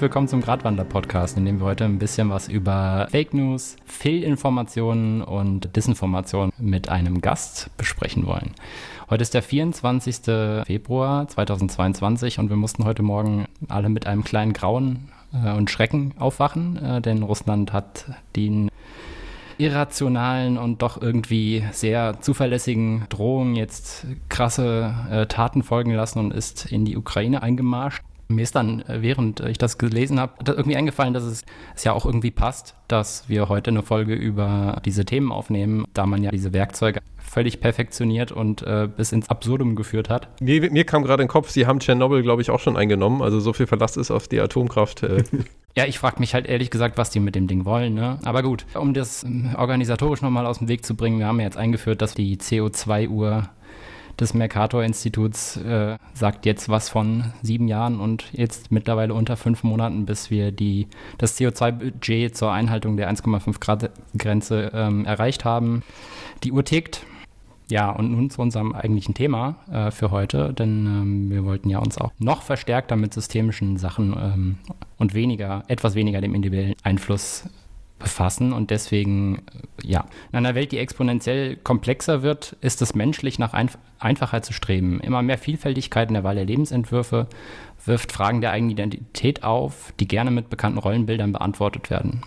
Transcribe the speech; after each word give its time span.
Willkommen 0.00 0.28
zum 0.28 0.40
Gradwander-Podcast, 0.40 1.36
in 1.36 1.44
dem 1.44 1.60
wir 1.60 1.66
heute 1.66 1.84
ein 1.84 1.98
bisschen 1.98 2.30
was 2.30 2.48
über 2.48 3.06
Fake 3.10 3.34
News, 3.34 3.76
Fehlinformationen 3.84 5.20
und 5.20 5.76
Disinformation 5.76 6.52
mit 6.56 6.88
einem 6.88 7.20
Gast 7.20 7.68
besprechen 7.76 8.24
wollen. 8.24 8.54
Heute 9.10 9.20
ist 9.20 9.34
der 9.34 9.42
24. 9.42 10.64
Februar 10.64 11.28
2022 11.28 12.38
und 12.38 12.48
wir 12.48 12.56
mussten 12.56 12.86
heute 12.86 13.02
Morgen 13.02 13.44
alle 13.68 13.90
mit 13.90 14.06
einem 14.06 14.24
kleinen 14.24 14.54
Grauen 14.54 15.10
äh, 15.34 15.52
und 15.52 15.70
Schrecken 15.70 16.14
aufwachen, 16.18 16.82
äh, 16.82 17.02
denn 17.02 17.22
Russland 17.22 17.74
hat 17.74 18.06
den 18.36 18.70
irrationalen 19.58 20.56
und 20.56 20.80
doch 20.80 21.02
irgendwie 21.02 21.62
sehr 21.72 22.22
zuverlässigen 22.22 23.04
Drohungen 23.10 23.54
jetzt 23.54 24.06
krasse 24.30 24.94
äh, 25.10 25.26
Taten 25.26 25.62
folgen 25.62 25.92
lassen 25.92 26.20
und 26.20 26.32
ist 26.32 26.72
in 26.72 26.86
die 26.86 26.96
Ukraine 26.96 27.42
eingemarscht. 27.42 28.02
Mir 28.30 28.42
ist 28.42 28.54
dann, 28.54 28.82
äh, 28.82 29.02
während 29.02 29.40
ich 29.40 29.58
das 29.58 29.78
gelesen 29.78 30.20
habe, 30.20 30.32
irgendwie 30.46 30.76
eingefallen, 30.76 31.14
dass 31.14 31.24
es, 31.24 31.44
es, 31.74 31.84
ja 31.84 31.92
auch 31.92 32.06
irgendwie 32.06 32.30
passt, 32.30 32.74
dass 32.88 33.28
wir 33.28 33.48
heute 33.48 33.70
eine 33.70 33.82
Folge 33.82 34.14
über 34.14 34.80
diese 34.84 35.04
Themen 35.04 35.32
aufnehmen, 35.32 35.84
da 35.94 36.06
man 36.06 36.22
ja 36.22 36.30
diese 36.30 36.52
Werkzeuge 36.52 37.00
völlig 37.30 37.60
perfektioniert 37.60 38.32
und 38.32 38.62
äh, 38.62 38.88
bis 38.94 39.12
ins 39.12 39.28
Absurdum 39.28 39.76
geführt 39.76 40.10
hat. 40.10 40.28
Mir, 40.40 40.70
mir 40.70 40.84
kam 40.84 41.04
gerade 41.04 41.22
in 41.22 41.26
den 41.26 41.32
Kopf, 41.32 41.50
Sie 41.50 41.66
haben 41.66 41.78
Tschernobyl, 41.78 42.22
glaube 42.22 42.42
ich, 42.42 42.50
auch 42.50 42.60
schon 42.60 42.76
eingenommen. 42.76 43.22
Also 43.22 43.40
so 43.40 43.52
viel 43.52 43.66
Verlass 43.66 43.96
ist 43.96 44.10
auf 44.10 44.26
die 44.26 44.40
Atomkraft. 44.40 45.04
Äh. 45.04 45.22
ja, 45.76 45.86
ich 45.86 45.98
frage 45.98 46.18
mich 46.18 46.34
halt 46.34 46.46
ehrlich 46.46 46.70
gesagt, 46.70 46.98
was 46.98 47.10
die 47.10 47.20
mit 47.20 47.36
dem 47.36 47.46
Ding 47.46 47.64
wollen. 47.64 47.94
Ne? 47.94 48.18
Aber 48.24 48.42
gut, 48.42 48.66
um 48.74 48.94
das 48.94 49.22
ähm, 49.22 49.54
organisatorisch 49.56 50.22
nochmal 50.22 50.46
aus 50.46 50.58
dem 50.58 50.68
Weg 50.68 50.84
zu 50.84 50.96
bringen, 50.96 51.20
wir 51.20 51.26
haben 51.26 51.38
ja 51.38 51.46
jetzt 51.46 51.56
eingeführt, 51.56 52.02
dass 52.02 52.14
die 52.14 52.36
CO2-Uhr 52.36 53.48
des 54.20 54.34
Mercator-Instituts 54.34 55.56
äh, 55.56 55.96
sagt 56.14 56.46
jetzt 56.46 56.68
was 56.68 56.88
von 56.88 57.32
sieben 57.42 57.68
Jahren 57.68 58.00
und 58.00 58.26
jetzt 58.32 58.70
mittlerweile 58.70 59.14
unter 59.14 59.36
fünf 59.36 59.62
Monaten, 59.62 60.06
bis 60.06 60.30
wir 60.30 60.52
die, 60.52 60.88
das 61.18 61.38
CO2-Budget 61.38 62.36
zur 62.36 62.52
Einhaltung 62.52 62.96
der 62.96 63.10
1,5 63.10 63.58
Grad-Grenze 63.60 64.70
ähm, 64.74 65.04
erreicht 65.06 65.44
haben. 65.44 65.82
Die 66.44 66.52
Uhr 66.52 66.64
tickt. 66.64 67.04
Ja, 67.68 67.90
und 67.90 68.10
nun 68.10 68.30
zu 68.30 68.42
unserem 68.42 68.72
eigentlichen 68.72 69.14
Thema 69.14 69.54
äh, 69.70 69.92
für 69.92 70.10
heute, 70.10 70.52
denn 70.52 70.86
ähm, 70.86 71.30
wir 71.30 71.44
wollten 71.44 71.70
ja 71.70 71.78
uns 71.78 71.98
auch 71.98 72.10
noch 72.18 72.42
verstärkter 72.42 72.96
mit 72.96 73.14
systemischen 73.14 73.76
Sachen 73.76 74.16
ähm, 74.20 74.58
und 74.98 75.14
weniger, 75.14 75.62
etwas 75.68 75.94
weniger 75.94 76.20
dem 76.20 76.34
individuellen 76.34 76.74
Einfluss 76.82 77.44
befassen 78.00 78.52
und 78.52 78.70
deswegen, 78.70 79.36
äh, 79.36 79.86
ja, 79.86 80.06
in 80.32 80.38
einer 80.38 80.56
Welt, 80.56 80.72
die 80.72 80.78
exponentiell 80.78 81.56
komplexer 81.56 82.22
wird, 82.22 82.56
ist 82.60 82.82
es 82.82 82.94
menschlich 82.96 83.38
nach 83.38 83.52
Einf 83.52 83.78
Einfachheit 84.00 84.44
zu 84.44 84.52
streben. 84.52 84.98
Immer 85.00 85.22
mehr 85.22 85.38
Vielfältigkeit 85.38 86.08
in 86.08 86.14
der 86.14 86.24
Wahl 86.24 86.34
der 86.34 86.46
Lebensentwürfe 86.46 87.28
wirft 87.84 88.12
Fragen 88.12 88.40
der 88.40 88.50
eigenen 88.50 88.72
Identität 88.72 89.44
auf, 89.44 89.92
die 90.00 90.08
gerne 90.08 90.30
mit 90.30 90.48
bekannten 90.48 90.78
Rollenbildern 90.78 91.32
beantwortet 91.32 91.90
werden. 91.90 92.22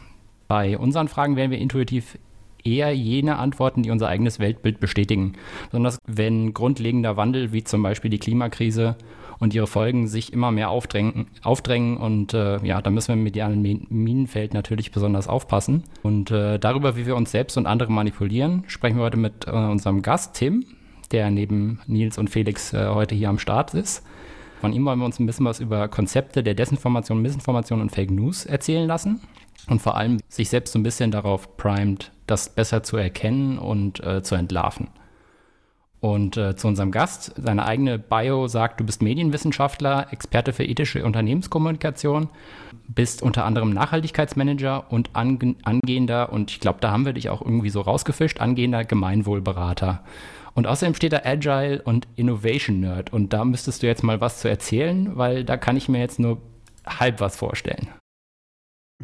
Bei 0.47 0.77
unseren 0.77 1.07
Fragen 1.07 1.35
werden 1.35 1.49
wir 1.49 1.57
intuitiv 1.57 2.17
eher 2.63 2.95
jene 2.95 3.37
Antworten, 3.37 3.83
die 3.83 3.91
unser 3.91 4.07
eigenes 4.07 4.39
Weltbild 4.39 4.79
bestätigen, 4.79 5.33
besonders 5.69 5.97
wenn 6.05 6.53
grundlegender 6.53 7.17
Wandel 7.17 7.51
wie 7.51 7.63
zum 7.63 7.83
Beispiel 7.83 8.11
die 8.11 8.19
Klimakrise 8.19 8.95
und 9.43 9.53
ihre 9.53 9.67
Folgen 9.67 10.07
sich 10.07 10.31
immer 10.31 10.51
mehr 10.51 10.69
aufdrängen, 10.69 11.27
aufdrängen 11.41 11.97
und 11.97 12.33
äh, 12.33 12.65
ja, 12.65 12.81
da 12.81 12.89
müssen 12.89 13.09
wir 13.09 13.15
im 13.15 13.23
medialen 13.23 13.61
Minenfeld 13.89 14.53
natürlich 14.53 14.93
besonders 14.93 15.27
aufpassen. 15.27 15.83
Und 16.01 16.31
äh, 16.31 16.57
darüber, 16.57 16.95
wie 16.95 17.05
wir 17.05 17.17
uns 17.17 17.31
selbst 17.31 17.57
und 17.57 17.67
andere 17.67 17.91
manipulieren, 17.91 18.63
sprechen 18.67 18.95
wir 18.95 19.03
heute 19.03 19.17
mit 19.17 19.45
äh, 19.45 19.51
unserem 19.51 20.01
Gast 20.01 20.35
Tim, 20.35 20.65
der 21.11 21.29
neben 21.29 21.81
Nils 21.87 22.17
und 22.17 22.29
Felix 22.29 22.71
äh, 22.71 22.87
heute 22.87 23.15
hier 23.15 23.27
am 23.27 23.37
Start 23.37 23.73
ist. 23.73 24.05
Von 24.61 24.71
ihm 24.71 24.85
wollen 24.85 24.99
wir 24.99 25.05
uns 25.05 25.19
ein 25.19 25.25
bisschen 25.25 25.45
was 25.45 25.59
über 25.59 25.89
Konzepte 25.89 26.41
der 26.41 26.53
Desinformation, 26.53 27.21
Missinformation 27.21 27.81
und 27.81 27.91
Fake 27.91 28.11
News 28.11 28.45
erzählen 28.45 28.87
lassen 28.87 29.19
und 29.67 29.81
vor 29.81 29.97
allem 29.97 30.19
sich 30.29 30.47
selbst 30.47 30.71
so 30.71 30.79
ein 30.79 30.83
bisschen 30.83 31.11
darauf 31.11 31.57
primed, 31.57 32.13
das 32.27 32.47
besser 32.47 32.81
zu 32.83 32.95
erkennen 32.95 33.57
und 33.57 34.01
äh, 34.05 34.23
zu 34.23 34.35
entlarven. 34.35 34.87
Und 36.03 36.35
äh, 36.35 36.53
zu 36.57 36.67
unserem 36.67 36.91
Gast, 36.91 37.31
seine 37.41 37.65
eigene 37.65 37.97
Bio 37.97 38.49
sagt, 38.49 38.77
du 38.81 38.83
bist 38.83 39.01
Medienwissenschaftler, 39.01 40.07
Experte 40.11 40.51
für 40.51 40.65
ethische 40.65 41.05
Unternehmenskommunikation, 41.05 42.27
bist 42.89 43.21
unter 43.21 43.45
anderem 43.45 43.69
Nachhaltigkeitsmanager 43.69 44.91
und 44.91 45.11
ange 45.13 45.55
angehender, 45.63 46.33
und 46.33 46.51
ich 46.51 46.59
glaube, 46.59 46.79
da 46.81 46.91
haben 46.91 47.05
wir 47.05 47.13
dich 47.13 47.29
auch 47.29 47.41
irgendwie 47.41 47.69
so 47.69 47.79
rausgefischt, 47.79 48.41
angehender 48.41 48.83
Gemeinwohlberater. 48.83 50.03
Und 50.53 50.67
außerdem 50.67 50.93
steht 50.93 51.13
da 51.13 51.21
Agile 51.23 51.81
und 51.81 52.05
Innovation 52.17 52.81
Nerd. 52.81 53.13
Und 53.13 53.31
da 53.31 53.45
müsstest 53.45 53.81
du 53.81 53.87
jetzt 53.87 54.03
mal 54.03 54.19
was 54.19 54.41
zu 54.41 54.49
erzählen, 54.49 55.15
weil 55.15 55.45
da 55.45 55.55
kann 55.55 55.77
ich 55.77 55.87
mir 55.87 55.99
jetzt 55.99 56.19
nur 56.19 56.41
halb 56.85 57.21
was 57.21 57.37
vorstellen. 57.37 57.87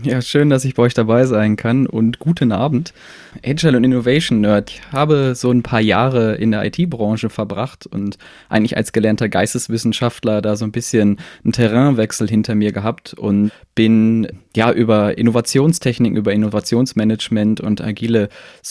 Ja, 0.01 0.21
schön, 0.21 0.49
dass 0.49 0.63
ich 0.63 0.75
bei 0.75 0.83
euch 0.83 0.93
dabei 0.93 1.25
sein 1.25 1.57
kann 1.57 1.85
und 1.85 2.19
guten 2.19 2.53
Abend. 2.53 2.93
Agile 3.45 3.75
und 3.75 3.83
Innovation 3.83 4.39
Nerd. 4.39 4.71
Ich 4.71 4.81
habe 4.93 5.35
so 5.35 5.51
ein 5.51 5.61
paar 5.61 5.81
Jahre 5.81 6.35
in 6.35 6.51
der 6.51 6.63
IT-Branche 6.63 7.29
verbracht 7.29 7.85
und 7.85 8.17
eigentlich 8.47 8.77
als 8.77 8.93
gelernter 8.93 9.27
Geisteswissenschaftler 9.27 10.41
da 10.41 10.55
so 10.55 10.63
ein 10.63 10.71
bisschen 10.71 11.17
einen 11.43 11.51
Terrainwechsel 11.51 12.29
hinter 12.29 12.55
mir 12.55 12.71
gehabt 12.71 13.13
und 13.13 13.51
bin 13.75 14.27
ja 14.55 14.71
über 14.71 15.17
Innovationstechniken, 15.17 16.17
über 16.17 16.31
Innovationsmanagement 16.31 17.59
und 17.59 17.81
agiles 17.81 18.29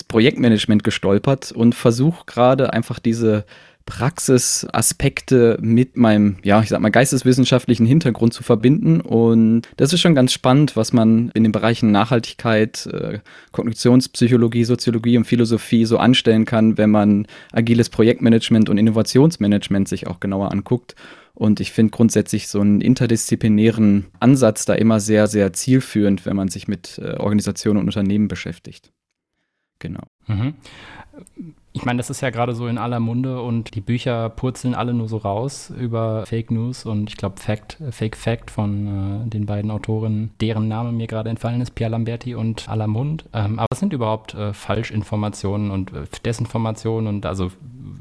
Projektmanagement 0.08 0.82
gestolpert 0.82 1.52
und 1.52 1.74
versuche 1.74 2.24
gerade 2.24 2.72
einfach 2.72 2.98
diese 2.98 3.44
Praxisaspekte 3.88 5.56
mit 5.62 5.96
meinem, 5.96 6.36
ja, 6.44 6.60
ich 6.60 6.68
sag 6.68 6.78
mal, 6.80 6.90
geisteswissenschaftlichen 6.90 7.86
Hintergrund 7.86 8.34
zu 8.34 8.42
verbinden. 8.42 9.00
Und 9.00 9.62
das 9.78 9.94
ist 9.94 10.00
schon 10.00 10.14
ganz 10.14 10.34
spannend, 10.34 10.76
was 10.76 10.92
man 10.92 11.30
in 11.30 11.42
den 11.42 11.52
Bereichen 11.52 11.90
Nachhaltigkeit, 11.90 12.84
äh, 12.86 13.20
Kognitionspsychologie, 13.52 14.64
Soziologie 14.64 15.16
und 15.16 15.24
Philosophie 15.24 15.86
so 15.86 15.96
anstellen 15.96 16.44
kann, 16.44 16.76
wenn 16.76 16.90
man 16.90 17.26
agiles 17.50 17.88
Projektmanagement 17.88 18.68
und 18.68 18.76
Innovationsmanagement 18.76 19.88
sich 19.88 20.06
auch 20.06 20.20
genauer 20.20 20.52
anguckt. 20.52 20.94
Und 21.32 21.58
ich 21.58 21.72
finde 21.72 21.90
grundsätzlich 21.90 22.48
so 22.48 22.60
einen 22.60 22.82
interdisziplinären 22.82 24.08
Ansatz 24.20 24.66
da 24.66 24.74
immer 24.74 25.00
sehr, 25.00 25.28
sehr 25.28 25.54
zielführend, 25.54 26.26
wenn 26.26 26.36
man 26.36 26.48
sich 26.48 26.68
mit 26.68 26.98
äh, 26.98 27.14
Organisationen 27.14 27.80
und 27.80 27.86
Unternehmen 27.86 28.28
beschäftigt. 28.28 28.92
Genau. 29.78 30.02
Mhm 30.26 30.54
ich 31.78 31.84
meine, 31.84 31.98
das 31.98 32.10
ist 32.10 32.20
ja 32.22 32.30
gerade 32.30 32.54
so 32.54 32.66
in 32.66 32.76
aller 32.76 32.98
Munde 32.98 33.40
und 33.40 33.76
die 33.76 33.80
Bücher 33.80 34.30
purzeln 34.30 34.74
alle 34.74 34.92
nur 34.92 35.08
so 35.08 35.18
raus 35.18 35.72
über 35.78 36.26
Fake 36.26 36.50
News 36.50 36.84
und 36.84 37.08
ich 37.08 37.16
glaube 37.16 37.40
Fact, 37.40 37.78
Fake 37.92 38.16
Fact 38.16 38.50
von 38.50 39.26
äh, 39.26 39.28
den 39.30 39.46
beiden 39.46 39.70
Autorinnen, 39.70 40.32
deren 40.40 40.66
Name 40.66 40.90
mir 40.90 41.06
gerade 41.06 41.30
entfallen 41.30 41.60
ist, 41.60 41.76
Pierre 41.76 41.92
Lamberti 41.92 42.34
und 42.34 42.68
Alamund. 42.68 43.26
Ähm, 43.32 43.60
aber 43.60 43.68
was 43.70 43.78
sind 43.78 43.92
überhaupt 43.92 44.34
äh, 44.34 44.52
Falschinformationen 44.52 45.70
und 45.70 45.92
äh, 45.92 46.06
Desinformationen 46.24 47.06
und 47.06 47.26
also 47.26 47.52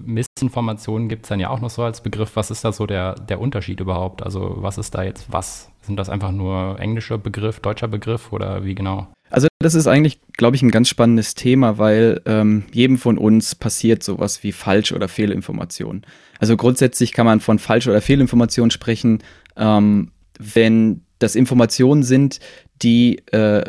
Missinformationen 0.03 1.07
gibt 1.07 1.25
es 1.25 1.29
dann 1.29 1.39
ja 1.39 1.49
auch 1.49 1.59
noch 1.59 1.69
so 1.69 1.83
als 1.83 2.01
Begriff. 2.01 2.35
Was 2.35 2.49
ist 2.49 2.65
da 2.65 2.71
so 2.71 2.87
der, 2.87 3.13
der 3.13 3.39
Unterschied 3.39 3.79
überhaupt? 3.79 4.23
Also 4.23 4.55
was 4.57 4.79
ist 4.79 4.95
da 4.95 5.03
jetzt 5.03 5.31
was? 5.31 5.69
Sind 5.81 5.97
das 5.97 6.09
einfach 6.09 6.31
nur 6.31 6.79
englischer 6.79 7.19
Begriff, 7.19 7.59
deutscher 7.59 7.87
Begriff 7.87 8.33
oder 8.33 8.65
wie 8.65 8.73
genau? 8.73 9.07
Also 9.29 9.47
das 9.59 9.75
ist 9.75 9.87
eigentlich, 9.87 10.19
glaube 10.33 10.55
ich, 10.55 10.61
ein 10.61 10.71
ganz 10.71 10.89
spannendes 10.89 11.35
Thema, 11.35 11.77
weil 11.77 12.21
ähm, 12.25 12.63
jedem 12.71 12.97
von 12.97 13.17
uns 13.17 13.55
passiert 13.55 14.03
sowas 14.03 14.43
wie 14.43 14.51
Falsch- 14.51 14.93
oder 14.93 15.07
Fehlinformation. 15.07 16.03
Also 16.39 16.55
grundsätzlich 16.55 17.11
kann 17.11 17.25
man 17.25 17.39
von 17.39 17.59
Falsch- 17.59 17.87
oder 17.87 18.01
Fehlinformation 18.01 18.71
sprechen, 18.71 19.19
ähm, 19.55 20.11
wenn 20.39 21.01
das 21.19 21.35
Informationen 21.35 22.03
sind, 22.03 22.39
die 22.81 23.17
äh, 23.31 23.63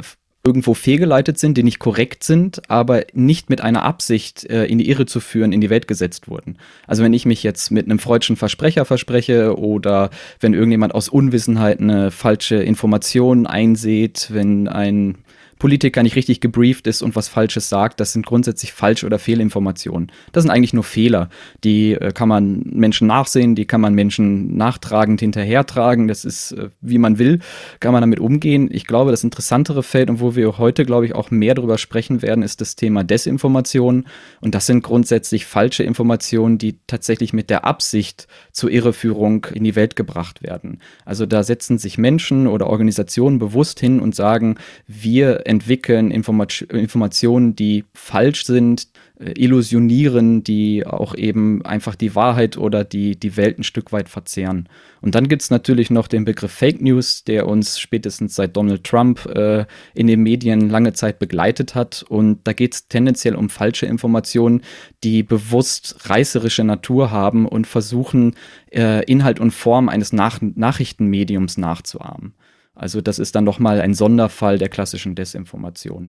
irgendwo 0.45 0.75
fehlgeleitet 0.75 1.39
sind, 1.39 1.59
die 1.59 1.63
nicht 1.63 1.79
korrekt 1.79 2.23
sind, 2.25 2.71
aber 2.71 3.05
nicht 3.13 3.51
mit 3.51 3.61
einer 3.61 3.83
Absicht 3.83 4.45
äh, 4.45 4.65
in 4.67 4.79
die 4.79 4.89
Irre 4.89 5.05
zu 5.05 5.21
führen, 5.21 5.53
in 5.53 5.61
die 5.61 5.71
Welt 5.71 5.89
gesetzt 5.89 6.29
wurden. 6.29 6.59
Also 6.87 7.03
wenn 7.03 7.13
ich 7.13 7.27
mich 7.27 7.43
jetzt 7.43 7.71
mit 7.71 7.87
einem 7.87 7.99
freudschen 7.99 8.37
Versprecher 8.37 8.85
verspreche 8.85 9.59
oder 9.59 10.11
wenn 10.41 10.55
irgendjemand 10.55 10.95
aus 10.95 11.09
Unwissenheit 11.09 11.81
eine 11.81 12.11
falsche 12.11 12.57
Information 12.57 13.47
einsieht, 13.47 14.29
wenn 14.33 14.69
ein 14.69 15.19
Politiker 15.59 16.03
nicht 16.03 16.17
richtig 16.17 16.41
gebrieft 16.41 16.87
ist 16.87 17.03
und 17.03 17.17
was 17.17 17.29
Falsches 17.29 17.69
sagt, 17.69 18.01
das 18.01 18.13
sind 18.13 18.27
grundsätzlich 18.27 18.73
Falsch- 18.73 19.05
oder 19.05 19.19
Fehlinformationen. 19.19 20.13
Das 20.33 20.45
sind 20.45 20.51
eigentlich 20.51 20.73
nur 20.73 20.85
Fehler. 20.85 21.29
Die 21.65 21.93
äh, 21.93 22.13
kann 22.13 22.29
man 22.29 22.63
Menschen 22.65 23.07
nachsehen, 23.07 23.55
die 23.55 23.67
kann 23.67 23.81
man 23.81 23.95
Menschen 23.95 24.57
nachtragend 24.57 25.21
hinterhertragen. 25.21 26.09
Das 26.09 26.25
ist, 26.25 26.53
äh, 26.53 26.71
wie 26.81 26.99
man 26.99 27.19
will, 27.19 27.41
kann 27.81 27.93
man 27.93 28.03
damit 28.03 28.21
umgehen. 28.21 28.69
Ich 28.71 28.87
glaube, 28.87 29.11
das 29.11 29.25
interessantere 29.25 29.83
Feld 29.83 30.11
und 30.11 30.21
wo 30.21 30.37
wir 30.37 30.59
heute, 30.59 30.85
glaube 30.85 31.07
ich, 31.07 31.15
auch 31.15 31.31
mehr 31.31 31.55
darüber 31.55 31.79
sprechen 31.79 32.23
werden, 32.23 32.43
ist 32.43 32.61
das 32.61 32.77
Thema 32.77 33.05
Desinformation. 33.05 34.07
Und 34.41 34.55
das 34.55 34.67
sind 34.67 34.83
grundsätzlich 34.83 35.47
falsche 35.47 35.83
Informationen, 35.83 36.59
die 36.59 36.79
tatsächlich 36.87 37.33
mit 37.33 37.51
der 37.51 37.65
Absicht 37.65 38.29
zur 38.53 38.71
Irreführung 38.71 39.47
in 39.53 39.65
die 39.65 39.77
Welt 39.77 39.97
gebracht 39.97 40.43
werden. 40.43 40.81
Also 41.05 41.27
da 41.27 41.43
setzen 41.43 41.79
sich 41.79 41.99
Menschen 41.99 42.47
oder 42.47 42.69
Organisationen 42.69 43.39
bewusst 43.39 43.81
hin 43.81 44.01
und 44.01 44.15
sagen, 44.15 44.57
wir 44.87 45.47
entwickeln 45.49 46.11
Informat 46.11 46.61
Informationen, 46.63 47.57
die 47.57 47.85
falsch 47.95 48.45
sind, 48.45 48.89
äh, 49.19 49.33
illusionieren, 49.33 50.45
die 50.45 50.87
auch 50.87 51.15
eben 51.15 51.65
einfach 51.65 51.95
die 51.95 52.15
Wahrheit 52.15 52.59
oder 52.59 52.85
die, 52.85 53.19
die 53.19 53.37
Welt 53.37 53.59
ein 53.59 53.63
Stück 53.63 53.91
weit 53.91 54.11
verzehren. 54.11 54.69
Und 55.01 55.15
dann 55.15 55.27
gibt 55.27 55.41
es 55.43 55.51
natürlich 55.51 55.89
noch 55.91 56.07
den 56.07 56.27
Begriff 56.27 56.53
Fake 56.53 56.83
News, 56.83 57.25
der 57.25 57.49
uns 57.49 57.81
spätestens 57.81 58.35
seit 58.35 58.57
Donald 58.57 58.85
Trump 58.85 59.25
äh, 59.27 59.65
in 59.95 60.07
den 60.07 60.23
Medien 60.23 60.69
lange 60.69 60.93
Zeit 60.93 61.19
begleitet 61.19 61.75
hat. 61.75 62.05
Und 62.09 62.41
da 62.45 62.53
geht 62.53 62.75
es 62.75 62.89
tendenziell 62.89 63.35
um 63.35 63.49
falsche 63.49 63.87
Informationen, 63.87 64.61
die 65.03 65.23
bewusst 65.23 66.11
reißerische 66.11 66.63
Natur 66.63 67.11
haben 67.11 67.49
und 67.49 67.67
versuchen, 67.67 68.35
äh, 68.71 69.03
Inhalt 69.05 69.41
und 69.41 69.53
Form 69.53 69.89
eines 69.89 70.13
Nach 70.13 70.41
Nachrichtenmediums 70.43 71.57
nachzuahmen. 71.57 72.35
Also 72.79 73.01
das 73.01 73.19
ist 73.19 73.35
dann 73.35 73.45
nochmal 73.45 73.81
ein 73.81 73.93
Sonderfall 73.93 74.57
der 74.57 74.69
klassischen 74.69 75.17
Desinformation. 75.17 76.09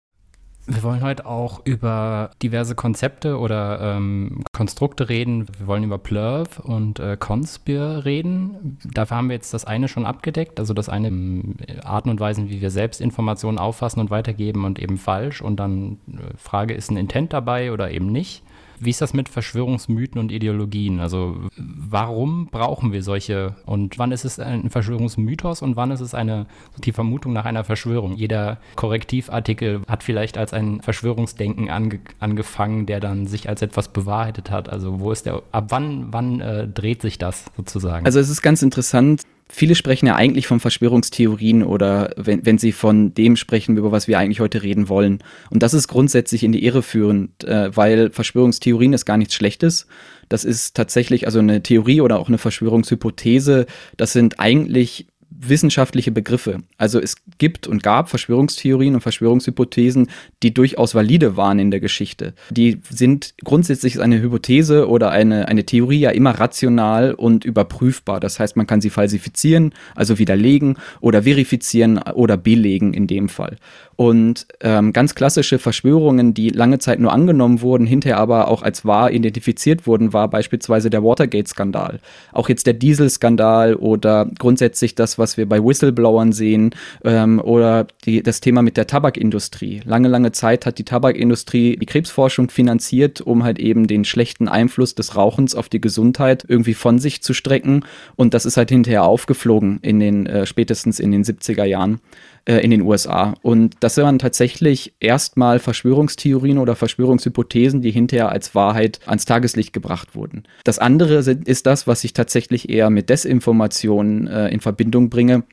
Wir 0.67 0.83
wollen 0.83 1.03
heute 1.03 1.25
auch 1.25 1.65
über 1.65 2.31
diverse 2.43 2.75
Konzepte 2.75 3.39
oder 3.39 3.97
ähm, 3.97 4.45
Konstrukte 4.53 5.09
reden. 5.09 5.47
Wir 5.59 5.67
wollen 5.67 5.83
über 5.83 5.99
Plurv 5.99 6.61
und 6.61 7.01
äh, 7.01 7.17
Conspir 7.19 8.03
reden. 8.05 8.79
Dafür 8.85 9.17
haben 9.17 9.31
wir 9.31 9.35
jetzt 9.35 9.55
das 9.55 9.65
eine 9.65 9.89
schon 9.89 10.05
abgedeckt, 10.05 10.61
also 10.61 10.75
das 10.75 10.91
eine 10.91 11.09
äh, 11.09 11.81
Arten 11.83 12.11
und 12.11 12.21
Weisen, 12.21 12.51
wie 12.51 12.61
wir 12.61 12.71
selbst 12.71 13.01
Informationen 13.01 13.59
auffassen 13.59 14.01
und 14.01 14.11
weitergeben 14.11 14.67
und 14.67 14.79
eben 14.79 14.99
falsch. 14.99 15.41
Und 15.41 15.57
dann 15.57 15.99
äh, 16.09 16.37
Frage, 16.37 16.75
ist 16.75 16.91
ein 16.91 16.99
Intent 16.99 17.33
dabei 17.33 17.73
oder 17.73 17.91
eben 17.91 18.07
nicht? 18.13 18.45
Wie 18.81 18.91
ist 18.91 19.01
das 19.01 19.13
mit 19.13 19.29
Verschwörungsmythen 19.29 20.19
und 20.19 20.33
Ideologien? 20.33 21.01
Also 21.01 21.37
warum 21.57 22.47
brauchen 22.47 22.93
wir 22.93 23.03
solche 23.03 23.57
und 23.67 23.99
wann 23.99 24.11
ist 24.11 24.25
es 24.25 24.41
ein 24.41 24.71
Verschwörungsmythos 24.71 25.63
und 25.63 25.77
wann 25.77 25.91
ist 25.91 26.01
es 26.01 26.15
eine 26.15 26.47
die 26.79 26.93
Vermutung 26.93 27.33
nach 27.33 27.45
einer 27.45 27.65
Verschwörung? 27.65 28.15
Jeder 28.15 28.59
Korrektivartikel 28.77 29.83
hat 29.87 30.03
vielleicht 30.03 30.39
als 30.39 30.53
ein 30.55 30.81
Verschwörungsdenken 30.81 31.69
ange, 31.69 32.01
angefangen, 32.19 32.87
der 32.87 33.01
dann 33.01 33.27
sich 33.27 33.49
als 33.49 33.63
etwas 33.63 33.89
bewahrheitet 33.89 34.51
hat. 34.51 34.69
Also 34.71 35.01
wo 35.01 35.13
ist 35.13 35.27
der 35.27 35.43
ab 35.53 35.67
wann 35.69 36.13
wann 36.13 36.41
äh, 36.41 36.67
dreht 36.67 37.03
sich 37.03 37.19
das 37.19 37.45
sozusagen? 37.57 38.07
Also 38.07 38.19
es 38.19 38.31
ist 38.31 38.43
ganz 38.43 38.63
interessant 38.63 39.23
viele 39.51 39.75
sprechen 39.75 40.07
ja 40.07 40.17
eigentlich 40.17 40.47
von 40.47 40.61
Verschwörungstheorien 40.61 41.63
oder 41.63 42.13
wenn, 42.17 42.47
wenn 42.47 42.59
sie 42.59 42.73
von 42.73 43.15
dem 43.15 43.37
sprechen, 43.37 43.77
über 43.77 43.93
was 43.93 44.09
wir 44.09 44.19
eigentlich 44.19 44.41
heute 44.41 44.63
reden 44.63 44.89
wollen. 44.89 45.23
Und 45.51 45.63
das 45.63 45.75
ist 45.75 45.89
grundsätzlich 45.89 46.45
in 46.45 46.53
die 46.53 46.65
Irre 46.65 46.83
führend, 46.83 47.45
äh, 47.45 47.75
weil 47.77 48.11
Verschwörungstheorien 48.11 48.93
ist 48.93 49.05
gar 49.05 49.17
nichts 49.17 49.35
Schlechtes. 49.35 49.87
Das 50.29 50.45
ist 50.45 50.77
tatsächlich 50.77 51.27
also 51.27 51.41
eine 51.41 51.63
Theorie 51.63 52.01
oder 52.01 52.19
auch 52.19 52.29
eine 52.29 52.39
Verschwörungshypothese. 52.39 53.67
Das 53.97 54.13
sind 54.13 54.39
eigentlich 54.39 55.07
wissenschaftliche 55.49 56.13
Begriffe. 56.13 56.59
Also 56.77 57.01
es 57.01 57.17
gibt 57.39 57.67
und 57.67 57.83
gab 57.83 58.09
Verschwörungstheorien 58.09 58.95
und 58.95 59.01
Verschwörungshypothesen, 59.01 60.09
die 60.43 60.53
durchaus 60.53 60.95
valide 60.95 61.37
waren 61.37 61.59
in 61.59 61.71
der 61.71 61.81
Geschichte. 61.81 62.35
Die 62.51 62.81
sind 62.89 63.35
grundsätzlich 63.45 64.01
eine 64.01 64.21
Hypothese 64.21 64.89
oder 64.89 65.11
eine, 65.11 65.49
eine 65.49 65.65
Theorie 65.65 66.01
ja 66.01 66.11
immer 66.11 66.33
rational 66.33 67.15
und 67.15 67.45
überprüfbar. 67.45 68.21
Das 68.21 68.39
heißt, 68.39 68.57
man 68.57 68.67
kann 68.67 68.81
sie 68.81 68.91
falsifizieren, 68.91 69.73
also 69.95 70.19
widerlegen 70.19 70.77
oder 71.01 71.23
verifizieren 71.23 71.99
oder 71.99 72.37
belegen 72.37 72.93
in 72.93 73.07
dem 73.07 73.29
Fall. 73.29 73.57
Und 74.01 74.47
ähm, 74.63 74.95
ganz 74.95 75.15
klassische 75.15 75.59
Verschwörungen, 75.59 76.33
die 76.33 76.49
lange 76.49 76.79
Zeit 76.79 77.01
nur 77.01 77.13
angenommen 77.13 77.61
wurden, 77.61 77.87
hinterher 77.87 78.17
aber 78.17 78.49
auch 78.49 78.63
als 78.63 78.87
wahr 78.87 79.11
identifiziert 79.11 79.87
wurden, 79.87 80.15
war 80.15 80.31
beispielsweise 80.31 80.89
der 80.89 81.05
Watergate-Skandal. 81.05 82.01
Auch 82.33 82.49
jetzt 82.49 82.67
der 82.67 82.73
Diesel-Skandal 82.73 83.75
oder 83.75 84.27
grundsätzlich 84.39 84.95
das, 84.95 85.19
was 85.19 85.37
wir 85.37 85.47
bei 85.47 85.63
Whistleblowern 85.63 86.33
sehen 86.33 86.71
ähm, 87.05 87.41
oder 87.41 87.89
die, 88.07 88.23
das 88.23 88.41
Thema 88.41 88.63
mit 88.63 88.79
der 88.79 88.87
Tabakindustrie. 88.87 89.83
Lange, 89.85 90.09
lange 90.09 90.33
Zeit 90.33 90.65
hat 90.65 90.79
die 90.79 90.85
Tabakindustrie 90.85 91.77
die 91.77 91.85
Krebsforschung 91.85 92.49
finanziert, 92.49 93.21
um 93.21 93.45
halt 93.45 93.59
eben 93.59 93.87
den 93.87 94.07
schlechten 94.07 94.49
Einfluss 94.49 94.95
des 94.95 95.15
Rauchens 95.15 95.55
auf 95.55 95.69
die 95.69 95.83
Gesundheit 95.83 96.43
irgendwie 96.49 96.73
von 96.73 96.99
sich 96.99 97.23
zu 97.23 97.35
strecken. 97.35 97.85
Und 98.17 98.33
das 98.33 98.47
ist 98.47 98.57
halt 98.57 98.71
hinterher 98.71 99.05
aufgeflogen 99.05 99.79
in 99.83 100.01
den 100.01 100.25
äh, 100.25 100.47
spätestens 100.47 101.01
in 101.01 101.13
den 101.13 101.23
70er 101.23 101.65
Jahren 101.65 102.01
äh, 102.45 102.59
in 102.59 102.71
den 102.71 102.83
USA. 102.83 103.35
Und 103.43 103.77
das 103.81 103.97
waren 103.97 104.19
tatsächlich 104.19 104.95
erstmal 105.01 105.59
Verschwörungstheorien 105.59 106.59
oder 106.59 106.77
Verschwörungshypothesen, 106.77 107.83
die 107.83 107.91
hinterher 107.91 108.31
als 108.31 108.55
Wahrheit 108.55 109.01
ans 109.07 109.25
Tageslicht 109.25 109.73
gebracht 109.73 110.15
wurden. 110.15 110.45
Das 110.65 110.79
andere 110.79 111.23
sind, 111.23 111.47
ist 111.47 111.67
das, 111.67 111.87
was 111.87 112.05
ich 112.05 112.13
tatsächlich 112.13 112.69
eher 112.69 112.91
mit 112.91 113.11
Desinformationen 113.11 114.27
äh, 114.27 114.49
in 114.49 114.61
Verbindung 114.61 115.11
bringe. 115.11 115.45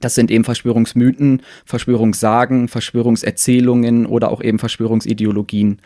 Das 0.00 0.14
sind 0.14 0.30
eben 0.30 0.44
Verschwörungsmythen, 0.44 1.42
Verschwörungssagen, 1.64 2.68
Verschwörungserzählungen 2.68 4.06
oder 4.06 4.30
auch 4.30 4.42
eben 4.42 4.58
Verschwörungsideologien. 4.58 5.80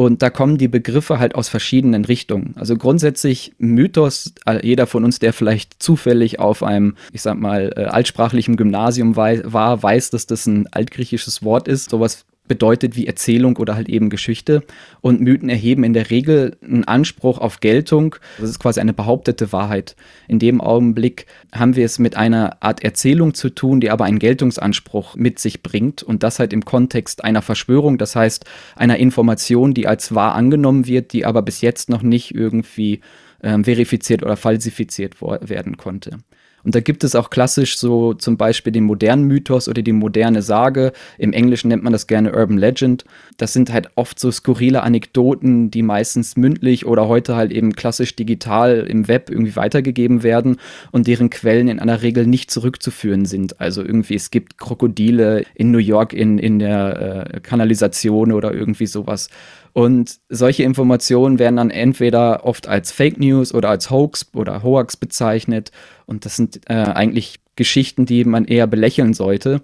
Und 0.00 0.22
da 0.22 0.30
kommen 0.30 0.56
die 0.56 0.66
Begriffe 0.66 1.18
halt 1.18 1.34
aus 1.34 1.50
verschiedenen 1.50 2.06
Richtungen. 2.06 2.54
Also 2.56 2.74
grundsätzlich 2.74 3.52
Mythos, 3.58 4.32
jeder 4.62 4.86
von 4.86 5.04
uns, 5.04 5.18
der 5.18 5.34
vielleicht 5.34 5.82
zufällig 5.82 6.38
auf 6.38 6.62
einem, 6.62 6.96
ich 7.12 7.20
sag 7.20 7.38
mal, 7.38 7.70
äh, 7.76 7.82
altsprachlichen 7.84 8.56
Gymnasium 8.56 9.14
war, 9.14 9.82
weiß, 9.82 10.08
dass 10.08 10.24
das 10.24 10.46
ein 10.46 10.68
altgriechisches 10.72 11.42
Wort 11.42 11.68
ist. 11.68 11.90
Sowas 11.90 12.24
bedeutet 12.50 12.96
wie 12.96 13.06
Erzählung 13.06 13.56
oder 13.58 13.76
halt 13.76 13.88
eben 13.88 14.10
Geschichte. 14.10 14.64
Und 15.00 15.20
Mythen 15.20 15.48
erheben 15.48 15.84
in 15.84 15.92
der 15.92 16.10
Regel 16.10 16.56
einen 16.64 16.82
Anspruch 16.82 17.38
auf 17.38 17.60
Geltung. 17.60 18.16
Das 18.40 18.50
ist 18.50 18.58
quasi 18.58 18.80
eine 18.80 18.92
behauptete 18.92 19.52
Wahrheit. 19.52 19.94
In 20.26 20.40
dem 20.40 20.60
Augenblick 20.60 21.26
haben 21.54 21.76
wir 21.76 21.84
es 21.84 22.00
mit 22.00 22.16
einer 22.16 22.60
Art 22.60 22.82
Erzählung 22.82 23.34
zu 23.34 23.50
tun, 23.50 23.80
die 23.80 23.88
aber 23.88 24.04
einen 24.04 24.18
Geltungsanspruch 24.18 25.14
mit 25.14 25.38
sich 25.38 25.62
bringt. 25.62 26.02
Und 26.02 26.24
das 26.24 26.40
halt 26.40 26.52
im 26.52 26.64
Kontext 26.64 27.22
einer 27.22 27.40
Verschwörung, 27.40 27.98
das 27.98 28.16
heißt 28.16 28.44
einer 28.74 28.96
Information, 28.96 29.72
die 29.72 29.86
als 29.86 30.12
wahr 30.12 30.34
angenommen 30.34 30.88
wird, 30.88 31.12
die 31.12 31.24
aber 31.24 31.42
bis 31.42 31.60
jetzt 31.60 31.88
noch 31.88 32.02
nicht 32.02 32.34
irgendwie 32.34 33.00
ähm, 33.44 33.62
verifiziert 33.62 34.24
oder 34.24 34.36
falsifiziert 34.36 35.22
werden 35.22 35.76
konnte. 35.76 36.18
Und 36.64 36.74
da 36.74 36.80
gibt 36.80 37.04
es 37.04 37.14
auch 37.14 37.30
klassisch 37.30 37.78
so 37.78 38.14
zum 38.14 38.36
Beispiel 38.36 38.72
den 38.72 38.84
modernen 38.84 39.24
Mythos 39.24 39.68
oder 39.68 39.82
die 39.82 39.92
moderne 39.92 40.42
Sage. 40.42 40.92
Im 41.18 41.32
Englischen 41.32 41.68
nennt 41.68 41.82
man 41.82 41.92
das 41.92 42.06
gerne 42.06 42.34
Urban 42.34 42.58
Legend. 42.58 43.04
Das 43.36 43.52
sind 43.52 43.72
halt 43.72 43.90
oft 43.94 44.18
so 44.18 44.30
skurrile 44.30 44.82
Anekdoten, 44.82 45.70
die 45.70 45.82
meistens 45.82 46.36
mündlich 46.36 46.86
oder 46.86 47.08
heute 47.08 47.36
halt 47.36 47.52
eben 47.52 47.72
klassisch 47.72 48.14
digital 48.16 48.86
im 48.88 49.08
Web 49.08 49.30
irgendwie 49.30 49.56
weitergegeben 49.56 50.22
werden 50.22 50.56
und 50.92 51.06
deren 51.06 51.30
Quellen 51.30 51.68
in 51.68 51.80
einer 51.80 52.02
Regel 52.02 52.26
nicht 52.26 52.50
zurückzuführen 52.50 53.24
sind. 53.24 53.60
Also 53.60 53.82
irgendwie 53.82 54.14
es 54.14 54.30
gibt 54.30 54.58
Krokodile 54.58 55.44
in 55.54 55.70
New 55.70 55.78
York 55.78 56.12
in, 56.12 56.38
in 56.38 56.58
der 56.58 57.32
äh, 57.34 57.40
Kanalisation 57.40 58.32
oder 58.32 58.52
irgendwie 58.52 58.86
sowas. 58.86 59.28
Und 59.72 60.18
solche 60.28 60.62
Informationen 60.62 61.38
werden 61.38 61.56
dann 61.56 61.70
entweder 61.70 62.44
oft 62.44 62.66
als 62.66 62.92
Fake 62.92 63.18
News 63.18 63.54
oder 63.54 63.68
als 63.68 63.90
Hoax 63.90 64.30
oder 64.34 64.62
Hoax 64.62 64.96
bezeichnet. 64.96 65.70
Und 66.06 66.24
das 66.24 66.36
sind 66.36 66.60
äh, 66.68 66.74
eigentlich 66.74 67.40
Geschichten, 67.56 68.06
die 68.06 68.24
man 68.24 68.44
eher 68.46 68.66
belächeln 68.66 69.14
sollte. 69.14 69.62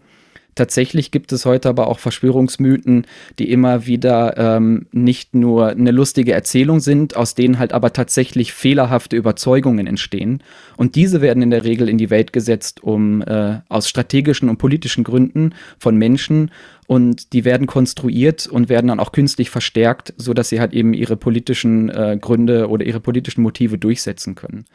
Tatsächlich 0.56 1.10
gibt 1.10 1.32
es 1.32 1.44
heute 1.44 1.68
aber 1.68 1.86
auch 1.86 1.98
Verschwörungsmythen, 1.98 3.06
die 3.38 3.50
immer 3.50 3.86
wieder 3.86 4.38
ähm, 4.38 4.86
nicht 4.90 5.34
nur 5.34 5.68
eine 5.68 5.90
lustige 5.90 6.32
Erzählung 6.32 6.80
sind, 6.80 7.14
aus 7.14 7.34
denen 7.34 7.58
halt 7.58 7.74
aber 7.74 7.92
tatsächlich 7.92 8.54
fehlerhafte 8.54 9.16
Überzeugungen 9.16 9.86
entstehen. 9.86 10.42
Und 10.78 10.94
diese 10.94 11.20
werden 11.20 11.42
in 11.42 11.50
der 11.50 11.64
Regel 11.64 11.90
in 11.90 11.98
die 11.98 12.08
Welt 12.08 12.32
gesetzt, 12.32 12.82
um 12.82 13.20
äh, 13.20 13.58
aus 13.68 13.86
strategischen 13.86 14.48
und 14.48 14.56
politischen 14.56 15.04
Gründen 15.04 15.54
von 15.78 15.94
Menschen 15.96 16.50
und 16.86 17.32
die 17.32 17.44
werden 17.44 17.66
konstruiert 17.66 18.46
und 18.46 18.68
werden 18.68 18.88
dann 18.88 19.00
auch 19.00 19.12
künstlich 19.12 19.50
verstärkt, 19.50 20.14
sodass 20.16 20.48
sie 20.48 20.60
halt 20.60 20.72
eben 20.72 20.94
ihre 20.94 21.16
politischen 21.16 21.88
äh, 21.88 22.18
Gründe 22.20 22.68
oder 22.68 22.84
ihre 22.84 23.00
politischen 23.00 23.42
Motive 23.42 23.78
durchsetzen 23.78 24.34
können. 24.34 24.66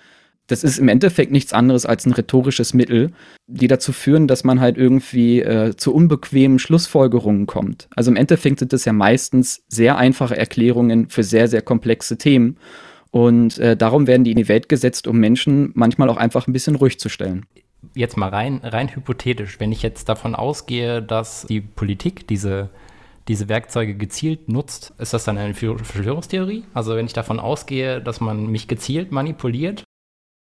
Das 0.48 0.66
ist 0.66 0.80
im 0.80 0.90
Endeffekt 0.90 1.32
nichts 1.32 1.54
anderes 1.54 1.86
als 1.86 2.06
ein 2.06 2.12
rhetorisches 2.12 2.74
Mittel, 2.74 3.12
die 3.48 3.68
dazu 3.68 3.94
führen, 3.94 4.28
dass 4.28 4.44
man 4.44 4.60
halt 4.60 4.78
irgendwie 4.78 5.40
äh, 5.40 5.76
zu 5.78 5.94
unbequemen 5.94 6.60
Schlussfolgerungen 6.60 7.46
kommt. 7.48 7.88
Also 7.96 8.12
im 8.12 8.18
Endeffekt 8.18 8.60
sind 8.60 8.74
das 8.74 8.84
ja 8.84 8.92
meistens 8.92 9.64
sehr 9.70 9.98
einfache 9.98 10.36
Erklärungen 10.36 11.10
für 11.10 11.24
sehr, 11.24 11.48
sehr 11.48 11.62
komplexe 11.62 12.18
Themen. 12.18 12.58
Und 13.12 13.60
äh, 13.60 13.78
darum 13.78 14.08
werden 14.08 14.24
die 14.24 14.32
in 14.32 14.38
die 14.38 14.50
Welt 14.50 14.68
gesetzt, 14.68 15.08
um 15.08 15.20
Menschen 15.20 15.72
manchmal 15.74 16.10
auch 16.10 16.18
einfach 16.18 16.48
ein 16.48 16.54
bisschen 16.54 16.76
ruhig 16.76 17.00
zu 17.00 17.08
stellen. 17.08 17.46
Jetzt 17.94 18.18
mal 18.18 18.30
rein, 18.30 18.62
rein 18.64 18.96
hypothetisch, 18.96 19.60
wenn 19.60 19.72
ich 19.72 19.82
jetzt 19.82 20.08
davon 20.08 20.36
ausgehe, 20.36 21.02
dass 21.02 21.46
die 21.48 21.62
Politik 21.62 22.28
diese 22.28 22.70
diese 23.28 23.48
Werkzeuge 23.50 23.94
gezielt 23.94 24.50
nutzt, 24.50 24.94
ist 24.98 25.14
das 25.14 25.24
dann 25.24 25.38
eine 25.38 25.54
Verschwörungstheorie? 25.54 26.64
Also 26.74 26.96
wenn 26.96 27.06
ich 27.06 27.14
davon 27.14 27.40
ausgehe, 27.40 28.02
dass 28.02 28.20
man 28.20 28.48
mich 28.48 28.68
gezielt 28.68 29.12
manipuliert 29.12 29.84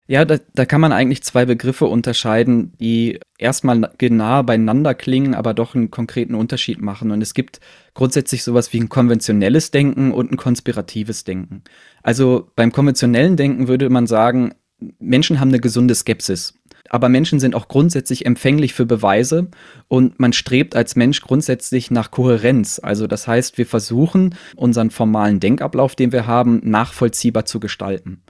ja, 0.10 0.24
da, 0.24 0.38
da 0.54 0.66
kann 0.66 0.80
man 0.80 0.94
eigentlich 0.94 1.22
zwei 1.24 1.46
Begriffe 1.46 1.86
unterscheiden, 1.86 2.72
die 2.80 3.20
erstmal 3.38 3.92
genau 3.98 4.42
beieinander 4.42 4.96
klingen, 4.96 5.36
aber 5.36 5.54
doch 5.54 5.76
einen 5.76 5.92
konkreten 5.92 6.34
Unterschied 6.34 6.82
machen. 6.82 7.12
Und 7.12 7.22
es 7.22 7.34
gibt 7.34 7.60
grundsätzlich 7.94 8.44
sowas 8.44 8.72
wie 8.72 8.80
ein 8.80 8.88
konventionelles 8.88 9.70
Denken 9.72 10.14
und 10.14 10.32
ein 10.32 10.38
konspiratives 10.38 11.26
Denken. 11.26 11.64
Also 12.04 12.50
beim 12.56 12.72
konventionellen 12.72 13.36
Denken 13.36 13.68
würde 13.68 13.90
man 13.90 14.08
sagen, 14.08 14.54
Menschen 15.00 15.42
haben 15.42 15.50
eine 15.50 15.60
gesunde 15.60 15.94
Skepsis. 15.94 16.57
Aber 16.90 17.10
Menschen 17.10 17.40
sind 17.40 17.56
auch 17.56 17.68
grundsätzlich 17.68 18.26
empfänglich 18.26 18.74
für 18.74 18.86
Beweise 18.86 19.48
und 19.88 20.20
man 20.20 20.34
strebt 20.34 20.76
als 20.76 20.96
Mensch 20.96 21.22
grundsätzlich 21.22 21.92
nach 21.92 22.12
Kohärenz. 22.12 22.80
Also 22.82 23.08
das 23.08 23.28
heißt, 23.28 23.58
wir 23.58 23.66
versuchen, 23.66 24.36
unseren 24.56 24.90
formalen 24.90 25.40
Denkablauf, 25.40 25.96
den 25.96 26.12
wir 26.12 26.28
haben, 26.28 26.62
nachvollziehbar 26.64 27.46
zu 27.46 27.60
gestalten. 27.60 28.22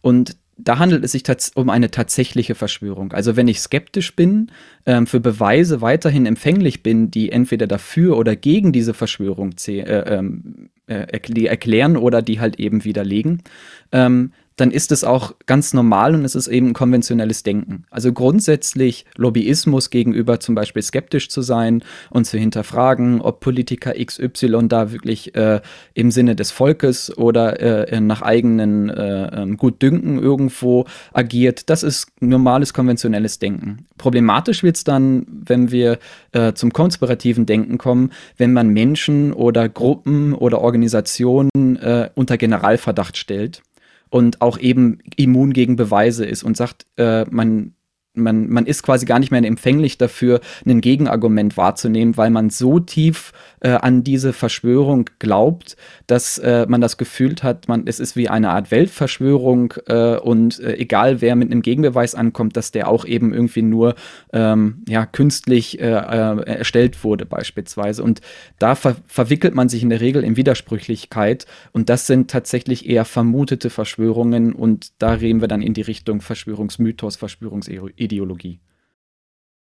Und 0.00 0.36
da 0.56 0.78
handelt 0.78 1.04
es 1.04 1.12
sich 1.12 1.24
um 1.54 1.68
eine 1.68 1.90
tatsächliche 1.90 2.54
Verschwörung. 2.54 3.12
Also 3.12 3.36
wenn 3.36 3.48
ich 3.48 3.60
skeptisch 3.60 4.14
bin, 4.14 4.50
ähm, 4.86 5.06
für 5.06 5.20
Beweise 5.20 5.80
weiterhin 5.80 6.26
empfänglich 6.26 6.82
bin, 6.82 7.10
die 7.10 7.32
entweder 7.32 7.66
dafür 7.66 8.16
oder 8.16 8.36
gegen 8.36 8.72
diese 8.72 8.94
Verschwörung 8.94 9.54
äh, 9.66 9.80
ähm, 9.80 10.70
äh, 10.86 11.06
erklären 11.46 11.96
oder 11.96 12.22
die 12.22 12.40
halt 12.40 12.60
eben 12.60 12.84
widerlegen, 12.84 13.42
ähm, 13.90 14.32
dann 14.56 14.70
ist 14.70 14.92
es 14.92 15.02
auch 15.02 15.34
ganz 15.46 15.74
normal 15.74 16.14
und 16.14 16.24
es 16.24 16.34
ist 16.34 16.46
eben 16.46 16.72
konventionelles 16.72 17.42
Denken. 17.42 17.84
Also 17.90 18.12
grundsätzlich 18.12 19.04
Lobbyismus 19.16 19.90
gegenüber 19.90 20.38
zum 20.40 20.54
Beispiel 20.54 20.82
skeptisch 20.82 21.28
zu 21.28 21.42
sein 21.42 21.82
und 22.10 22.26
zu 22.26 22.38
hinterfragen, 22.38 23.20
ob 23.20 23.40
Politiker 23.40 23.92
XY 23.92 24.68
da 24.68 24.92
wirklich 24.92 25.34
äh, 25.34 25.60
im 25.94 26.10
Sinne 26.10 26.36
des 26.36 26.50
Volkes 26.52 27.16
oder 27.16 27.88
äh, 27.90 28.00
nach 28.00 28.22
eigenen 28.22 28.90
äh, 28.90 29.42
ähm, 29.42 29.56
Gutdünken 29.56 30.18
irgendwo 30.18 30.84
agiert, 31.12 31.68
das 31.68 31.82
ist 31.82 32.08
normales 32.20 32.72
konventionelles 32.72 33.38
Denken. 33.38 33.86
Problematisch 33.98 34.62
wird 34.62 34.76
es 34.76 34.84
dann, 34.84 35.26
wenn 35.28 35.70
wir 35.70 35.98
äh, 36.32 36.52
zum 36.52 36.72
konspirativen 36.72 37.46
Denken 37.46 37.78
kommen, 37.78 38.10
wenn 38.36 38.52
man 38.52 38.68
Menschen 38.68 39.32
oder 39.32 39.68
Gruppen 39.68 40.32
oder 40.32 40.60
Organisationen 40.60 41.76
äh, 41.76 42.10
unter 42.14 42.36
Generalverdacht 42.36 43.16
stellt 43.16 43.62
und 44.10 44.40
auch 44.40 44.58
eben 44.58 44.98
immun 45.16 45.52
gegen 45.52 45.76
Beweise 45.76 46.24
ist 46.24 46.42
und 46.42 46.56
sagt, 46.56 46.86
äh, 46.96 47.24
man 47.30 47.74
man, 48.14 48.48
man 48.48 48.66
ist 48.66 48.82
quasi 48.82 49.06
gar 49.06 49.18
nicht 49.18 49.30
mehr 49.30 49.42
empfänglich 49.44 49.98
dafür, 49.98 50.40
ein 50.66 50.80
Gegenargument 50.80 51.56
wahrzunehmen, 51.56 52.16
weil 52.16 52.30
man 52.30 52.50
so 52.50 52.78
tief 52.78 53.32
äh, 53.60 53.70
an 53.70 54.04
diese 54.04 54.32
Verschwörung 54.32 55.10
glaubt, 55.18 55.76
dass 56.06 56.38
äh, 56.38 56.66
man 56.68 56.80
das 56.80 56.96
Gefühl 56.96 57.34
hat, 57.42 57.66
man, 57.66 57.86
es 57.86 57.98
ist 57.98 58.14
wie 58.14 58.28
eine 58.28 58.50
Art 58.50 58.70
Weltverschwörung 58.70 59.74
äh, 59.86 60.16
und 60.16 60.60
äh, 60.60 60.76
egal 60.76 61.20
wer 61.20 61.34
mit 61.34 61.50
einem 61.50 61.62
Gegenbeweis 61.62 62.14
ankommt, 62.14 62.56
dass 62.56 62.70
der 62.70 62.88
auch 62.88 63.04
eben 63.04 63.32
irgendwie 63.32 63.62
nur 63.62 63.94
ähm, 64.32 64.82
ja, 64.88 65.06
künstlich 65.06 65.80
äh, 65.80 65.86
äh, 65.86 66.46
erstellt 66.46 67.02
wurde 67.04 67.26
beispielsweise. 67.26 68.02
Und 68.02 68.20
da 68.58 68.74
ver 68.74 68.96
verwickelt 69.06 69.54
man 69.54 69.68
sich 69.68 69.82
in 69.82 69.90
der 69.90 70.00
Regel 70.00 70.22
in 70.24 70.36
Widersprüchlichkeit 70.36 71.46
und 71.72 71.88
das 71.88 72.06
sind 72.06 72.30
tatsächlich 72.30 72.88
eher 72.88 73.04
vermutete 73.04 73.70
Verschwörungen 73.70 74.52
und 74.52 74.92
da 74.98 75.14
reden 75.14 75.40
wir 75.40 75.48
dann 75.48 75.62
in 75.62 75.74
die 75.74 75.82
Richtung 75.82 76.20
Verschwörungsmythos, 76.20 77.16
Verschwörungsideologie. 77.16 78.03
Ideologie. 78.04 78.60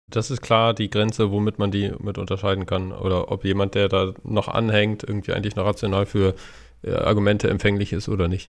Das 0.09 0.31
ist 0.31 0.41
klar 0.41 0.73
die 0.73 0.89
Grenze, 0.89 1.33
womit 1.33 1.59
man 1.59 1.71
die 1.71 1.93
mit 1.99 2.19
unterscheiden 2.19 2.67
kann. 2.67 2.93
Oder 2.93 3.31
ob 3.33 3.45
jemand, 3.45 3.75
der 3.75 3.89
da 3.89 4.15
noch 4.23 4.49
anhängt, 4.49 5.03
irgendwie 5.03 5.33
eigentlich 5.33 5.57
noch 5.57 5.65
rational 5.65 6.07
für 6.07 6.35
äh, 6.83 6.93
Argumente 6.93 7.51
empfänglich 7.51 7.93
ist 7.93 8.09
oder 8.09 8.29
nicht. 8.29 8.47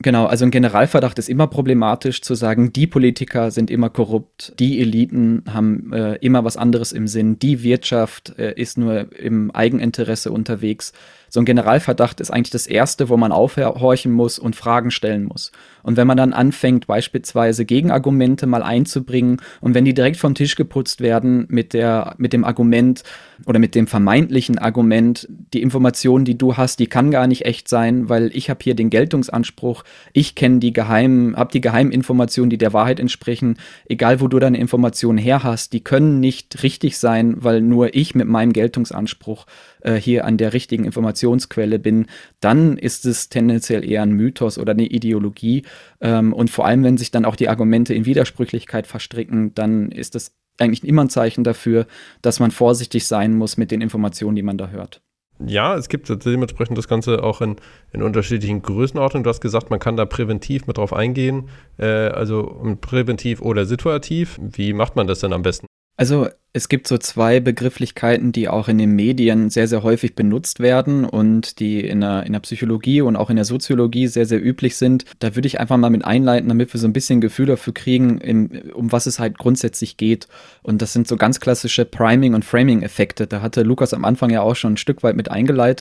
Genau, 0.00 0.26
also 0.26 0.44
ein 0.44 0.52
Generalverdacht 0.52 1.18
ist 1.18 1.28
immer 1.28 1.48
problematisch 1.48 2.22
zu 2.22 2.36
sagen, 2.36 2.72
die 2.72 2.86
Politiker 2.86 3.50
sind 3.50 3.68
immer 3.68 3.90
korrupt, 3.90 4.54
die 4.60 4.80
Eliten 4.80 5.42
haben 5.52 5.92
äh, 5.92 6.14
immer 6.16 6.44
was 6.44 6.56
anderes 6.56 6.92
im 6.92 7.08
Sinn, 7.08 7.40
die 7.40 7.64
Wirtschaft 7.64 8.38
äh, 8.38 8.54
ist 8.54 8.78
nur 8.78 9.12
im 9.18 9.50
Eigeninteresse 9.50 10.30
unterwegs 10.30 10.92
so 11.28 11.40
ein 11.40 11.46
Generalverdacht 11.46 12.20
ist 12.20 12.30
eigentlich 12.30 12.50
das 12.50 12.66
Erste, 12.66 13.08
wo 13.08 13.16
man 13.16 13.32
aufhorchen 13.32 14.12
muss 14.12 14.38
und 14.38 14.56
Fragen 14.56 14.90
stellen 14.90 15.24
muss. 15.24 15.52
Und 15.82 15.96
wenn 15.96 16.06
man 16.06 16.16
dann 16.16 16.32
anfängt, 16.32 16.86
beispielsweise 16.86 17.64
Gegenargumente 17.64 18.46
mal 18.46 18.62
einzubringen 18.62 19.40
und 19.60 19.74
wenn 19.74 19.84
die 19.84 19.94
direkt 19.94 20.18
vom 20.18 20.34
Tisch 20.34 20.56
geputzt 20.56 21.00
werden 21.00 21.46
mit, 21.48 21.72
der, 21.72 22.14
mit 22.18 22.32
dem 22.32 22.44
Argument 22.44 23.02
oder 23.46 23.58
mit 23.58 23.74
dem 23.74 23.86
vermeintlichen 23.86 24.58
Argument, 24.58 25.26
die 25.54 25.62
Information, 25.62 26.24
die 26.24 26.36
du 26.36 26.56
hast, 26.56 26.78
die 26.80 26.88
kann 26.88 27.10
gar 27.10 27.26
nicht 27.26 27.46
echt 27.46 27.68
sein, 27.68 28.08
weil 28.08 28.30
ich 28.34 28.50
habe 28.50 28.60
hier 28.62 28.74
den 28.74 28.90
Geltungsanspruch, 28.90 29.84
ich 30.12 30.34
kenne 30.34 30.58
die 30.58 30.72
geheimen, 30.72 31.36
habe 31.36 31.52
die 31.52 31.60
geheimen 31.60 31.92
Informationen, 31.92 32.50
die 32.50 32.58
der 32.58 32.72
Wahrheit 32.72 33.00
entsprechen, 33.00 33.56
egal 33.88 34.20
wo 34.20 34.28
du 34.28 34.38
deine 34.38 34.58
Informationen 34.58 35.18
her 35.18 35.42
hast, 35.42 35.72
die 35.72 35.84
können 35.84 36.20
nicht 36.20 36.62
richtig 36.62 36.98
sein, 36.98 37.36
weil 37.38 37.62
nur 37.62 37.94
ich 37.94 38.14
mit 38.14 38.28
meinem 38.28 38.52
Geltungsanspruch 38.52 39.46
äh, 39.80 39.94
hier 39.94 40.24
an 40.24 40.36
der 40.36 40.52
richtigen 40.52 40.84
Informationsquelle 40.84 41.78
bin, 41.78 42.06
dann 42.40 42.76
ist 42.76 43.06
es 43.06 43.28
tendenziell 43.28 43.88
eher 43.88 44.02
ein 44.02 44.12
Mythos 44.12 44.58
oder 44.58 44.72
eine 44.72 44.86
Ideologie. 44.86 45.64
Ähm, 46.00 46.32
und 46.32 46.50
vor 46.50 46.66
allem, 46.66 46.84
wenn 46.84 46.98
sich 46.98 47.10
dann 47.10 47.24
auch 47.24 47.36
die 47.36 47.48
Argumente 47.48 47.94
in 47.94 48.06
Widersprüchlichkeit 48.06 48.86
verstricken, 48.86 49.54
dann 49.54 49.90
ist 49.90 50.14
das 50.14 50.34
eigentlich 50.58 50.84
immer 50.84 51.02
ein 51.02 51.10
Zeichen 51.10 51.44
dafür, 51.44 51.86
dass 52.22 52.40
man 52.40 52.50
vorsichtig 52.50 53.06
sein 53.06 53.36
muss 53.36 53.56
mit 53.56 53.70
den 53.70 53.80
Informationen, 53.80 54.36
die 54.36 54.42
man 54.42 54.58
da 54.58 54.68
hört. 54.68 55.00
Ja, 55.44 55.76
es 55.76 55.88
gibt 55.88 56.08
dementsprechend 56.24 56.76
das 56.76 56.88
Ganze 56.88 57.22
auch 57.22 57.40
in, 57.40 57.56
in 57.92 58.02
unterschiedlichen 58.02 58.60
Größenordnungen. 58.60 59.22
Du 59.22 59.30
hast 59.30 59.40
gesagt, 59.40 59.70
man 59.70 59.78
kann 59.78 59.96
da 59.96 60.04
präventiv 60.04 60.66
mit 60.66 60.78
drauf 60.78 60.92
eingehen, 60.92 61.48
äh, 61.78 61.86
also 61.86 62.76
präventiv 62.80 63.40
oder 63.40 63.64
situativ. 63.64 64.38
Wie 64.42 64.72
macht 64.72 64.96
man 64.96 65.06
das 65.06 65.20
denn 65.20 65.32
am 65.32 65.42
besten? 65.42 65.66
Also 65.98 66.28
es 66.52 66.68
gibt 66.68 66.86
so 66.86 66.96
zwei 66.96 67.40
Begrifflichkeiten, 67.40 68.30
die 68.30 68.48
auch 68.48 68.68
in 68.68 68.78
den 68.78 68.92
Medien 68.92 69.50
sehr, 69.50 69.66
sehr 69.66 69.82
häufig 69.82 70.14
benutzt 70.14 70.60
werden 70.60 71.04
und 71.04 71.58
die 71.58 71.80
in 71.80 72.00
der, 72.00 72.24
in 72.24 72.32
der 72.32 72.40
Psychologie 72.40 73.00
und 73.00 73.16
auch 73.16 73.30
in 73.30 73.36
der 73.36 73.44
Soziologie 73.44 74.06
sehr, 74.06 74.24
sehr 74.24 74.42
üblich 74.42 74.76
sind. 74.76 75.04
Da 75.18 75.34
würde 75.34 75.48
ich 75.48 75.58
einfach 75.58 75.76
mal 75.76 75.90
mit 75.90 76.04
einleiten, 76.04 76.48
damit 76.48 76.72
wir 76.72 76.78
so 76.80 76.86
ein 76.86 76.92
bisschen 76.92 77.20
Gefühl 77.20 77.46
dafür 77.46 77.74
kriegen, 77.74 78.18
im, 78.18 78.70
um 78.74 78.92
was 78.92 79.06
es 79.06 79.18
halt 79.18 79.38
grundsätzlich 79.38 79.96
geht. 79.96 80.28
Und 80.62 80.82
das 80.82 80.92
sind 80.92 81.08
so 81.08 81.16
ganz 81.16 81.40
klassische 81.40 81.84
Priming- 81.84 82.34
und 82.34 82.44
Framing-Effekte. 82.44 83.26
Da 83.26 83.42
hatte 83.42 83.62
Lukas 83.64 83.92
am 83.92 84.04
Anfang 84.04 84.30
ja 84.30 84.40
auch 84.40 84.56
schon 84.56 84.74
ein 84.74 84.78
Stück 84.78 85.02
weit 85.02 85.16
mit 85.16 85.30
eingeleitet 85.32 85.80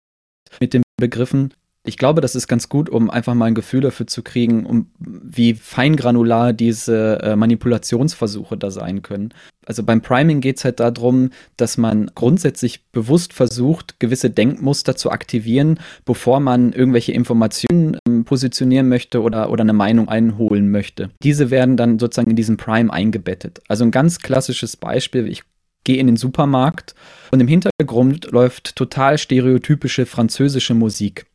mit 0.59 0.73
den 0.73 0.81
Begriffen 0.97 1.53
ich 1.87 1.97
glaube, 1.97 2.21
das 2.21 2.35
ist 2.35 2.47
ganz 2.47 2.67
gut, 2.67 2.89
um 2.89 3.09
einfach 3.09 3.33
mal 3.33 3.45
ein 3.45 3.55
Gefühl 3.55 3.81
dafür 3.81 4.07
zu 4.07 4.21
kriegen, 4.21 4.65
um 4.65 4.87
wie 4.99 5.53
feingranular 5.53 6.51
diese 6.51 7.19
äh, 7.23 7.35
Manipulationsversuche 7.35 8.57
da 8.57 8.71
sein 8.71 9.01
können. 9.01 9.33
Also 9.65 9.83
beim 9.83 10.01
Priming 10.01 10.41
geht 10.41 10.57
es 10.57 10.65
halt 10.65 10.79
darum, 10.79 11.31
dass 11.55 11.77
man 11.77 12.11
grundsätzlich 12.13 12.85
bewusst 12.91 13.33
versucht, 13.33 13.99
gewisse 13.99 14.29
Denkmuster 14.29 14.95
zu 14.95 15.11
aktivieren, 15.11 15.79
bevor 16.05 16.39
man 16.39 16.73
irgendwelche 16.73 17.13
Informationen 17.13 17.97
ähm, 18.07 18.25
positionieren 18.25 18.89
möchte 18.89 19.21
oder, 19.21 19.49
oder 19.49 19.61
eine 19.61 19.73
Meinung 19.73 20.09
einholen 20.09 20.69
möchte. 20.69 21.09
Diese 21.23 21.51
werden 21.51 21.77
dann 21.77 21.99
sozusagen 21.99 22.31
in 22.31 22.35
diesen 22.35 22.57
Prime 22.57 22.91
eingebettet. 22.91 23.61
Also 23.69 23.85
ein 23.85 23.91
ganz 23.91 24.19
klassisches 24.19 24.75
Beispiel, 24.75 25.27
ich 25.27 25.43
gehe 25.85 25.97
in 25.97 26.07
den 26.07 26.17
Supermarkt 26.17 26.95
und 27.31 27.39
im 27.39 27.47
Hintergrund 27.47 28.29
läuft 28.31 28.75
total 28.75 29.17
stereotypische 29.17 30.05
französische 30.05 30.73
Musik. 30.73 31.25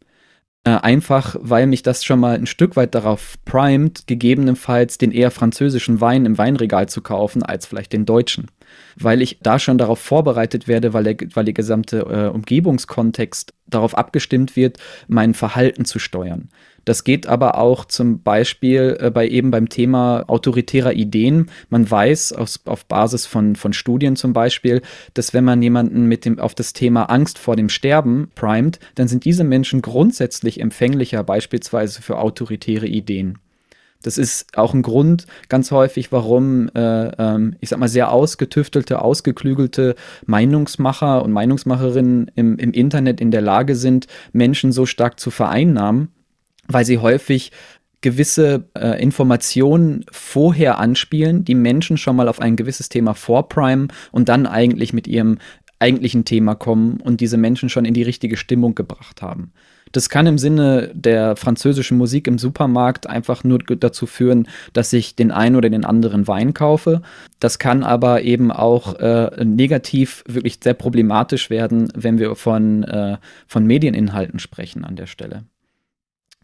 Äh, 0.64 0.70
einfach, 0.70 1.34
weil 1.40 1.66
mich 1.66 1.82
das 1.82 2.04
schon 2.04 2.20
mal 2.20 2.36
ein 2.36 2.46
Stück 2.46 2.76
weit 2.76 2.94
darauf 2.94 3.34
primet, 3.44 4.06
gegebenenfalls 4.06 4.96
den 4.96 5.10
eher 5.10 5.32
französischen 5.32 6.00
Wein 6.00 6.24
im 6.24 6.38
Weinregal 6.38 6.88
zu 6.88 7.00
kaufen, 7.00 7.42
als 7.42 7.66
vielleicht 7.66 7.92
den 7.92 8.06
deutschen. 8.06 8.48
Weil 8.96 9.22
ich 9.22 9.40
da 9.42 9.58
schon 9.58 9.76
darauf 9.76 9.98
vorbereitet 9.98 10.68
werde, 10.68 10.92
weil 10.92 11.02
der, 11.02 11.16
weil 11.34 11.46
der 11.46 11.54
gesamte 11.54 11.98
äh, 11.98 12.28
Umgebungskontext 12.28 13.54
darauf 13.66 13.98
abgestimmt 13.98 14.54
wird, 14.54 14.78
mein 15.08 15.34
Verhalten 15.34 15.84
zu 15.84 15.98
steuern. 15.98 16.48
Das 16.84 17.04
geht 17.04 17.26
aber 17.26 17.58
auch 17.58 17.84
zum 17.84 18.22
Beispiel 18.22 18.96
äh, 19.00 19.10
bei 19.10 19.28
eben 19.28 19.50
beim 19.50 19.68
Thema 19.68 20.24
autoritärer 20.26 20.92
Ideen. 20.92 21.50
Man 21.70 21.88
weiß 21.88 22.32
aus, 22.32 22.60
auf 22.64 22.86
Basis 22.86 23.26
von, 23.26 23.56
von 23.56 23.72
Studien 23.72 24.16
zum 24.16 24.32
Beispiel, 24.32 24.82
dass 25.14 25.32
wenn 25.32 25.44
man 25.44 25.62
jemanden 25.62 26.06
mit 26.06 26.24
dem, 26.24 26.38
auf 26.38 26.54
das 26.54 26.72
Thema 26.72 27.04
Angst 27.04 27.38
vor 27.38 27.56
dem 27.56 27.68
Sterben 27.68 28.30
primet, 28.34 28.80
dann 28.96 29.08
sind 29.08 29.24
diese 29.24 29.44
Menschen 29.44 29.82
grundsätzlich 29.82 30.60
empfänglicher 30.60 31.22
beispielsweise 31.22 32.02
für 32.02 32.18
autoritäre 32.18 32.86
Ideen. 32.86 33.38
Das 34.02 34.18
ist 34.18 34.58
auch 34.58 34.74
ein 34.74 34.82
Grund 34.82 35.26
ganz 35.48 35.70
häufig, 35.70 36.12
warum, 36.12 36.68
äh, 36.74 37.06
ähm, 37.18 37.56
ich 37.60 37.68
sag 37.68 37.78
mal, 37.78 37.88
sehr 37.88 38.10
ausgetüftelte, 38.10 39.00
ausgeklügelte 39.00 39.94
Meinungsmacher 40.26 41.22
und 41.22 41.32
Meinungsmacherinnen 41.32 42.30
im, 42.34 42.58
im 42.58 42.72
Internet 42.72 43.20
in 43.20 43.30
der 43.30 43.42
Lage 43.42 43.76
sind, 43.76 44.08
Menschen 44.32 44.72
so 44.72 44.86
stark 44.86 45.20
zu 45.20 45.30
vereinnahmen, 45.30 46.08
weil 46.68 46.84
sie 46.84 46.98
häufig 46.98 47.52
gewisse 48.00 48.68
äh, 48.76 49.00
Informationen 49.00 50.04
vorher 50.10 50.78
anspielen, 50.78 51.44
die 51.44 51.54
Menschen 51.54 51.96
schon 51.96 52.16
mal 52.16 52.28
auf 52.28 52.40
ein 52.40 52.56
gewisses 52.56 52.88
Thema 52.88 53.14
vorprimen 53.14 53.88
und 54.10 54.28
dann 54.28 54.46
eigentlich 54.46 54.92
mit 54.92 55.06
ihrem 55.06 55.38
eigentlichen 55.78 56.24
Thema 56.24 56.54
kommen 56.54 57.00
und 57.00 57.20
diese 57.20 57.36
Menschen 57.36 57.68
schon 57.68 57.84
in 57.84 57.94
die 57.94 58.02
richtige 58.02 58.36
Stimmung 58.36 58.74
gebracht 58.74 59.22
haben. 59.22 59.52
Das 59.90 60.08
kann 60.08 60.26
im 60.26 60.38
Sinne 60.38 60.90
der 60.94 61.36
französischen 61.36 61.98
Musik 61.98 62.26
im 62.26 62.38
Supermarkt 62.38 63.06
einfach 63.06 63.44
nur 63.44 63.58
dazu 63.58 64.06
führen, 64.06 64.48
dass 64.72 64.92
ich 64.92 65.16
den 65.16 65.30
einen 65.30 65.54
oder 65.54 65.68
den 65.68 65.84
anderen 65.84 66.26
Wein 66.26 66.54
kaufe. 66.54 67.02
Das 67.40 67.58
kann 67.58 67.82
aber 67.82 68.22
eben 68.22 68.50
auch 68.50 68.94
äh, 68.94 69.44
negativ 69.44 70.24
wirklich 70.26 70.58
sehr 70.62 70.74
problematisch 70.74 71.50
werden, 71.50 71.92
wenn 71.94 72.18
wir 72.18 72.34
von, 72.36 72.84
äh, 72.84 73.18
von 73.46 73.66
Medieninhalten 73.66 74.38
sprechen 74.38 74.84
an 74.84 74.96
der 74.96 75.06
Stelle. 75.06 75.44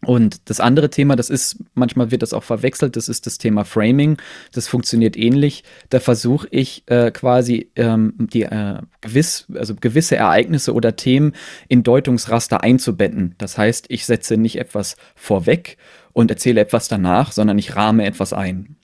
Und 0.05 0.49
das 0.49 0.59
andere 0.61 0.89
Thema, 0.89 1.15
das 1.15 1.29
ist, 1.29 1.57
manchmal 1.73 2.09
wird 2.09 2.21
das 2.21 2.33
auch 2.33 2.43
verwechselt, 2.43 2.95
das 2.95 3.09
ist 3.09 3.25
das 3.25 3.37
Thema 3.37 3.65
Framing. 3.65 4.17
Das 4.53 4.67
funktioniert 4.67 5.17
ähnlich. 5.17 5.63
Da 5.89 5.99
versuche 5.99 6.47
ich 6.51 6.83
äh, 6.87 7.11
quasi 7.11 7.69
ähm, 7.75 8.13
die 8.17 8.43
äh, 8.43 8.79
gewiss, 9.01 9.47
also 9.53 9.75
gewisse 9.75 10.15
Ereignisse 10.15 10.73
oder 10.73 10.95
Themen 10.95 11.33
in 11.67 11.83
Deutungsraster 11.83 12.63
einzubetten. 12.63 13.35
Das 13.37 13.57
heißt, 13.57 13.87
ich 13.89 14.05
setze 14.05 14.37
nicht 14.37 14.57
etwas 14.57 14.95
vorweg 15.15 15.77
und 16.13 16.31
erzähle 16.31 16.61
etwas 16.61 16.87
danach, 16.87 17.33
sondern 17.33 17.57
ich 17.57 17.75
rahme 17.75 18.05
etwas 18.05 18.31
ein. 18.31 18.77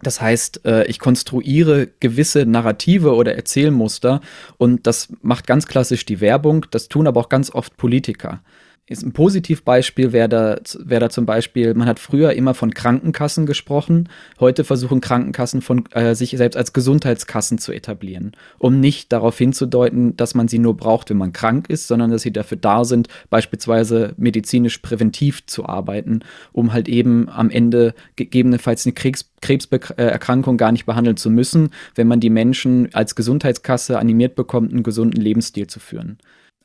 Das 0.00 0.20
heißt, 0.20 0.64
äh, 0.64 0.84
ich 0.84 0.98
konstruiere 0.98 1.88
gewisse 2.00 2.46
Narrative 2.46 3.14
oder 3.14 3.34
Erzählmuster 3.34 4.20
und 4.56 4.86
das 4.86 5.08
macht 5.22 5.46
ganz 5.46 5.66
klassisch 5.66 6.06
die 6.06 6.20
Werbung, 6.20 6.66
das 6.70 6.88
tun 6.88 7.06
aber 7.06 7.20
auch 7.20 7.28
ganz 7.28 7.50
oft 7.50 7.76
Politiker 7.76 8.40
ist 8.88 9.02
ein 9.02 9.12
Positivbeispiel 9.12 10.12
wäre 10.12 10.28
da, 10.28 10.60
wär 10.78 11.00
da 11.00 11.10
zum 11.10 11.26
Beispiel, 11.26 11.74
man 11.74 11.86
hat 11.86 11.98
früher 11.98 12.32
immer 12.32 12.54
von 12.54 12.72
Krankenkassen 12.72 13.44
gesprochen, 13.44 14.08
heute 14.40 14.64
versuchen 14.64 15.00
Krankenkassen 15.00 15.60
von 15.60 15.84
äh, 15.92 16.14
sich 16.14 16.30
selbst 16.30 16.56
als 16.56 16.72
Gesundheitskassen 16.72 17.58
zu 17.58 17.72
etablieren, 17.72 18.32
um 18.58 18.80
nicht 18.80 19.12
darauf 19.12 19.36
hinzudeuten, 19.36 20.16
dass 20.16 20.34
man 20.34 20.48
sie 20.48 20.58
nur 20.58 20.76
braucht, 20.76 21.10
wenn 21.10 21.18
man 21.18 21.32
krank 21.32 21.68
ist, 21.68 21.86
sondern 21.86 22.10
dass 22.10 22.22
sie 22.22 22.32
dafür 22.32 22.58
da 22.58 22.84
sind, 22.84 23.08
beispielsweise 23.30 24.14
medizinisch 24.16 24.78
präventiv 24.78 25.44
zu 25.46 25.66
arbeiten, 25.66 26.20
um 26.52 26.72
halt 26.72 26.88
eben 26.88 27.28
am 27.28 27.50
Ende 27.50 27.94
gegebenenfalls 28.16 28.86
eine 28.86 28.94
Kriegs 28.94 29.26
Krebserkrankung 29.40 30.56
gar 30.56 30.72
nicht 30.72 30.84
behandeln 30.84 31.16
zu 31.16 31.30
müssen, 31.30 31.70
wenn 31.94 32.08
man 32.08 32.18
die 32.18 32.28
Menschen 32.30 32.88
als 32.92 33.14
Gesundheitskasse 33.14 33.98
animiert 33.98 34.34
bekommt, 34.34 34.72
einen 34.72 34.82
gesunden 34.82 35.20
Lebensstil 35.20 35.68
zu 35.68 35.78
führen. 35.78 36.18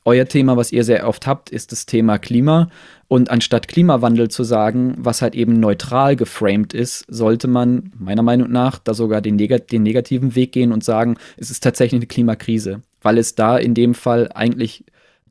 Euer 0.06 0.26
Thema, 0.26 0.58
was 0.58 0.70
ihr 0.70 0.84
sehr 0.84 1.08
oft 1.08 1.26
habt, 1.26 1.48
ist 1.48 1.72
das 1.72 1.86
Thema 1.86 2.18
Klima. 2.18 2.68
Und 3.08 3.30
anstatt 3.30 3.68
Klimawandel 3.68 4.28
zu 4.28 4.44
sagen, 4.44 4.96
was 4.98 5.22
halt 5.22 5.34
eben 5.34 5.58
neutral 5.58 6.14
geframed 6.14 6.74
ist, 6.74 7.06
sollte 7.08 7.48
man 7.48 7.90
meiner 7.98 8.22
Meinung 8.22 8.50
nach 8.50 8.78
da 8.78 8.92
sogar 8.92 9.22
den, 9.22 9.36
neg 9.36 9.66
den 9.68 9.82
negativen 9.82 10.34
Weg 10.34 10.52
gehen 10.52 10.72
und 10.72 10.84
sagen, 10.84 11.16
es 11.38 11.50
ist 11.50 11.62
tatsächlich 11.62 12.00
eine 12.00 12.06
Klimakrise, 12.06 12.82
weil 13.00 13.16
es 13.16 13.34
da 13.34 13.56
in 13.56 13.72
dem 13.72 13.94
Fall 13.94 14.30
eigentlich 14.34 14.84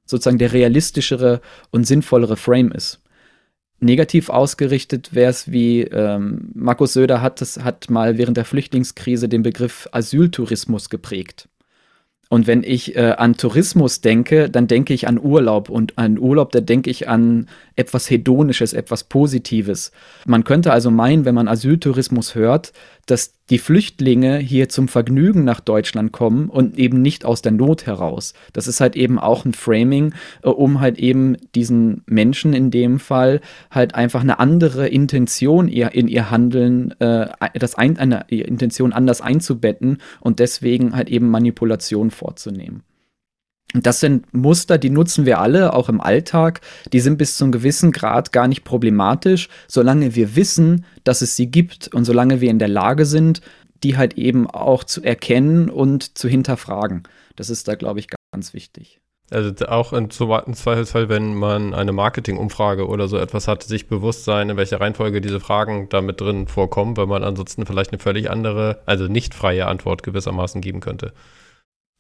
sozusagen 0.06 0.40
der 0.40 0.54
realistischere 0.54 1.42
und 1.70 1.86
sinnvollere 1.86 2.36
Frame 2.36 2.72
ist. 2.72 3.00
Negativ 3.80 4.30
ausgerichtet 4.30 5.14
wäre 5.14 5.30
es 5.30 5.52
wie 5.52 5.82
ähm, 5.82 6.52
Markus 6.56 6.94
Söder 6.94 7.22
hat, 7.22 7.42
das, 7.42 7.60
hat 7.60 7.90
mal 7.90 8.18
während 8.18 8.38
der 8.38 8.46
Flüchtlingskrise 8.46 9.30
den 9.30 9.44
Begriff 9.44 9.88
Asyltourismus 9.92 10.90
geprägt. 10.90 11.50
Und 12.34 12.48
wenn 12.48 12.64
ich 12.64 12.96
äh, 12.96 13.14
an 13.16 13.38
Tourismus 13.38 14.02
denke, 14.02 14.50
dann 14.50 14.66
denke 14.66 14.96
ich 14.96 15.08
an 15.08 15.20
Urlaub. 15.20 15.70
Und 15.70 16.00
an 16.00 16.18
Urlaub, 16.18 16.52
da 16.52 16.62
denke 16.62 16.90
ich 16.90 17.08
an 17.08 17.48
etwas 17.76 18.10
Hedonisches, 18.10 18.74
etwas 18.74 19.04
Positives. 19.04 19.92
Man 20.26 20.44
könnte 20.44 20.74
also 20.74 20.90
meinen, 20.90 21.26
wenn 21.26 21.36
man 21.36 21.48
Asyltourismus 21.48 22.34
hört, 22.34 22.74
dass 23.06 23.36
die 23.50 23.58
Flüchtlinge 23.58 24.38
hier 24.38 24.70
zum 24.70 24.88
Vergnügen 24.88 25.44
nach 25.44 25.60
Deutschland 25.60 26.12
kommen 26.12 26.50
und 26.50 26.78
eben 26.78 27.02
nicht 27.02 27.26
aus 27.26 27.42
der 27.42 27.52
Not 27.52 27.86
heraus. 27.86 28.34
Das 28.54 28.68
ist 28.68 28.80
halt 28.80 28.96
eben 28.96 29.20
auch 29.20 29.46
ein 29.46 29.54
Framing, 29.54 30.14
äh, 30.44 30.50
um 30.50 30.80
halt 30.80 30.98
eben 30.98 31.36
diesen 31.54 32.04
Menschen 32.06 32.54
in 32.54 32.72
dem 32.72 33.00
Fall 33.00 33.42
halt 33.70 33.96
einfach 33.96 34.22
eine 34.22 34.40
andere 34.40 34.88
Intention 34.88 35.68
in 35.68 36.08
ihr 36.08 36.32
Handeln, 36.32 36.92
äh, 37.00 37.28
das 37.54 37.76
ein, 37.76 37.98
eine 37.98 38.26
Intention 38.30 38.94
anders 38.94 39.22
einzubetten 39.22 39.98
und 40.22 40.40
deswegen 40.40 40.96
halt 40.96 41.10
eben 41.10 41.30
Manipulation 41.30 42.12
vorzunehmen. 42.12 42.84
Das 43.74 44.00
sind 44.00 44.32
Muster, 44.34 44.78
die 44.78 44.92
nutzen 44.92 45.26
wir 45.26 45.40
alle, 45.40 45.74
auch 45.74 45.90
im 45.90 46.00
Alltag. 46.00 46.62
Die 46.92 47.00
sind 47.00 47.18
bis 47.18 47.38
zu 47.38 47.46
einem 47.46 47.52
gewissen 47.52 47.92
Grad 47.92 48.32
gar 48.32 48.48
nicht 48.48 48.64
problematisch, 48.64 49.50
solange 49.68 50.14
wir 50.16 50.36
wissen, 50.36 50.86
dass 51.04 51.22
es 51.22 51.36
sie 51.36 51.50
gibt 51.50 51.88
und 51.94 52.06
solange 52.06 52.40
wir 52.40 52.52
in 52.52 52.60
der 52.60 52.68
Lage 52.68 53.06
sind, 53.06 53.42
die 53.84 53.98
halt 53.98 54.14
eben 54.14 54.48
auch 54.50 54.84
zu 54.84 55.02
erkennen 55.02 55.70
und 55.70 56.18
zu 56.18 56.28
hinterfragen. 56.28 57.04
Das 57.36 57.50
ist 57.50 57.68
da, 57.68 57.76
glaube 57.76 58.00
ich, 58.00 58.08
ganz 58.32 58.54
wichtig. 58.54 59.00
Also 59.32 59.52
auch 59.66 59.94
im 59.94 60.12
Zweifelsfall, 60.12 61.10
wenn 61.10 61.34
man 61.34 61.74
eine 61.74 61.92
Marketingumfrage 61.92 62.88
oder 62.88 63.08
so 63.08 63.18
etwas 63.18 63.48
hat, 63.48 63.64
sich 63.64 63.88
bewusst 63.88 64.26
sein, 64.26 64.50
in 64.50 64.58
welcher 64.58 64.80
Reihenfolge 64.80 65.22
diese 65.22 65.40
Fragen 65.40 65.90
da 65.90 66.02
mit 66.02 66.22
drin 66.22 66.48
vorkommen, 66.48 66.96
weil 66.98 67.08
man 67.08 67.24
ansonsten 67.24 67.66
vielleicht 67.66 67.92
eine 67.92 68.00
völlig 68.00 68.30
andere, 68.30 68.82
also 68.86 69.08
nicht 69.08 69.34
freie 69.34 69.66
Antwort 69.66 70.04
gewissermaßen 70.04 70.62
geben 70.62 70.82
könnte. 70.82 71.14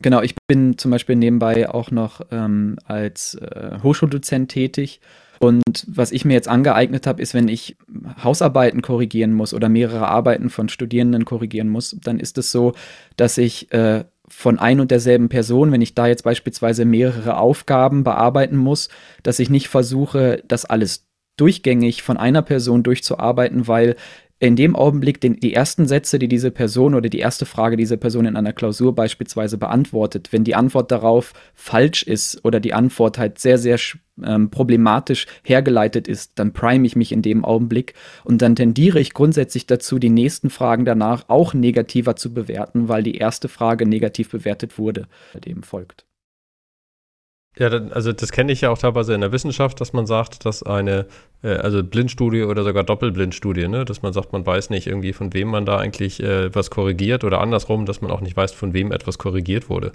Genau, 0.03 0.21
ich 0.21 0.35
bin 0.47 0.77
zum 0.77 0.91
Beispiel 0.91 1.15
nebenbei 1.15 1.69
auch 1.69 1.89
noch 1.89 2.21
ähm, 2.29 2.75
als 2.85 3.35
äh, 3.35 3.79
Hochschuldozent 3.81 4.51
tätig. 4.51 4.99
Und 5.39 5.85
was 5.87 6.11
ich 6.11 6.25
mir 6.25 6.33
jetzt 6.33 6.49
angeeignet 6.49 7.07
habe, 7.07 7.21
ist, 7.21 7.33
wenn 7.33 7.47
ich 7.47 7.77
Hausarbeiten 8.21 8.81
korrigieren 8.81 9.33
muss 9.33 9.53
oder 9.53 9.69
mehrere 9.69 10.07
Arbeiten 10.07 10.49
von 10.49 10.67
Studierenden 10.67 11.25
korrigieren 11.25 11.69
muss, 11.69 11.97
dann 12.03 12.19
ist 12.19 12.37
es 12.37 12.51
so, 12.51 12.73
dass 13.15 13.37
ich 13.37 13.71
äh, 13.71 14.03
von 14.27 14.59
ein 14.59 14.81
und 14.81 14.91
derselben 14.91 15.29
Person, 15.29 15.71
wenn 15.71 15.81
ich 15.81 15.95
da 15.95 16.07
jetzt 16.07 16.23
beispielsweise 16.23 16.83
mehrere 16.83 17.37
Aufgaben 17.37 18.03
bearbeiten 18.03 18.57
muss, 18.57 18.89
dass 19.21 19.39
ich 19.39 19.49
nicht 19.49 19.69
versuche, 19.69 20.43
das 20.47 20.65
alles 20.65 21.05
durchgängig 21.37 22.03
von 22.03 22.17
einer 22.17 22.41
Person 22.41 22.83
durchzuarbeiten, 22.83 23.67
weil 23.67 23.95
in 24.43 24.57
dem 24.57 24.75
Augenblick 24.75 25.21
den, 25.21 25.39
die 25.39 25.53
ersten 25.53 25.87
Sätze, 25.87 26.19
die 26.19 26.27
diese 26.27 26.51
Person 26.51 26.95
oder 26.95 27.07
die 27.07 27.19
erste 27.19 27.45
Frage 27.45 27.77
diese 27.77 27.95
Person 27.95 28.25
in 28.25 28.35
einer 28.35 28.51
Klausur 28.51 28.93
beispielsweise 28.93 29.57
beantwortet, 29.57 30.33
wenn 30.33 30.43
die 30.43 30.53
Antwort 30.53 30.91
darauf 30.91 31.31
falsch 31.53 32.03
ist 32.03 32.43
oder 32.43 32.59
die 32.59 32.73
Antwort 32.73 33.17
halt 33.17 33.39
sehr, 33.39 33.57
sehr 33.57 33.79
ähm, 34.21 34.49
problematisch 34.49 35.27
hergeleitet 35.43 36.09
ist, 36.09 36.33
dann 36.35 36.51
prime 36.51 36.85
ich 36.85 36.97
mich 36.97 37.13
in 37.13 37.21
dem 37.21 37.45
Augenblick 37.45 37.93
und 38.25 38.41
dann 38.41 38.57
tendiere 38.57 38.99
ich 38.99 39.13
grundsätzlich 39.13 39.65
dazu, 39.65 39.97
die 39.97 40.09
nächsten 40.09 40.49
Fragen 40.49 40.83
danach 40.83 41.29
auch 41.29 41.53
negativer 41.53 42.17
zu 42.17 42.33
bewerten, 42.33 42.89
weil 42.89 43.01
die 43.01 43.15
erste 43.15 43.47
Frage 43.47 43.85
negativ 43.85 44.31
bewertet 44.31 44.77
wurde, 44.77 45.07
dem 45.45 45.63
folgt. 45.63 46.05
Ja, 47.57 47.67
also 47.67 48.11
das 48.13 48.31
kenne 48.31 48.51
ich 48.51 48.61
ja 48.61 48.71
auch 48.71 48.77
teilweise 48.79 49.13
in 49.13 49.21
der 49.21 49.31
Wissenschaft, 49.31 49.79
dass 49.79 49.93
man 49.93 50.07
sagt, 50.07 50.43
dass 50.45 50.63
eine, 50.63 51.05
äh, 51.43 51.49
also 51.49 51.83
Blindstudie 51.83 52.43
oder 52.43 52.63
sogar 52.63 52.83
Doppelblindstudie, 52.83 53.67
ne, 53.67 53.85
dass 53.85 54.01
man 54.01 54.11
sagt, 54.11 54.33
man 54.33 54.43
weiß 54.43 54.71
nicht 54.71 54.87
irgendwie, 54.87 55.13
von 55.13 55.33
wem 55.33 55.49
man 55.49 55.65
da 55.65 55.77
eigentlich 55.77 56.21
äh, 56.21 56.53
was 56.55 56.71
korrigiert 56.71 57.23
oder 57.23 57.41
andersrum, 57.41 57.85
dass 57.85 58.01
man 58.01 58.09
auch 58.09 58.21
nicht 58.21 58.35
weiß, 58.35 58.53
von 58.53 58.73
wem 58.73 58.91
etwas 58.91 59.19
korrigiert 59.19 59.69
wurde. 59.69 59.91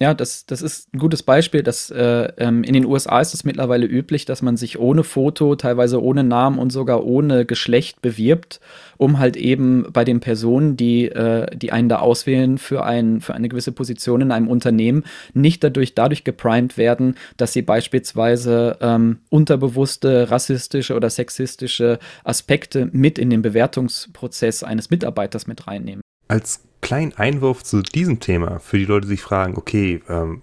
Ja, 0.00 0.14
das, 0.14 0.46
das 0.46 0.62
ist 0.62 0.92
ein 0.94 0.98
gutes 0.98 1.22
Beispiel. 1.22 1.62
Dass, 1.62 1.90
äh, 1.90 2.32
ähm, 2.38 2.64
in 2.64 2.72
den 2.72 2.86
USA 2.86 3.20
ist 3.20 3.34
es 3.34 3.44
mittlerweile 3.44 3.84
üblich, 3.84 4.24
dass 4.24 4.40
man 4.40 4.56
sich 4.56 4.78
ohne 4.78 5.04
Foto, 5.04 5.56
teilweise 5.56 6.02
ohne 6.02 6.24
Namen 6.24 6.58
und 6.58 6.70
sogar 6.70 7.04
ohne 7.04 7.44
Geschlecht 7.44 8.00
bewirbt, 8.00 8.60
um 8.96 9.18
halt 9.18 9.36
eben 9.36 9.86
bei 9.92 10.04
den 10.04 10.20
Personen, 10.20 10.78
die, 10.78 11.04
äh, 11.04 11.54
die 11.54 11.70
einen 11.70 11.90
da 11.90 11.98
auswählen 11.98 12.56
für, 12.56 12.82
ein, 12.82 13.20
für 13.20 13.34
eine 13.34 13.50
gewisse 13.50 13.72
Position 13.72 14.22
in 14.22 14.32
einem 14.32 14.48
Unternehmen, 14.48 15.04
nicht 15.34 15.62
dadurch, 15.62 15.94
dadurch 15.94 16.24
geprimed 16.24 16.78
werden, 16.78 17.16
dass 17.36 17.52
sie 17.52 17.62
beispielsweise 17.62 18.78
ähm, 18.80 19.18
unterbewusste 19.28 20.30
rassistische 20.30 20.96
oder 20.96 21.10
sexistische 21.10 21.98
Aspekte 22.24 22.88
mit 22.90 23.18
in 23.18 23.28
den 23.28 23.42
Bewertungsprozess 23.42 24.62
eines 24.62 24.88
Mitarbeiters 24.88 25.46
mit 25.46 25.66
reinnehmen. 25.66 26.00
Als 26.26 26.62
kleinen 26.80 27.12
Einwurf 27.16 27.62
zu 27.62 27.82
diesem 27.82 28.20
Thema, 28.20 28.58
für 28.60 28.78
die 28.78 28.84
Leute, 28.84 29.06
die 29.06 29.14
sich 29.14 29.22
fragen, 29.22 29.56
okay, 29.56 30.02
ähm, 30.08 30.42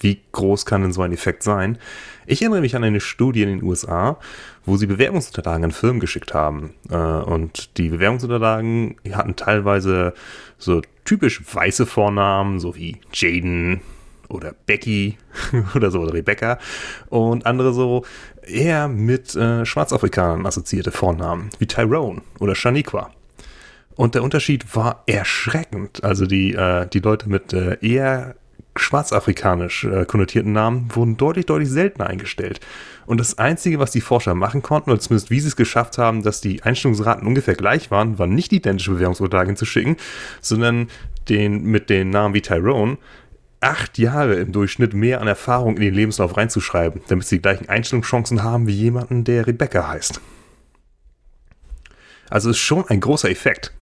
wie 0.00 0.20
groß 0.32 0.66
kann 0.66 0.82
denn 0.82 0.92
so 0.92 1.02
ein 1.02 1.12
Effekt 1.12 1.42
sein? 1.42 1.78
Ich 2.26 2.42
erinnere 2.42 2.60
mich 2.60 2.76
an 2.76 2.84
eine 2.84 3.00
Studie 3.00 3.42
in 3.42 3.48
den 3.48 3.62
USA, 3.62 4.18
wo 4.64 4.76
sie 4.76 4.86
Bewerbungsunterlagen 4.86 5.64
an 5.64 5.72
Firmen 5.72 6.00
geschickt 6.00 6.34
haben. 6.34 6.74
Äh, 6.90 6.96
und 6.96 7.78
die 7.78 7.88
Bewerbungsunterlagen 7.88 8.96
hatten 9.12 9.36
teilweise 9.36 10.12
so 10.58 10.82
typisch 11.04 11.42
weiße 11.52 11.86
Vornamen, 11.86 12.60
so 12.60 12.76
wie 12.76 12.98
Jaden 13.12 13.80
oder 14.28 14.54
Becky 14.66 15.16
oder 15.74 15.90
so, 15.90 16.00
oder 16.00 16.12
Rebecca. 16.12 16.58
Und 17.08 17.46
andere 17.46 17.72
so 17.72 18.04
eher 18.46 18.88
mit 18.88 19.34
äh, 19.34 19.64
Schwarzafrikanern 19.64 20.46
assoziierte 20.46 20.90
Vornamen, 20.90 21.50
wie 21.58 21.66
Tyrone 21.66 22.22
oder 22.38 22.54
Shaniqua. 22.54 23.10
Und 23.96 24.14
der 24.14 24.22
Unterschied 24.22 24.76
war 24.76 25.02
erschreckend. 25.06 26.04
Also 26.04 26.26
die, 26.26 26.52
äh, 26.52 26.86
die 26.86 27.00
Leute 27.00 27.28
mit 27.28 27.52
äh, 27.52 27.78
eher 27.80 28.36
schwarzafrikanisch 28.76 29.84
äh, 29.84 30.04
konnotierten 30.04 30.52
Namen 30.52 30.94
wurden 30.94 31.16
deutlich, 31.16 31.46
deutlich 31.46 31.70
seltener 31.70 32.06
eingestellt. 32.06 32.60
Und 33.06 33.18
das 33.18 33.38
Einzige, 33.38 33.78
was 33.78 33.90
die 33.90 34.02
Forscher 34.02 34.34
machen 34.34 34.62
konnten, 34.62 34.90
oder 34.90 35.00
zumindest 35.00 35.30
wie 35.30 35.40
sie 35.40 35.48
es 35.48 35.56
geschafft 35.56 35.96
haben, 35.96 36.22
dass 36.22 36.42
die 36.42 36.62
Einstellungsraten 36.62 37.26
ungefähr 37.26 37.54
gleich 37.54 37.90
waren, 37.90 38.18
war 38.18 38.26
nicht 38.26 38.52
identische 38.52 38.90
Bewerbungsunterlagen 38.92 39.56
zu 39.56 39.64
schicken, 39.64 39.96
sondern 40.42 40.88
den 41.28 41.64
mit 41.64 41.88
den 41.88 42.10
Namen 42.10 42.34
wie 42.34 42.42
Tyrone 42.42 42.98
acht 43.60 43.98
Jahre 43.98 44.34
im 44.34 44.52
Durchschnitt 44.52 44.92
mehr 44.92 45.20
an 45.20 45.26
Erfahrung 45.26 45.76
in 45.76 45.82
den 45.82 45.94
Lebenslauf 45.94 46.36
reinzuschreiben, 46.36 47.00
damit 47.08 47.26
sie 47.26 47.36
die 47.36 47.42
gleichen 47.42 47.68
Einstellungschancen 47.68 48.42
haben 48.42 48.66
wie 48.66 48.74
jemanden, 48.74 49.24
der 49.24 49.46
Rebecca 49.46 49.88
heißt. 49.88 50.20
Also 52.28 52.50
ist 52.50 52.58
schon 52.58 52.86
ein 52.88 53.00
großer 53.00 53.30
Effekt. 53.30 53.72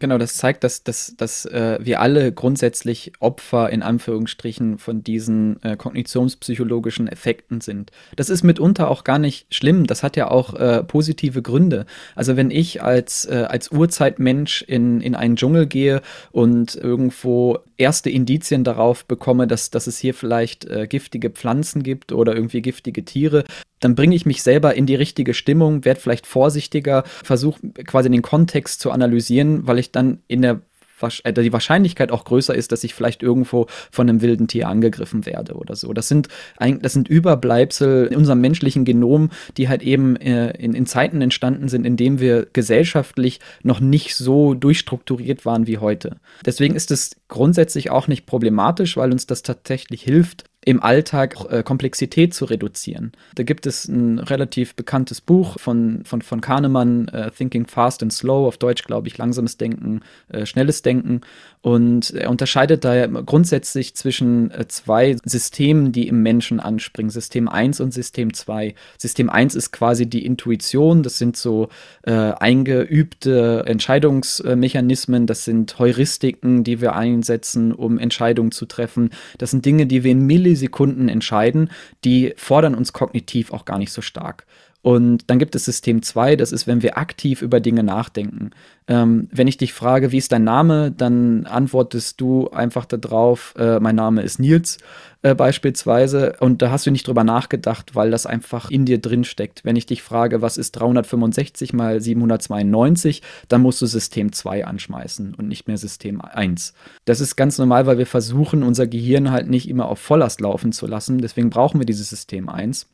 Genau, 0.00 0.16
das 0.16 0.34
zeigt, 0.34 0.62
dass, 0.62 0.84
dass, 0.84 1.14
dass 1.16 1.44
äh, 1.46 1.78
wir 1.80 2.00
alle 2.00 2.30
grundsätzlich 2.32 3.12
Opfer 3.18 3.70
in 3.70 3.82
Anführungsstrichen 3.82 4.78
von 4.78 5.02
diesen 5.02 5.60
äh, 5.64 5.76
kognitionspsychologischen 5.76 7.08
Effekten 7.08 7.60
sind. 7.60 7.90
Das 8.14 8.30
ist 8.30 8.44
mitunter 8.44 8.90
auch 8.90 9.02
gar 9.02 9.18
nicht 9.18 9.52
schlimm. 9.52 9.86
Das 9.86 10.04
hat 10.04 10.16
ja 10.16 10.30
auch 10.30 10.54
äh, 10.54 10.84
positive 10.84 11.42
Gründe. 11.42 11.84
Also 12.14 12.36
wenn 12.36 12.52
ich 12.52 12.82
als, 12.82 13.24
äh, 13.24 13.46
als 13.48 13.72
Urzeitmensch 13.72 14.62
in, 14.62 15.00
in 15.00 15.16
einen 15.16 15.34
Dschungel 15.34 15.66
gehe 15.66 16.00
und 16.30 16.76
irgendwo 16.76 17.58
erste 17.78 18.10
Indizien 18.10 18.64
darauf 18.64 19.04
bekomme, 19.04 19.46
dass, 19.46 19.70
dass 19.70 19.86
es 19.86 19.98
hier 19.98 20.12
vielleicht 20.12 20.64
äh, 20.66 20.86
giftige 20.86 21.30
Pflanzen 21.30 21.82
gibt 21.82 22.12
oder 22.12 22.34
irgendwie 22.34 22.60
giftige 22.60 23.04
Tiere, 23.04 23.44
dann 23.80 23.94
bringe 23.94 24.16
ich 24.16 24.26
mich 24.26 24.42
selber 24.42 24.74
in 24.74 24.86
die 24.86 24.96
richtige 24.96 25.32
Stimmung, 25.32 25.84
werde 25.84 26.00
vielleicht 26.00 26.26
vorsichtiger, 26.26 27.04
versuche 27.06 27.60
quasi 27.86 28.10
den 28.10 28.22
Kontext 28.22 28.80
zu 28.80 28.90
analysieren, 28.90 29.66
weil 29.66 29.78
ich 29.78 29.92
dann 29.92 30.22
in 30.26 30.42
der 30.42 30.60
die 31.24 31.52
Wahrscheinlichkeit 31.52 32.12
auch 32.12 32.24
größer 32.24 32.54
ist, 32.54 32.72
dass 32.72 32.84
ich 32.84 32.94
vielleicht 32.94 33.22
irgendwo 33.22 33.66
von 33.90 34.08
einem 34.08 34.20
wilden 34.20 34.48
Tier 34.48 34.68
angegriffen 34.68 35.26
werde 35.26 35.54
oder 35.54 35.76
so. 35.76 35.92
Das 35.92 36.08
sind, 36.08 36.28
das 36.58 36.92
sind 36.92 37.08
Überbleibsel 37.08 38.06
in 38.06 38.16
unserem 38.16 38.40
menschlichen 38.40 38.84
Genom, 38.84 39.30
die 39.56 39.68
halt 39.68 39.82
eben 39.82 40.16
äh, 40.16 40.50
in, 40.58 40.74
in 40.74 40.86
Zeiten 40.86 41.20
entstanden 41.20 41.68
sind, 41.68 41.84
in 41.84 41.96
denen 41.96 42.20
wir 42.20 42.46
gesellschaftlich 42.52 43.40
noch 43.62 43.80
nicht 43.80 44.14
so 44.14 44.54
durchstrukturiert 44.54 45.44
waren 45.44 45.66
wie 45.66 45.78
heute. 45.78 46.16
Deswegen 46.44 46.74
ist 46.74 46.90
es 46.90 47.16
grundsätzlich 47.28 47.90
auch 47.90 48.08
nicht 48.08 48.26
problematisch, 48.26 48.96
weil 48.96 49.12
uns 49.12 49.26
das 49.26 49.42
tatsächlich 49.42 50.02
hilft, 50.02 50.44
im 50.68 50.82
Alltag 50.82 51.34
äh, 51.48 51.62
Komplexität 51.62 52.34
zu 52.34 52.44
reduzieren. 52.44 53.12
Da 53.36 53.42
gibt 53.42 53.64
es 53.64 53.88
ein 53.88 54.18
relativ 54.18 54.74
bekanntes 54.74 55.22
Buch 55.22 55.58
von, 55.58 56.02
von, 56.04 56.20
von 56.20 56.42
Kahnemann, 56.42 57.08
äh, 57.08 57.30
Thinking 57.30 57.66
Fast 57.66 58.02
and 58.02 58.12
Slow, 58.12 58.46
auf 58.46 58.58
Deutsch 58.58 58.84
glaube 58.84 59.08
ich, 59.08 59.16
langsames 59.16 59.56
Denken, 59.56 60.02
äh, 60.28 60.44
schnelles 60.44 60.82
Denken. 60.82 61.22
Und 61.62 62.10
er 62.10 62.28
unterscheidet 62.30 62.84
da 62.84 63.06
grundsätzlich 63.06 63.94
zwischen 63.94 64.50
äh, 64.50 64.68
zwei 64.68 65.16
Systemen, 65.24 65.90
die 65.90 66.06
im 66.06 66.22
Menschen 66.22 66.60
anspringen, 66.60 67.10
System 67.10 67.48
1 67.48 67.80
und 67.80 67.94
System 67.94 68.34
2. 68.34 68.74
System 68.98 69.30
1 69.30 69.54
ist 69.54 69.72
quasi 69.72 70.06
die 70.06 70.26
Intuition, 70.26 71.02
das 71.02 71.16
sind 71.16 71.38
so 71.38 71.70
äh, 72.02 72.12
eingeübte 72.12 73.64
Entscheidungsmechanismen, 73.66 75.26
das 75.26 75.46
sind 75.46 75.78
Heuristiken, 75.78 76.62
die 76.62 76.82
wir 76.82 76.94
einsetzen, 76.94 77.72
um 77.72 77.98
Entscheidungen 77.98 78.52
zu 78.52 78.66
treffen. 78.66 79.10
Das 79.38 79.50
sind 79.50 79.64
Dinge, 79.64 79.86
die 79.86 80.04
wir 80.04 80.12
in 80.12 80.26
Millisekunden 80.58 81.08
entscheiden, 81.08 81.70
die 82.04 82.34
fordern 82.36 82.74
uns 82.74 82.92
kognitiv 82.92 83.52
auch 83.52 83.64
gar 83.64 83.78
nicht 83.78 83.92
so 83.92 84.02
stark. 84.02 84.46
Und 84.80 85.28
dann 85.28 85.40
gibt 85.40 85.56
es 85.56 85.64
System 85.64 86.02
2, 86.02 86.36
das 86.36 86.52
ist, 86.52 86.68
wenn 86.68 86.82
wir 86.82 86.98
aktiv 86.98 87.42
über 87.42 87.58
Dinge 87.58 87.82
nachdenken. 87.82 88.50
Ähm, 88.86 89.28
wenn 89.32 89.48
ich 89.48 89.56
dich 89.56 89.72
frage, 89.72 90.12
wie 90.12 90.18
ist 90.18 90.30
dein 90.30 90.44
Name, 90.44 90.92
dann 90.92 91.46
antwortest 91.46 92.20
du 92.20 92.48
einfach 92.50 92.86
darauf, 92.86 93.54
äh, 93.58 93.80
mein 93.80 93.96
Name 93.96 94.22
ist 94.22 94.38
Nils 94.38 94.78
äh, 95.22 95.34
beispielsweise. 95.34 96.36
Und 96.38 96.62
da 96.62 96.70
hast 96.70 96.86
du 96.86 96.92
nicht 96.92 97.08
drüber 97.08 97.24
nachgedacht, 97.24 97.96
weil 97.96 98.12
das 98.12 98.24
einfach 98.24 98.70
in 98.70 98.84
dir 98.84 98.98
drin 99.00 99.24
steckt. 99.24 99.64
Wenn 99.64 99.74
ich 99.74 99.86
dich 99.86 100.02
frage, 100.02 100.42
was 100.42 100.56
ist 100.56 100.72
365 100.72 101.72
mal 101.72 102.00
792, 102.00 103.22
dann 103.48 103.62
musst 103.62 103.82
du 103.82 103.86
System 103.86 104.32
2 104.32 104.64
anschmeißen 104.64 105.34
und 105.34 105.48
nicht 105.48 105.66
mehr 105.66 105.76
System 105.76 106.20
1. 106.20 106.72
Das 107.04 107.20
ist 107.20 107.34
ganz 107.34 107.58
normal, 107.58 107.86
weil 107.86 107.98
wir 107.98 108.06
versuchen, 108.06 108.62
unser 108.62 108.86
Gehirn 108.86 109.32
halt 109.32 109.48
nicht 109.48 109.68
immer 109.68 109.88
auf 109.88 109.98
Volllast 109.98 110.40
laufen 110.40 110.70
zu 110.70 110.86
lassen. 110.86 111.18
Deswegen 111.18 111.50
brauchen 111.50 111.80
wir 111.80 111.86
dieses 111.86 112.10
System 112.10 112.48
1. 112.48 112.86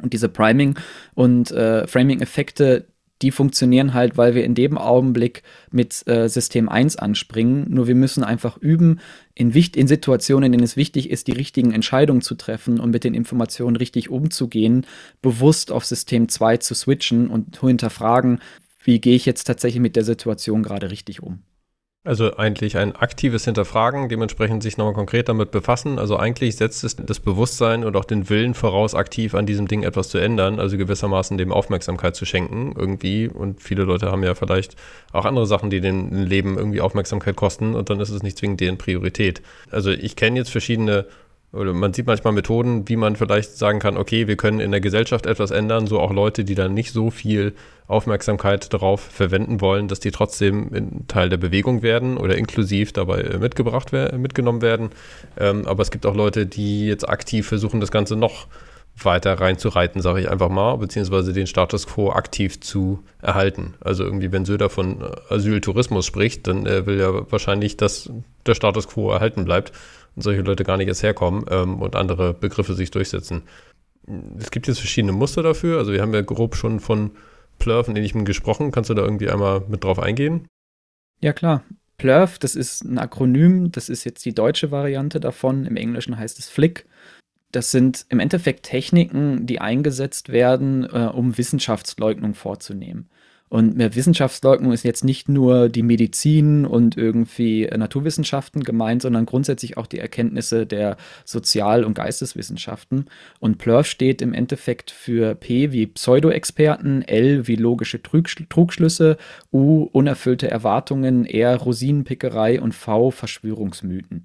Und 0.00 0.12
diese 0.12 0.28
Priming- 0.28 0.78
und 1.14 1.50
äh, 1.50 1.86
Framing-Effekte, 1.86 2.86
die 3.22 3.30
funktionieren 3.30 3.94
halt, 3.94 4.16
weil 4.18 4.34
wir 4.34 4.44
in 4.44 4.54
dem 4.54 4.76
Augenblick 4.76 5.42
mit 5.70 6.06
äh, 6.08 6.28
System 6.28 6.68
1 6.68 6.96
anspringen. 6.96 7.66
Nur 7.68 7.86
wir 7.86 7.94
müssen 7.94 8.24
einfach 8.24 8.58
üben, 8.58 8.98
in, 9.34 9.52
in 9.52 9.86
Situationen, 9.86 10.46
in 10.46 10.52
denen 10.52 10.64
es 10.64 10.76
wichtig 10.76 11.08
ist, 11.08 11.28
die 11.28 11.32
richtigen 11.32 11.72
Entscheidungen 11.72 12.20
zu 12.20 12.34
treffen 12.34 12.80
und 12.80 12.90
mit 12.90 13.04
den 13.04 13.14
Informationen 13.14 13.76
richtig 13.76 14.10
umzugehen, 14.10 14.86
bewusst 15.22 15.70
auf 15.70 15.84
System 15.84 16.28
2 16.28 16.58
zu 16.58 16.74
switchen 16.74 17.28
und 17.28 17.54
zu 17.54 17.68
hinterfragen, 17.68 18.40
wie 18.84 19.00
gehe 19.00 19.14
ich 19.14 19.24
jetzt 19.24 19.44
tatsächlich 19.44 19.80
mit 19.80 19.94
der 19.94 20.04
Situation 20.04 20.64
gerade 20.64 20.90
richtig 20.90 21.22
um. 21.22 21.42
Also 22.04 22.36
eigentlich 22.36 22.76
ein 22.78 22.96
aktives 22.96 23.44
Hinterfragen, 23.44 24.08
dementsprechend 24.08 24.64
sich 24.64 24.76
nochmal 24.76 24.92
konkret 24.92 25.28
damit 25.28 25.52
befassen. 25.52 26.00
Also 26.00 26.16
eigentlich 26.16 26.56
setzt 26.56 26.82
es 26.82 26.96
das 26.96 27.20
Bewusstsein 27.20 27.84
und 27.84 27.96
auch 27.96 28.04
den 28.04 28.28
Willen 28.28 28.54
voraus, 28.54 28.96
aktiv 28.96 29.36
an 29.36 29.46
diesem 29.46 29.68
Ding 29.68 29.84
etwas 29.84 30.08
zu 30.08 30.18
ändern, 30.18 30.58
also 30.58 30.76
gewissermaßen 30.76 31.38
dem 31.38 31.52
Aufmerksamkeit 31.52 32.16
zu 32.16 32.24
schenken 32.24 32.74
irgendwie. 32.76 33.28
Und 33.28 33.62
viele 33.62 33.84
Leute 33.84 34.10
haben 34.10 34.24
ja 34.24 34.34
vielleicht 34.34 34.74
auch 35.12 35.24
andere 35.24 35.46
Sachen, 35.46 35.70
die 35.70 35.80
den 35.80 36.24
Leben 36.26 36.58
irgendwie 36.58 36.80
Aufmerksamkeit 36.80 37.36
kosten 37.36 37.76
und 37.76 37.88
dann 37.88 38.00
ist 38.00 38.10
es 38.10 38.24
nicht 38.24 38.36
zwingend 38.36 38.60
deren 38.60 38.78
Priorität. 38.78 39.40
Also 39.70 39.92
ich 39.92 40.16
kenne 40.16 40.40
jetzt 40.40 40.50
verschiedene 40.50 41.06
oder 41.52 41.74
man 41.74 41.92
sieht 41.92 42.06
manchmal 42.06 42.32
Methoden, 42.32 42.88
wie 42.88 42.96
man 42.96 43.14
vielleicht 43.14 43.58
sagen 43.58 43.78
kann, 43.78 43.98
okay, 43.98 44.26
wir 44.26 44.36
können 44.36 44.58
in 44.58 44.70
der 44.70 44.80
Gesellschaft 44.80 45.26
etwas 45.26 45.50
ändern, 45.50 45.86
so 45.86 46.00
auch 46.00 46.12
Leute, 46.12 46.44
die 46.44 46.54
dann 46.54 46.72
nicht 46.72 46.92
so 46.92 47.10
viel 47.10 47.52
Aufmerksamkeit 47.86 48.72
darauf 48.72 49.00
verwenden 49.00 49.60
wollen, 49.60 49.86
dass 49.86 50.00
die 50.00 50.12
trotzdem 50.12 51.06
Teil 51.08 51.28
der 51.28 51.36
Bewegung 51.36 51.82
werden 51.82 52.16
oder 52.16 52.38
inklusiv 52.38 52.94
dabei 52.94 53.20
äh, 53.20 53.38
mitgebracht 53.38 53.92
mitgenommen 53.92 54.62
werden. 54.62 54.90
Ähm, 55.38 55.66
aber 55.66 55.82
es 55.82 55.90
gibt 55.90 56.06
auch 56.06 56.14
Leute, 56.14 56.46
die 56.46 56.86
jetzt 56.86 57.06
aktiv 57.06 57.48
versuchen, 57.48 57.80
das 57.80 57.90
Ganze 57.90 58.16
noch 58.16 58.46
weiter 58.96 59.34
reinzureiten, 59.34 60.00
sage 60.00 60.20
ich 60.20 60.30
einfach 60.30 60.48
mal, 60.48 60.76
beziehungsweise 60.76 61.32
den 61.32 61.46
Status 61.46 61.86
quo 61.86 62.12
aktiv 62.12 62.60
zu 62.60 63.02
erhalten. 63.20 63.74
Also 63.80 64.04
irgendwie, 64.04 64.32
wenn 64.32 64.44
Söder 64.44 64.70
von 64.70 65.02
Asyltourismus 65.28 66.06
spricht, 66.06 66.46
dann 66.46 66.66
äh, 66.66 66.86
will 66.86 67.00
er 67.00 67.30
wahrscheinlich, 67.30 67.76
dass 67.76 68.10
der 68.46 68.54
Status 68.54 68.88
quo 68.88 69.10
erhalten 69.10 69.44
bleibt 69.44 69.72
und 70.14 70.22
solche 70.22 70.42
Leute 70.42 70.64
gar 70.64 70.76
nicht 70.76 70.88
erst 70.88 71.02
herkommen 71.02 71.44
ähm, 71.50 71.80
und 71.80 71.96
andere 71.96 72.34
Begriffe 72.34 72.74
sich 72.74 72.90
durchsetzen. 72.90 73.42
Es 74.38 74.50
gibt 74.50 74.66
jetzt 74.66 74.80
verschiedene 74.80 75.12
Muster 75.12 75.42
dafür. 75.42 75.78
Also 75.78 75.92
wir 75.92 76.02
haben 76.02 76.12
ja 76.12 76.22
grob 76.22 76.56
schon 76.56 76.80
von 76.80 77.12
Plurf 77.58 77.88
und 77.88 77.96
ähnlichem 77.96 78.24
gesprochen. 78.24 78.72
Kannst 78.72 78.90
du 78.90 78.94
da 78.94 79.02
irgendwie 79.02 79.30
einmal 79.30 79.62
mit 79.68 79.84
drauf 79.84 79.98
eingehen? 79.98 80.46
Ja, 81.20 81.32
klar. 81.32 81.62
Plurf, 81.98 82.38
das 82.38 82.56
ist 82.56 82.82
ein 82.82 82.98
Akronym, 82.98 83.70
das 83.70 83.88
ist 83.88 84.02
jetzt 84.02 84.24
die 84.24 84.34
deutsche 84.34 84.72
Variante 84.72 85.20
davon. 85.20 85.66
Im 85.66 85.76
Englischen 85.76 86.18
heißt 86.18 86.38
es 86.38 86.48
Flick. 86.48 86.86
Das 87.52 87.70
sind 87.70 88.06
im 88.08 88.18
Endeffekt 88.18 88.64
Techniken, 88.64 89.46
die 89.46 89.60
eingesetzt 89.60 90.30
werden, 90.30 90.84
äh, 90.84 91.10
um 91.12 91.36
Wissenschaftsleugnung 91.38 92.34
vorzunehmen. 92.34 93.08
Und 93.52 93.76
mit 93.76 93.96
Wissenschaftsleugnung 93.96 94.72
ist 94.72 94.82
jetzt 94.82 95.04
nicht 95.04 95.28
nur 95.28 95.68
die 95.68 95.82
Medizin 95.82 96.64
und 96.64 96.96
irgendwie 96.96 97.66
Naturwissenschaften 97.66 98.64
gemeint, 98.64 99.02
sondern 99.02 99.26
grundsätzlich 99.26 99.76
auch 99.76 99.86
die 99.86 99.98
Erkenntnisse 99.98 100.64
der 100.64 100.96
Sozial- 101.26 101.84
und 101.84 101.92
Geisteswissenschaften. 101.92 103.10
Und 103.40 103.58
Plurf 103.58 103.86
steht 103.86 104.22
im 104.22 104.32
Endeffekt 104.32 104.90
für 104.90 105.34
P 105.34 105.70
wie 105.70 105.86
Pseudo-Experten, 105.86 107.02
L 107.02 107.46
wie 107.46 107.56
logische 107.56 108.00
Trugschlüsse, 108.02 109.18
U 109.52 109.82
unerfüllte 109.82 110.50
Erwartungen, 110.50 111.26
R 111.26 111.54
Rosinenpickerei 111.54 112.58
und 112.58 112.74
V 112.74 113.10
Verschwörungsmythen. 113.10 114.24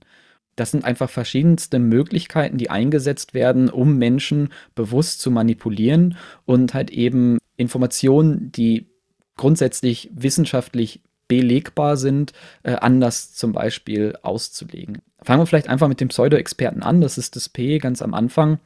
Das 0.56 0.72
sind 0.72 0.86
einfach 0.86 1.10
verschiedenste 1.10 1.80
Möglichkeiten, 1.80 2.58
die 2.58 2.70
eingesetzt 2.70 3.34
werden, 3.34 3.70
um 3.70 3.98
Menschen 3.98 4.54
bewusst 4.74 5.20
zu 5.20 5.32
manipulieren 5.32 6.16
und 6.46 6.74
halt 6.74 6.92
eben 6.92 7.40
Informationen, 7.58 8.54
die 8.54 8.88
grundsätzlich 9.38 10.10
wissenschaftlich 10.13 11.02
belegbar 11.28 11.97
sind, 11.97 12.34
äh, 12.63 12.73
anders 12.73 13.34
zum 13.34 13.52
Beispiel 13.52 14.15
auszulegen. 14.21 15.00
Fangen 15.21 15.41
wir 15.41 15.45
vielleicht 15.45 15.69
einfach 15.69 15.88
mit 15.88 16.00
dem 16.00 16.08
Pseudo-Experten 16.10 16.84
an, 16.84 17.02
das 17.02 17.17
ist 17.17 17.36
das 17.36 17.50
P 17.50 17.80
ganz 17.80 18.02
am 18.02 18.13
Anfang. 18.13 18.60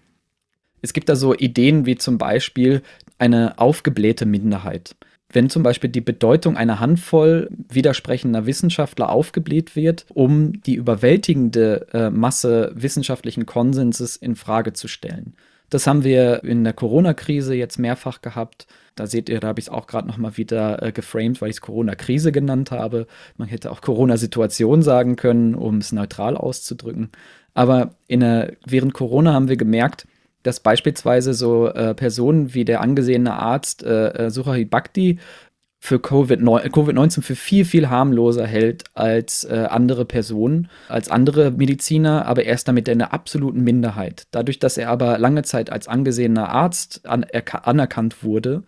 Es 0.81 0.93
gibt 0.93 1.09
da 1.09 1.15
so 1.15 1.35
Ideen 1.35 1.85
wie 1.85 1.95
zum 1.95 2.17
Beispiel 2.17 2.81
eine 3.17 3.59
aufgeblähte 3.59 4.25
Minderheit. 4.25 4.95
Wenn 5.33 5.49
zum 5.49 5.63
Beispiel 5.63 5.89
die 5.89 6.01
Bedeutung 6.01 6.57
einer 6.57 6.79
Handvoll 6.79 7.49
widersprechender 7.69 8.45
Wissenschaftler 8.45 9.09
aufgebläht 9.09 9.75
wird, 9.75 10.05
um 10.13 10.61
die 10.63 10.75
überwältigende 10.75 11.87
äh, 11.93 12.09
Masse 12.09 12.73
wissenschaftlichen 12.75 13.45
Konsenses 13.45 14.17
in 14.17 14.35
Frage 14.35 14.73
zu 14.73 14.87
stellen. 14.87 15.35
Das 15.69 15.87
haben 15.87 16.03
wir 16.03 16.43
in 16.43 16.65
der 16.65 16.73
Corona-Krise 16.73 17.55
jetzt 17.55 17.79
mehrfach 17.79 18.21
gehabt. 18.21 18.67
Da 18.95 19.07
seht 19.07 19.29
ihr, 19.29 19.39
da 19.39 19.47
habe 19.47 19.59
ich 19.59 19.67
es 19.67 19.71
auch 19.71 19.87
gerade 19.87 20.07
noch 20.07 20.17
mal 20.17 20.37
wieder 20.37 20.81
äh, 20.83 20.91
geframed, 20.91 21.41
weil 21.41 21.49
ich 21.49 21.57
es 21.57 21.61
Corona-Krise 21.61 22.31
genannt 22.31 22.71
habe. 22.71 23.07
Man 23.37 23.47
hätte 23.47 23.71
auch 23.71 23.81
Corona-Situation 23.81 24.81
sagen 24.81 25.15
können, 25.15 25.55
um 25.55 25.77
es 25.77 25.91
neutral 25.91 26.35
auszudrücken. 26.35 27.09
Aber 27.53 27.95
der, 28.07 28.53
während 28.65 28.93
Corona 28.93 29.33
haben 29.33 29.49
wir 29.49 29.57
gemerkt, 29.57 30.07
dass 30.43 30.59
beispielsweise 30.59 31.33
so 31.33 31.67
äh, 31.67 31.93
Personen 31.93 32.53
wie 32.53 32.65
der 32.65 32.81
angesehene 32.81 33.33
Arzt 33.33 33.83
äh, 33.83 34.09
äh 34.09 34.29
Suhari 34.29 34.65
Bhakti 34.65 35.19
für 35.83 35.95
Covid-19 35.95 37.23
für 37.23 37.35
viel, 37.35 37.65
viel 37.65 37.89
harmloser 37.89 38.45
hält 38.45 38.83
als 38.93 39.45
äh, 39.45 39.65
andere 39.67 40.05
Personen, 40.05 40.69
als 40.87 41.09
andere 41.09 41.49
Mediziner, 41.49 42.27
aber 42.27 42.45
er 42.45 42.53
ist 42.53 42.67
damit 42.67 42.87
in 42.87 43.01
einer 43.01 43.13
absoluten 43.13 43.63
Minderheit. 43.63 44.27
Dadurch, 44.29 44.59
dass 44.59 44.77
er 44.77 44.89
aber 44.89 45.17
lange 45.17 45.41
Zeit 45.41 45.71
als 45.71 45.87
angesehener 45.87 46.49
Arzt 46.49 47.07
an, 47.07 47.25
anerkannt 47.63 48.23
wurde, 48.23 48.61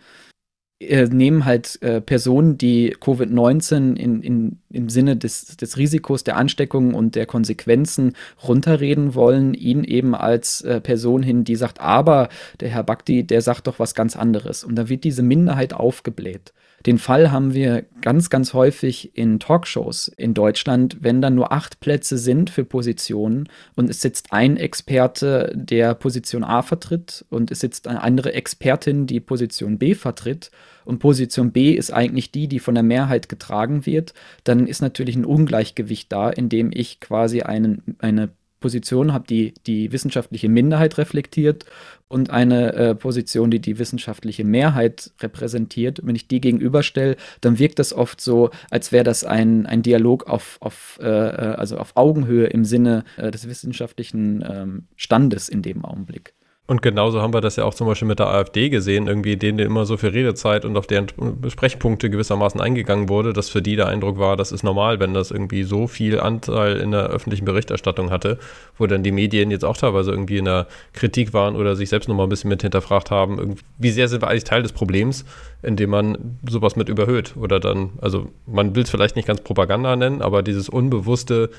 äh, 0.79 1.05
nehmen 1.05 1.45
halt 1.45 1.79
äh, 1.83 2.01
Personen, 2.01 2.57
die 2.57 2.95
Covid-19 2.95 3.95
in, 3.95 4.23
in, 4.23 4.59
im 4.71 4.89
Sinne 4.89 5.15
des, 5.15 5.55
des 5.55 5.77
Risikos 5.77 6.23
der 6.23 6.35
Ansteckung 6.35 6.95
und 6.95 7.13
der 7.13 7.27
Konsequenzen 7.27 8.13
runterreden 8.43 9.13
wollen, 9.13 9.53
ihn 9.53 9.83
eben 9.83 10.15
als 10.15 10.61
äh, 10.61 10.81
Person 10.81 11.21
hin, 11.21 11.43
die 11.43 11.57
sagt, 11.57 11.79
aber 11.79 12.29
der 12.59 12.69
Herr 12.69 12.83
Bakti, 12.83 13.23
der 13.23 13.43
sagt 13.43 13.67
doch 13.67 13.77
was 13.77 13.93
ganz 13.93 14.15
anderes. 14.15 14.63
Und 14.63 14.75
da 14.75 14.89
wird 14.89 15.03
diese 15.03 15.21
Minderheit 15.21 15.73
aufgebläht. 15.75 16.53
Den 16.85 16.97
Fall 16.97 17.31
haben 17.31 17.53
wir 17.53 17.85
ganz, 18.01 18.29
ganz 18.29 18.53
häufig 18.53 19.17
in 19.17 19.39
Talkshows 19.39 20.09
in 20.09 20.33
Deutschland, 20.33 20.97
wenn 20.99 21.21
dann 21.21 21.35
nur 21.35 21.53
acht 21.53 21.79
Plätze 21.79 22.17
sind 22.17 22.49
für 22.49 22.65
Positionen 22.65 23.47
und 23.75 23.89
es 23.89 24.01
sitzt 24.01 24.33
ein 24.33 24.57
Experte, 24.57 25.53
der 25.55 25.95
Position 25.95 26.43
A 26.43 26.61
vertritt 26.61 27.25
und 27.29 27.51
es 27.51 27.61
sitzt 27.61 27.87
eine 27.87 28.01
andere 28.01 28.33
Expertin, 28.33 29.07
die 29.07 29.21
Position 29.21 29.77
B 29.77 29.95
vertritt. 29.95 30.51
Und 30.83 30.99
Position 30.99 31.53
B 31.53 31.71
ist 31.71 31.93
eigentlich 31.93 32.31
die, 32.31 32.49
die 32.49 32.59
von 32.59 32.75
der 32.75 32.83
Mehrheit 32.83 33.29
getragen 33.29 33.85
wird, 33.85 34.13
dann 34.43 34.67
ist 34.67 34.81
natürlich 34.81 35.15
ein 35.15 35.23
Ungleichgewicht 35.23 36.11
da, 36.11 36.29
indem 36.29 36.71
ich 36.73 36.99
quasi 36.99 37.41
einen, 37.41 37.95
eine 37.99 38.29
Position 38.63 39.11
habe, 39.11 39.27
die 39.27 39.53
die 39.67 39.91
wissenschaftliche 39.91 40.47
Minderheit 40.47 40.97
reflektiert 40.97 41.65
und 42.07 42.29
eine 42.29 42.73
äh, 42.73 42.95
Position, 42.95 43.51
die 43.51 43.59
die 43.59 43.77
wissenschaftliche 43.77 44.45
Mehrheit 44.45 45.11
repräsentiert. 45.19 45.99
wenn 46.01 46.15
ich 46.15 46.29
die 46.29 46.39
gegenüberstelle, 46.39 47.17
dann 47.41 47.59
wirkt 47.59 47.77
das 47.77 47.91
oft 47.91 48.21
so, 48.21 48.51
als 48.71 48.93
wäre 48.93 49.03
das 49.03 49.25
ein, 49.25 49.65
ein 49.65 49.81
Dialog 49.81 50.27
auf, 50.27 50.57
auf, 50.61 50.97
äh, 51.01 51.07
äh, 51.07 51.55
also 51.55 51.77
auf 51.77 51.91
Augenhöhe 51.95 52.47
im 52.47 52.63
Sinne 52.63 53.03
äh, 53.17 53.31
des 53.31 53.49
wissenschaftlichen 53.49 54.45
ähm, 54.49 54.87
Standes 54.95 55.49
in 55.49 55.61
dem 55.61 55.83
Augenblick. 55.83 56.33
Und 56.65 56.81
genauso 56.81 57.21
haben 57.21 57.33
wir 57.33 57.41
das 57.41 57.57
ja 57.57 57.65
auch 57.65 57.73
zum 57.73 57.87
Beispiel 57.87 58.07
mit 58.07 58.19
der 58.19 58.27
AfD 58.27 58.69
gesehen, 58.69 59.07
irgendwie 59.07 59.35
denen 59.35 59.59
immer 59.59 59.85
so 59.85 59.97
viel 59.97 60.09
Redezeit 60.09 60.63
und 60.63 60.77
auf 60.77 60.87
deren 60.87 61.07
Besprechpunkte 61.41 62.09
gewissermaßen 62.09 62.61
eingegangen 62.61 63.09
wurde, 63.09 63.33
dass 63.33 63.49
für 63.49 63.61
die 63.61 63.75
der 63.75 63.87
Eindruck 63.87 64.17
war, 64.17 64.37
das 64.37 64.53
ist 64.53 64.63
normal, 64.63 65.01
wenn 65.01 65.13
das 65.13 65.31
irgendwie 65.31 65.63
so 65.63 65.87
viel 65.87 66.21
Anteil 66.21 66.77
in 66.77 66.91
der 66.91 67.07
öffentlichen 67.07 67.43
Berichterstattung 67.43 68.11
hatte, 68.11 68.39
wo 68.77 68.87
dann 68.87 69.03
die 69.03 69.11
Medien 69.11 69.51
jetzt 69.51 69.65
auch 69.65 69.75
teilweise 69.75 70.11
irgendwie 70.11 70.37
in 70.37 70.45
der 70.45 70.67
Kritik 70.93 71.33
waren 71.33 71.57
oder 71.57 71.75
sich 71.75 71.89
selbst 71.89 72.07
nochmal 72.07 72.27
ein 72.27 72.29
bisschen 72.29 72.49
mit 72.49 72.61
hinterfragt 72.61 73.11
haben, 73.11 73.57
wie 73.77 73.91
sehr 73.91 74.07
sind 74.07 74.21
wir 74.21 74.29
eigentlich 74.29 74.45
Teil 74.45 74.63
des 74.63 74.71
Problems, 74.71 75.25
indem 75.63 75.89
man 75.89 76.37
sowas 76.47 76.75
mit 76.75 76.89
überhöht 76.89 77.35
oder 77.35 77.59
dann, 77.59 77.91
also 78.01 78.27
man 78.45 78.75
will 78.75 78.83
es 78.83 78.89
vielleicht 78.89 79.15
nicht 79.15 79.27
ganz 79.27 79.41
Propaganda 79.41 79.95
nennen, 79.95 80.21
aber 80.21 80.43
dieses 80.43 80.69
Unbewusste, 80.69 81.49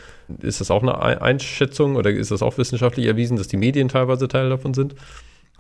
ist 0.40 0.60
das 0.60 0.70
auch 0.70 0.82
eine 0.82 1.20
Einschätzung 1.20 1.96
oder 1.96 2.10
ist 2.10 2.30
das 2.30 2.42
auch 2.42 2.58
wissenschaftlich 2.58 3.06
erwiesen, 3.06 3.36
dass 3.36 3.48
die 3.48 3.56
Medien 3.56 3.88
teilweise 3.88 4.28
Teil 4.28 4.50
davon 4.50 4.74
sind? 4.74 4.94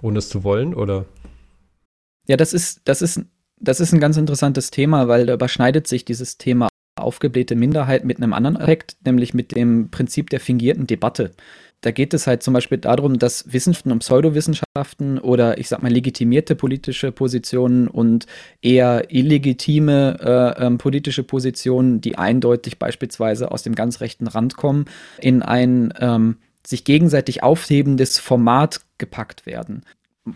ohne 0.04 0.18
es 0.18 0.28
zu 0.28 0.44
wollen, 0.44 0.74
oder? 0.74 1.06
Ja, 2.26 2.36
das 2.36 2.52
ist, 2.52 2.82
das 2.84 3.02
ist, 3.02 3.22
das 3.58 3.80
ist 3.80 3.92
ein 3.92 4.00
ganz 4.00 4.16
interessantes 4.16 4.70
Thema, 4.70 5.08
weil 5.08 5.26
da 5.26 5.34
überschneidet 5.34 5.86
sich 5.86 6.04
dieses 6.04 6.38
Thema 6.38 6.68
aufgeblähte 6.96 7.56
Minderheit 7.56 8.04
mit 8.04 8.18
einem 8.18 8.32
anderen 8.32 8.56
Aspekt, 8.56 8.96
nämlich 9.04 9.34
mit 9.34 9.56
dem 9.56 9.90
Prinzip 9.90 10.30
der 10.30 10.40
fingierten 10.40 10.86
Debatte. 10.86 11.32
Da 11.84 11.90
geht 11.90 12.14
es 12.14 12.26
halt 12.26 12.42
zum 12.42 12.54
Beispiel 12.54 12.78
darum, 12.78 13.18
dass 13.18 13.52
Wissenschaften 13.52 13.92
und 13.92 13.98
Pseudowissenschaften 13.98 15.18
oder 15.18 15.58
ich 15.58 15.68
sag 15.68 15.82
mal 15.82 15.92
legitimierte 15.92 16.54
politische 16.54 17.12
Positionen 17.12 17.88
und 17.88 18.24
eher 18.62 19.12
illegitime 19.12 20.16
äh, 20.58 20.64
ähm, 20.64 20.78
politische 20.78 21.24
Positionen, 21.24 22.00
die 22.00 22.16
eindeutig 22.16 22.78
beispielsweise 22.78 23.52
aus 23.52 23.64
dem 23.64 23.74
ganz 23.74 24.00
rechten 24.00 24.28
Rand 24.28 24.56
kommen, 24.56 24.86
in 25.20 25.42
ein 25.42 25.92
ähm, 26.00 26.38
sich 26.66 26.84
gegenseitig 26.84 27.42
aufhebendes 27.42 28.18
Format 28.18 28.80
gepackt 28.96 29.44
werden 29.44 29.82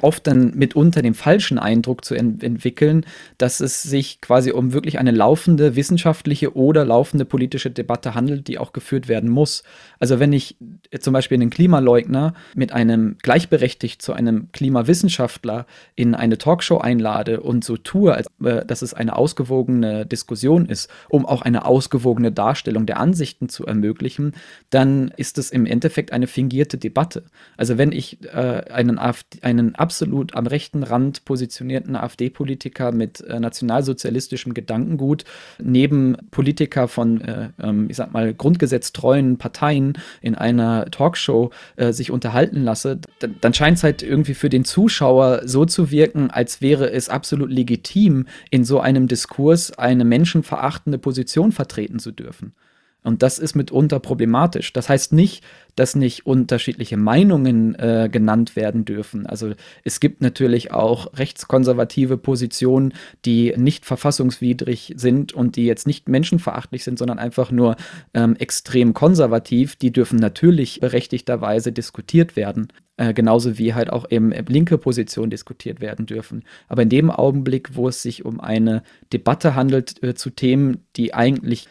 oft 0.01 0.27
dann 0.27 0.55
mitunter 0.55 1.01
den 1.01 1.15
falschen 1.15 1.59
Eindruck 1.59 2.05
zu 2.05 2.15
ent 2.15 2.43
entwickeln, 2.43 3.07
dass 3.39 3.61
es 3.61 3.83
sich 3.83 4.21
quasi 4.21 4.53
um 4.53 4.73
wirklich 4.73 4.99
eine 4.99 5.13
laufende 5.13 5.77
wissenschaftliche 5.77 6.55
oder 6.57 6.85
laufende 6.85 7.25
politische 7.25 7.71
Debatte 7.71 8.15
handelt, 8.15 8.49
die 8.49 8.59
auch 8.59 8.73
geführt 8.73 9.09
werden 9.09 9.31
muss. 9.31 9.63
Also 9.99 10.21
wenn 10.21 10.33
ich 10.33 10.57
zum 11.01 11.13
Beispiel 11.13 11.37
einen 11.37 11.51
Klimaleugner 11.51 12.35
mit 12.55 12.73
einem 12.73 13.17
gleichberechtigt 13.23 14.03
zu 14.03 14.13
einem 14.13 14.53
Klimawissenschaftler 14.53 15.67
in 15.95 16.15
eine 16.15 16.37
Talkshow 16.37 16.79
einlade 16.79 17.41
und 17.41 17.65
so 17.65 17.77
tue, 17.77 18.15
als 18.15 18.27
äh, 18.45 18.65
dass 18.67 18.83
es 18.83 18.93
eine 18.93 19.17
ausgewogene 19.17 20.05
Diskussion 20.05 20.67
ist, 20.67 20.91
um 21.09 21.25
auch 21.25 21.43
eine 21.43 21.65
ausgewogene 21.65 22.31
Darstellung 22.31 22.85
der 22.85 22.99
Ansichten 22.99 23.49
zu 23.49 23.65
ermöglichen, 23.65 24.35
dann 24.69 25.13
ist 25.17 25.39
es 25.39 25.51
im 25.51 25.65
Endeffekt 25.65 26.13
eine 26.13 26.27
fingierte 26.27 26.77
Debatte. 26.77 27.25
Also 27.57 27.79
wenn 27.79 27.93
ich 27.93 28.23
äh, 28.25 28.65
einen, 28.71 28.99
AfD, 28.99 29.43
einen 29.43 29.78
absolut 29.79 30.35
am 30.35 30.47
rechten 30.47 30.83
Rand 30.83 31.25
positionierten 31.25 31.97
AfD-Politiker 31.97 32.93
mit 32.93 33.21
äh, 33.21 33.41
nationalsozialistischem 33.41 34.55
Gedankengut 34.55 35.25
neben 35.59 36.17
Politiker 36.31 36.89
von, 36.89 37.21
äh, 37.21 37.51
ähm, 37.61 37.87
ich 37.89 37.97
sag 37.97 38.13
mal, 38.13 38.35
grundgesetztreuen 38.35 39.39
Parteien 39.39 39.95
in 40.21 40.35
einer 40.35 40.91
Talkshow 40.91 41.51
äh, 41.77 41.93
sich 41.93 42.11
unterhalten 42.11 42.63
lasse, 42.63 43.01
dann, 43.21 43.37
dann 43.41 43.55
scheint 43.55 43.79
es 43.79 43.85
halt 43.85 44.03
irgendwie 44.03 44.35
für 44.35 44.49
den 44.49 44.65
Zuschauer 44.65 45.43
so 45.45 45.65
zu 45.65 45.91
wirken, 45.91 46.31
als 46.31 46.61
wäre 46.61 46.91
es 46.91 47.09
absolut 47.09 47.51
legitim, 47.51 48.27
in 48.51 48.65
so 48.65 48.81
einem 48.81 49.09
Diskurs 49.09 49.77
eine 49.79 50.05
menschenverachtende 50.05 50.99
Position 50.99 51.53
vertreten 51.53 51.99
zu 51.99 52.13
dürfen. 52.13 52.53
Und 53.05 53.23
das 53.23 53.39
ist 53.39 53.55
mitunter 53.55 54.01
problematisch. 54.01 54.73
Das 54.73 54.89
heißt 54.89 55.13
nicht, 55.13 55.45
dass 55.77 55.95
nicht 55.95 56.27
unterschiedliche 56.27 56.97
Meinungen 56.97 57.77
äh, 57.77 58.09
genannt 58.11 58.57
werden 58.57 58.85
dürfen. 58.85 59.27
Also 59.27 59.53
es 59.85 60.01
gibt 60.01 60.21
natürlich 60.21 60.73
auch 60.73 61.17
rechtskonservative 61.17 62.19
Positionen, 62.19 62.93
die 63.25 63.55
nicht 63.57 63.87
verfassungswidrig 63.87 64.95
sind 64.97 65.33
und 65.33 65.55
die 65.55 65.67
jetzt 65.67 65.87
nicht 65.87 66.09
menschenverachtlich 66.09 66.83
sind, 66.83 66.99
sondern 66.99 67.21
einfach 67.21 67.53
nur 67.53 67.77
ähm, 68.15 68.35
extrem 68.37 68.95
konservativ. 68.95 69.77
Die 69.77 69.93
dürfen 69.93 70.19
natürlich 70.19 70.81
berechtigterweise 70.81 71.71
diskutiert 71.71 72.35
werden. 72.35 72.69
Äh, 72.97 73.15
genauso 73.15 73.59
wie 73.59 73.75
halt 73.75 73.91
auch 73.91 74.11
eben 74.11 74.33
linke 74.49 74.77
Positionen 74.77 75.31
diskutiert 75.31 75.81
werden 75.81 76.07
dürfen. 76.07 76.43
Aber 76.67 76.83
in 76.83 76.89
dem 76.89 77.13
Augenblick, 77.13 77.77
wo 77.77 77.87
es 77.87 78.03
sich 78.03 78.25
um 78.25 78.41
eine 78.41 78.83
Debatte 79.13 79.55
handelt 79.55 80.03
äh, 80.03 80.17
zu 80.17 80.31
Themen, 80.31 80.85
die 80.97 81.15
eigentlich 81.15 81.69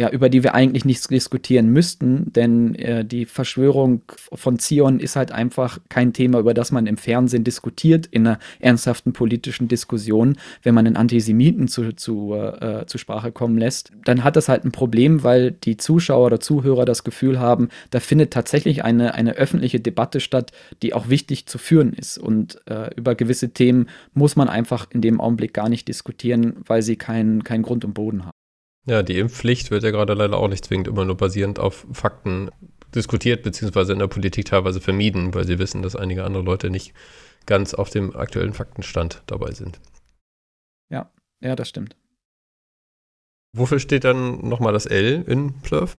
ja, 0.00 0.08
über 0.08 0.30
die 0.30 0.42
wir 0.42 0.54
eigentlich 0.54 0.86
nichts 0.86 1.08
diskutieren 1.08 1.68
müssten, 1.68 2.32
denn 2.32 2.74
äh, 2.74 3.04
die 3.04 3.26
Verschwörung 3.26 4.00
von 4.32 4.58
Zion 4.58 4.98
ist 4.98 5.14
halt 5.14 5.30
einfach 5.30 5.78
kein 5.90 6.14
Thema, 6.14 6.38
über 6.38 6.54
das 6.54 6.72
man 6.72 6.86
im 6.86 6.96
Fernsehen 6.96 7.44
diskutiert, 7.44 8.06
in 8.06 8.26
einer 8.26 8.38
ernsthaften 8.60 9.12
politischen 9.12 9.68
Diskussion. 9.68 10.38
Wenn 10.62 10.74
man 10.74 10.86
einen 10.86 10.96
Antisemiten 10.96 11.68
zu, 11.68 11.92
zu, 11.92 12.32
äh, 12.32 12.86
zu 12.86 12.96
Sprache 12.96 13.30
kommen 13.30 13.58
lässt, 13.58 13.92
dann 14.06 14.24
hat 14.24 14.36
das 14.36 14.48
halt 14.48 14.64
ein 14.64 14.72
Problem, 14.72 15.22
weil 15.22 15.50
die 15.50 15.76
Zuschauer 15.76 16.28
oder 16.28 16.40
Zuhörer 16.40 16.86
das 16.86 17.04
Gefühl 17.04 17.38
haben, 17.38 17.68
da 17.90 18.00
findet 18.00 18.32
tatsächlich 18.32 18.82
eine, 18.82 19.12
eine 19.12 19.34
öffentliche 19.34 19.80
Debatte 19.80 20.20
statt, 20.20 20.50
die 20.80 20.94
auch 20.94 21.10
wichtig 21.10 21.44
zu 21.44 21.58
führen 21.58 21.92
ist. 21.92 22.16
Und 22.16 22.58
äh, 22.70 22.88
über 22.96 23.14
gewisse 23.14 23.50
Themen 23.50 23.90
muss 24.14 24.34
man 24.34 24.48
einfach 24.48 24.86
in 24.92 25.02
dem 25.02 25.20
Augenblick 25.20 25.52
gar 25.52 25.68
nicht 25.68 25.88
diskutieren, 25.88 26.54
weil 26.64 26.80
sie 26.80 26.96
keinen 26.96 27.44
kein 27.44 27.60
Grund 27.60 27.84
und 27.84 27.92
Boden 27.92 28.24
haben. 28.24 28.39
Ja, 28.86 29.02
die 29.02 29.18
Impfpflicht 29.18 29.70
wird 29.70 29.82
ja 29.82 29.90
gerade 29.90 30.14
leider 30.14 30.36
auch 30.38 30.48
nicht 30.48 30.64
zwingend 30.64 30.88
immer 30.88 31.04
nur 31.04 31.16
basierend 31.16 31.58
auf 31.58 31.86
Fakten 31.92 32.50
diskutiert, 32.94 33.42
beziehungsweise 33.42 33.92
in 33.92 33.98
der 33.98 34.08
Politik 34.08 34.46
teilweise 34.46 34.80
vermieden, 34.80 35.34
weil 35.34 35.46
sie 35.46 35.58
wissen, 35.58 35.82
dass 35.82 35.96
einige 35.96 36.24
andere 36.24 36.42
Leute 36.42 36.70
nicht 36.70 36.94
ganz 37.46 37.74
auf 37.74 37.90
dem 37.90 38.16
aktuellen 38.16 38.52
Faktenstand 38.52 39.22
dabei 39.26 39.52
sind. 39.52 39.80
Ja, 40.90 41.12
ja, 41.40 41.56
das 41.56 41.68
stimmt. 41.68 41.96
Wofür 43.56 43.80
steht 43.80 44.04
dann 44.04 44.48
nochmal 44.48 44.72
das 44.72 44.86
L 44.86 45.24
in 45.26 45.60
Plurf? 45.62 45.94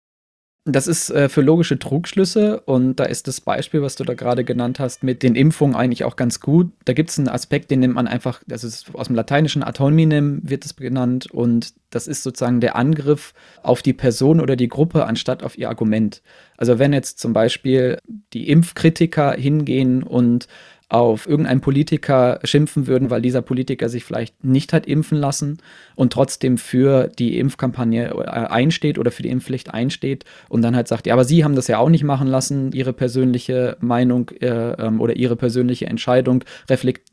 Das 0.65 0.86
ist 0.86 1.10
äh, 1.10 1.28
für 1.28 1.41
logische 1.41 1.80
Trugschlüsse 1.80 2.60
und 2.60 2.97
da 2.97 3.06
ist 3.06 3.28
das 3.28 3.41
Beispiel, 3.41 3.82
was 3.82 3.95
du 3.95 4.04
da 4.04 4.13
gerade 4.13 4.43
genannt 4.43 4.80
hast, 4.80 5.02
mit 5.02 5.24
den 5.24 5.34
Impfungen 5.34 5.76
eigentlich 5.76 6.04
auch 6.04 6.15
ganz 6.15 6.39
gut. 6.39 6.71
Da 6.86 6.93
gibt 6.93 7.10
es 7.10 7.17
einen 7.17 7.30
Aspekt, 7.30 7.71
den 7.71 7.80
nimmt 7.80 7.95
man 7.95 8.08
einfach, 8.08 8.43
das 8.45 8.63
ist 8.63 8.93
aus 8.93 9.08
dem 9.08 9.15
lateinischen 9.15 9.63
ad 9.63 9.80
wird 9.82 10.63
es 10.63 10.76
genannt 10.76 11.32
und 11.32 11.74
das 11.89 12.06
ist 12.06 12.21
sozusagen 12.21 12.62
der 12.62 12.76
Angriff 12.76 13.34
auf 13.63 13.82
die 13.82 13.93
Person 13.93 14.39
oder 14.39 14.56
die 14.56 14.67
Gruppe 14.67 15.08
anstatt 15.08 15.41
auf 15.41 15.58
ihr 15.58 15.67
Argument. 15.67 16.21
Also 16.58 16.78
wenn 16.78 16.93
jetzt 16.93 17.17
zum 17.17 17.34
Beispiel 17.34 17.97
die 18.32 18.47
Impfkritiker 18.47 19.34
hingehen 19.34 20.04
und 20.04 20.47
auf 20.91 21.25
irgendeinen 21.25 21.62
Politiker 21.62 22.39
schimpfen 22.43 22.86
würden, 22.86 23.10
weil 23.10 23.21
dieser 23.21 23.41
Politiker 23.41 23.88
sich 23.88 24.04
vielleicht 24.04 24.43
nicht 24.43 24.73
hat 24.73 24.86
impfen 24.86 25.17
lassen 25.17 25.60
und 25.95 26.12
trotzdem 26.12 26.58
für 26.58 27.08
die 27.08 27.39
Impfkampagne 27.39 28.10
äh, 28.10 28.23
einsteht 28.25 28.99
oder 28.99 29.10
für 29.10 29.23
die 29.23 29.30
Impfpflicht 29.30 29.73
einsteht 29.73 30.25
und 30.49 30.62
dann 30.63 30.75
halt 30.75 30.89
sagt, 30.89 31.08
ja, 31.08 31.13
aber 31.13 31.23
Sie 31.23 31.45
haben 31.45 31.56
das 31.56 31.67
ja 31.67 31.77
auch 31.77 31.88
nicht 31.88 32.04
machen 32.04 32.27
lassen, 32.27 32.73
Ihre 32.73 32.91
persönliche 32.91 33.77
Meinung 33.80 34.32
äh, 34.41 34.47
ähm, 34.47 34.99
oder 34.99 35.15
Ihre 35.15 35.38
persönliche 35.38 35.86
Entscheidung 35.86 36.43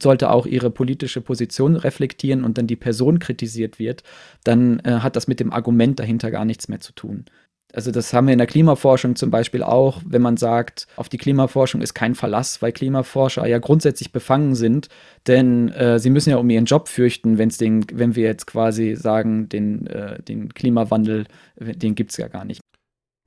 sollte 0.03 0.31
auch 0.31 0.47
Ihre 0.47 0.71
politische 0.71 1.21
Position 1.21 1.77
reflektieren 1.77 2.43
und 2.43 2.59
dann 2.59 2.67
die 2.67 2.77
Person 2.77 3.21
kritisiert 3.21 3.79
wird, 3.79 4.03
dann 4.43 4.81
äh, 4.81 4.91
hat 5.01 5.15
das 5.15 5.29
mit 5.29 5.39
dem 5.39 5.53
Argument 5.53 6.01
dahinter 6.01 6.33
gar 6.33 6.45
nichts 6.45 6.69
mehr 6.69 6.81
zu 6.81 6.93
tun. 6.93 7.27
Also 7.75 7.91
das 7.91 8.15
haben 8.15 8.27
wir 8.27 8.33
in 8.33 8.39
der 8.39 8.47
Klimaforschung 8.47 9.15
zum 9.15 9.31
Beispiel 9.31 9.63
auch, 9.63 10.01
wenn 10.07 10.23
man 10.23 10.39
sagt, 10.39 10.87
auf 10.97 11.11
die 11.11 11.19
Klimaforschung 11.19 11.83
ist 11.83 11.93
kein 11.93 12.15
Verlass, 12.15 12.63
weil 12.63 12.73
Klimaforscher 12.73 13.47
ja 13.47 13.59
grundsätzlich 13.59 14.11
befangen 14.11 14.55
sind, 14.55 14.89
denn 15.27 15.69
äh, 15.69 15.99
sie 15.99 16.09
müssen 16.09 16.31
ja 16.31 16.39
um 16.39 16.49
ihren 16.49 16.65
Job 16.65 16.89
fürchten, 16.89 17.37
wenn's 17.37 17.59
den, 17.59 17.85
wenn 17.93 18.17
wir 18.17 18.25
jetzt 18.25 18.47
quasi 18.47 18.97
sagen, 18.97 19.51
den, 19.51 19.87
äh, 19.87 20.23
den 20.23 20.55
Klimawandel, 20.55 21.27
den 21.57 21.95
gibt 21.95 22.13
es 22.13 22.17
ja 22.17 22.29
gar 22.29 22.47
nicht. 22.47 22.63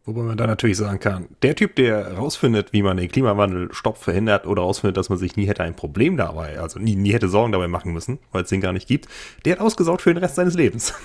Wobei 0.03 0.23
man 0.23 0.37
da 0.37 0.47
natürlich 0.47 0.77
sagen 0.77 0.99
kann, 0.99 1.27
der 1.43 1.55
Typ, 1.55 1.75
der 1.75 2.13
rausfindet, 2.13 2.73
wie 2.73 2.81
man 2.81 2.97
den 2.97 3.07
Klimawandel 3.07 3.71
stoppt, 3.71 3.99
verhindert 3.99 4.47
oder 4.47 4.63
rausfindet, 4.63 4.97
dass 4.97 5.09
man 5.09 5.19
sich 5.19 5.35
nie 5.35 5.45
hätte 5.45 5.61
ein 5.61 5.75
Problem 5.75 6.17
dabei, 6.17 6.59
also 6.59 6.79
nie, 6.79 6.95
nie 6.95 7.13
hätte 7.13 7.29
Sorgen 7.29 7.51
dabei 7.51 7.67
machen 7.67 7.93
müssen, 7.93 8.17
weil 8.31 8.41
es 8.41 8.49
den 8.49 8.61
gar 8.61 8.73
nicht 8.73 8.87
gibt, 8.87 9.07
der 9.45 9.53
hat 9.53 9.59
ausgesorgt 9.59 10.01
für 10.01 10.11
den 10.11 10.23
Rest 10.23 10.35
seines 10.35 10.55
Lebens. 10.55 10.95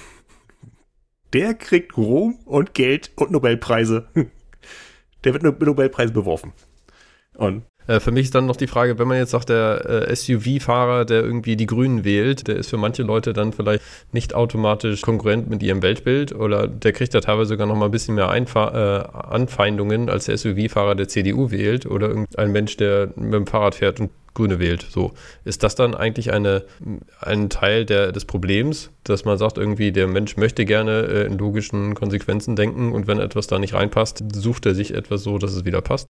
Der 1.32 1.54
kriegt 1.54 1.96
Ruhm 1.96 2.38
und 2.44 2.74
Geld 2.74 3.10
und 3.16 3.30
Nobelpreise. 3.30 4.08
Der 5.24 5.32
wird 5.32 5.42
mit 5.42 5.60
Nobelpreis 5.60 6.12
beworfen. 6.12 6.52
Und 7.34 7.64
äh, 7.86 8.00
für 8.00 8.10
mich 8.10 8.24
ist 8.24 8.34
dann 8.34 8.46
noch 8.46 8.56
die 8.56 8.66
Frage, 8.66 8.98
wenn 8.98 9.08
man 9.08 9.18
jetzt 9.18 9.30
sagt, 9.30 9.48
der 9.48 10.08
äh, 10.08 10.14
SUV-Fahrer, 10.14 11.04
der 11.04 11.22
irgendwie 11.22 11.56
die 11.56 11.66
Grünen 11.66 12.04
wählt, 12.04 12.48
der 12.48 12.56
ist 12.56 12.70
für 12.70 12.76
manche 12.76 13.02
Leute 13.02 13.32
dann 13.32 13.52
vielleicht 13.52 13.82
nicht 14.12 14.34
automatisch 14.34 15.02
konkurrent 15.02 15.48
mit 15.48 15.62
ihrem 15.62 15.82
Weltbild 15.82 16.34
oder 16.34 16.66
der 16.66 16.92
kriegt 16.92 17.14
da 17.14 17.20
teilweise 17.20 17.50
sogar 17.50 17.66
noch 17.66 17.76
mal 17.76 17.86
ein 17.86 17.90
bisschen 17.90 18.14
mehr 18.14 18.28
Einfa 18.28 19.04
äh, 19.04 19.34
Anfeindungen, 19.34 20.08
als 20.08 20.26
der 20.26 20.36
SUV-Fahrer 20.36 20.94
der 20.94 21.08
CDU 21.08 21.50
wählt 21.50 21.86
oder 21.86 22.08
irgendein 22.08 22.52
Mensch, 22.52 22.76
der 22.76 23.10
mit 23.16 23.34
dem 23.34 23.46
Fahrrad 23.46 23.76
fährt 23.76 24.00
und 24.00 24.10
Grüne 24.36 24.60
wählt. 24.60 24.86
So. 24.88 25.12
Ist 25.44 25.64
das 25.64 25.74
dann 25.74 25.94
eigentlich 25.94 26.32
eine, 26.32 26.64
ein 27.20 27.50
Teil 27.50 27.84
der, 27.84 28.12
des 28.12 28.24
Problems, 28.24 28.90
dass 29.02 29.24
man 29.24 29.38
sagt, 29.38 29.58
irgendwie 29.58 29.90
der 29.90 30.06
Mensch 30.06 30.36
möchte 30.36 30.64
gerne 30.64 31.06
äh, 31.06 31.26
in 31.26 31.38
logischen 31.38 31.94
Konsequenzen 31.94 32.54
denken 32.54 32.92
und 32.92 33.08
wenn 33.08 33.18
etwas 33.18 33.48
da 33.48 33.58
nicht 33.58 33.74
reinpasst, 33.74 34.22
sucht 34.34 34.66
er 34.66 34.74
sich 34.74 34.94
etwas 34.94 35.22
so, 35.22 35.38
dass 35.38 35.54
es 35.54 35.64
wieder 35.64 35.80
passt? 35.80 36.06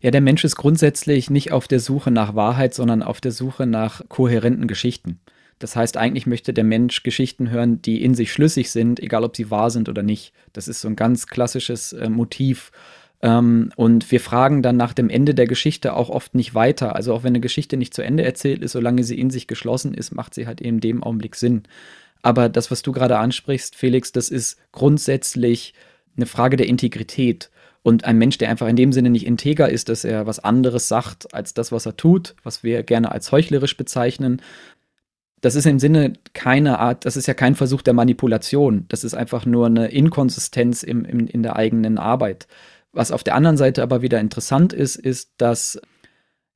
Ja, 0.00 0.10
der 0.10 0.20
Mensch 0.20 0.44
ist 0.44 0.56
grundsätzlich 0.56 1.30
nicht 1.30 1.52
auf 1.52 1.68
der 1.68 1.80
Suche 1.80 2.10
nach 2.10 2.34
Wahrheit, 2.34 2.74
sondern 2.74 3.02
auf 3.02 3.20
der 3.20 3.32
Suche 3.32 3.66
nach 3.66 4.02
kohärenten 4.08 4.66
Geschichten. 4.68 5.20
Das 5.58 5.74
heißt, 5.74 5.96
eigentlich 5.96 6.26
möchte 6.26 6.52
der 6.52 6.64
Mensch 6.64 7.02
Geschichten 7.02 7.50
hören, 7.50 7.80
die 7.80 8.02
in 8.02 8.14
sich 8.14 8.30
schlüssig 8.30 8.70
sind, 8.70 9.00
egal 9.00 9.24
ob 9.24 9.36
sie 9.36 9.50
wahr 9.50 9.70
sind 9.70 9.88
oder 9.88 10.02
nicht. 10.02 10.34
Das 10.52 10.68
ist 10.68 10.82
so 10.82 10.88
ein 10.88 10.96
ganz 10.96 11.26
klassisches 11.26 11.94
äh, 11.94 12.10
Motiv. 12.10 12.72
Ähm, 13.26 13.72
und 13.74 14.12
wir 14.12 14.20
fragen 14.20 14.62
dann 14.62 14.76
nach 14.76 14.92
dem 14.92 15.10
Ende 15.10 15.34
der 15.34 15.48
Geschichte 15.48 15.94
auch 15.94 16.10
oft 16.10 16.36
nicht 16.36 16.54
weiter. 16.54 16.94
Also 16.94 17.12
auch 17.12 17.24
wenn 17.24 17.32
eine 17.32 17.40
Geschichte 17.40 17.76
nicht 17.76 17.92
zu 17.92 18.02
Ende 18.02 18.22
erzählt 18.24 18.62
ist, 18.62 18.70
solange 18.70 19.02
sie 19.02 19.18
in 19.18 19.30
sich 19.30 19.48
geschlossen 19.48 19.94
ist, 19.94 20.14
macht 20.14 20.32
sie 20.32 20.46
halt 20.46 20.60
in 20.60 20.78
dem 20.78 21.02
Augenblick 21.02 21.34
Sinn. 21.34 21.64
Aber 22.22 22.48
das, 22.48 22.70
was 22.70 22.82
du 22.82 22.92
gerade 22.92 23.18
ansprichst, 23.18 23.74
Felix, 23.74 24.12
das 24.12 24.28
ist 24.28 24.58
grundsätzlich 24.70 25.74
eine 26.16 26.26
Frage 26.26 26.56
der 26.56 26.68
Integrität. 26.68 27.50
Und 27.82 28.04
ein 28.04 28.16
Mensch, 28.16 28.38
der 28.38 28.48
einfach 28.48 28.68
in 28.68 28.76
dem 28.76 28.92
Sinne 28.92 29.10
nicht 29.10 29.26
integer 29.26 29.68
ist, 29.68 29.88
dass 29.88 30.04
er 30.04 30.26
was 30.26 30.38
anderes 30.38 30.86
sagt 30.86 31.34
als 31.34 31.52
das, 31.52 31.72
was 31.72 31.84
er 31.84 31.96
tut, 31.96 32.36
was 32.44 32.62
wir 32.62 32.84
gerne 32.84 33.10
als 33.10 33.32
heuchlerisch 33.32 33.76
bezeichnen, 33.76 34.40
das 35.40 35.54
ist 35.54 35.66
im 35.66 35.78
Sinne 35.78 36.14
keine 36.32 36.78
Art, 36.78 37.04
das 37.04 37.16
ist 37.16 37.26
ja 37.26 37.34
kein 37.34 37.54
Versuch 37.54 37.82
der 37.82 37.92
Manipulation. 37.92 38.86
Das 38.88 39.04
ist 39.04 39.14
einfach 39.14 39.46
nur 39.46 39.66
eine 39.66 39.88
Inkonsistenz 39.88 40.82
im, 40.82 41.04
im, 41.04 41.26
in 41.26 41.42
der 41.42 41.56
eigenen 41.56 41.98
Arbeit. 41.98 42.46
Was 42.96 43.12
auf 43.12 43.22
der 43.22 43.34
anderen 43.34 43.58
Seite 43.58 43.82
aber 43.82 44.00
wieder 44.00 44.20
interessant 44.20 44.72
ist, 44.72 44.96
ist, 44.96 45.32
dass 45.36 45.78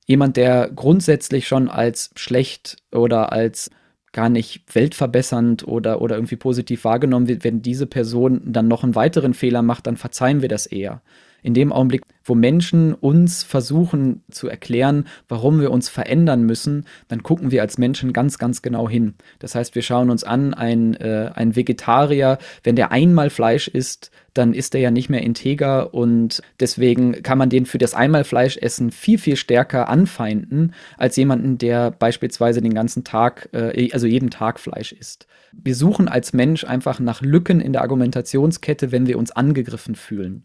jemand, 0.07 0.37
der 0.37 0.71
grundsätzlich 0.75 1.47
schon 1.47 1.69
als 1.69 2.09
schlecht 2.15 2.77
oder 2.91 3.31
als 3.31 3.69
gar 4.11 4.27
nicht 4.27 4.63
weltverbessernd 4.73 5.67
oder, 5.67 6.01
oder 6.01 6.15
irgendwie 6.15 6.37
positiv 6.37 6.83
wahrgenommen 6.83 7.27
wird, 7.27 7.43
wenn 7.43 7.61
diese 7.61 7.85
Person 7.85 8.41
dann 8.51 8.67
noch 8.67 8.83
einen 8.83 8.95
weiteren 8.95 9.35
Fehler 9.35 9.61
macht, 9.61 9.85
dann 9.85 9.97
verzeihen 9.97 10.41
wir 10.41 10.49
das 10.49 10.65
eher 10.65 11.03
in 11.43 11.53
dem 11.53 11.71
Augenblick, 11.71 12.03
wo 12.23 12.35
Menschen 12.35 12.93
uns 12.93 13.43
versuchen 13.43 14.23
zu 14.29 14.47
erklären, 14.47 15.05
warum 15.27 15.59
wir 15.59 15.71
uns 15.71 15.89
verändern 15.89 16.43
müssen, 16.43 16.85
dann 17.07 17.23
gucken 17.23 17.51
wir 17.51 17.61
als 17.61 17.77
Menschen 17.77 18.13
ganz, 18.13 18.37
ganz 18.37 18.61
genau 18.61 18.87
hin. 18.87 19.15
Das 19.39 19.55
heißt, 19.55 19.75
wir 19.75 19.81
schauen 19.81 20.09
uns 20.09 20.23
an, 20.23 20.53
ein, 20.53 20.95
äh, 20.95 21.31
ein 21.33 21.55
Vegetarier, 21.55 22.37
wenn 22.63 22.75
der 22.75 22.91
einmal 22.91 23.29
Fleisch 23.29 23.67
isst, 23.67 24.11
dann 24.33 24.53
ist 24.53 24.75
er 24.75 24.81
ja 24.81 24.91
nicht 24.91 25.09
mehr 25.09 25.23
integer 25.23 25.93
und 25.93 26.41
deswegen 26.59 27.21
kann 27.23 27.37
man 27.37 27.49
den 27.49 27.65
für 27.65 27.77
das 27.77 27.93
einmal 27.93 28.23
Fleischessen 28.23 28.91
viel, 28.91 29.17
viel 29.17 29.35
stärker 29.35 29.89
anfeinden, 29.89 30.73
als 30.97 31.15
jemanden, 31.17 31.57
der 31.57 31.91
beispielsweise 31.91 32.61
den 32.61 32.73
ganzen 32.73 33.03
Tag, 33.03 33.49
äh, 33.51 33.89
also 33.91 34.07
jeden 34.07 34.29
Tag 34.29 34.59
Fleisch 34.59 34.93
isst. 34.93 35.27
Wir 35.51 35.75
suchen 35.75 36.07
als 36.07 36.31
Mensch 36.33 36.63
einfach 36.63 36.99
nach 36.99 37.21
Lücken 37.21 37.59
in 37.59 37.73
der 37.73 37.81
Argumentationskette, 37.81 38.91
wenn 38.91 39.07
wir 39.07 39.17
uns 39.17 39.31
angegriffen 39.31 39.95
fühlen. 39.95 40.43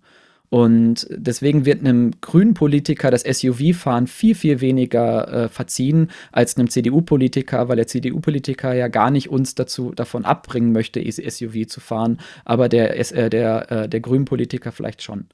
Und 0.49 1.09
deswegen 1.11 1.65
wird 1.65 1.81
einem 1.81 2.13
grünen 2.21 2.55
Politiker 2.55 3.11
das 3.11 3.23
SUV-Fahren 3.23 4.07
viel, 4.07 4.35
viel 4.35 4.61
weniger 4.61 5.29
äh, 5.45 5.49
verziehen 5.49 6.11
als 6.33 6.57
einem 6.57 6.71
CDU-Politiker, 6.71 7.69
weil 7.69 7.77
der 7.77 7.89
CDU-Politiker 7.89 8.73
ja 8.73 8.89
gar 8.89 9.11
nicht 9.11 9.29
uns 9.29 9.55
dazu 9.55 9.93
davon 9.93 10.25
abbringen 10.25 10.73
möchte, 10.73 11.01
SUV 11.01 11.67
zu 11.67 11.81
fahren, 11.81 12.19
aber 12.45 12.69
der, 12.69 12.97
äh, 12.97 13.31
der, 13.31 13.71
äh, 13.73 13.89
der 13.89 14.01
grünen 14.01 14.25
Politiker 14.25 14.71
vielleicht 14.73 15.03
schon. 15.03 15.27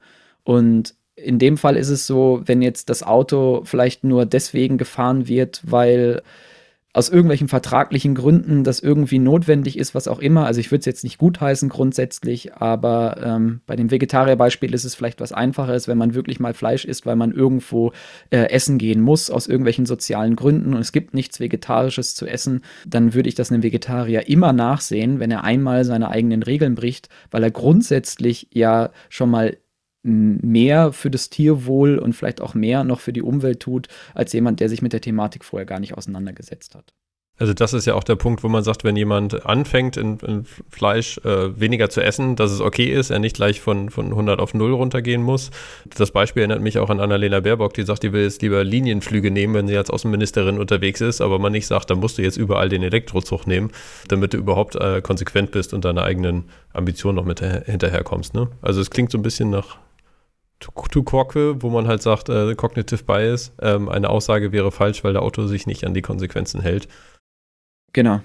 Und 0.44 0.94
in 1.14 1.38
dem 1.38 1.58
Fall 1.58 1.76
ist 1.76 1.90
es 1.90 2.06
so, 2.06 2.40
wenn 2.46 2.62
jetzt 2.62 2.88
das 2.88 3.02
Auto 3.02 3.62
vielleicht 3.64 4.04
nur 4.04 4.24
deswegen 4.24 4.78
gefahren 4.78 5.28
wird, 5.28 5.60
weil 5.64 6.22
aus 6.94 7.08
irgendwelchen 7.08 7.48
vertraglichen 7.48 8.14
Gründen 8.14 8.64
das 8.64 8.80
irgendwie 8.80 9.18
notwendig 9.18 9.78
ist, 9.78 9.94
was 9.94 10.08
auch 10.08 10.18
immer. 10.18 10.44
Also 10.44 10.60
ich 10.60 10.70
würde 10.70 10.80
es 10.80 10.86
jetzt 10.86 11.04
nicht 11.04 11.16
gutheißen 11.16 11.70
grundsätzlich, 11.70 12.54
aber 12.54 13.16
ähm, 13.24 13.60
bei 13.66 13.76
dem 13.76 13.90
Vegetarier-Beispiel 13.90 14.74
ist 14.74 14.84
es 14.84 14.94
vielleicht 14.94 15.20
was 15.20 15.32
Einfacheres, 15.32 15.88
wenn 15.88 15.96
man 15.96 16.14
wirklich 16.14 16.38
mal 16.38 16.52
Fleisch 16.52 16.84
isst, 16.84 17.06
weil 17.06 17.16
man 17.16 17.32
irgendwo 17.32 17.92
äh, 18.30 18.50
essen 18.50 18.76
gehen 18.76 19.00
muss 19.00 19.30
aus 19.30 19.46
irgendwelchen 19.46 19.86
sozialen 19.86 20.36
Gründen 20.36 20.74
und 20.74 20.80
es 20.80 20.92
gibt 20.92 21.14
nichts 21.14 21.40
Vegetarisches 21.40 22.14
zu 22.14 22.26
essen, 22.26 22.60
dann 22.86 23.14
würde 23.14 23.30
ich 23.30 23.34
das 23.34 23.50
einem 23.50 23.62
Vegetarier 23.62 24.28
immer 24.28 24.52
nachsehen, 24.52 25.18
wenn 25.18 25.30
er 25.30 25.44
einmal 25.44 25.84
seine 25.84 26.10
eigenen 26.10 26.42
Regeln 26.42 26.74
bricht, 26.74 27.08
weil 27.30 27.42
er 27.42 27.50
grundsätzlich 27.50 28.48
ja 28.52 28.90
schon 29.08 29.30
mal 29.30 29.56
mehr 30.02 30.92
für 30.92 31.10
das 31.10 31.30
Tierwohl 31.30 31.98
und 31.98 32.14
vielleicht 32.14 32.40
auch 32.40 32.54
mehr 32.54 32.84
noch 32.84 33.00
für 33.00 33.12
die 33.12 33.22
Umwelt 33.22 33.60
tut, 33.60 33.88
als 34.14 34.32
jemand, 34.32 34.60
der 34.60 34.68
sich 34.68 34.82
mit 34.82 34.92
der 34.92 35.00
Thematik 35.00 35.44
vorher 35.44 35.66
gar 35.66 35.80
nicht 35.80 35.96
auseinandergesetzt 35.96 36.74
hat. 36.74 36.92
Also 37.38 37.54
das 37.54 37.72
ist 37.72 37.86
ja 37.86 37.94
auch 37.94 38.04
der 38.04 38.14
Punkt, 38.14 38.44
wo 38.44 38.48
man 38.48 38.62
sagt, 38.62 38.84
wenn 38.84 38.94
jemand 38.94 39.46
anfängt, 39.46 39.96
in, 39.96 40.18
in 40.18 40.44
Fleisch 40.68 41.18
äh, 41.24 41.58
weniger 41.58 41.88
zu 41.88 42.00
essen, 42.00 42.36
dass 42.36 42.52
es 42.52 42.60
okay 42.60 42.84
ist, 42.84 43.10
er 43.10 43.18
nicht 43.18 43.34
gleich 43.34 43.60
von, 43.60 43.90
von 43.90 44.10
100 44.10 44.38
auf 44.38 44.54
0 44.54 44.72
runtergehen 44.72 45.22
muss. 45.22 45.50
Das 45.96 46.12
Beispiel 46.12 46.42
erinnert 46.42 46.60
mich 46.60 46.78
auch 46.78 46.90
an 46.90 47.00
Annalena 47.00 47.40
Baerbock, 47.40 47.74
die 47.74 47.82
sagt, 47.82 48.02
die 48.02 48.12
will 48.12 48.22
jetzt 48.22 48.42
lieber 48.42 48.62
Linienflüge 48.62 49.30
nehmen, 49.30 49.54
wenn 49.54 49.66
sie 49.66 49.76
als 49.76 49.90
Außenministerin 49.90 50.58
unterwegs 50.58 51.00
ist, 51.00 51.20
aber 51.20 51.38
man 51.38 51.52
nicht 51.52 51.66
sagt, 51.66 51.90
dann 51.90 51.98
musst 51.98 52.18
du 52.18 52.22
jetzt 52.22 52.36
überall 52.36 52.68
den 52.68 52.82
Elektrozug 52.82 53.46
nehmen, 53.46 53.72
damit 54.06 54.34
du 54.34 54.36
überhaupt 54.36 54.76
äh, 54.76 55.00
konsequent 55.00 55.50
bist 55.50 55.74
und 55.74 55.84
deine 55.84 56.02
eigenen 56.02 56.44
Ambitionen 56.74 57.16
noch 57.16 57.24
mit 57.24 57.40
hinterherkommst. 57.40 58.34
Ne? 58.34 58.50
Also 58.60 58.80
es 58.80 58.90
klingt 58.90 59.10
so 59.10 59.18
ein 59.18 59.22
bisschen 59.22 59.50
nach 59.50 59.78
to 60.62 61.02
Korke, 61.02 61.62
wo 61.62 61.70
man 61.70 61.86
halt 61.86 62.02
sagt, 62.02 62.28
äh, 62.28 62.54
Cognitive 62.54 63.04
Bias, 63.04 63.52
ähm, 63.60 63.88
eine 63.88 64.10
Aussage 64.10 64.52
wäre 64.52 64.72
falsch, 64.72 65.04
weil 65.04 65.12
der 65.12 65.22
Autor 65.22 65.48
sich 65.48 65.66
nicht 65.66 65.84
an 65.84 65.94
die 65.94 66.02
Konsequenzen 66.02 66.60
hält. 66.60 66.88
Genau. 67.92 68.20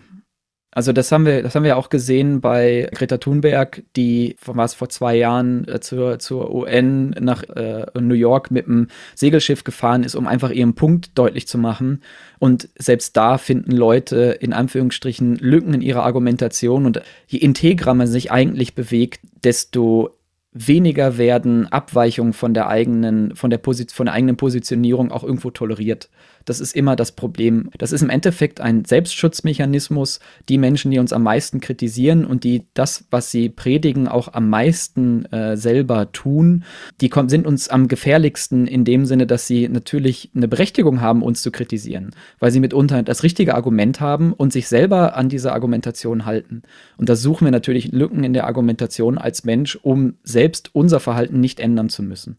Also 0.78 0.92
das 0.92 1.12
haben 1.12 1.26
wir, 1.26 1.42
das 1.42 1.56
haben 1.56 1.64
wir 1.64 1.76
auch 1.76 1.90
gesehen 1.90 2.40
bei 2.40 2.88
Greta 2.94 3.18
Thunberg, 3.18 3.84
die 3.96 4.36
was 4.46 4.76
vor 4.76 4.90
zwei 4.90 5.16
Jahren 5.16 5.68
äh, 5.68 5.80
zur, 5.80 6.20
zur 6.20 6.54
UN 6.54 7.16
nach 7.20 7.42
äh, 7.44 7.88
New 8.00 8.14
York 8.14 8.52
mit 8.52 8.68
dem 8.68 8.88
Segelschiff 9.16 9.64
gefahren 9.64 10.04
ist, 10.04 10.14
um 10.14 10.28
einfach 10.28 10.52
ihren 10.52 10.76
Punkt 10.76 11.18
deutlich 11.18 11.48
zu 11.48 11.58
machen. 11.58 12.04
Und 12.38 12.70
selbst 12.78 13.18
da 13.18 13.40
finden 13.40 13.72
Leute 13.72 14.38
in 14.40 14.54
Anführungsstrichen 14.54 15.38
Lücken 15.38 15.74
in 15.74 15.82
ihrer 15.82 16.04
Argumentation. 16.04 16.86
Und 16.86 17.02
je 17.26 17.40
integrer 17.40 17.96
man 17.96 18.06
sich 18.06 18.32
eigentlich 18.32 18.76
bewegt, 18.76 19.22
desto 19.44 20.17
weniger 20.52 21.18
werden 21.18 21.68
Abweichungen 21.68 22.34
von 22.34 22.54
der 22.54 22.68
eigenen, 22.68 23.36
von 23.36 23.50
der, 23.50 23.58
Posit 23.58 23.92
von 23.92 24.08
der 24.08 24.14
eigenen 24.14 24.38
Positionierung 24.38 25.12
auch 25.12 25.24
irgendwo 25.24 25.52
toleriert. 25.52 26.10
Das 26.48 26.62
ist 26.62 26.78
immer 26.78 26.96
das 26.96 27.12
Problem. 27.12 27.70
Das 27.78 27.92
ist 27.92 28.02
im 28.02 28.10
Endeffekt 28.10 28.62
ein 28.62 28.86
Selbstschutzmechanismus. 28.86 30.22
Die 30.48 30.58
Menschen, 30.58 30.92
die 30.92 31.00
uns 31.00 31.12
am 31.12 31.24
meisten 31.24 31.60
kritisieren 31.60 32.24
und 32.24 32.46
die 32.46 32.64
das, 32.74 33.04
was 33.12 33.32
sie 33.32 33.50
predigen, 33.50 34.08
auch 34.08 34.34
am 34.34 34.50
meisten 34.50 35.26
äh, 35.26 35.58
selber 35.58 36.10
tun, 36.14 36.64
die 37.02 37.12
sind 37.28 37.46
uns 37.46 37.68
am 37.68 37.90
gefährlichsten 37.90 38.66
in 38.66 38.86
dem 38.86 39.06
Sinne, 39.06 39.28
dass 39.28 39.46
sie 39.46 39.68
natürlich 39.68 40.32
eine 40.34 40.48
Berechtigung 40.48 41.02
haben, 41.02 41.22
uns 41.22 41.42
zu 41.42 41.52
kritisieren, 41.52 42.12
weil 42.40 42.52
sie 42.52 42.62
mitunter 42.62 43.04
das 43.04 43.24
richtige 43.24 43.54
Argument 43.54 44.00
haben 44.00 44.32
und 44.32 44.54
sich 44.54 44.70
selber 44.70 45.18
an 45.18 45.28
diese 45.28 45.52
Argumentation 45.52 46.26
halten. 46.26 46.62
Und 46.96 47.10
da 47.10 47.18
suchen 47.18 47.44
wir 47.44 47.52
natürlich 47.52 47.92
Lücken 47.92 48.24
in 48.24 48.32
der 48.32 48.48
Argumentation 48.48 49.18
als 49.18 49.44
Mensch, 49.44 49.78
um 49.82 50.14
selbst 50.24 50.70
unser 50.74 51.02
Verhalten 51.02 51.42
nicht 51.42 51.60
ändern 51.60 51.90
zu 51.90 52.04
müssen. 52.04 52.38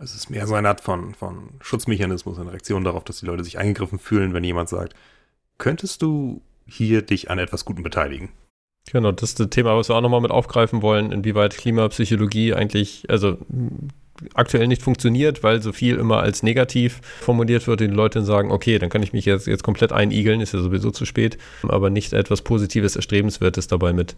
Es 0.00 0.14
ist 0.14 0.28
mehr 0.28 0.46
so 0.46 0.54
eine 0.54 0.68
Art 0.68 0.80
von, 0.80 1.14
von 1.14 1.50
Schutzmechanismus, 1.60 2.38
eine 2.38 2.50
Reaktion 2.50 2.84
darauf, 2.84 3.04
dass 3.04 3.20
die 3.20 3.26
Leute 3.26 3.44
sich 3.44 3.58
angegriffen 3.58 3.98
fühlen, 3.98 4.34
wenn 4.34 4.42
jemand 4.42 4.68
sagt, 4.68 4.94
könntest 5.58 6.02
du 6.02 6.42
hier 6.66 7.02
dich 7.02 7.30
an 7.30 7.38
etwas 7.38 7.64
Gutem 7.64 7.84
beteiligen? 7.84 8.30
Genau, 8.90 9.12
das 9.12 9.30
ist 9.30 9.40
das 9.40 9.50
Thema, 9.50 9.76
was 9.76 9.88
wir 9.88 9.96
auch 9.96 10.00
nochmal 10.00 10.20
mit 10.20 10.30
aufgreifen 10.30 10.82
wollen, 10.82 11.12
inwieweit 11.12 11.56
Klimapsychologie 11.56 12.54
eigentlich, 12.54 13.04
also 13.08 13.38
aktuell 14.34 14.68
nicht 14.68 14.82
funktioniert, 14.82 15.42
weil 15.42 15.62
so 15.62 15.72
viel 15.72 15.96
immer 15.96 16.20
als 16.20 16.42
negativ 16.42 17.00
formuliert 17.20 17.66
wird, 17.66 17.80
die 17.80 17.86
Leute 17.86 18.22
sagen, 18.22 18.50
okay, 18.52 18.78
dann 18.78 18.90
kann 18.90 19.02
ich 19.02 19.12
mich 19.12 19.24
jetzt, 19.24 19.46
jetzt 19.46 19.62
komplett 19.62 19.92
einigeln, 19.92 20.40
ist 20.40 20.52
ja 20.52 20.60
sowieso 20.60 20.90
zu 20.90 21.04
spät, 21.04 21.38
aber 21.62 21.90
nicht 21.90 22.12
etwas 22.12 22.42
Positives, 22.42 22.96
Erstrebenswertes 22.96 23.68
dabei 23.68 23.92
mit 23.92 24.16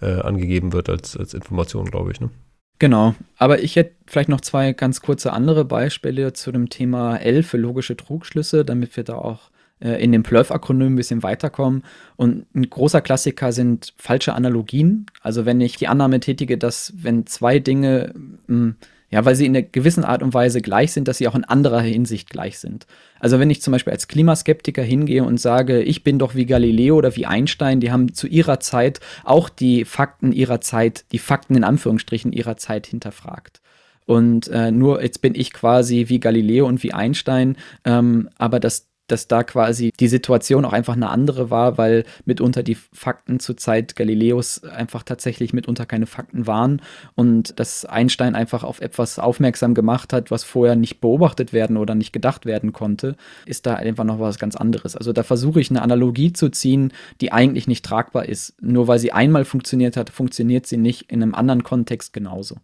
äh, 0.00 0.20
angegeben 0.20 0.72
wird 0.72 0.88
als, 0.88 1.16
als 1.16 1.34
Information, 1.34 1.86
glaube 1.86 2.12
ich. 2.12 2.20
Ne? 2.20 2.30
Genau, 2.78 3.14
aber 3.36 3.60
ich 3.62 3.74
hätte 3.74 3.94
vielleicht 4.06 4.28
noch 4.28 4.40
zwei 4.40 4.72
ganz 4.72 5.00
kurze 5.00 5.32
andere 5.32 5.64
Beispiele 5.64 6.32
zu 6.32 6.52
dem 6.52 6.68
Thema 6.68 7.16
L 7.16 7.42
für 7.42 7.56
logische 7.56 7.96
Trugschlüsse, 7.96 8.64
damit 8.64 8.96
wir 8.96 9.02
da 9.02 9.16
auch 9.16 9.50
äh, 9.80 10.02
in 10.02 10.12
dem 10.12 10.22
Plurf-Akronym 10.22 10.92
ein 10.92 10.96
bisschen 10.96 11.24
weiterkommen. 11.24 11.82
Und 12.16 12.46
ein 12.54 12.70
großer 12.70 13.00
Klassiker 13.00 13.52
sind 13.52 13.94
falsche 13.96 14.34
Analogien. 14.34 15.06
Also 15.22 15.44
wenn 15.44 15.60
ich 15.60 15.76
die 15.76 15.88
Annahme 15.88 16.20
tätige, 16.20 16.56
dass 16.56 16.92
wenn 16.96 17.26
zwei 17.26 17.58
Dinge 17.58 18.12
mh, 18.14 18.30
hm, 18.46 18.76
ja, 19.10 19.24
weil 19.24 19.34
sie 19.34 19.46
in 19.46 19.56
einer 19.56 19.66
gewissen 19.66 20.04
Art 20.04 20.22
und 20.22 20.34
Weise 20.34 20.60
gleich 20.60 20.92
sind, 20.92 21.08
dass 21.08 21.18
sie 21.18 21.28
auch 21.28 21.34
in 21.34 21.44
anderer 21.44 21.80
Hinsicht 21.80 22.28
gleich 22.28 22.58
sind. 22.58 22.86
Also 23.20 23.38
wenn 23.38 23.48
ich 23.48 23.62
zum 23.62 23.72
Beispiel 23.72 23.92
als 23.92 24.06
Klimaskeptiker 24.06 24.82
hingehe 24.82 25.24
und 25.24 25.40
sage, 25.40 25.82
ich 25.82 26.04
bin 26.04 26.18
doch 26.18 26.34
wie 26.34 26.44
Galileo 26.44 26.96
oder 26.96 27.16
wie 27.16 27.26
Einstein, 27.26 27.80
die 27.80 27.90
haben 27.90 28.12
zu 28.12 28.26
ihrer 28.26 28.60
Zeit 28.60 29.00
auch 29.24 29.48
die 29.48 29.84
Fakten 29.84 30.32
ihrer 30.32 30.60
Zeit, 30.60 31.04
die 31.12 31.18
Fakten 31.18 31.54
in 31.54 31.64
Anführungsstrichen 31.64 32.32
ihrer 32.32 32.58
Zeit 32.58 32.86
hinterfragt. 32.86 33.62
Und 34.04 34.48
äh, 34.48 34.70
nur 34.70 35.02
jetzt 35.02 35.20
bin 35.22 35.34
ich 35.34 35.52
quasi 35.52 36.06
wie 36.08 36.20
Galileo 36.20 36.66
und 36.66 36.82
wie 36.82 36.92
Einstein, 36.92 37.56
ähm, 37.84 38.28
aber 38.38 38.60
das 38.60 38.88
dass 39.08 39.28
da 39.28 39.42
quasi 39.42 39.92
die 39.98 40.08
Situation 40.08 40.64
auch 40.64 40.72
einfach 40.72 40.94
eine 40.94 41.10
andere 41.10 41.50
war, 41.50 41.78
weil 41.78 42.04
mitunter 42.24 42.62
die 42.62 42.76
Fakten 42.76 43.40
zur 43.40 43.56
Zeit 43.56 43.96
Galileos 43.96 44.64
einfach 44.64 45.02
tatsächlich 45.02 45.52
mitunter 45.52 45.86
keine 45.86 46.06
Fakten 46.06 46.46
waren 46.46 46.80
und 47.14 47.58
dass 47.58 47.84
Einstein 47.84 48.34
einfach 48.34 48.64
auf 48.64 48.80
etwas 48.80 49.18
aufmerksam 49.18 49.74
gemacht 49.74 50.12
hat, 50.12 50.30
was 50.30 50.44
vorher 50.44 50.76
nicht 50.76 51.00
beobachtet 51.00 51.52
werden 51.52 51.76
oder 51.76 51.94
nicht 51.94 52.12
gedacht 52.12 52.46
werden 52.46 52.72
konnte, 52.72 53.16
ist 53.46 53.66
da 53.66 53.74
einfach 53.74 54.04
noch 54.04 54.20
was 54.20 54.38
ganz 54.38 54.56
anderes. 54.56 54.96
Also 54.96 55.12
da 55.12 55.22
versuche 55.22 55.60
ich 55.60 55.70
eine 55.70 55.82
Analogie 55.82 56.32
zu 56.32 56.48
ziehen, 56.50 56.92
die 57.20 57.32
eigentlich 57.32 57.66
nicht 57.66 57.84
tragbar 57.84 58.26
ist. 58.26 58.54
Nur 58.60 58.88
weil 58.88 58.98
sie 58.98 59.12
einmal 59.12 59.44
funktioniert 59.44 59.96
hat, 59.96 60.10
funktioniert 60.10 60.66
sie 60.66 60.76
nicht 60.76 61.10
in 61.10 61.22
einem 61.22 61.34
anderen 61.34 61.62
Kontext 61.62 62.12
genauso. 62.12 62.56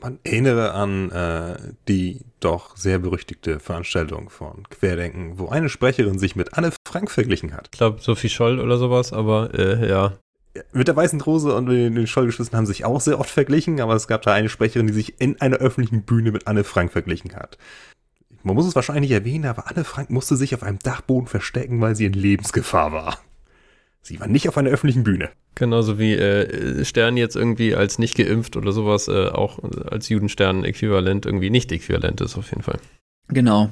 Man 0.00 0.18
erinnere 0.24 0.72
an 0.72 1.10
äh, 1.10 1.56
die 1.88 2.20
doch 2.40 2.76
sehr 2.76 2.98
berüchtigte 2.98 3.60
Veranstaltung 3.60 4.30
von 4.30 4.64
Querdenken, 4.70 5.38
wo 5.38 5.48
eine 5.48 5.68
Sprecherin 5.68 6.18
sich 6.18 6.36
mit 6.36 6.54
Anne 6.56 6.72
Frank 6.88 7.10
verglichen 7.10 7.52
hat. 7.52 7.68
Ich 7.72 7.78
glaube, 7.78 8.00
Sophie 8.00 8.30
Scholl 8.30 8.60
oder 8.60 8.78
sowas, 8.78 9.12
aber 9.12 9.52
äh, 9.54 9.88
ja. 9.88 10.16
Mit 10.72 10.88
der 10.88 10.96
Weißen 10.96 11.20
Rose 11.20 11.54
und 11.54 11.66
den, 11.66 12.06
Schollgeschwistern 12.06 12.58
haben 12.58 12.66
sich 12.66 12.84
auch 12.84 13.00
sehr 13.00 13.20
oft 13.20 13.30
verglichen, 13.30 13.80
aber 13.80 13.94
es 13.94 14.08
gab 14.08 14.22
da 14.22 14.32
eine 14.32 14.48
Sprecherin, 14.48 14.88
die 14.88 14.92
sich 14.92 15.20
in 15.20 15.40
einer 15.40 15.58
öffentlichen 15.58 16.02
Bühne 16.02 16.32
mit 16.32 16.46
Anne 16.46 16.64
Frank 16.64 16.90
verglichen 16.90 17.36
hat. 17.36 17.56
Man 18.42 18.56
muss 18.56 18.66
es 18.66 18.74
wahrscheinlich 18.74 19.10
erwähnen, 19.10 19.44
aber 19.44 19.70
Anne 19.70 19.84
Frank 19.84 20.10
musste 20.10 20.34
sich 20.34 20.54
auf 20.54 20.62
einem 20.62 20.78
Dachboden 20.78 21.28
verstecken, 21.28 21.80
weil 21.80 21.94
sie 21.94 22.06
in 22.06 22.14
Lebensgefahr 22.14 22.90
war. 22.90 23.18
Sie 24.02 24.18
war 24.18 24.28
nicht 24.28 24.48
auf 24.48 24.56
einer 24.56 24.70
öffentlichen 24.70 25.04
Bühne. 25.04 25.30
Genauso 25.54 25.98
wie 25.98 26.14
äh, 26.14 26.84
Stern 26.84 27.16
jetzt 27.16 27.36
irgendwie 27.36 27.74
als 27.74 27.98
nicht 27.98 28.16
geimpft 28.16 28.56
oder 28.56 28.72
sowas 28.72 29.08
äh, 29.08 29.28
auch 29.28 29.58
als 29.90 30.08
Judenstern-Äquivalent 30.08 31.26
irgendwie 31.26 31.50
nicht 31.50 31.70
äquivalent 31.70 32.20
ist, 32.20 32.36
auf 32.38 32.50
jeden 32.50 32.62
Fall. 32.62 32.78
Genau. 33.28 33.70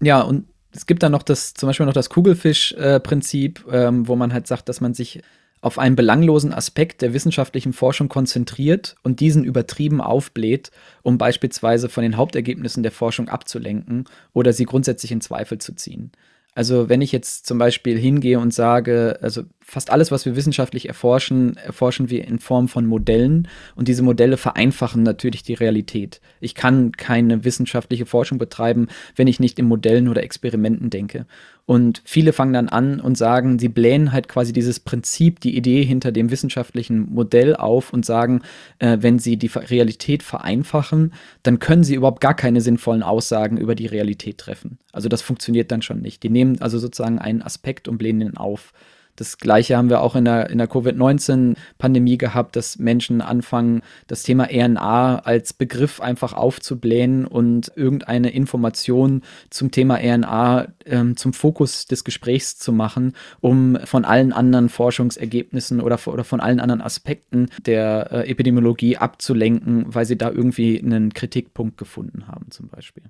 Ja, 0.00 0.22
und 0.22 0.46
es 0.72 0.86
gibt 0.86 1.02
dann 1.02 1.12
noch 1.12 1.22
das, 1.22 1.54
zum 1.54 1.68
Beispiel 1.68 1.86
noch 1.86 1.92
das 1.92 2.10
Kugelfisch-Prinzip, 2.10 3.64
ähm, 3.70 4.08
wo 4.08 4.16
man 4.16 4.32
halt 4.32 4.46
sagt, 4.46 4.68
dass 4.68 4.80
man 4.80 4.94
sich 4.94 5.22
auf 5.60 5.78
einen 5.78 5.96
belanglosen 5.96 6.52
Aspekt 6.52 7.02
der 7.02 7.12
wissenschaftlichen 7.12 7.72
Forschung 7.72 8.08
konzentriert 8.08 8.94
und 9.02 9.20
diesen 9.20 9.44
übertrieben 9.44 10.00
aufbläht, 10.00 10.70
um 11.02 11.18
beispielsweise 11.18 11.88
von 11.88 12.02
den 12.02 12.16
Hauptergebnissen 12.16 12.82
der 12.82 12.92
Forschung 12.92 13.28
abzulenken 13.28 14.04
oder 14.32 14.52
sie 14.52 14.64
grundsätzlich 14.64 15.10
in 15.10 15.20
Zweifel 15.20 15.58
zu 15.58 15.74
ziehen. 15.74 16.12
Also 16.58 16.88
wenn 16.88 17.02
ich 17.02 17.12
jetzt 17.12 17.46
zum 17.46 17.56
Beispiel 17.56 17.96
hingehe 17.96 18.40
und 18.40 18.52
sage, 18.52 19.20
also 19.22 19.44
fast 19.60 19.90
alles, 19.90 20.10
was 20.10 20.26
wir 20.26 20.34
wissenschaftlich 20.34 20.88
erforschen, 20.88 21.56
erforschen 21.56 22.10
wir 22.10 22.26
in 22.26 22.40
Form 22.40 22.66
von 22.66 22.84
Modellen 22.84 23.46
und 23.76 23.86
diese 23.86 24.02
Modelle 24.02 24.36
vereinfachen 24.36 25.04
natürlich 25.04 25.44
die 25.44 25.54
Realität. 25.54 26.20
Ich 26.40 26.56
kann 26.56 26.90
keine 26.90 27.44
wissenschaftliche 27.44 28.06
Forschung 28.06 28.38
betreiben, 28.38 28.88
wenn 29.14 29.28
ich 29.28 29.38
nicht 29.38 29.60
in 29.60 29.66
Modellen 29.66 30.08
oder 30.08 30.24
Experimenten 30.24 30.90
denke. 30.90 31.26
Und 31.68 32.00
viele 32.06 32.32
fangen 32.32 32.54
dann 32.54 32.70
an 32.70 32.98
und 32.98 33.18
sagen, 33.18 33.58
sie 33.58 33.68
blähen 33.68 34.10
halt 34.10 34.26
quasi 34.26 34.54
dieses 34.54 34.80
Prinzip, 34.80 35.38
die 35.40 35.54
Idee 35.54 35.84
hinter 35.84 36.12
dem 36.12 36.30
wissenschaftlichen 36.30 37.12
Modell 37.12 37.54
auf 37.54 37.92
und 37.92 38.06
sagen, 38.06 38.40
äh, 38.78 38.96
wenn 39.02 39.18
sie 39.18 39.36
die 39.36 39.48
Realität 39.48 40.22
vereinfachen, 40.22 41.12
dann 41.42 41.58
können 41.58 41.84
sie 41.84 41.94
überhaupt 41.94 42.22
gar 42.22 42.32
keine 42.32 42.62
sinnvollen 42.62 43.02
Aussagen 43.02 43.58
über 43.58 43.74
die 43.74 43.84
Realität 43.84 44.38
treffen. 44.38 44.78
Also 44.92 45.10
das 45.10 45.20
funktioniert 45.20 45.70
dann 45.70 45.82
schon 45.82 46.00
nicht. 46.00 46.22
Die 46.22 46.30
nehmen 46.30 46.56
also 46.62 46.78
sozusagen 46.78 47.18
einen 47.18 47.42
Aspekt 47.42 47.86
und 47.86 47.98
blähen 47.98 48.22
ihn 48.22 48.38
auf. 48.38 48.72
Das 49.18 49.36
gleiche 49.38 49.76
haben 49.76 49.90
wir 49.90 50.00
auch 50.00 50.14
in 50.14 50.24
der, 50.24 50.48
in 50.48 50.58
der 50.58 50.68
Covid-19-Pandemie 50.68 52.18
gehabt, 52.18 52.54
dass 52.54 52.78
Menschen 52.78 53.20
anfangen, 53.20 53.82
das 54.06 54.22
Thema 54.22 54.44
RNA 54.48 55.18
als 55.24 55.52
Begriff 55.52 56.00
einfach 56.00 56.34
aufzublähen 56.34 57.26
und 57.26 57.72
irgendeine 57.74 58.30
Information 58.30 59.22
zum 59.50 59.72
Thema 59.72 59.96
RNA 59.96 60.68
ähm, 60.86 61.16
zum 61.16 61.32
Fokus 61.32 61.86
des 61.86 62.04
Gesprächs 62.04 62.58
zu 62.58 62.72
machen, 62.72 63.14
um 63.40 63.76
von 63.84 64.04
allen 64.04 64.32
anderen 64.32 64.68
Forschungsergebnissen 64.68 65.80
oder, 65.80 65.98
oder 66.06 66.22
von 66.22 66.38
allen 66.38 66.60
anderen 66.60 66.80
Aspekten 66.80 67.48
der 67.66 68.12
äh, 68.12 68.30
Epidemiologie 68.30 68.98
abzulenken, 68.98 69.92
weil 69.92 70.04
sie 70.04 70.16
da 70.16 70.30
irgendwie 70.30 70.80
einen 70.80 71.12
Kritikpunkt 71.12 71.76
gefunden 71.76 72.28
haben, 72.28 72.52
zum 72.52 72.68
Beispiel. 72.68 73.02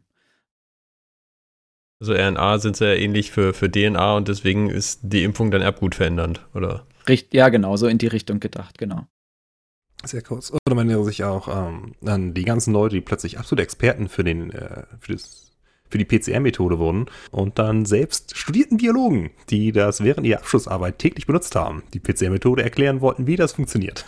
Also 2.01 2.13
RNA 2.13 2.59
sind 2.59 2.77
sehr 2.77 3.01
ähnlich 3.01 3.33
für, 3.33 3.53
für 3.53 3.71
DNA 3.71 4.17
und 4.17 4.29
deswegen 4.29 4.71
ist 4.71 5.01
die 5.03 5.25
Impfung 5.25 5.51
dann 5.51 5.63
Erbgut 5.63 5.97
verändernd, 5.97 6.47
oder? 6.55 6.87
Richt, 7.09 7.35
ja, 7.35 7.49
genau, 7.49 7.77
so 7.77 7.89
in 7.89 7.99
die 7.99 8.07
Richtung 8.07 8.39
gedacht, 8.39 8.79
genau. 8.79 9.07
Sehr 10.05 10.23
kurz. 10.23 10.53
Oder 10.53 10.77
man 10.77 10.89
erinnert 10.89 11.07
sich 11.07 11.25
auch 11.25 11.49
ähm, 11.49 11.95
an 12.07 12.35
die 12.35 12.45
ganzen 12.45 12.73
Leute, 12.73 12.95
die 12.95 13.01
plötzlich 13.01 13.39
absolute 13.39 13.65
Experten 13.65 14.09
für, 14.09 14.23
den, 14.23 14.53
äh, 14.53 14.85
für, 15.01 15.15
das, 15.15 15.57
für 15.91 15.99
die 15.99 16.05
PCR-Methode 16.05 16.79
wurden 16.79 17.07
und 17.33 17.59
dann 17.59 17.85
selbst 17.85 18.37
studierten 18.37 18.77
Biologen, 18.77 19.31
die 19.51 19.73
das 19.73 20.05
während 20.05 20.25
ihrer 20.25 20.39
Abschlussarbeit 20.39 21.01
täglich 21.01 21.27
benutzt 21.27 21.57
haben, 21.57 21.83
die 21.95 21.99
PCR-Methode 21.99 22.63
erklären 22.63 23.01
wollten, 23.01 23.27
wie 23.27 23.35
das 23.35 23.55
funktioniert. 23.55 24.05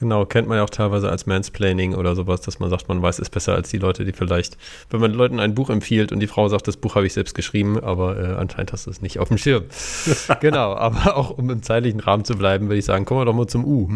Genau, 0.00 0.24
kennt 0.26 0.46
man 0.46 0.58
ja 0.58 0.64
auch 0.64 0.70
teilweise 0.70 1.10
als 1.10 1.26
Mansplaining 1.26 1.94
oder 1.94 2.14
sowas, 2.14 2.40
dass 2.40 2.60
man 2.60 2.70
sagt, 2.70 2.88
man 2.88 3.02
weiß 3.02 3.18
es 3.18 3.30
besser 3.30 3.54
als 3.54 3.70
die 3.70 3.78
Leute, 3.78 4.04
die 4.04 4.12
vielleicht, 4.12 4.56
wenn 4.90 5.00
man 5.00 5.12
Leuten 5.12 5.40
ein 5.40 5.54
Buch 5.54 5.70
empfiehlt 5.70 6.12
und 6.12 6.20
die 6.20 6.26
Frau 6.28 6.48
sagt, 6.48 6.68
das 6.68 6.76
Buch 6.76 6.94
habe 6.94 7.06
ich 7.06 7.14
selbst 7.14 7.34
geschrieben, 7.34 7.80
aber 7.80 8.16
äh, 8.18 8.34
anscheinend 8.34 8.72
hast 8.72 8.86
du 8.86 8.90
es 8.90 9.02
nicht 9.02 9.18
auf 9.18 9.28
dem 9.28 9.38
Schirm. 9.38 9.64
genau, 10.40 10.74
aber 10.74 11.16
auch 11.16 11.30
um 11.30 11.50
im 11.50 11.62
zeitlichen 11.62 12.00
Rahmen 12.00 12.24
zu 12.24 12.36
bleiben, 12.36 12.68
würde 12.68 12.78
ich 12.78 12.84
sagen, 12.84 13.04
kommen 13.04 13.20
wir 13.20 13.24
doch 13.24 13.34
mal 13.34 13.48
zum 13.48 13.64
U. 13.64 13.90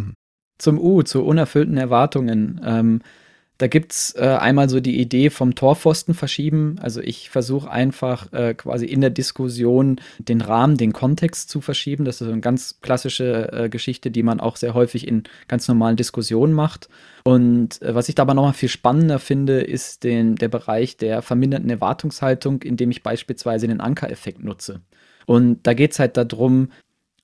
Zum 0.59 0.78
U, 0.78 1.03
zu 1.03 1.24
unerfüllten 1.24 1.76
Erwartungen. 1.76 2.61
Ähm, 2.64 3.00
da 3.59 3.68
gibt 3.68 3.92
es 3.92 4.14
äh, 4.16 4.22
einmal 4.40 4.68
so 4.68 4.80
die 4.80 5.00
Idee 5.00 5.30
vom 5.30 5.55
Torpfosten 5.55 6.14
verschieben. 6.14 6.76
Also 6.80 7.00
ich 7.00 7.30
versuche 7.30 7.70
einfach 7.70 8.32
äh, 8.32 8.55
quasi 8.55 8.86
in 8.86 9.00
der 9.00 9.11
Diskussion 9.11 10.00
den 10.18 10.40
Rahmen, 10.40 10.76
den 10.76 10.92
Kontext 10.92 11.48
zu 11.48 11.61
verschieben. 11.61 12.05
Das 12.05 12.20
ist 12.20 12.26
so 12.26 12.32
eine 12.32 12.40
ganz 12.40 12.80
klassische 12.80 13.53
äh, 13.53 13.68
Geschichte, 13.68 14.11
die 14.11 14.22
man 14.22 14.40
auch 14.40 14.57
sehr 14.57 14.74
häufig 14.74 15.07
in 15.07 15.24
ganz 15.48 15.68
normalen 15.68 15.96
Diskussionen 15.96 16.53
macht. 16.53 16.88
Und 17.24 17.80
äh, 17.82 17.94
was 17.94 18.09
ich 18.09 18.14
da 18.14 18.22
aber 18.22 18.34
nochmal 18.34 18.53
viel 18.53 18.68
spannender 18.68 19.18
finde, 19.18 19.61
ist 19.61 20.03
den, 20.03 20.34
der 20.34 20.48
Bereich 20.48 20.96
der 20.96 21.22
verminderten 21.22 21.70
Erwartungshaltung, 21.70 22.62
indem 22.62 22.90
ich 22.90 23.03
beispielsweise 23.03 23.68
den 23.68 23.80
Ankereffekt 23.80 24.42
nutze. 24.42 24.80
Und 25.26 25.66
da 25.66 25.74
geht 25.74 25.92
es 25.92 25.98
halt 25.98 26.16
darum, 26.16 26.68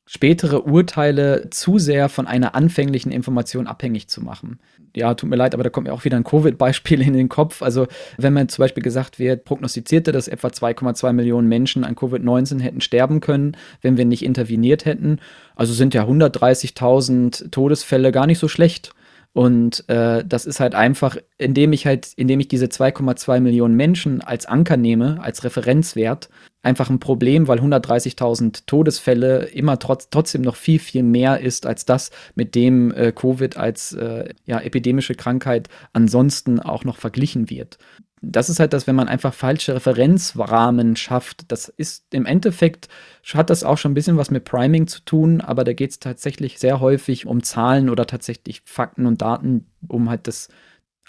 spätere 0.09 0.63
Urteile 0.63 1.51
zu 1.51 1.79
sehr 1.79 2.09
von 2.09 2.27
einer 2.27 2.55
anfänglichen 2.55 3.13
Information 3.13 3.67
abhängig 3.67 4.09
zu 4.09 4.23
machen. 4.23 4.59
Ja, 4.97 5.13
tut 5.13 5.29
mir 5.29 5.37
leid, 5.37 5.53
aber 5.53 5.63
da 5.63 5.69
kommt 5.69 5.87
mir 5.87 5.93
auch 5.93 6.07
wieder 6.07 6.17
ein 6.17 6.25
Covid-Beispiel 6.25 7.03
in 7.03 7.13
den 7.13 7.29
Kopf. 7.29 7.61
Also 7.61 7.87
wenn 8.17 8.33
man 8.33 8.49
zum 8.49 8.63
Beispiel 8.63 8.83
gesagt 8.83 9.19
wird, 9.19 9.45
prognostizierte, 9.45 10.11
dass 10.11 10.27
etwa 10.27 10.49
2,2 10.49 11.13
Millionen 11.13 11.47
Menschen 11.47 11.85
an 11.85 11.95
Covid-19 11.95 12.61
hätten 12.61 12.81
sterben 12.81 13.21
können, 13.21 13.55
wenn 13.83 13.99
wir 13.99 14.07
nicht 14.07 14.25
interveniert 14.25 14.87
hätten. 14.87 15.21
Also 15.55 15.75
sind 15.75 15.93
ja 15.93 16.05
130.000 16.05 17.51
Todesfälle 17.51 18.11
gar 18.11 18.27
nicht 18.27 18.39
so 18.39 18.49
schlecht. 18.49 18.95
Und 19.35 19.87
äh, 19.91 20.25
das 20.25 20.47
ist 20.47 20.59
halt 20.59 20.75
einfach, 20.75 21.19
indem 21.37 21.75
ich 21.75 21.87
halt, 21.87 22.09
indem 22.17 22.41
ich 22.41 22.49
diese 22.49 22.67
2,2 22.67 23.41
Millionen 23.41 23.77
Menschen 23.77 24.23
als 24.23 24.47
Anker 24.47 24.79
nehme, 24.79 25.19
als 25.23 25.45
Referenzwert, 25.45 26.31
einfach 26.63 26.91
ein 26.91 27.01
Problem, 27.01 27.49
weil 27.49 27.61
130.000 27.61 28.65
Todesfälle 28.67 29.45
immer 29.47 29.79
trotz, 29.79 30.11
trotzdem 30.11 30.43
noch 30.43 30.57
viel, 30.57 30.79
viel 30.79 31.03
mehr 31.03 31.41
ist 31.41 31.67
als 31.67 31.85
das, 31.85 32.11
mit 32.35 32.55
dem 32.55 32.93
äh, 32.93 33.13
Covid 33.13 33.57
als 33.57 33.93
äh, 33.93 34.35
ja, 34.45 34.61
epidemische 34.61 35.15
Krankheit 35.15 35.69
ansonsten 35.93 36.61
auch 36.61 36.85
noch 36.85 36.97
verglichen 36.97 37.49
wird. 37.51 37.79
das 38.21 38.51
ist 38.51 38.59
halt 38.59 38.73
das, 38.73 38.87
wenn 38.87 38.97
man 38.97 39.09
einfach 39.09 39.33
falsche 39.33 39.75
Referenzrahmen 39.77 40.97
schafft. 40.97 41.51
Das 41.53 41.69
ist 41.69 42.13
im 42.13 42.27
Endeffekt, 42.27 42.89
hat 43.33 43.51
das 43.51 43.63
auch 43.63 43.79
schon 43.79 43.93
ein 43.93 43.95
bisschen 43.95 44.17
was 44.17 44.31
mit 44.31 44.45
Priming 44.45 44.87
zu 44.89 45.01
tun, 45.05 45.41
aber 45.41 45.65
da 45.65 45.73
geht 45.73 45.91
es 45.91 46.01
tatsächlich 46.01 46.59
sehr 46.59 46.81
häufig 46.81 47.27
um 47.27 47.43
Zahlen 47.43 47.89
oder 47.91 48.07
tatsächlich 48.07 48.63
Fakten 48.65 49.07
und 49.07 49.23
Daten, 49.23 49.67
um 49.87 50.11
halt 50.11 50.27
das 50.27 50.49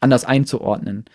anders 0.01 0.25
einzuordnen. 0.25 1.05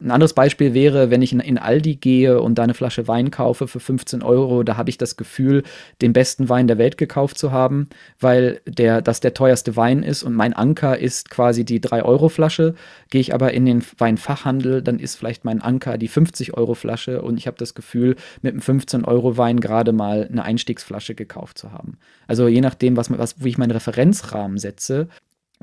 Ein 0.00 0.12
anderes 0.12 0.32
Beispiel 0.32 0.74
wäre, 0.74 1.10
wenn 1.10 1.22
ich 1.22 1.32
in, 1.32 1.58
Aldi 1.58 1.96
gehe 1.96 2.40
und 2.40 2.56
da 2.56 2.62
eine 2.62 2.74
Flasche 2.74 3.08
Wein 3.08 3.32
kaufe 3.32 3.66
für 3.66 3.80
15 3.80 4.22
Euro, 4.22 4.62
da 4.62 4.76
habe 4.76 4.90
ich 4.90 4.98
das 4.98 5.16
Gefühl, 5.16 5.64
den 6.00 6.12
besten 6.12 6.48
Wein 6.48 6.68
der 6.68 6.78
Welt 6.78 6.98
gekauft 6.98 7.36
zu 7.36 7.50
haben, 7.50 7.88
weil 8.20 8.60
der, 8.64 9.02
das 9.02 9.18
der 9.18 9.34
teuerste 9.34 9.74
Wein 9.74 10.04
ist 10.04 10.22
und 10.22 10.34
mein 10.34 10.52
Anker 10.52 10.96
ist 10.96 11.30
quasi 11.30 11.64
die 11.64 11.80
3-Euro-Flasche. 11.80 12.76
Gehe 13.10 13.20
ich 13.20 13.34
aber 13.34 13.52
in 13.52 13.66
den 13.66 13.82
Weinfachhandel, 13.98 14.82
dann 14.82 15.00
ist 15.00 15.16
vielleicht 15.16 15.44
mein 15.44 15.60
Anker 15.60 15.98
die 15.98 16.08
50-Euro-Flasche 16.08 17.20
und 17.20 17.36
ich 17.36 17.48
habe 17.48 17.56
das 17.58 17.74
Gefühl, 17.74 18.14
mit 18.40 18.52
einem 18.52 18.62
15-Euro-Wein 18.62 19.58
gerade 19.58 19.90
mal 19.90 20.28
eine 20.30 20.44
Einstiegsflasche 20.44 21.16
gekauft 21.16 21.58
zu 21.58 21.72
haben. 21.72 21.98
Also 22.28 22.46
je 22.46 22.60
nachdem, 22.60 22.96
was, 22.96 23.10
was, 23.10 23.42
wie 23.42 23.48
ich 23.48 23.58
meinen 23.58 23.72
Referenzrahmen 23.72 24.58
setze, 24.58 25.08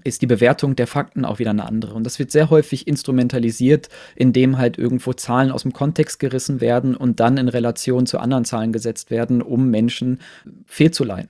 ist 0.04 0.22
die 0.22 0.28
Bewertung 0.28 0.76
der 0.76 0.88
Fakten 0.88 1.26
auch 1.26 1.40
wieder 1.40 1.52
eine 1.52 1.66
andere. 1.66 1.94
Und 1.94 2.04
das 2.04 2.20
wird 2.20 2.32
sehr 2.32 2.50
häufig 2.50 2.88
instrumentalisiert, 2.88 3.90
indem 4.16 4.58
halt 4.58 4.78
irgendwo 4.78 5.14
Zahlen 5.14 5.52
aus 5.52 5.64
dem 5.64 5.74
Kontext 5.74 6.20
gerissen 6.20 6.62
werden 6.62 6.96
und 6.96 7.20
dann 7.20 7.38
in 7.38 7.48
Relation 7.48 8.06
zu 8.06 8.20
anderen 8.20 8.46
Zahlen 8.46 8.74
gesetzt 8.74 9.10
werden, 9.10 9.42
um 9.42 9.70
Menschen 9.70 10.20
fehlzuleiten. 10.66 11.30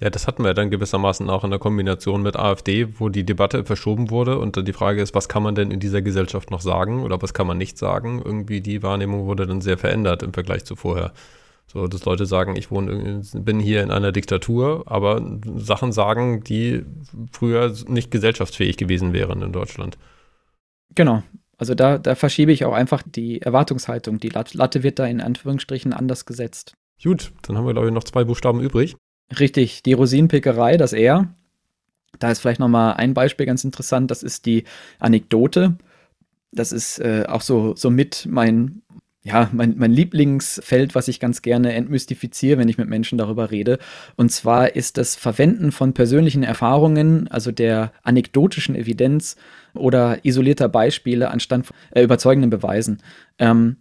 Ja, 0.00 0.10
das 0.10 0.26
hatten 0.26 0.42
wir 0.42 0.54
dann 0.54 0.70
gewissermaßen 0.70 1.30
auch 1.30 1.44
in 1.44 1.50
der 1.50 1.60
Kombination 1.60 2.22
mit 2.22 2.34
AfD, 2.34 2.98
wo 2.98 3.08
die 3.08 3.24
Debatte 3.24 3.64
verschoben 3.64 4.10
wurde 4.10 4.40
und 4.40 4.56
dann 4.56 4.64
die 4.64 4.72
Frage 4.72 5.00
ist, 5.00 5.14
was 5.14 5.28
kann 5.28 5.44
man 5.44 5.54
denn 5.54 5.70
in 5.70 5.78
dieser 5.78 6.02
Gesellschaft 6.02 6.50
noch 6.50 6.60
sagen 6.60 7.04
oder 7.04 7.22
was 7.22 7.32
kann 7.32 7.46
man 7.46 7.58
nicht 7.58 7.78
sagen? 7.78 8.20
Irgendwie 8.22 8.60
die 8.60 8.82
Wahrnehmung 8.82 9.26
wurde 9.26 9.46
dann 9.46 9.60
sehr 9.60 9.78
verändert 9.78 10.24
im 10.24 10.32
Vergleich 10.32 10.64
zu 10.64 10.74
vorher. 10.74 11.12
So, 11.66 11.88
dass 11.88 12.04
Leute 12.04 12.26
sagen, 12.26 12.56
ich 12.56 12.70
wohne, 12.70 13.22
bin 13.34 13.58
hier 13.58 13.82
in 13.82 13.90
einer 13.90 14.12
Diktatur, 14.12 14.84
aber 14.86 15.38
Sachen 15.56 15.92
sagen, 15.92 16.44
die 16.44 16.84
früher 17.32 17.74
nicht 17.88 18.10
gesellschaftsfähig 18.10 18.76
gewesen 18.76 19.12
wären 19.12 19.42
in 19.42 19.52
Deutschland. 19.52 19.98
Genau. 20.94 21.22
Also 21.56 21.74
da, 21.74 21.98
da 21.98 22.14
verschiebe 22.14 22.52
ich 22.52 22.64
auch 22.64 22.72
einfach 22.72 23.02
die 23.04 23.40
Erwartungshaltung. 23.40 24.18
Die 24.18 24.28
Latte 24.28 24.82
wird 24.82 24.98
da 24.98 25.06
in 25.06 25.20
Anführungsstrichen 25.20 25.92
anders 25.92 26.26
gesetzt. 26.26 26.74
Gut, 27.02 27.32
dann 27.42 27.56
haben 27.56 27.66
wir, 27.66 27.72
glaube 27.72 27.88
ich, 27.88 27.94
noch 27.94 28.04
zwei 28.04 28.24
Buchstaben 28.24 28.60
übrig. 28.60 28.96
Richtig, 29.38 29.82
die 29.82 29.92
Rosinenpickerei, 29.94 30.76
das 30.76 30.92
R. 30.92 31.34
Da 32.18 32.30
ist 32.30 32.40
vielleicht 32.40 32.60
noch 32.60 32.68
mal 32.68 32.92
ein 32.92 33.14
Beispiel 33.14 33.46
ganz 33.46 33.64
interessant. 33.64 34.10
Das 34.10 34.22
ist 34.22 34.46
die 34.46 34.64
Anekdote. 34.98 35.76
Das 36.52 36.72
ist 36.72 37.00
äh, 37.00 37.24
auch 37.26 37.40
so, 37.40 37.74
so 37.74 37.90
mit 37.90 38.26
mein 38.30 38.82
ja, 39.26 39.48
mein, 39.52 39.74
mein 39.78 39.90
Lieblingsfeld, 39.90 40.94
was 40.94 41.08
ich 41.08 41.18
ganz 41.18 41.40
gerne 41.40 41.72
entmystifiziere, 41.72 42.58
wenn 42.58 42.68
ich 42.68 42.76
mit 42.76 42.90
Menschen 42.90 43.16
darüber 43.16 43.50
rede. 43.50 43.78
Und 44.16 44.30
zwar 44.30 44.76
ist 44.76 44.98
das 44.98 45.16
Verwenden 45.16 45.72
von 45.72 45.94
persönlichen 45.94 46.42
Erfahrungen, 46.42 47.26
also 47.28 47.50
der 47.50 47.92
anekdotischen 48.02 48.74
Evidenz 48.74 49.36
oder 49.72 50.22
isolierter 50.26 50.68
Beispiele 50.68 51.30
anstatt 51.30 51.72
äh, 51.92 52.02
überzeugenden 52.02 52.50
Beweisen. 52.50 52.98
Ähm, 53.38 53.76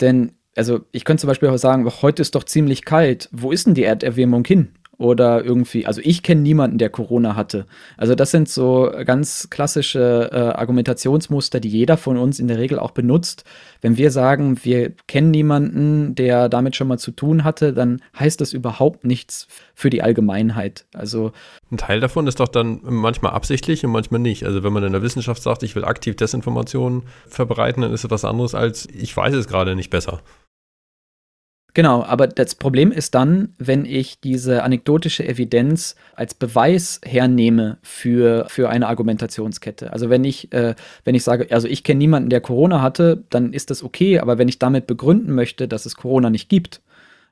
denn, 0.00 0.32
also 0.56 0.80
ich 0.92 1.04
könnte 1.04 1.20
zum 1.20 1.28
Beispiel 1.28 1.50
auch 1.50 1.58
sagen, 1.58 1.86
heute 2.00 2.22
ist 2.22 2.34
doch 2.34 2.44
ziemlich 2.44 2.86
kalt. 2.86 3.28
Wo 3.32 3.52
ist 3.52 3.66
denn 3.66 3.74
die 3.74 3.84
Erderwärmung 3.84 4.46
hin? 4.46 4.68
Oder 4.98 5.44
irgendwie, 5.44 5.86
also 5.86 6.00
ich 6.02 6.22
kenne 6.22 6.40
niemanden, 6.40 6.78
der 6.78 6.88
Corona 6.88 7.36
hatte. 7.36 7.66
Also 7.96 8.14
das 8.14 8.30
sind 8.30 8.48
so 8.48 8.90
ganz 9.04 9.48
klassische 9.50 10.30
äh, 10.32 10.36
Argumentationsmuster, 10.36 11.60
die 11.60 11.68
jeder 11.68 11.96
von 11.96 12.16
uns 12.16 12.40
in 12.40 12.48
der 12.48 12.58
Regel 12.58 12.78
auch 12.78 12.92
benutzt. 12.92 13.44
Wenn 13.82 13.98
wir 13.98 14.10
sagen, 14.10 14.58
wir 14.62 14.92
kennen 15.06 15.30
niemanden, 15.30 16.14
der 16.14 16.48
damit 16.48 16.76
schon 16.76 16.88
mal 16.88 16.98
zu 16.98 17.10
tun 17.10 17.44
hatte, 17.44 17.74
dann 17.74 18.00
heißt 18.18 18.40
das 18.40 18.52
überhaupt 18.52 19.04
nichts 19.04 19.48
für 19.74 19.90
die 19.90 20.02
Allgemeinheit. 20.02 20.86
Also 20.94 21.32
ein 21.70 21.76
Teil 21.76 22.00
davon 22.00 22.26
ist 22.26 22.40
doch 22.40 22.48
dann 22.48 22.80
manchmal 22.82 23.32
absichtlich 23.32 23.84
und 23.84 23.92
manchmal 23.92 24.20
nicht. 24.20 24.44
Also 24.44 24.62
wenn 24.62 24.72
man 24.72 24.84
in 24.84 24.92
der 24.92 25.02
Wissenschaft 25.02 25.42
sagt, 25.42 25.62
ich 25.62 25.76
will 25.76 25.84
aktiv 25.84 26.16
Desinformationen 26.16 27.02
verbreiten, 27.28 27.82
dann 27.82 27.92
ist 27.92 28.04
es 28.04 28.10
was 28.10 28.24
anderes 28.24 28.54
als 28.54 28.88
ich 28.94 29.16
weiß 29.16 29.34
es 29.34 29.46
gerade 29.46 29.76
nicht 29.76 29.90
besser. 29.90 30.20
Genau, 31.76 32.02
aber 32.02 32.26
das 32.26 32.54
Problem 32.54 32.90
ist 32.90 33.14
dann, 33.14 33.50
wenn 33.58 33.84
ich 33.84 34.18
diese 34.18 34.62
anekdotische 34.62 35.28
Evidenz 35.28 35.94
als 36.14 36.32
Beweis 36.32 37.02
hernehme 37.04 37.76
für, 37.82 38.46
für 38.48 38.70
eine 38.70 38.88
Argumentationskette. 38.88 39.92
Also 39.92 40.08
wenn 40.08 40.24
ich, 40.24 40.50
äh, 40.54 40.74
wenn 41.04 41.14
ich 41.14 41.22
sage, 41.22 41.48
also 41.50 41.68
ich 41.68 41.84
kenne 41.84 41.98
niemanden, 41.98 42.30
der 42.30 42.40
Corona 42.40 42.80
hatte, 42.80 43.24
dann 43.28 43.52
ist 43.52 43.68
das 43.68 43.82
okay, 43.82 44.20
aber 44.20 44.38
wenn 44.38 44.48
ich 44.48 44.58
damit 44.58 44.86
begründen 44.86 45.34
möchte, 45.34 45.68
dass 45.68 45.84
es 45.84 45.96
Corona 45.96 46.30
nicht 46.30 46.48
gibt, 46.48 46.80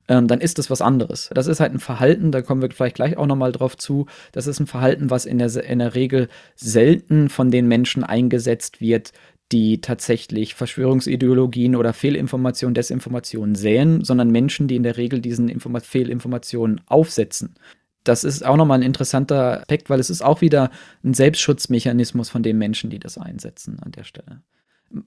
ähm, 0.09 0.29
dann 0.29 0.43
ist 0.43 0.59
das 0.59 0.69
was 0.69 0.83
anderes. 0.83 1.31
Das 1.33 1.47
ist 1.47 1.61
halt 1.61 1.73
ein 1.73 1.79
Verhalten, 1.79 2.31
da 2.31 2.43
kommen 2.43 2.61
wir 2.61 2.71
vielleicht 2.71 2.97
gleich 2.97 3.17
auch 3.17 3.27
nochmal 3.27 3.53
drauf 3.53 3.79
zu. 3.79 4.05
Das 4.33 4.47
ist 4.47 4.61
ein 4.61 4.67
Verhalten, 4.67 5.09
was 5.09 5.25
in 5.25 5.39
der, 5.39 5.55
in 5.65 5.79
der 5.79 5.95
Regel 5.95 6.29
selten 6.55 7.31
von 7.31 7.51
den 7.51 7.67
Menschen 7.67 8.05
eingesetzt 8.05 8.83
wird, 8.83 9.13
die 9.55 9.81
tatsächlich 9.81 10.57
Verschwörungsideologien 10.57 11.77
oder 11.77 11.93
Fehlinformationen, 11.93 12.75
Desinformationen 12.75 13.55
säen, 13.55 14.03
sondern 14.03 14.33
Menschen, 14.33 14.67
die 14.67 14.75
in 14.75 14.83
der 14.83 14.97
Regel 14.97 15.21
diesen 15.21 15.49
Informa 15.49 15.79
Fehlinformationen 15.79 16.81
aufsetzen. 16.87 17.55
Das 18.03 18.25
ist 18.25 18.45
auch 18.45 18.57
nochmal 18.57 18.81
ein 18.81 18.87
interessanter 18.87 19.61
Aspekt, 19.61 19.91
weil 19.91 20.01
es 20.01 20.11
ist 20.11 20.23
auch 20.23 20.41
wieder 20.41 20.73
ein 21.05 21.15
Selbstschutzmechanismus 21.15 22.31
von 22.31 22.43
den 22.43 22.59
Menschen, 22.59 22.91
die 22.91 22.99
das 22.99 23.17
einsetzen 23.17 23.79
an 23.81 23.93
der 23.93 24.03
Stelle. 24.03 24.43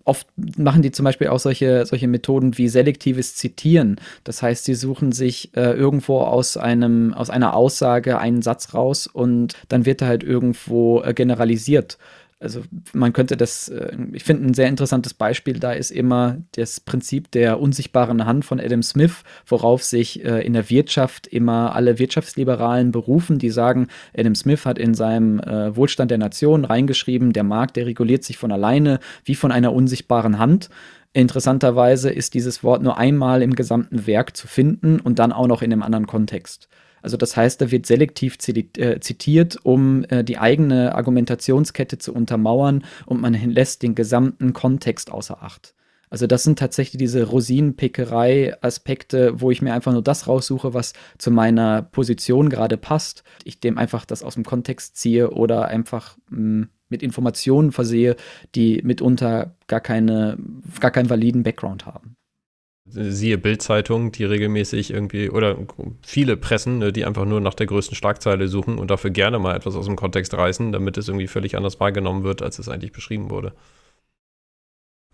Oft 0.05 0.27
machen 0.57 0.81
die 0.81 0.91
zum 0.91 1.03
Beispiel 1.03 1.27
auch 1.27 1.39
solche, 1.39 1.85
solche 1.85 2.07
Methoden 2.07 2.57
wie 2.57 2.69
selektives 2.69 3.35
Zitieren. 3.35 3.99
Das 4.23 4.41
heißt, 4.41 4.63
sie 4.63 4.75
suchen 4.75 5.11
sich 5.11 5.55
äh, 5.57 5.73
irgendwo 5.73 6.21
aus, 6.21 6.55
einem, 6.55 7.13
aus 7.13 7.29
einer 7.29 7.53
Aussage 7.53 8.17
einen 8.17 8.41
Satz 8.41 8.73
raus 8.73 9.07
und 9.07 9.55
dann 9.67 9.85
wird 9.85 10.01
er 10.01 10.07
halt 10.07 10.23
irgendwo 10.23 11.01
äh, 11.01 11.13
generalisiert 11.13 11.97
also 12.39 12.61
man 12.93 13.13
könnte 13.13 13.35
das, 13.35 13.67
äh, 13.69 13.97
ich 14.13 14.23
finde 14.23 14.47
ein 14.47 14.53
sehr 14.53 14.67
interessantes 14.67 15.13
Beispiel 15.13 15.59
da 15.59 15.71
ist 15.71 15.91
immer 15.91 16.37
das 16.55 16.79
Prinzip 16.79 17.31
der 17.31 17.59
unsichtbaren 17.59 18.25
Hand 18.25 18.45
von 18.45 18.59
Adam 18.59 18.83
Smith, 18.83 19.23
worauf 19.45 19.83
sich 19.83 20.23
äh, 20.23 20.45
in 20.45 20.53
der 20.53 20.69
Wirtschaft 20.69 21.27
immer 21.27 21.75
alle 21.75 21.99
Wirtschaftsliberalen 21.99 22.91
berufen, 22.91 23.39
die 23.39 23.49
sagen, 23.49 23.87
Adam 24.15 24.35
Smith 24.35 24.65
hat 24.65 24.77
in 24.77 24.93
seinem 24.93 25.39
äh, 25.39 25.75
Wohlstand 25.75 26.11
der 26.11 26.17
Nation 26.19 26.65
reingeschrieben, 26.65 27.33
der 27.33 27.43
Markt, 27.43 27.75
der 27.75 27.85
reguliert 27.85 28.23
sich 28.23 28.37
von 28.37 28.51
alleine 28.51 28.99
wie 29.25 29.35
von 29.35 29.51
einer 29.51 29.73
unsichtbaren 29.73 30.37
Hand. 30.37 30.69
Interessanterweise 31.13 32.11
ist 32.11 32.35
dieses 32.35 32.63
Wort 32.63 32.83
nur 32.83 32.97
einmal 32.97 33.41
im 33.41 33.55
gesamten 33.55 34.05
Werk 34.05 34.37
zu 34.37 34.47
finden 34.47 34.99
und 34.99 35.17
dann 35.17 35.31
auch 35.31 35.47
noch 35.47 35.63
in 35.63 35.73
einem 35.73 35.81
anderen 35.81 36.05
Kontext. 36.05 36.69
Also 37.01 37.17
das 37.17 37.37
heißt, 37.37 37.61
da 37.61 37.71
wird 37.71 37.85
selektiv 37.85 38.37
äh, 38.47 38.99
zitiert, 38.99 39.57
um 39.63 40.03
äh, 40.09 40.23
die 40.23 40.37
eigene 40.37 40.95
Argumentationskette 40.95 41.97
zu 41.97 42.13
untermauern 42.13 42.83
und 43.05 43.21
man 43.21 43.33
lässt 43.33 43.83
den 43.83 43.95
gesamten 43.95 44.53
Kontext 44.53 45.11
außer 45.11 45.41
Acht. 45.41 45.73
Also 46.09 46.25
das 46.25 46.43
sind 46.43 46.57
tatsächlich 46.57 46.99
diese 46.99 47.23
Rosinenpickerei-Aspekte, 47.23 49.41
wo 49.41 49.51
ich 49.51 49.61
mir 49.61 49.73
einfach 49.73 49.91
nur 49.91 50.01
das 50.01 50.27
raussuche, 50.27 50.73
was 50.73 50.93
zu 51.17 51.31
meiner 51.31 51.81
Position 51.81 52.49
gerade 52.49 52.77
passt. 52.77 53.25
Ich 53.43 53.59
dem 53.59 53.77
einfach 53.77 54.05
das 54.05 54.23
aus 54.23 54.35
dem 54.35 54.45
Kontext 54.45 54.95
ziehe 54.95 55.31
oder 55.31 55.65
einfach 55.65 56.17
mh, 56.29 56.37
hm, 56.37 56.69
mit 56.89 57.03
Informationen 57.03 57.73
versehe, 57.73 58.15
die 58.55 58.81
mitunter 58.83 59.57
gar 59.67 59.81
keine, 59.81 60.37
gar 60.79 60.91
keinen 60.91 61.09
validen 61.09 61.43
Background 61.43 61.85
haben 61.85 62.16
siehe 62.89 63.37
Bildzeitung, 63.37 64.11
die 64.11 64.23
regelmäßig 64.23 64.91
irgendwie, 64.91 65.29
oder 65.29 65.57
viele 66.01 66.37
Pressen, 66.37 66.79
ne, 66.79 66.93
die 66.93 67.05
einfach 67.05 67.25
nur 67.25 67.41
nach 67.41 67.53
der 67.53 67.67
größten 67.67 67.95
Schlagzeile 67.95 68.47
suchen 68.47 68.77
und 68.77 68.89
dafür 68.89 69.11
gerne 69.11 69.39
mal 69.39 69.55
etwas 69.55 69.75
aus 69.75 69.85
dem 69.85 69.95
Kontext 69.95 70.33
reißen, 70.33 70.71
damit 70.71 70.97
es 70.97 71.07
irgendwie 71.07 71.27
völlig 71.27 71.57
anders 71.57 71.79
wahrgenommen 71.79 72.23
wird, 72.23 72.41
als 72.41 72.59
es 72.59 72.69
eigentlich 72.69 72.91
beschrieben 72.91 73.29
wurde. 73.29 73.53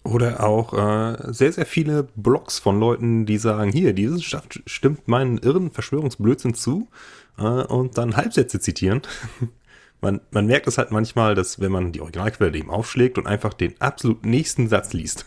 Oder 0.03 0.43
auch 0.43 0.73
äh, 0.73 1.31
sehr, 1.31 1.53
sehr 1.53 1.65
viele 1.65 2.07
Blogs 2.15 2.59
von 2.59 2.79
Leuten, 2.79 3.25
die 3.25 3.37
sagen, 3.37 3.71
hier, 3.71 3.93
diese 3.93 4.21
Stadt 4.21 4.61
stimmt 4.65 5.07
meinen 5.07 5.37
irren 5.37 5.71
Verschwörungsblödsinn 5.71 6.53
zu 6.53 6.89
äh, 7.37 7.43
und 7.43 7.97
dann 7.97 8.17
Halbsätze 8.17 8.59
zitieren. 8.59 9.01
man, 10.01 10.19
man 10.31 10.45
merkt 10.45 10.67
es 10.67 10.77
halt 10.77 10.91
manchmal, 10.91 11.35
dass 11.35 11.61
wenn 11.61 11.71
man 11.71 11.93
die 11.93 12.01
Originalquelle 12.01 12.57
eben 12.57 12.69
aufschlägt 12.69 13.17
und 13.17 13.27
einfach 13.27 13.53
den 13.53 13.79
absolut 13.79 14.25
nächsten 14.25 14.67
Satz 14.67 14.91
liest, 14.91 15.25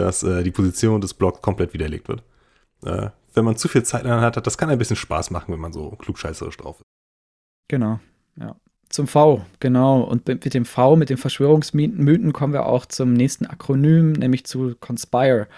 dass 0.00 0.22
äh, 0.22 0.42
die 0.42 0.50
Position 0.50 1.00
des 1.00 1.14
Blocks 1.14 1.42
komplett 1.42 1.74
widerlegt 1.74 2.08
wird. 2.08 2.22
Äh, 2.84 3.10
wenn 3.34 3.44
man 3.44 3.56
zu 3.56 3.68
viel 3.68 3.82
Zeit 3.82 4.04
in 4.04 4.10
hat, 4.10 4.46
das 4.46 4.58
kann 4.58 4.70
ein 4.70 4.78
bisschen 4.78 4.96
Spaß 4.96 5.30
machen, 5.30 5.52
wenn 5.52 5.60
man 5.60 5.72
so 5.72 5.90
klugscheißerisch 5.90 6.56
drauf 6.56 6.76
ist. 6.80 6.86
Genau, 7.68 8.00
ja. 8.36 8.56
Zum 8.88 9.08
V, 9.08 9.44
genau. 9.58 10.02
Und 10.02 10.28
mit 10.28 10.54
dem 10.54 10.64
V, 10.64 10.96
mit 10.96 11.10
den 11.10 11.16
Verschwörungsmythen, 11.16 12.32
kommen 12.32 12.52
wir 12.52 12.66
auch 12.66 12.86
zum 12.86 13.12
nächsten 13.12 13.44
Akronym, 13.46 14.12
nämlich 14.12 14.46
zu 14.46 14.76
Conspire. 14.78 15.48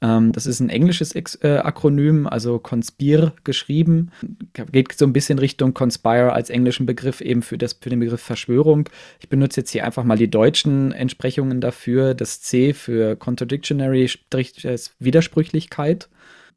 Ähm, 0.00 0.32
das 0.32 0.46
ist 0.46 0.60
ein 0.60 0.68
englisches 0.68 1.14
äh, 1.14 1.58
Akronym, 1.62 2.26
also 2.26 2.58
Conspire 2.58 3.32
geschrieben. 3.44 4.10
Geht 4.52 4.92
so 4.92 5.06
ein 5.06 5.12
bisschen 5.12 5.38
Richtung 5.38 5.74
Conspire 5.74 6.32
als 6.32 6.50
englischen 6.50 6.86
Begriff 6.86 7.20
eben 7.20 7.42
für, 7.42 7.58
das, 7.58 7.74
für 7.74 7.90
den 7.90 8.00
Begriff 8.00 8.20
Verschwörung. 8.20 8.88
Ich 9.20 9.28
benutze 9.28 9.60
jetzt 9.60 9.70
hier 9.70 9.84
einfach 9.84 10.04
mal 10.04 10.18
die 10.18 10.30
deutschen 10.30 10.92
Entsprechungen 10.92 11.60
dafür. 11.60 12.14
Das 12.14 12.40
C 12.40 12.72
für 12.72 13.16
Contradictionary 13.16 14.04
ist 14.04 14.94
Widersprüchlichkeit. 14.98 16.08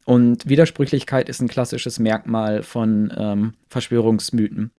Und 0.06 0.50
Widersprüchlichkeit 0.50 1.30
ist 1.30 1.42
ein 1.42 1.48
klassisches 1.48 2.00
Merkmal 2.00 2.64
von 2.64 3.14
ähm, 3.16 3.54
Verschwörungsmythen 3.70 4.72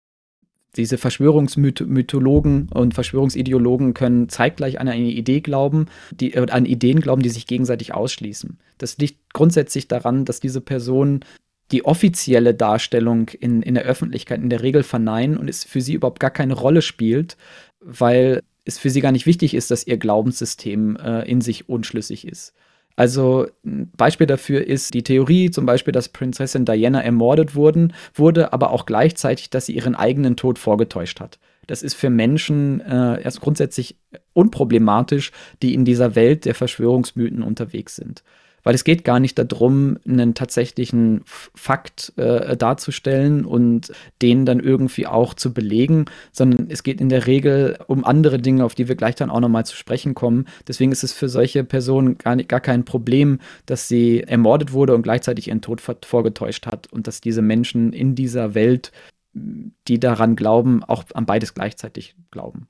diese 0.76 0.98
Verschwörungsmythologen 0.98 2.68
und 2.72 2.94
Verschwörungsideologen 2.94 3.94
können 3.94 4.28
zeitgleich 4.28 4.80
an 4.80 4.88
eine 4.88 5.10
Idee 5.10 5.40
glauben, 5.40 5.86
die, 6.12 6.34
äh, 6.34 6.50
an 6.50 6.66
Ideen 6.66 7.00
glauben, 7.00 7.22
die 7.22 7.28
sich 7.28 7.46
gegenseitig 7.46 7.94
ausschließen. 7.94 8.58
Das 8.78 8.98
liegt 8.98 9.32
grundsätzlich 9.32 9.88
daran, 9.88 10.24
dass 10.24 10.40
diese 10.40 10.60
Personen 10.60 11.24
die 11.72 11.84
offizielle 11.84 12.54
Darstellung 12.54 13.28
in, 13.28 13.62
in 13.62 13.74
der 13.74 13.84
Öffentlichkeit 13.84 14.40
in 14.40 14.50
der 14.50 14.62
Regel 14.62 14.82
verneinen 14.82 15.36
und 15.36 15.48
es 15.48 15.64
für 15.64 15.80
sie 15.80 15.94
überhaupt 15.94 16.20
gar 16.20 16.30
keine 16.30 16.54
Rolle 16.54 16.82
spielt, 16.82 17.36
weil 17.80 18.42
es 18.64 18.78
für 18.78 18.90
sie 18.90 19.00
gar 19.00 19.12
nicht 19.12 19.26
wichtig 19.26 19.54
ist, 19.54 19.70
dass 19.70 19.86
ihr 19.86 19.96
Glaubenssystem 19.96 20.96
äh, 20.96 21.28
in 21.28 21.40
sich 21.40 21.68
unschlüssig 21.68 22.26
ist. 22.26 22.54
Also 23.00 23.46
ein 23.64 23.90
Beispiel 23.96 24.26
dafür 24.26 24.66
ist 24.66 24.92
die 24.92 25.02
Theorie 25.02 25.50
zum 25.50 25.64
Beispiel, 25.64 25.90
dass 25.90 26.10
Prinzessin 26.10 26.66
Diana 26.66 27.02
ermordet 27.02 27.54
wurden, 27.54 27.94
wurde, 28.12 28.52
aber 28.52 28.72
auch 28.72 28.84
gleichzeitig, 28.84 29.48
dass 29.48 29.64
sie 29.64 29.72
ihren 29.74 29.94
eigenen 29.94 30.36
Tod 30.36 30.58
vorgetäuscht 30.58 31.18
hat. 31.18 31.38
Das 31.66 31.82
ist 31.82 31.94
für 31.94 32.10
Menschen 32.10 32.82
äh, 32.82 33.22
erst 33.22 33.40
grundsätzlich 33.40 33.96
unproblematisch, 34.34 35.32
die 35.62 35.72
in 35.72 35.86
dieser 35.86 36.14
Welt 36.14 36.44
der 36.44 36.54
Verschwörungsmythen 36.54 37.42
unterwegs 37.42 37.96
sind 37.96 38.22
weil 38.62 38.74
es 38.74 38.84
geht 38.84 39.04
gar 39.04 39.20
nicht 39.20 39.38
darum, 39.38 39.98
einen 40.06 40.34
tatsächlichen 40.34 41.22
Fakt 41.24 42.12
äh, 42.16 42.56
darzustellen 42.56 43.44
und 43.44 43.92
den 44.22 44.46
dann 44.46 44.60
irgendwie 44.60 45.06
auch 45.06 45.34
zu 45.34 45.52
belegen, 45.52 46.06
sondern 46.32 46.68
es 46.70 46.82
geht 46.82 47.00
in 47.00 47.08
der 47.08 47.26
Regel 47.26 47.78
um 47.86 48.04
andere 48.04 48.38
Dinge, 48.38 48.64
auf 48.64 48.74
die 48.74 48.88
wir 48.88 48.96
gleich 48.96 49.14
dann 49.14 49.30
auch 49.30 49.40
nochmal 49.40 49.66
zu 49.66 49.76
sprechen 49.76 50.14
kommen. 50.14 50.46
Deswegen 50.68 50.92
ist 50.92 51.04
es 51.04 51.12
für 51.12 51.28
solche 51.28 51.64
Personen 51.64 52.18
gar, 52.18 52.36
nicht, 52.36 52.48
gar 52.48 52.60
kein 52.60 52.84
Problem, 52.84 53.38
dass 53.66 53.88
sie 53.88 54.22
ermordet 54.22 54.72
wurde 54.72 54.94
und 54.94 55.02
gleichzeitig 55.02 55.48
ihren 55.48 55.62
Tod 55.62 55.80
vorgetäuscht 55.80 56.66
hat 56.66 56.92
und 56.92 57.06
dass 57.06 57.20
diese 57.20 57.42
Menschen 57.42 57.92
in 57.92 58.14
dieser 58.14 58.54
Welt, 58.54 58.92
die 59.32 60.00
daran 60.00 60.36
glauben, 60.36 60.82
auch 60.84 61.04
an 61.14 61.26
beides 61.26 61.54
gleichzeitig 61.54 62.16
glauben 62.30 62.68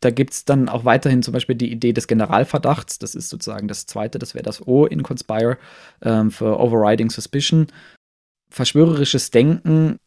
da 0.00 0.10
gibt 0.10 0.32
es 0.32 0.44
dann 0.44 0.68
auch 0.68 0.84
weiterhin 0.84 1.22
zum 1.22 1.32
Beispiel 1.32 1.54
die 1.54 1.70
Idee 1.70 1.92
des 1.92 2.06
Generalverdachts. 2.06 2.98
Das 2.98 3.14
ist 3.14 3.28
sozusagen 3.28 3.68
das 3.68 3.86
zweite, 3.86 4.18
das 4.18 4.34
wäre 4.34 4.42
das 4.42 4.66
O 4.66 4.86
in 4.86 5.02
Conspire 5.02 5.58
ähm, 6.02 6.30
für 6.30 6.58
Overriding 6.58 7.10
Suspicion. 7.10 7.66
Verschwörerisches 8.50 9.30
Denken, 9.30 9.98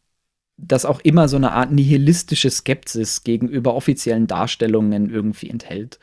das 0.56 0.84
auch 0.84 1.00
immer 1.00 1.28
so 1.28 1.36
eine 1.36 1.52
Art 1.52 1.72
nihilistische 1.72 2.50
Skepsis 2.50 3.22
gegenüber 3.22 3.74
offiziellen 3.74 4.26
Darstellungen 4.26 5.10
irgendwie 5.10 5.48
enthält. 5.48 5.98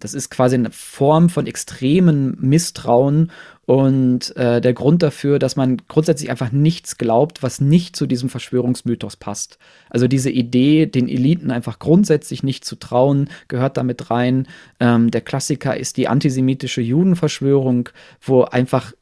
Das 0.00 0.14
ist 0.14 0.30
quasi 0.30 0.54
eine 0.54 0.70
Form 0.70 1.28
von 1.28 1.46
extremem 1.46 2.36
Misstrauen 2.40 3.30
und 3.66 4.36
äh, 4.36 4.60
der 4.60 4.74
Grund 4.74 5.02
dafür, 5.02 5.40
dass 5.40 5.56
man 5.56 5.78
grundsätzlich 5.88 6.30
einfach 6.30 6.52
nichts 6.52 6.98
glaubt, 6.98 7.42
was 7.42 7.60
nicht 7.60 7.96
zu 7.96 8.06
diesem 8.06 8.28
Verschwörungsmythos 8.28 9.16
passt. 9.16 9.58
Also 9.90 10.06
diese 10.06 10.30
Idee, 10.30 10.86
den 10.86 11.08
Eliten 11.08 11.50
einfach 11.50 11.80
grundsätzlich 11.80 12.44
nicht 12.44 12.64
zu 12.64 12.76
trauen, 12.76 13.28
gehört 13.48 13.76
damit 13.76 14.10
rein. 14.10 14.46
Ähm, 14.78 15.10
der 15.10 15.20
Klassiker 15.20 15.76
ist 15.76 15.96
die 15.96 16.06
antisemitische 16.06 16.80
Judenverschwörung, 16.80 17.88
wo 18.20 18.42
einfach 18.42 18.92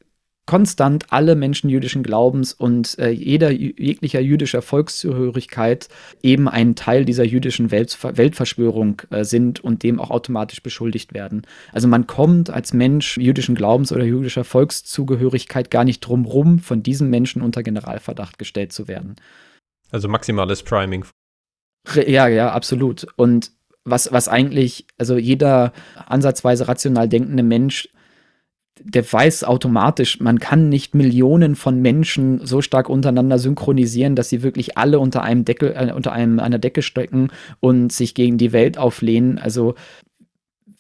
konstant 0.47 1.07
alle 1.11 1.37
Menschen 1.37 1.71
jüdischen 1.71 2.03
Glaubens 2.03 2.53
und 2.53 2.99
äh, 2.99 3.11
jeder 3.11 3.51
jeglicher 3.51 4.21
jüdischer 4.21 4.61
Volkszugehörigkeit 4.61 5.89
eben 6.23 6.49
ein 6.49 6.75
Teil 6.75 7.05
dieser 7.05 7.25
jüdischen 7.25 7.71
Welt, 7.71 7.97
Weltverschwörung 8.03 9.01
äh, 9.11 9.25
sind 9.25 9.65
und 9.65 9.83
dem 9.83 9.99
auch 9.99 10.11
automatisch 10.11 10.63
beschuldigt 10.63 11.15
werden. 11.15 11.43
Also 11.73 11.89
man 11.89 12.07
kommt 12.07 12.51
als 12.51 12.75
Mensch 12.75 13.17
jüdischen 13.17 13.55
Glaubens 13.55 13.91
oder 13.91 14.05
jüdischer 14.05 14.45
Volkszugehörigkeit 14.45 15.71
gar 15.71 15.85
nicht 15.85 16.01
drum 16.01 16.27
rum, 16.27 16.59
von 16.59 16.83
diesen 16.83 17.09
Menschen 17.09 17.41
unter 17.41 17.63
Generalverdacht 17.63 18.39
gestellt 18.39 18.73
zu 18.73 18.87
werden. 18.87 19.17
Also 19.91 20.09
maximales 20.09 20.63
Priming. 20.63 21.05
Ja, 22.07 22.29
ja, 22.29 22.51
absolut. 22.51 23.07
Und 23.17 23.51
was, 23.85 24.11
was 24.13 24.29
eigentlich, 24.29 24.87
also 24.99 25.17
jeder 25.17 25.73
ansatzweise 26.07 26.69
rational 26.69 27.09
denkende 27.09 27.43
Mensch 27.43 27.89
der 28.81 29.11
weiß 29.11 29.45
automatisch, 29.45 30.21
man 30.21 30.41
kann 30.41 30.69
nicht 30.69 30.95
Millionen 30.95 31.55
von 31.55 31.81
Menschen 31.81 32.45
so 32.45 32.61
stark 32.61 32.89
untereinander 32.89 33.39
synchronisieren, 33.39 34.17
dass 34.17 34.29
sie 34.29 34.43
wirklich 34.43 34.77
alle 34.77 34.99
unter 34.99 35.23
einem 35.23 35.45
Deckel, 35.45 35.75
äh, 35.77 35.93
unter 35.93 36.13
einem, 36.13 36.41
einer 36.41 36.59
Decke 36.59 36.83
stecken 36.83 37.29
und 37.61 37.93
sich 37.93 38.15
gegen 38.15 38.37
die 38.37 38.53
Welt 38.53 38.77
auflehnen. 38.77 39.39
Also 39.39 39.75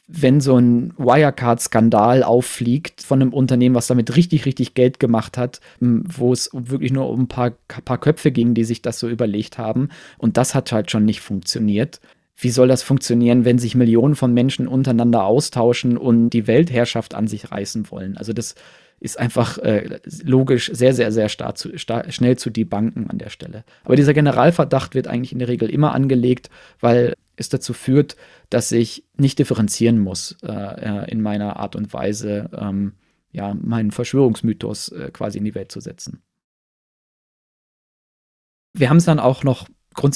wenn 0.07 0.41
so 0.41 0.59
ein 0.59 0.93
Wirecard-Skandal 0.99 2.25
auffliegt 2.25 3.01
von 3.01 3.23
einem 3.23 3.33
Unternehmen, 3.33 3.75
was 3.75 3.87
damit 3.87 4.17
richtig, 4.17 4.45
richtig 4.45 4.75
Geld 4.75 5.01
gemacht 5.01 5.39
hat, 5.39 5.61
wo 5.81 6.33
es 6.33 6.51
wirklich 6.53 6.93
nur 6.93 7.09
um 7.09 7.23
ein 7.23 7.29
paar, 7.29 7.53
paar 7.85 7.99
Köpfe 7.99 8.31
ging, 8.31 8.55
die 8.55 8.65
sich 8.65 8.83
das 8.83 8.99
so 8.99 9.09
überlegt 9.09 9.57
haben. 9.57 9.89
Und 10.19 10.37
das 10.37 10.55
hat 10.55 10.73
halt 10.73 10.91
schon 10.91 11.07
nicht 11.07 11.21
funktioniert 11.21 12.01
wie 12.37 12.51
soll 12.51 12.69
das 12.69 12.83
funktionieren, 12.83 13.45
wenn 13.45 13.59
sich 13.59 13.75
Millionen 13.75 14.17
von 14.17 14.33
Menschen 14.33 14.67
untereinander 14.67 15.25
austauschen 15.25 15.97
und 15.97 16.31
die 16.31 16.47
Weltherrschaft 16.47 17.15
an 17.15 17.29
sich 17.29 17.51
reißen 17.51 17.91
wollen? 17.91 18.17
Also 18.17 18.33
das 18.33 18.55
ist 19.01 19.19
einfach 19.19 19.59
äh, 19.59 20.01
logisch 20.25 20.71
sehr, 20.73 20.95
sehr, 20.95 21.13
sehr 21.13 21.29
stark 21.29 21.59
zu, 21.59 21.77
star 21.79 22.11
schnell 22.11 22.37
zu 22.37 22.51
debunken 22.51 23.11
an 23.11 23.19
der 23.19 23.29
Stelle. 23.29 23.65
Aber 23.85 23.97
dieser 23.97 24.15
Generalverdacht 24.15 24.95
wird 24.95 25.09
eigentlich 25.09 25.33
in 25.33 25.39
der 25.39 25.49
Regel 25.49 25.69
immer 25.69 25.93
angelegt, 25.95 26.51
weil 26.81 27.15
es 27.37 27.49
dazu 27.49 27.73
führt, 27.73 28.17
dass 28.51 28.73
ich 28.73 29.05
nicht 29.17 29.39
differenzieren 29.39 29.99
muss 29.99 30.37
äh, 30.43 30.53
äh 30.53 31.11
in 31.11 31.21
meiner 31.21 31.57
Art 31.57 31.77
und 31.77 31.93
Weise, 31.93 32.49
ähm, 32.57 32.95
ja, 33.33 33.55
meinen 33.55 33.91
Verschwörungsmythos 33.91 34.91
äh, 34.91 35.11
quasi 35.13 35.39
in 35.39 35.45
die 35.45 35.55
Welt 35.55 35.71
zu 35.71 35.81
setzen. 35.81 36.23
Wir 38.73 38.91
haben 38.91 38.97
es 38.97 39.05
dann 39.05 39.21
auch 39.21 39.45
noch 39.45 39.69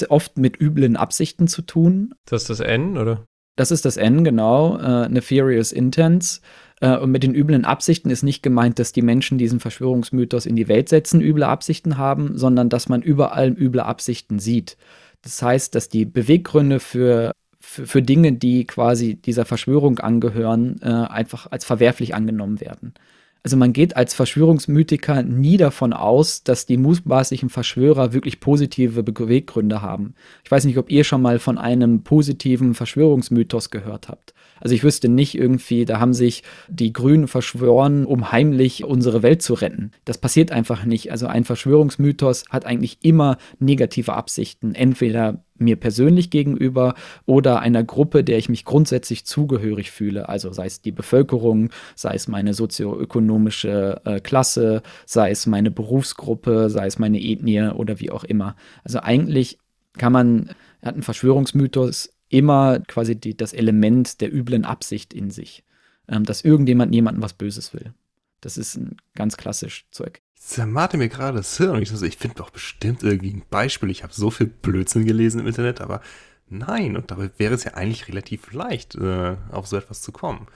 oft 0.09 0.39
mit 0.39 0.61
üblen 0.61 0.97
Absichten 0.97 1.49
zu 1.49 1.63
tun. 1.63 2.15
Das 2.27 2.43
ist 2.43 2.51
das 2.51 2.61
N, 2.61 2.97
oder? 2.97 3.25
Das 3.57 3.73
ist 3.73 3.85
das 3.85 3.97
N, 3.97 4.23
genau. 4.23 4.79
Äh, 4.79 5.09
Nefarious 5.09 5.73
Intents. 5.73 6.41
Äh, 6.81 6.97
und 6.97 7.11
mit 7.11 7.23
den 7.23 7.35
üblen 7.35 7.65
Absichten 7.65 8.11
ist 8.11 8.23
nicht 8.23 8.43
gemeint, 8.43 8.79
dass 8.79 8.93
die 8.93 9.03
Menschen 9.03 9.37
diesen 9.37 9.61
Verschwörungsmythos 9.61 10.47
in 10.47 10.57
die 10.57 10.69
Welt 10.69 10.89
setzen, 10.89 11.21
üble 11.21 11.43
Absichten 11.43 11.99
haben, 11.99 12.39
sondern 12.39 12.69
dass 12.69 12.89
man 12.89 13.03
überall 13.03 13.51
üble 13.51 13.81
Absichten 13.81 14.39
sieht. 14.39 14.77
Das 15.23 15.43
heißt, 15.43 15.75
dass 15.75 15.89
die 15.89 16.05
Beweggründe 16.05 16.79
für, 16.79 17.33
für, 17.59 17.87
für 17.87 18.03
Dinge, 18.03 18.33
die 18.33 18.65
quasi 18.65 19.17
dieser 19.17 19.45
Verschwörung 19.45 19.99
angehören, 19.99 20.81
äh, 20.83 20.87
einfach 20.87 21.51
als 21.51 21.65
verwerflich 21.65 22.15
angenommen 22.15 22.61
werden. 22.61 22.95
Also 23.43 23.57
man 23.57 23.73
geht 23.73 23.97
als 23.97 24.15
Verschwörungsmythiker 24.15 25.23
nie 25.23 25.57
davon 25.57 25.93
aus, 25.93 26.43
dass 26.43 26.67
die 26.67 26.77
mutmaßlichen 26.77 27.49
Verschwörer 27.49 28.13
wirklich 28.13 28.41
positive 28.41 29.03
Beweggründe 29.03 29.81
haben. 29.81 30.15
Ich 30.45 30.51
weiß 30.51 30.65
nicht, 30.65 30.79
ob 30.79 30.91
ihr 30.91 31.05
schon 31.05 31.23
mal 31.23 31.39
von 31.39 31.57
einem 31.57 32.03
positiven 32.03 32.75
Verschwörungsmythos 32.75 33.71
gehört 33.71 34.09
habt. 34.09 34.35
Also 34.61 34.75
ich 34.75 34.85
wüsste 34.85 35.09
nicht 35.09 35.37
irgendwie, 35.37 35.85
da 35.85 36.01
haben 36.01 36.15
sich 36.15 36.43
die 36.69 36.93
Grünen 36.93 37.29
verschworen, 37.29 38.05
um 38.05 38.33
heimlich 38.33 38.85
unsere 38.85 39.23
Welt 39.23 39.43
zu 39.43 39.55
retten. 39.55 39.93
Das 40.05 40.19
passiert 40.19 40.53
einfach 40.53 40.85
nicht. 40.85 41.11
Also 41.11 41.27
ein 41.27 41.45
Verschwörungsmythos 41.45 42.45
hat 42.51 42.67
eigentlich 42.67 42.99
immer 43.03 43.39
negative 43.59 44.15
Absichten. 44.15 44.75
Entweder 44.75 45.45
mir 45.59 45.77
persönlich 45.77 46.31
gegenüber 46.31 46.95
oder 47.27 47.61
einer 47.61 47.85
Gruppe, 47.85 48.25
der 48.25 48.39
ich 48.39 48.49
mich 48.49 48.65
grundsätzlich 48.65 49.25
zugehörig 49.27 49.91
fühle. 49.91 50.29
Also 50.29 50.53
sei 50.53 50.67
es 50.67 50.81
die 50.81 50.93
Bevölkerung, 50.93 51.71
sei 51.95 52.15
es 52.15 52.29
meine 52.29 52.55
sozioökonomische 52.55 54.01
äh, 54.05 54.21
Klasse, 54.21 54.83
sei 55.07 55.31
es 55.31 55.47
meine 55.47 55.71
Berufsgruppe, 55.71 56.71
sei 56.71 56.87
es 56.87 56.99
meine 56.99 57.21
Ethnie 57.21 57.71
oder 57.71 58.01
wie 58.01 58.11
auch 58.11 58.25
immer. 58.25 58.57
Also 58.85 59.01
eigentlich 59.01 59.59
kann 59.97 60.13
man, 60.13 60.51
hat 60.83 60.97
ein 60.97 61.03
Verschwörungsmythos 61.03 62.18
immer 62.29 62.81
quasi 62.81 63.17
die, 63.17 63.37
das 63.37 63.53
Element 63.53 64.21
der 64.21 64.33
üblen 64.35 64.65
Absicht 64.65 65.15
in 65.15 65.31
sich, 65.31 65.65
ähm, 66.09 66.25
dass 66.25 66.43
irgendjemand 66.43 66.95
jemandem 66.95 67.23
was 67.23 67.33
Böses 67.33 67.73
will. 67.75 67.93
Das 68.41 68.57
ist 68.57 68.79
ganz 69.15 69.37
klassisch. 69.37 69.87
Ich 70.35 70.43
zermate 70.43 70.97
mir 70.97 71.09
gerade 71.09 71.39
das 71.39 71.57
Hirn 71.57 71.83
ich, 71.83 71.91
so, 71.91 72.05
ich 72.07 72.17
finde 72.17 72.37
doch 72.37 72.51
bestimmt 72.51 73.03
irgendwie 73.03 73.33
ein 73.33 73.43
Beispiel. 73.51 73.91
Ich 73.91 74.03
habe 74.03 74.13
so 74.13 74.31
viel 74.31 74.47
Blödsinn 74.47 75.05
gelesen 75.05 75.41
im 75.41 75.47
Internet, 75.47 75.81
aber 75.81 76.01
nein, 76.49 76.97
und 76.97 77.11
dabei 77.11 77.31
wäre 77.39 77.55
es 77.55 77.65
ja 77.65 77.75
eigentlich 77.75 78.09
relativ 78.09 78.53
leicht, 78.53 78.95
äh, 78.95 79.37
auf 79.51 79.67
so 79.67 79.77
etwas 79.77 80.03
zu 80.03 80.13
kommen. 80.13 80.47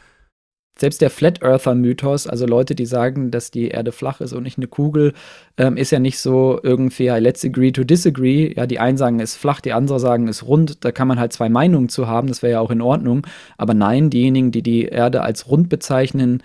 Selbst 0.79 1.01
der 1.01 1.11
Flat 1.11 1.43
Earther 1.43 1.75
Mythos, 1.75 2.27
also 2.27 2.47
Leute, 2.47 2.75
die 2.75 2.87
sagen, 2.87 3.31
dass 3.31 3.51
die 3.51 3.69
Erde 3.69 3.93
flach 3.93 4.21
ist 4.21 4.33
und 4.33 4.43
nicht 4.43 4.57
eine 4.57 4.67
Kugel, 4.67 5.13
ähm, 5.59 5.77
ist 5.77 5.93
ja 5.93 5.99
nicht 5.99 6.19
so 6.19 6.59
irgendwie, 6.63 7.05
ja, 7.05 7.19
let's 7.19 7.45
agree 7.45 7.73
to 7.73 7.85
disagree. 7.85 8.53
Ja, 8.57 8.67
die 8.67 8.79
einen 8.79 8.97
sagen, 8.97 9.21
es 9.21 9.33
ist 9.33 9.41
flach, 9.41 9.61
die 9.61 9.73
anderen 9.75 10.01
sagen, 10.01 10.29
es 10.29 10.43
ist 10.43 10.49
rund. 10.49 10.85
Da 10.85 10.91
kann 10.91 11.09
man 11.09 11.21
halt 11.21 11.33
zwei 11.33 11.49
Meinungen 11.49 11.89
zu 11.89 12.07
haben, 12.09 12.29
das 12.29 12.43
wäre 12.43 12.53
ja 12.53 12.61
auch 12.61 12.71
in 12.71 12.81
Ordnung. 12.81 13.27
Aber 13.59 13.75
nein, 13.75 14.11
diejenigen, 14.11 14.51
die 14.51 14.63
die 14.63 14.87
Erde 14.87 15.23
als 15.23 15.49
rund 15.49 15.69
bezeichnen, 15.69 16.43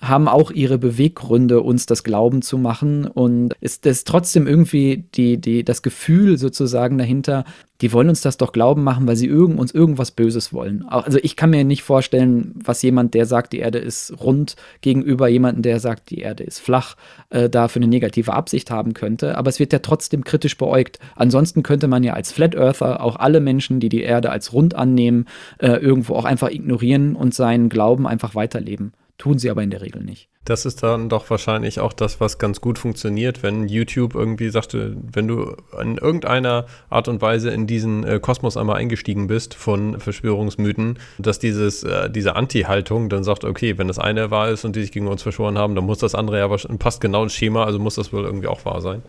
haben 0.00 0.28
auch 0.28 0.50
ihre 0.50 0.78
Beweggründe, 0.78 1.60
uns 1.60 1.86
das 1.86 2.04
Glauben 2.04 2.42
zu 2.42 2.56
machen. 2.56 3.06
Und 3.06 3.54
ist 3.60 3.84
es 3.86 4.04
trotzdem 4.04 4.46
irgendwie 4.46 5.04
die, 5.14 5.38
die, 5.38 5.64
das 5.64 5.82
Gefühl 5.82 6.38
sozusagen 6.38 6.98
dahinter, 6.98 7.44
die 7.80 7.92
wollen 7.92 8.08
uns 8.08 8.20
das 8.20 8.36
doch 8.36 8.52
glauben 8.52 8.82
machen, 8.82 9.06
weil 9.06 9.16
sie 9.16 9.26
irgend, 9.26 9.58
uns 9.58 9.72
irgendwas 9.72 10.10
Böses 10.10 10.52
wollen. 10.52 10.84
Also 10.88 11.18
ich 11.22 11.36
kann 11.36 11.50
mir 11.50 11.64
nicht 11.64 11.82
vorstellen, 11.82 12.54
was 12.64 12.82
jemand, 12.82 13.14
der 13.14 13.26
sagt, 13.26 13.52
die 13.52 13.58
Erde 13.58 13.78
ist 13.78 14.14
rund, 14.20 14.56
gegenüber 14.80 15.28
jemandem, 15.28 15.62
der 15.62 15.78
sagt, 15.78 16.10
die 16.10 16.18
Erde 16.18 16.42
ist 16.42 16.60
flach, 16.60 16.96
äh, 17.30 17.48
da 17.48 17.68
für 17.68 17.78
eine 17.78 17.86
negative 17.86 18.32
Absicht 18.32 18.70
haben 18.70 18.94
könnte. 18.94 19.36
Aber 19.36 19.48
es 19.48 19.60
wird 19.60 19.72
ja 19.72 19.78
trotzdem 19.78 20.24
kritisch 20.24 20.58
beäugt. 20.58 20.98
Ansonsten 21.14 21.62
könnte 21.62 21.86
man 21.86 22.02
ja 22.02 22.14
als 22.14 22.32
Flat 22.32 22.56
Earther 22.56 23.00
auch 23.00 23.16
alle 23.16 23.40
Menschen, 23.40 23.78
die 23.78 23.88
die 23.88 24.02
Erde 24.02 24.30
als 24.30 24.52
rund 24.52 24.74
annehmen, 24.74 25.26
äh, 25.58 25.72
irgendwo 25.72 26.14
auch 26.14 26.24
einfach 26.24 26.50
ignorieren 26.50 27.14
und 27.14 27.34
seinen 27.34 27.68
Glauben 27.68 28.06
einfach 28.08 28.34
weiterleben. 28.34 28.92
Tun 29.18 29.38
sie 29.38 29.50
aber 29.50 29.64
in 29.64 29.70
der 29.70 29.80
Regel 29.80 30.04
nicht. 30.04 30.28
Das 30.44 30.64
ist 30.64 30.82
dann 30.82 31.08
doch 31.08 31.28
wahrscheinlich 31.28 31.80
auch 31.80 31.92
das, 31.92 32.20
was 32.20 32.38
ganz 32.38 32.60
gut 32.60 32.78
funktioniert, 32.78 33.42
wenn 33.42 33.68
YouTube 33.68 34.14
irgendwie 34.14 34.48
sagte, 34.48 34.96
wenn 35.12 35.26
du 35.26 35.56
in 35.82 35.98
irgendeiner 35.98 36.66
Art 36.88 37.08
und 37.08 37.20
Weise 37.20 37.50
in 37.50 37.66
diesen 37.66 38.04
äh, 38.04 38.20
Kosmos 38.20 38.56
einmal 38.56 38.76
eingestiegen 38.76 39.26
bist 39.26 39.54
von 39.54 39.98
Verschwörungsmythen, 39.98 41.00
dass 41.18 41.40
dieses, 41.40 41.82
äh, 41.82 42.08
diese 42.08 42.36
Anti-Haltung 42.36 43.08
dann 43.08 43.24
sagt, 43.24 43.44
okay, 43.44 43.76
wenn 43.76 43.88
das 43.88 43.98
eine 43.98 44.30
wahr 44.30 44.50
ist 44.50 44.64
und 44.64 44.76
die 44.76 44.82
sich 44.82 44.92
gegen 44.92 45.08
uns 45.08 45.22
verschworen 45.22 45.58
haben, 45.58 45.74
dann 45.74 45.84
muss 45.84 45.98
das 45.98 46.14
andere 46.14 46.38
ja 46.38 46.48
passt 46.78 47.00
genau 47.00 47.24
ins 47.24 47.34
Schema, 47.34 47.64
also 47.64 47.78
muss 47.80 47.96
das 47.96 48.12
wohl 48.12 48.24
irgendwie 48.24 48.48
auch 48.48 48.64
wahr 48.64 48.80
sein. 48.80 49.02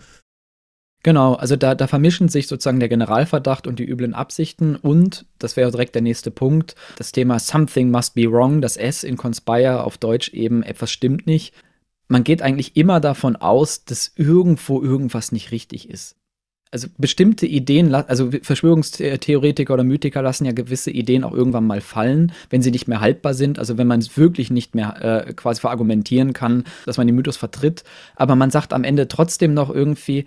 Genau, 1.02 1.36
also 1.36 1.56
da, 1.56 1.76
da 1.76 1.88
vermischen 1.88 2.28
sich 2.28 2.48
sozusagen 2.48 2.82
der 2.82 2.90
Generalverdacht 2.90 3.68
und 3.68 3.80
die 3.80 3.88
üblen 3.88 4.14
Absichten 4.14 4.76
und, 4.76 5.26
das 5.38 5.56
wäre 5.56 5.72
direkt 5.72 5.96
der 5.96 6.02
nächste 6.02 6.30
Punkt, 6.30 6.76
das 6.98 7.14
Thema 7.14 7.40
Something 7.40 7.90
must 7.90 8.16
be 8.16 8.30
wrong, 8.30 8.62
das 8.62 8.76
S 8.76 9.06
in 9.06 9.16
Conspire 9.16 9.84
auf 9.86 9.98
Deutsch 9.98 10.30
eben 10.34 10.62
etwas 10.62 10.92
stimmt 10.92 11.26
nicht. 11.26 11.54
Man 12.10 12.24
geht 12.26 12.42
eigentlich 12.42 12.76
immer 12.76 13.00
davon 13.00 13.38
aus, 13.38 13.86
dass 13.86 14.12
irgendwo 14.16 14.82
irgendwas 14.82 15.32
nicht 15.32 15.52
richtig 15.52 15.90
ist. 15.90 16.16
Also 16.72 16.88
bestimmte 16.98 17.48
Ideen, 17.48 17.96
also 17.96 18.30
Verschwörungstheoretiker 18.44 19.74
oder 19.74 19.84
Mythiker 19.84 20.22
lassen 20.22 20.46
ja 20.46 20.52
gewisse 20.52 20.92
Ideen 20.92 21.24
auch 21.24 21.34
irgendwann 21.34 21.66
mal 21.66 21.82
fallen, 21.82 22.32
wenn 22.52 22.62
sie 22.62 22.70
nicht 22.70 22.88
mehr 22.88 23.00
haltbar 23.00 23.34
sind. 23.34 23.58
Also 23.58 23.80
wenn 23.80 23.88
man 23.88 24.00
es 24.00 24.18
wirklich 24.18 24.52
nicht 24.52 24.76
mehr 24.76 25.28
äh, 25.28 25.34
quasi 25.34 25.62
verargumentieren 25.62 26.34
kann, 26.34 26.66
dass 26.86 26.98
man 26.98 27.08
den 27.08 27.16
Mythos 27.16 27.38
vertritt. 27.38 27.84
Aber 28.16 28.36
man 28.36 28.52
sagt 28.52 28.74
am 28.74 28.84
Ende 28.84 29.08
trotzdem 29.08 29.56
noch 29.56 29.74
irgendwie, 29.74 30.26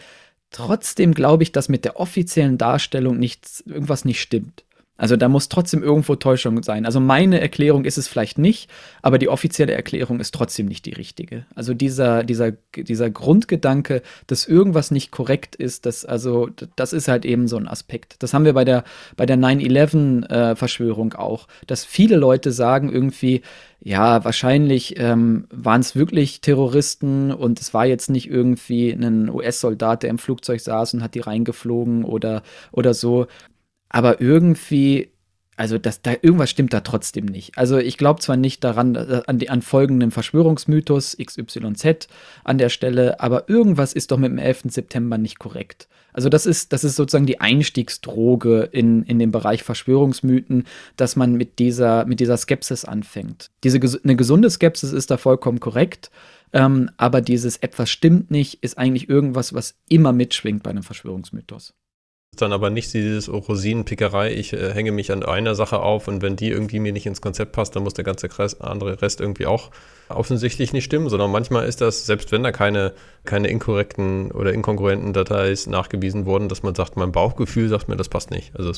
Trotzdem 0.53 1.15
glaube 1.15 1.43
ich, 1.43 1.53
dass 1.53 1.69
mit 1.69 1.85
der 1.85 1.99
offiziellen 1.99 2.59
Darstellung 2.59 3.19
nichts, 3.19 3.63
irgendwas 3.67 4.05
nicht 4.05 4.21
stimmt. 4.21 4.65
Also 4.99 5.17
da 5.17 5.29
muss 5.29 5.49
trotzdem 5.49 5.83
irgendwo 5.83 6.17
Täuschung 6.17 6.63
sein. 6.63 6.85
Also 6.85 7.01
meine 7.01 7.41
Erklärung 7.41 7.85
ist 7.87 7.97
es 7.97 8.09
vielleicht 8.09 8.39
nicht, 8.39 8.71
aber 9.01 9.19
die 9.19 9.29
offizielle 9.29 9.73
Erklärung 9.73 10.21
ist 10.21 10.35
trotzdem 10.35 10.67
nicht 10.67 10.85
die 10.85 10.93
richtige. 10.93 11.47
Also 11.55 11.73
dieser, 11.73 12.25
dieser, 12.25 12.53
dieser 12.77 13.11
Grundgedanke, 13.11 14.03
dass 14.27 14.47
irgendwas 14.47 14.91
nicht 14.91 15.11
korrekt 15.11 15.57
ist, 15.57 15.87
das, 15.87 16.05
also, 16.05 16.51
das 16.77 16.93
ist 16.93 17.09
halt 17.09 17.25
eben 17.25 17.49
so 17.49 17.57
ein 17.57 17.69
Aspekt. 17.69 18.23
Das 18.23 18.35
haben 18.35 18.45
wir 18.45 18.53
bei 18.53 18.65
der, 18.65 18.85
bei 19.17 19.25
der 19.25 19.39
9-11-Verschwörung 19.39 21.13
äh, 21.13 21.17
auch, 21.17 21.49
dass 21.67 21.85
viele 21.85 22.17
Leute 22.17 22.53
sagen 22.53 22.93
irgendwie, 22.93 23.41
ja, 23.85 24.25
wahrscheinlich 24.25 24.95
ähm, 25.01 25.47
waren 25.51 25.81
es 25.81 25.97
wirklich 25.97 26.41
Terroristen 26.41 27.33
und 27.33 27.61
es 27.61 27.75
war 27.75 27.85
jetzt 27.85 28.11
nicht 28.11 28.31
irgendwie 28.31 28.93
ein 28.93 29.29
US-Soldat, 29.29 30.05
der 30.05 30.11
im 30.11 30.19
Flugzeug 30.19 30.61
saß 30.61 30.95
und 30.95 31.03
hat 31.03 31.17
die 31.17 31.21
reingeflogen 31.21 32.05
oder, 32.05 32.45
oder 32.71 32.95
so 32.95 33.27
aber 33.93 34.21
irgendwie, 34.21 35.13
also 35.57 35.79
das, 35.79 36.03
da, 36.03 36.15
irgendwas 36.23 36.51
stimmt 36.51 36.73
da 36.73 36.81
trotzdem 36.81 37.27
nicht. 37.27 37.57
Also 37.57 37.79
ich 37.79 37.99
glaube 37.99 38.21
zwar 38.21 38.37
nicht 38.37 38.65
daran, 38.65 38.97
äh, 38.97 39.23
an, 39.27 39.39
die, 39.39 39.51
an 39.51 39.63
folgenden 39.63 40.11
Verschwörungsmythos 40.11 41.19
XYZ 41.23 42.09
an 42.43 42.59
der 42.59 42.71
Stelle, 42.71 43.21
aber 43.21 43.49
irgendwas 43.49 43.93
ist 43.93 44.11
doch 44.11 44.19
mit 44.19 44.33
dem 44.33 44.39
11. 44.39 44.63
September 44.69 45.19
nicht 45.19 45.39
korrekt. 45.39 45.89
Also 46.15 46.29
das 46.29 46.47
ist, 46.47 46.73
das 46.73 46.85
ist 46.85 46.97
sozusagen 46.97 47.27
die 47.27 47.41
Einstiegsdroge 47.41 48.69
in, 48.73 49.03
in 49.05 49.19
den 49.19 49.31
Bereich 49.31 49.63
Verschwörungsmythen, 49.63 50.65
dass 50.97 51.17
man 51.17 51.35
mit 51.35 51.59
dieser, 51.59 52.07
mit 52.07 52.21
dieser 52.21 52.37
Skepsis 52.37 52.85
anfängt. 52.85 53.51
Diese, 53.63 53.79
eine 54.03 54.17
gesunde 54.17 54.51
Skepsis 54.51 54.93
ist 54.93 55.11
da 55.11 55.17
vollkommen 55.17 55.61
korrekt, 55.61 56.11
ähm, 56.55 56.91
aber 56.97 57.21
dieses 57.21 57.59
etwas 57.59 57.91
stimmt 57.91 58.31
nicht, 58.31 58.63
ist 58.63 58.77
eigentlich 58.79 59.09
irgendwas, 59.09 59.55
was 59.55 59.75
immer 59.89 60.13
mitschwingt 60.13 60.63
bei 60.63 60.71
einem 60.71 60.83
Verschwörungsmythos 60.83 61.75
dann 62.37 62.53
aber 62.53 62.71
nicht 62.71 62.93
dieses 62.95 63.31
Rosinenpickerei, 63.31 64.33
ich 64.33 64.55
äh, 64.55 64.73
hänge 64.73 64.91
mich 64.91 65.13
an 65.13 65.23
einer 65.23 65.55
Sache 65.55 65.81
auf 65.81 66.09
und 66.09 66.23
wenn 66.23 66.37
die 66.37 66.49
irgendwie 66.49 66.81
mir 66.81 66.93
nicht 66.93 67.07
ins 67.07 67.21
Konzept 67.21 67.53
passt, 67.53 67.77
dann 67.77 67.83
muss 67.83 67.93
der 67.93 68.05
ganze 68.05 68.29
Kreis, 68.29 68.61
andere 68.61 69.03
Rest 69.03 69.21
irgendwie 69.21 69.47
auch 69.47 69.71
offensichtlich 70.09 70.73
nicht 70.73 70.85
stimmen, 70.85 71.11
sondern 71.11 71.31
manchmal 71.31 71.67
ist 71.67 71.83
das, 71.83 72.07
selbst 72.07 72.33
wenn 72.33 72.43
da 72.43 72.51
keine, 72.51 72.95
keine 73.25 73.49
inkorrekten 73.49 74.31
oder 74.33 74.53
inkongruenten 74.53 75.13
Dateis 75.13 75.67
nachgewiesen 75.67 76.25
wurden, 76.25 76.49
dass 76.49 76.63
man 76.63 76.75
sagt, 76.75 76.97
mein 76.97 77.13
Bauchgefühl 77.13 77.69
sagt 77.69 77.89
mir, 77.89 77.97
das 77.97 78.09
passt 78.09 78.31
nicht. 78.31 78.57
Also 78.57 78.73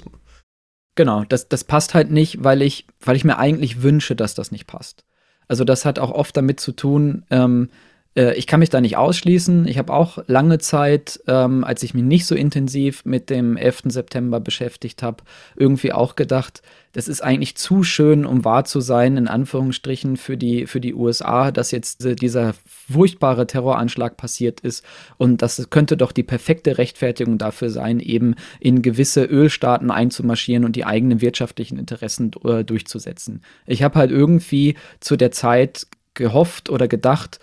genau, 0.96 1.24
das, 1.24 1.48
das 1.48 1.62
passt 1.62 1.94
halt 1.94 2.10
nicht, 2.10 2.42
weil 2.42 2.60
ich, 2.60 2.86
weil 3.00 3.16
ich 3.16 3.24
mir 3.24 3.38
eigentlich 3.38 3.82
wünsche, 3.82 4.16
dass 4.16 4.34
das 4.34 4.50
nicht 4.50 4.66
passt. 4.66 5.04
Also 5.46 5.64
das 5.64 5.84
hat 5.84 5.98
auch 6.00 6.10
oft 6.10 6.36
damit 6.36 6.58
zu 6.58 6.72
tun, 6.72 7.24
ähm, 7.30 7.68
äh, 8.16 8.34
ich 8.34 8.46
kann 8.46 8.60
mich 8.60 8.70
da 8.70 8.80
nicht 8.80 8.96
ausschließen. 8.96 9.66
Ich 9.66 9.78
habe 9.78 9.92
auch 9.92 10.18
lange 10.26 10.58
Zeit, 10.58 11.20
ähm, 11.26 11.64
als 11.64 11.82
ich 11.82 11.94
mich 11.94 12.04
nicht 12.04 12.26
so 12.26 12.34
intensiv 12.34 13.04
mit 13.04 13.30
dem 13.30 13.56
11. 13.56 13.82
September 13.86 14.40
beschäftigt 14.40 15.02
habe, 15.02 15.24
irgendwie 15.56 15.92
auch 15.92 16.16
gedacht, 16.16 16.62
das 16.92 17.08
ist 17.08 17.22
eigentlich 17.22 17.56
zu 17.56 17.82
schön, 17.82 18.24
um 18.24 18.44
wahr 18.44 18.64
zu 18.64 18.80
sein, 18.80 19.16
in 19.16 19.26
Anführungsstrichen, 19.26 20.16
für 20.16 20.36
die, 20.36 20.66
für 20.66 20.80
die 20.80 20.94
USA, 20.94 21.50
dass 21.50 21.72
jetzt 21.72 22.04
dieser 22.20 22.54
furchtbare 22.66 23.48
Terroranschlag 23.48 24.16
passiert 24.16 24.60
ist. 24.60 24.84
Und 25.16 25.42
das 25.42 25.70
könnte 25.70 25.96
doch 25.96 26.12
die 26.12 26.22
perfekte 26.22 26.78
Rechtfertigung 26.78 27.36
dafür 27.36 27.70
sein, 27.70 27.98
eben 27.98 28.36
in 28.60 28.80
gewisse 28.80 29.24
Ölstaaten 29.24 29.90
einzumarschieren 29.90 30.64
und 30.64 30.76
die 30.76 30.84
eigenen 30.84 31.20
wirtschaftlichen 31.20 31.78
Interessen 31.78 32.30
äh, 32.44 32.62
durchzusetzen. 32.62 33.42
Ich 33.66 33.82
habe 33.82 33.98
halt 33.98 34.12
irgendwie 34.12 34.76
zu 35.00 35.16
der 35.16 35.32
Zeit 35.32 35.88
gehofft 36.14 36.70
oder 36.70 36.86
gedacht, 36.86 37.40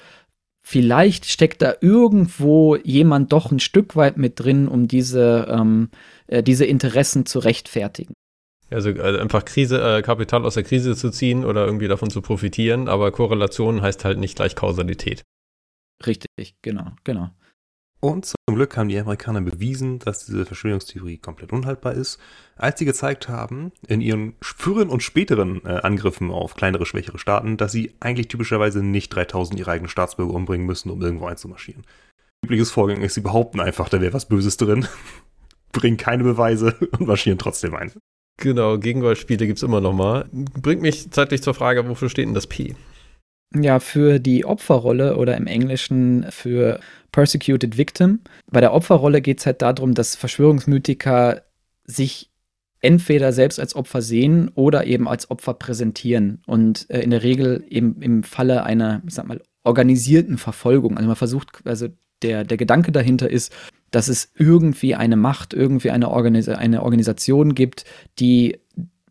vielleicht 0.61 1.25
steckt 1.25 1.61
da 1.61 1.75
irgendwo 1.81 2.75
jemand 2.77 3.31
doch 3.33 3.51
ein 3.51 3.59
Stück 3.59 3.95
weit 3.95 4.17
mit 4.17 4.39
drin, 4.39 4.67
um 4.67 4.87
diese, 4.87 5.47
ähm, 5.49 5.89
äh, 6.27 6.43
diese 6.43 6.65
Interessen 6.65 7.25
zu 7.25 7.39
rechtfertigen. 7.39 8.13
Also, 8.69 8.89
also 8.89 9.19
einfach 9.19 9.43
Krise, 9.43 9.81
äh, 9.81 10.01
Kapital 10.01 10.45
aus 10.45 10.53
der 10.53 10.63
Krise 10.63 10.95
zu 10.95 11.09
ziehen 11.09 11.43
oder 11.43 11.65
irgendwie 11.65 11.89
davon 11.89 12.09
zu 12.09 12.21
profitieren, 12.21 12.87
aber 12.87 13.11
Korrelation 13.11 13.81
heißt 13.81 14.05
halt 14.05 14.17
nicht 14.17 14.37
gleich 14.37 14.55
Kausalität. 14.55 15.23
Richtig, 16.05 16.55
genau, 16.61 16.91
genau. 17.03 17.31
Und 18.01 18.25
zum 18.25 18.55
Glück 18.55 18.75
haben 18.75 18.89
die 18.89 18.97
Amerikaner 18.97 19.41
bewiesen, 19.41 19.99
dass 19.99 20.25
diese 20.25 20.45
Verschwörungstheorie 20.45 21.19
komplett 21.19 21.53
unhaltbar 21.53 21.93
ist, 21.93 22.19
als 22.55 22.79
sie 22.79 22.85
gezeigt 22.85 23.29
haben, 23.29 23.71
in 23.87 24.01
ihren 24.01 24.33
früheren 24.41 24.89
und 24.89 25.03
späteren 25.03 25.63
äh, 25.65 25.81
Angriffen 25.83 26.31
auf 26.31 26.55
kleinere, 26.55 26.87
schwächere 26.87 27.19
Staaten, 27.19 27.57
dass 27.57 27.71
sie 27.71 27.93
eigentlich 27.99 28.27
typischerweise 28.27 28.83
nicht 28.83 29.13
3000 29.13 29.59
ihre 29.59 29.69
eigenen 29.69 29.89
Staatsbürger 29.89 30.33
umbringen 30.33 30.65
müssen, 30.65 30.89
um 30.89 30.99
irgendwo 30.99 31.27
einzumarschieren. 31.27 31.85
Übliches 32.43 32.71
Vorgang 32.71 33.01
ist, 33.01 33.13
sie 33.13 33.21
behaupten 33.21 33.59
einfach, 33.59 33.87
da 33.87 34.01
wäre 34.01 34.13
was 34.13 34.27
Böses 34.27 34.57
drin, 34.57 34.87
bringen 35.71 35.97
keine 35.97 36.23
Beweise 36.23 36.75
und 36.97 37.05
marschieren 37.07 37.37
trotzdem 37.37 37.75
ein. 37.75 37.91
Genau, 38.37 38.79
Gegenbeispiele 38.79 39.45
gibt 39.45 39.57
es 39.57 39.63
immer 39.63 39.79
noch 39.79 39.93
mal. 39.93 40.27
Bringt 40.31 40.81
mich 40.81 41.11
zeitlich 41.11 41.43
zur 41.43 41.53
Frage, 41.53 41.87
wofür 41.87 42.09
steht 42.09 42.25
denn 42.25 42.33
das 42.33 42.47
P? 42.47 42.75
Ja, 43.53 43.79
für 43.79 44.19
die 44.19 44.45
Opferrolle 44.45 45.17
oder 45.17 45.35
im 45.35 45.45
Englischen 45.45 46.25
für 46.29 46.79
Persecuted 47.11 47.77
Victim. 47.77 48.21
Bei 48.49 48.61
der 48.61 48.73
Opferrolle 48.73 49.21
geht 49.21 49.39
es 49.39 49.45
halt 49.45 49.61
darum, 49.61 49.93
dass 49.93 50.15
Verschwörungsmythiker 50.15 51.41
sich 51.83 52.29
entweder 52.79 53.33
selbst 53.33 53.59
als 53.59 53.75
Opfer 53.75 54.01
sehen 54.01 54.49
oder 54.55 54.87
eben 54.87 55.07
als 55.07 55.29
Opfer 55.29 55.53
präsentieren. 55.53 56.41
Und 56.47 56.89
äh, 56.89 57.01
in 57.01 57.11
der 57.11 57.23
Regel 57.23 57.63
eben 57.69 58.01
im 58.01 58.23
Falle 58.23 58.63
einer, 58.63 59.01
ich 59.05 59.13
sag 59.13 59.27
mal, 59.27 59.41
organisierten 59.63 60.37
Verfolgung. 60.37 60.97
Also 60.97 61.07
man 61.07 61.15
versucht, 61.15 61.49
also 61.65 61.89
der, 62.21 62.43
der 62.45 62.57
Gedanke 62.57 62.91
dahinter 62.91 63.29
ist, 63.29 63.53
dass 63.91 64.07
es 64.07 64.31
irgendwie 64.35 64.95
eine 64.95 65.17
Macht, 65.17 65.53
irgendwie 65.53 65.91
eine, 65.91 66.09
Organis 66.09 66.47
eine 66.47 66.83
Organisation 66.83 67.53
gibt, 67.53 67.83
die 68.19 68.60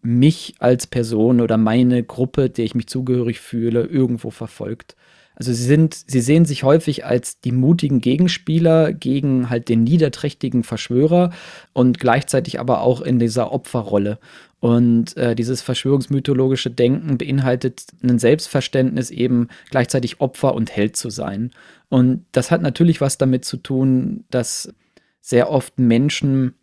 mich 0.03 0.55
als 0.59 0.86
Person 0.86 1.40
oder 1.40 1.57
meine 1.57 2.03
Gruppe, 2.03 2.51
der 2.51 2.64
ich 2.64 2.74
mich 2.74 2.86
zugehörig 2.86 3.40
fühle, 3.40 3.84
irgendwo 3.84 4.30
verfolgt. 4.30 4.96
Also 5.40 5.55
sie 5.55 5.64
sind, 5.64 5.94
sie 5.94 6.20
sehen 6.20 6.44
sich 6.44 6.64
häufig 6.64 7.07
als 7.07 7.40
die 7.40 7.53
mutigen 7.53 8.03
Gegenspieler 8.03 8.92
gegen 8.92 9.48
halt 9.48 9.70
den 9.70 9.84
niederträchtigen 9.84 10.64
Verschwörer 10.64 11.32
und 11.72 11.98
gleichzeitig 11.98 12.61
aber 12.61 12.82
auch 12.82 13.01
in 13.01 13.18
dieser 13.18 13.51
Opferrolle. 13.51 14.18
Und 14.61 15.16
äh, 15.16 15.34
dieses 15.34 15.62
verschwörungsmythologische 15.62 16.70
Denken 16.70 17.16
beinhaltet 17.16 17.84
ein 18.03 18.18
Selbstverständnis, 18.18 19.11
eben 19.11 19.48
gleichzeitig 19.70 20.20
Opfer 20.20 20.55
und 20.55 20.76
Held 20.76 20.96
zu 20.96 21.09
sein. 21.09 21.53
Und 21.88 22.26
das 22.32 22.51
hat 22.51 22.61
natürlich 22.61 23.01
was 23.01 23.16
damit 23.16 23.46
zu 23.46 23.57
tun, 23.57 24.24
dass 24.30 24.74
sehr 25.22 25.51
oft 25.51 25.78
Menschen 25.78 26.55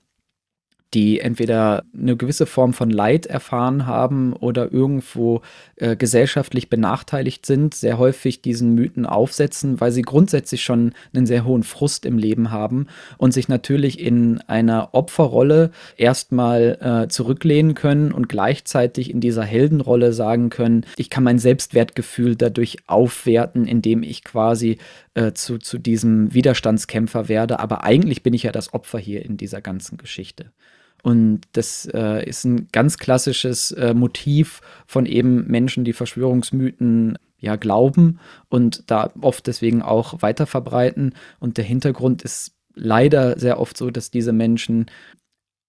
die 0.94 1.20
entweder 1.20 1.84
eine 1.94 2.16
gewisse 2.16 2.46
Form 2.46 2.74
von 2.74 2.90
Leid 2.90 3.26
erfahren 3.26 3.86
haben 3.86 4.34
oder 4.34 4.72
irgendwo 4.72 5.42
äh, 5.76 5.96
gesellschaftlich 5.96 6.70
benachteiligt 6.70 7.46
sind, 7.46 7.74
sehr 7.74 7.98
häufig 7.98 8.42
diesen 8.42 8.74
Mythen 8.74 9.06
aufsetzen, 9.06 9.82
weil 9.82 9.92
sie 9.92 10.02
grundsätzlich 10.02 10.64
schon 10.64 10.94
einen 11.14 11.26
sehr 11.26 11.44
hohen 11.44 11.64
Frust 11.64 12.06
im 12.06 12.18
Leben 12.18 12.52
haben 12.52 12.88
und 13.18 13.34
sich 13.34 13.50
natürlich 13.50 14.00
in 14.00 14.40
einer 14.48 14.90
Opferrolle 14.94 15.72
erstmal 15.98 16.78
äh, 16.82 17.10
zurücklehnen 17.10 17.74
können 17.74 18.14
und 18.14 18.30
gleichzeitig 18.30 19.12
in 19.12 19.20
dieser 19.20 19.44
Heldenrolle 19.44 20.14
sagen 20.14 20.50
können, 20.50 20.86
ich 20.96 21.10
kann 21.10 21.24
mein 21.24 21.40
Selbstwertgefühl 21.40 22.38
dadurch 22.38 22.78
aufwerten, 22.88 23.68
indem 23.68 24.04
ich 24.04 24.24
quasi 24.24 24.78
äh, 25.16 25.34
zu, 25.34 25.58
zu 25.58 25.80
diesem 25.80 26.34
Widerstandskämpfer 26.34 27.28
werde. 27.28 27.60
Aber 27.60 27.84
eigentlich 27.84 28.24
bin 28.24 28.34
ich 28.34 28.44
ja 28.44 28.52
das 28.54 28.74
Opfer 28.74 29.00
hier 29.00 29.26
in 29.26 29.36
dieser 29.36 29.62
ganzen 29.62 29.98
Geschichte. 29.98 30.52
Und 31.08 31.44
das 31.54 31.90
äh, 31.94 32.28
ist 32.28 32.44
ein 32.44 32.68
ganz 32.74 32.98
klassisches 32.98 33.72
äh, 33.72 33.94
Motiv 33.94 34.60
von 34.86 35.06
eben 35.06 35.48
Menschen, 35.48 35.86
die 35.86 35.94
Verschwörungsmythen 35.94 37.18
ja 37.38 37.56
glauben 37.56 38.20
und 38.50 38.92
da 38.92 39.14
oft 39.22 39.48
deswegen 39.48 39.82
auch 39.82 40.22
weiter 40.22 40.46
verbreiten. 40.46 41.14
Und 41.40 41.56
der 41.56 41.64
Hintergrund 41.64 42.24
ist 42.24 42.58
leider 42.76 43.40
sehr 43.40 43.58
oft 43.58 43.78
so, 43.78 43.90
dass 43.90 44.12
diese 44.12 44.34
Menschen 44.34 44.88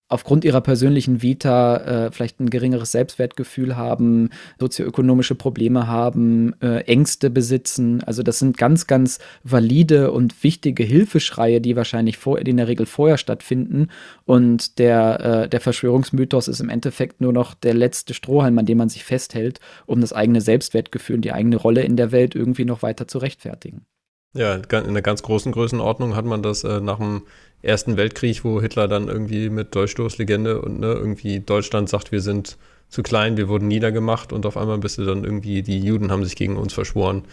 aufgrund 0.09 0.45
ihrer 0.45 0.63
persönlichen 0.63 1.23
Vita 1.23 2.07
äh, 2.07 2.11
vielleicht 2.11 2.41
ein 2.41 2.51
geringeres 2.51 2.93
Selbstwertgefühl 2.93 3.77
haben, 3.77 4.31
sozioökonomische 4.59 5.35
Probleme 5.35 5.87
haben, 5.87 6.55
äh, 6.61 6.81
Ängste 6.85 7.29
besitzen. 7.31 8.03
Also 8.05 8.23
das 8.23 8.39
sind 8.39 8.57
ganz, 8.57 8.87
ganz 8.87 9.19
valide 9.45 10.11
und 10.11 10.43
wichtige 10.43 10.83
Hilfeschreie, 10.83 11.61
die 11.61 11.77
wahrscheinlich 11.77 12.17
vor, 12.17 12.41
die 12.41 12.51
in 12.51 12.57
der 12.57 12.69
Regel 12.69 12.87
vorher 12.87 13.19
stattfinden. 13.19 13.89
Und 14.25 14.79
der, 14.79 15.21
äh, 15.21 15.49
der 15.49 15.61
Verschwörungsmythos 15.61 16.49
ist 16.49 16.61
im 16.61 16.71
Endeffekt 16.71 17.21
nur 17.21 17.33
noch 17.33 17.55
der 17.55 17.75
letzte 17.75 18.15
Strohhalm, 18.15 18.59
an 18.59 18.67
dem 18.67 18.79
man 18.79 18.89
sich 18.89 19.05
festhält, 19.05 19.61
um 19.87 20.01
das 20.01 20.15
eigene 20.15 20.41
Selbstwertgefühl 20.41 21.17
und 21.17 21.25
die 21.25 21.33
eigene 21.33 21.57
Rolle 21.57 21.83
in 21.83 21.97
der 21.97 22.13
Welt 22.13 22.35
irgendwie 22.35 22.65
noch 22.65 22.83
weiter 22.83 23.07
zu 23.07 23.19
rechtfertigen. 23.19 23.85
Ja, 24.35 24.55
in 24.55 24.73
einer 24.73 25.03
ganz 25.03 25.23
großen 25.23 25.53
Größenordnung 25.53 26.15
hat 26.15 26.25
man 26.25 26.43
das 26.43 26.65
äh, 26.65 26.81
nach 26.81 26.99
dem 26.99 27.23
Ersten 27.63 27.97
Weltkrieg, 27.97 28.45
wo 28.45 28.61
Hitler 28.61 28.87
dann 28.87 29.09
irgendwie 29.09 29.51
mit 29.51 29.75
Durchstoßlegende 29.75 30.61
und 30.61 30.81
ne, 30.81 30.93
irgendwie 30.93 31.41
Deutschland 31.41 31.89
sagt, 31.89 32.13
wir 32.13 32.21
sind 32.21 32.57
zu 32.89 33.03
klein, 33.03 33.37
wir 33.37 33.49
wurden 33.49 33.69
niedergemacht 33.69 34.33
und 34.33 34.47
auf 34.47 34.57
einmal 34.57 34.79
bist 34.79 34.99
du 34.99 35.05
dann 35.05 35.25
irgendwie, 35.25 35.63
die 35.63 35.81
Juden 35.81 36.11
haben 36.11 36.25
sich 36.25 36.37
gegen 36.37 36.57
uns 36.57 36.73
verschworen. 36.73 37.25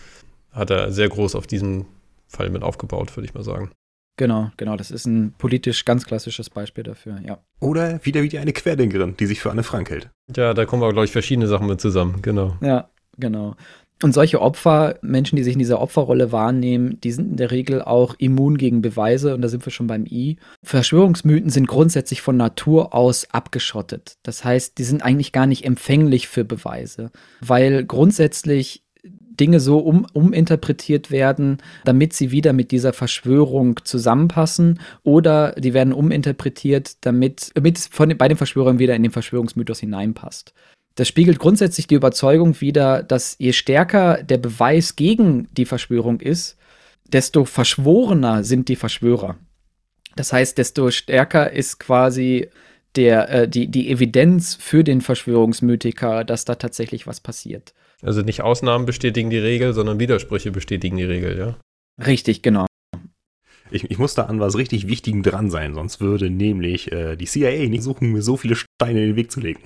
Hat 0.51 0.69
er 0.69 0.91
sehr 0.91 1.09
groß 1.09 1.35
auf 1.35 1.47
diesen 1.47 1.85
Fall 2.27 2.49
mit 2.49 2.63
aufgebaut, 2.63 3.15
würde 3.15 3.27
ich 3.27 3.33
mal 3.33 3.43
sagen. 3.43 3.71
Genau, 4.17 4.49
genau, 4.55 4.77
das 4.77 4.91
ist 4.91 5.05
ein 5.05 5.33
politisch 5.37 5.83
ganz 5.83 6.05
klassisches 6.05 6.49
Beispiel 6.49 6.85
dafür, 6.85 7.19
ja. 7.21 7.39
Oder 7.59 8.03
wieder 8.05 8.23
wie 8.23 8.37
eine 8.39 8.53
Querdenkerin, 8.53 9.17
die 9.17 9.25
sich 9.25 9.41
für 9.41 9.51
Anne 9.51 9.63
Frank 9.63 9.89
hält. 9.89 10.09
Ja, 10.35 10.53
da 10.53 10.65
kommen 10.65 10.83
aber, 10.83 10.93
glaube 10.93 11.05
ich, 11.05 11.11
verschiedene 11.11 11.47
Sachen 11.47 11.67
mit 11.67 11.81
zusammen, 11.81 12.21
genau. 12.21 12.55
Ja, 12.61 12.89
genau. 13.17 13.55
Und 14.03 14.13
solche 14.13 14.41
Opfer, 14.41 14.99
Menschen, 15.01 15.37
die 15.37 15.43
sich 15.43 15.53
in 15.53 15.59
dieser 15.59 15.81
Opferrolle 15.81 16.31
wahrnehmen, 16.31 16.99
die 17.01 17.11
sind 17.11 17.31
in 17.31 17.37
der 17.37 17.51
Regel 17.51 17.81
auch 17.81 18.15
immun 18.17 18.57
gegen 18.57 18.81
Beweise 18.81 19.33
und 19.33 19.41
da 19.41 19.47
sind 19.47 19.65
wir 19.65 19.71
schon 19.71 19.87
beim 19.87 20.05
I. 20.05 20.37
Verschwörungsmythen 20.63 21.49
sind 21.49 21.67
grundsätzlich 21.67 22.21
von 22.21 22.35
Natur 22.35 22.93
aus 22.93 23.27
abgeschottet. 23.31 24.17
Das 24.23 24.43
heißt, 24.43 24.77
die 24.77 24.83
sind 24.83 25.01
eigentlich 25.01 25.31
gar 25.31 25.47
nicht 25.47 25.63
empfänglich 25.63 26.27
für 26.27 26.43
Beweise, 26.43 27.11
weil 27.39 27.85
grundsätzlich 27.85 28.83
Dinge 29.39 29.59
so 29.59 29.79
um, 29.79 30.05
uminterpretiert 30.13 31.11
werden, 31.11 31.57
damit 31.83 32.13
sie 32.13 32.31
wieder 32.31 32.53
mit 32.53 32.71
dieser 32.71 32.93
Verschwörung 32.93 33.79
zusammenpassen 33.83 34.79
oder 35.03 35.53
die 35.53 35.73
werden 35.73 35.93
uminterpretiert, 35.93 36.97
damit, 37.05 37.51
damit 37.53 37.77
es 37.77 37.87
von, 37.87 38.15
bei 38.17 38.27
den 38.27 38.37
Verschwörern 38.37 38.79
wieder 38.79 38.95
in 38.95 39.03
den 39.03 39.11
Verschwörungsmythos 39.11 39.79
hineinpasst. 39.79 40.53
Das 40.95 41.09
spiegelt 41.09 41.39
grundsätzlich 41.39 41.87
die 41.87 41.95
Überzeugung 41.95 42.59
wider, 42.61 43.03
dass 43.03 43.35
je 43.37 43.51
stärker 43.51 44.23
der 44.23 44.37
Beweis 44.37 44.95
gegen 44.95 45.49
die 45.51 45.65
Verschwörung 45.65 46.21
ist, 46.21 46.57
desto 47.11 47.45
verschworener 47.45 48.43
sind 48.43 48.69
die 48.69 48.77
Verschwörer. 48.77 49.37
Das 50.15 50.31
heißt, 50.31 50.57
desto 50.57 50.91
stärker 50.91 51.51
ist 51.51 51.79
quasi 51.79 52.49
der, 52.95 53.29
äh, 53.29 53.49
die, 53.49 53.67
die 53.67 53.91
Evidenz 53.91 54.55
für 54.55 54.85
den 54.85 55.01
Verschwörungsmythiker, 55.01 56.23
dass 56.23 56.45
da 56.45 56.55
tatsächlich 56.55 57.05
was 57.05 57.19
passiert. 57.19 57.73
Also 58.01 58.21
nicht 58.21 58.41
Ausnahmen 58.41 58.85
bestätigen 58.85 59.29
die 59.29 59.37
Regel, 59.37 59.73
sondern 59.73 59.99
Widersprüche 59.99 60.51
bestätigen 60.51 60.95
die 60.95 61.03
Regel, 61.03 61.37
ja? 61.37 61.57
Richtig, 62.05 62.41
genau. 62.41 62.65
Ich, 63.71 63.89
ich 63.89 63.97
muss 63.97 64.13
da 64.13 64.23
an 64.23 64.39
was 64.39 64.57
richtig 64.57 64.87
Wichtigem 64.87 65.23
dran 65.23 65.49
sein, 65.49 65.73
sonst 65.73 65.99
würde 65.99 66.29
nämlich 66.29 66.91
äh, 66.91 67.15
die 67.15 67.25
CIA 67.25 67.67
nicht 67.67 67.83
suchen, 67.83 68.11
mir 68.11 68.21
so 68.21 68.37
viele 68.37 68.55
Steine 68.55 69.01
in 69.01 69.07
den 69.07 69.15
Weg 69.15 69.31
zu 69.31 69.39
legen. 69.39 69.61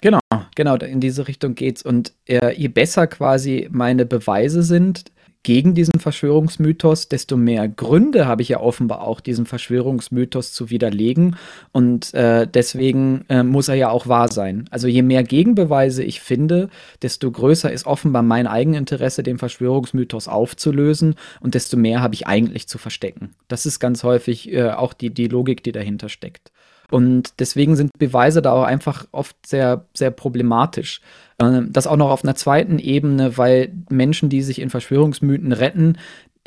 Genau, 0.00 0.20
genau, 0.54 0.76
in 0.76 1.00
diese 1.00 1.26
Richtung 1.26 1.54
geht's. 1.54 1.82
Und 1.82 2.12
äh, 2.26 2.54
je 2.54 2.68
besser 2.68 3.06
quasi 3.06 3.68
meine 3.70 4.06
Beweise 4.06 4.62
sind 4.62 5.04
gegen 5.44 5.74
diesen 5.74 5.98
Verschwörungsmythos, 5.98 7.08
desto 7.08 7.36
mehr 7.36 7.68
Gründe 7.68 8.26
habe 8.26 8.42
ich 8.42 8.50
ja 8.50 8.60
offenbar 8.60 9.02
auch, 9.02 9.20
diesen 9.20 9.46
Verschwörungsmythos 9.46 10.52
zu 10.52 10.68
widerlegen. 10.70 11.36
Und 11.72 12.12
äh, 12.12 12.46
deswegen 12.46 13.24
äh, 13.28 13.42
muss 13.42 13.68
er 13.68 13.76
ja 13.76 13.88
auch 13.88 14.08
wahr 14.08 14.30
sein. 14.30 14.66
Also 14.70 14.88
je 14.88 15.02
mehr 15.02 15.22
Gegenbeweise 15.22 16.02
ich 16.02 16.20
finde, 16.20 16.68
desto 17.02 17.30
größer 17.30 17.72
ist 17.72 17.86
offenbar 17.86 18.22
mein 18.22 18.46
Eigeninteresse, 18.46 19.22
den 19.22 19.38
Verschwörungsmythos 19.38 20.28
aufzulösen 20.28 21.14
und 21.40 21.54
desto 21.54 21.76
mehr 21.76 22.02
habe 22.02 22.14
ich 22.14 22.26
eigentlich 22.26 22.68
zu 22.68 22.76
verstecken. 22.78 23.34
Das 23.46 23.64
ist 23.64 23.80
ganz 23.80 24.02
häufig 24.02 24.52
äh, 24.52 24.70
auch 24.70 24.92
die, 24.92 25.10
die 25.10 25.28
Logik, 25.28 25.62
die 25.62 25.72
dahinter 25.72 26.08
steckt. 26.08 26.52
Und 26.90 27.38
deswegen 27.38 27.76
sind 27.76 27.90
Beweise 27.98 28.42
da 28.42 28.52
auch 28.52 28.64
einfach 28.64 29.06
oft 29.12 29.36
sehr, 29.46 29.84
sehr 29.94 30.10
problematisch. 30.10 31.00
Ähm, 31.40 31.68
das 31.72 31.86
auch 31.86 31.96
noch 31.96 32.10
auf 32.10 32.24
einer 32.24 32.34
zweiten 32.34 32.78
Ebene, 32.78 33.36
weil 33.36 33.72
Menschen, 33.90 34.28
die 34.28 34.42
sich 34.42 34.60
in 34.60 34.70
Verschwörungsmythen 34.70 35.52
retten, 35.52 35.98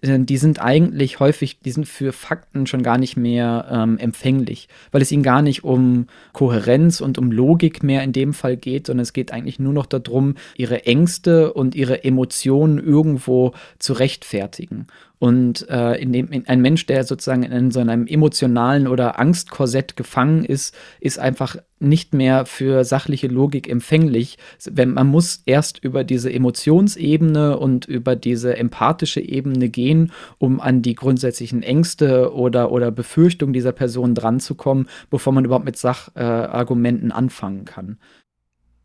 äh, 0.01 0.19
die 0.19 0.37
sind 0.37 0.59
eigentlich 0.59 1.19
häufig, 1.19 1.59
die 1.59 1.71
sind 1.71 1.87
für 1.87 2.11
Fakten 2.11 2.67
schon 2.67 2.83
gar 2.83 2.97
nicht 2.97 3.17
mehr 3.17 3.67
ähm, 3.71 3.97
empfänglich, 3.97 4.67
weil 4.91 5.01
es 5.01 5.11
ihnen 5.11 5.23
gar 5.23 5.41
nicht 5.41 5.63
um 5.63 6.07
Kohärenz 6.33 7.01
und 7.01 7.17
um 7.17 7.31
Logik 7.31 7.83
mehr 7.83 8.03
in 8.03 8.13
dem 8.13 8.33
Fall 8.33 8.57
geht, 8.57 8.87
sondern 8.87 9.03
es 9.03 9.13
geht 9.13 9.31
eigentlich 9.31 9.59
nur 9.59 9.73
noch 9.73 9.85
darum, 9.85 10.35
ihre 10.57 10.85
Ängste 10.85 11.53
und 11.53 11.75
ihre 11.75 12.03
Emotionen 12.03 12.79
irgendwo 12.79 13.53
zu 13.79 13.93
rechtfertigen. 13.93 14.87
Und 15.21 15.69
äh, 15.69 16.01
in 16.01 16.11
dem, 16.11 16.31
in, 16.31 16.47
ein 16.47 16.61
Mensch, 16.61 16.87
der 16.87 17.03
sozusagen 17.03 17.43
in 17.43 17.69
so 17.69 17.79
einem 17.79 18.07
emotionalen 18.07 18.87
oder 18.87 19.19
Angstkorsett 19.19 19.95
gefangen 19.95 20.43
ist, 20.43 20.75
ist 20.99 21.19
einfach 21.19 21.57
nicht 21.77 22.15
mehr 22.15 22.47
für 22.47 22.83
sachliche 22.83 23.27
Logik 23.27 23.69
empfänglich. 23.69 24.39
Wenn, 24.67 24.95
man 24.95 25.05
muss 25.05 25.43
erst 25.45 25.77
über 25.83 26.03
diese 26.03 26.33
Emotionsebene 26.33 27.59
und 27.59 27.85
über 27.85 28.15
diese 28.15 28.57
empathische 28.57 29.21
Ebene 29.21 29.69
gehen, 29.69 30.11
um 30.39 30.59
an 30.59 30.81
die 30.81 30.95
grundsätzlichen 30.95 31.61
Ängste 31.61 32.33
oder, 32.33 32.71
oder 32.71 32.89
Befürchtungen 32.89 33.53
dieser 33.53 33.73
Person 33.73 34.15
dranzukommen, 34.15 34.89
bevor 35.11 35.33
man 35.33 35.45
überhaupt 35.45 35.65
mit 35.65 35.77
Sachargumenten 35.77 37.11
äh, 37.11 37.13
anfangen 37.13 37.65
kann. 37.65 37.99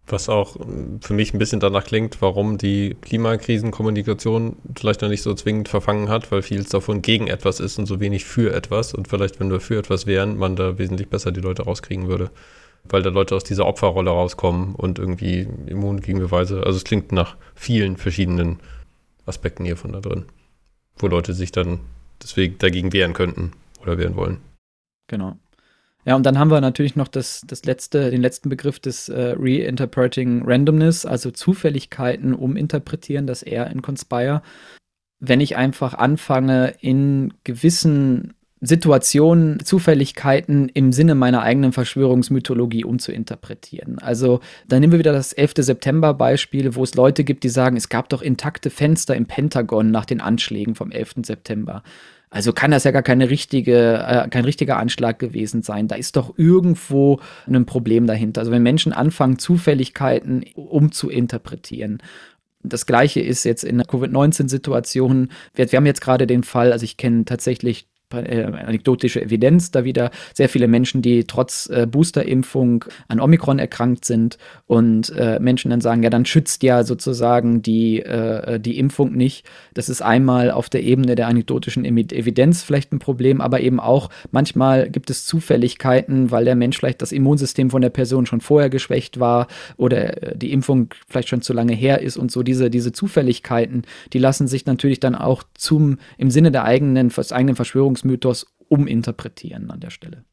Was 0.07 0.29
auch 0.29 0.57
ähm, 0.61 1.01
für 1.01 1.15
mich 1.15 1.35
ein 1.35 1.39
bisschen 1.39 1.61
danach 1.61 1.85
klingt, 1.85 2.23
warum 2.23 2.59
die 2.59 2.97
Klimakrisenkommunikation 3.01 4.57
vielleicht 4.77 5.03
noch 5.03 5.09
nicht 5.09 5.23
so 5.23 5.35
zwingend 5.35 5.69
verfangen 5.69 6.09
hat, 6.09 6.31
weil 6.31 6.43
vieles 6.43 6.69
davon 6.69 7.03
gegen 7.03 7.27
etwas 7.27 7.61
ist 7.61 7.79
und 7.79 7.87
so 7.87 7.99
wenig 8.01 8.25
für 8.25 8.55
etwas. 8.55 8.95
Und 8.95 9.09
vielleicht, 9.09 9.41
wenn 9.41 9.51
wir 9.51 9.61
für 9.61 9.79
etwas 9.79 10.07
wären, 10.07 10.37
man 10.37 10.57
da 10.57 10.79
wesentlich 10.79 11.09
besser 11.09 11.33
die 11.33 11.41
Leute 11.41 11.65
rauskriegen 11.65 12.09
würde. 12.09 12.31
Weil 12.89 13.03
da 13.03 13.11
Leute 13.11 13.35
aus 13.35 13.43
dieser 13.43 13.67
Opferrolle 13.67 14.11
rauskommen 14.11 14.77
und 14.77 15.01
irgendwie 15.01 15.49
immun 15.67 16.01
gegen 16.01 16.21
Beweise. 16.21 16.63
Also 16.65 16.77
es 16.77 16.85
klingt 16.85 17.11
nach 17.11 17.37
vielen 17.57 17.97
verschiedenen 17.97 18.61
Aspekten 19.27 19.65
hiervon 19.65 19.93
da 19.93 20.01
drin, 20.01 20.27
wo 20.99 21.09
Leute 21.09 21.35
sich 21.35 21.51
dann 21.51 21.81
deswegen 22.23 22.59
dagegen 22.59 22.93
wehren 22.93 23.13
könnten 23.13 23.53
oder 23.83 23.99
wehren 23.99 24.15
wollen. 24.15 24.39
Genau. 25.09 25.37
Ja, 26.07 26.15
und 26.15 26.25
dann 26.25 26.39
haben 26.39 26.53
wir 26.53 26.61
natürlich 26.61 26.95
noch 26.95 27.09
das, 27.09 27.43
das 27.47 27.65
letzte, 27.65 28.13
den 28.13 28.23
letzten 28.23 28.49
Begriff 28.49 28.79
des 28.79 29.09
äh, 29.09 29.35
Reinterpreting 29.37 30.43
Randomness, 30.47 31.05
also 31.05 31.33
Zufälligkeiten 31.33 32.33
uminterpretieren, 32.33 33.27
das 33.27 33.43
R 33.43 33.69
in 33.69 33.83
Conspire. 33.83 34.41
Wenn 35.19 35.41
ich 35.41 35.57
einfach 35.57 35.95
anfange, 35.95 36.75
in 36.81 37.35
gewissen 37.43 38.35
Situationen, 38.61 39.59
Zufälligkeiten 39.65 40.69
im 40.69 40.93
Sinne 40.93 41.17
meiner 41.17 41.43
eigenen 41.43 41.73
Verschwörungsmythologie 41.73 42.85
umzuinterpretieren. 42.85 43.99
Also 43.99 44.41
da 44.69 44.79
nehmen 44.79 44.93
wir 44.93 44.99
wieder 45.01 45.13
das 45.13 45.33
11. 45.33 45.55
September-Beispiel, 45.59 46.75
wo 46.77 46.85
es 46.85 46.95
Leute 46.95 47.25
gibt, 47.25 47.43
die 47.43 47.49
sagen, 47.49 47.77
es 47.77 47.89
gab 47.89 48.09
doch 48.09 48.23
intakte 48.23 48.71
Fenster 48.71 49.17
im 49.17 49.27
Pentagon 49.27 49.91
nach 49.91 50.07
den 50.07 50.21
Anschlägen 50.21 50.75
vom 50.77 50.91
11. 50.91 51.17
September. 51.25 51.83
Also 52.31 52.53
kann 52.53 52.73
das 52.73 52.85
ja 52.85 52.91
gar 52.91 53.03
keine 53.03 53.31
richtige, 53.31 54.05
äh, 54.07 54.29
kein 54.29 54.45
richtiger 54.45 54.79
Anschlag 54.79 55.19
gewesen 55.19 55.63
sein. 55.63 55.89
Da 55.89 55.95
ist 55.95 56.17
doch 56.17 56.37
irgendwo 56.37 57.21
ein 57.47 57.67
Problem 57.67 58.07
dahinter. 58.07 58.41
Also 58.41 58.51
wenn 58.51 58.63
Menschen 58.63 58.93
anfangen, 58.93 59.39
Zufälligkeiten 59.39 60.45
umzuinterpretieren. 60.55 62.03
Das 62.63 62.85
gleiche 62.85 63.21
ist 63.21 63.45
jetzt 63.45 63.63
in 63.63 63.79
der 63.79 63.87
Covid-19-Situation. 63.87 65.29
Wir, 65.55 65.71
wir, 65.71 65.77
haben 65.77 65.87
jetzt 65.87 66.01
gerade 66.01 66.27
den 66.27 66.43
Fall, 66.43 66.73
also 66.73 66.85
ich 66.85 66.97
kenne 66.97 67.25
tatsächlich 67.25 67.87
äh, 68.13 68.45
anekdotische 68.45 69.21
Evidenz 69.23 69.71
da 69.71 69.85
wieder. 69.85 70.11
Sehr 70.35 70.49
viele 70.49 70.69
Menschen, 70.69 71.03
die 71.03 71.25
trotz 71.25 71.69
äh, 71.69 71.87
Boosterimpfung 71.87 72.85
an 73.09 73.21
Omikron 73.21 73.59
erkrankt 73.59 74.05
sind 74.05 74.39
und 74.67 75.11
äh, 75.11 75.39
Menschen 75.41 75.71
dann 75.71 75.81
sagen, 75.81 76.03
ja, 76.03 76.11
dann 76.11 76.25
schützt 76.25 76.63
ja 76.63 76.85
sozusagen 76.85 77.63
die, 77.63 78.01
äh, 78.01 78.61
die 78.61 78.79
Impfung 78.79 79.13
nicht. 79.13 79.47
Das 79.75 79.89
ist 79.89 80.03
einmal 80.03 80.51
auf 80.51 80.69
der 80.69 80.83
Ebene 80.83 81.15
der 81.15 81.27
anekdotischen 81.27 81.85
Evidenz 81.85 82.63
vielleicht 82.63 82.93
ein 82.93 82.99
Problem, 82.99 83.41
aber 83.41 83.61
eben 83.61 83.81
auch 83.81 84.11
manchmal 84.31 84.89
gibt 84.91 85.11
es 85.11 85.27
Zufälligkeiten, 85.27 86.31
weil 86.31 86.45
der 86.45 86.57
Mensch 86.57 86.79
vielleicht 86.79 87.03
das 87.03 87.13
Immunsystem 87.13 87.71
von 87.71 87.83
der 87.83 87.91
Person 87.91 88.27
schon 88.27 88.41
vorher 88.41 88.71
geschwächt 88.71 89.19
war 89.21 89.49
oder 89.77 90.23
äh, 90.23 90.37
die 90.37 90.53
Impfung 90.53 90.89
vielleicht 91.09 91.29
schon 91.29 91.43
zu 91.43 91.53
lange 91.53 91.75
her 91.75 92.01
ist 92.01 92.17
und 92.17 92.31
so 92.31 92.43
diese, 92.43 92.71
diese 92.71 92.93
Zufälligkeiten, 92.93 93.83
die 94.13 94.19
lassen 94.19 94.47
sich 94.47 94.67
natürlich 94.67 95.01
dann 95.01 95.15
auch 95.15 95.43
zum, 95.55 95.99
im 96.19 96.31
Sinne 96.31 96.51
der 96.51 96.65
eigenen, 96.65 97.09
des 97.09 97.33
eigenen 97.33 97.57
Verschwörungsmythos 97.97 98.47
uminterpretieren 98.69 99.71
an 99.71 99.81
der 99.81 99.91
Stelle. 99.91 100.25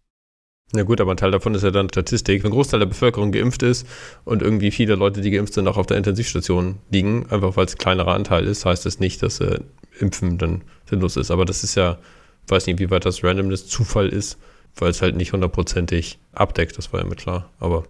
Na 0.72 0.84
gut, 0.84 0.99
aber 0.99 1.11
ein 1.11 1.18
Teil 1.18 1.32
davon 1.32 1.53
ist 1.53 1.64
ja 1.64 1.72
dann 1.72 1.89
Statistik. 1.89 2.43
Wenn 2.43 2.49
ein 2.49 2.55
Großteil 2.55 2.80
der 2.80 2.88
Bevölkerung 2.88 3.32
geimpft 3.32 3.61
ist 3.61 3.88
und 4.26 4.41
irgendwie 4.41 4.72
viele 4.72 4.95
Leute, 4.95 5.22
die 5.22 5.30
geimpft 5.30 5.53
sind, 5.53 5.68
auch 5.68 5.78
auf 5.78 5.86
der 5.86 5.97
Intensivstation 5.97 6.80
liegen, 6.89 7.30
einfach 7.30 7.55
weil 7.55 7.66
es 7.66 7.76
ein 7.76 7.78
kleinerer 7.78 8.14
Anteil 8.14 8.45
ist, 8.45 8.66
heißt 8.66 8.86
das 8.86 8.99
nicht, 8.99 9.22
dass 9.22 9.39
äh, 9.39 9.59
Impfen 9.99 10.39
dann 10.39 10.64
sinnlos 10.89 11.16
ist. 11.16 11.30
Aber 11.30 11.45
das 11.45 11.64
ist 11.64 11.76
ja, 11.76 11.99
weiß 12.47 12.66
nicht, 12.66 12.80
wie 12.80 12.89
weit 12.89 13.05
das 13.05 13.24
Randomness 13.24 13.68
Zufall 13.68 14.09
ist, 14.09 14.39
weil 14.76 14.89
es 14.89 15.03
halt 15.03 15.16
nicht 15.16 15.34
hundertprozentig 15.34 16.18
abdeckt, 16.32 16.78
das 16.78 16.91
war 16.91 17.01
ja 17.01 17.05
mit 17.05 17.20
klar. 17.20 17.51
Aber. 17.59 17.86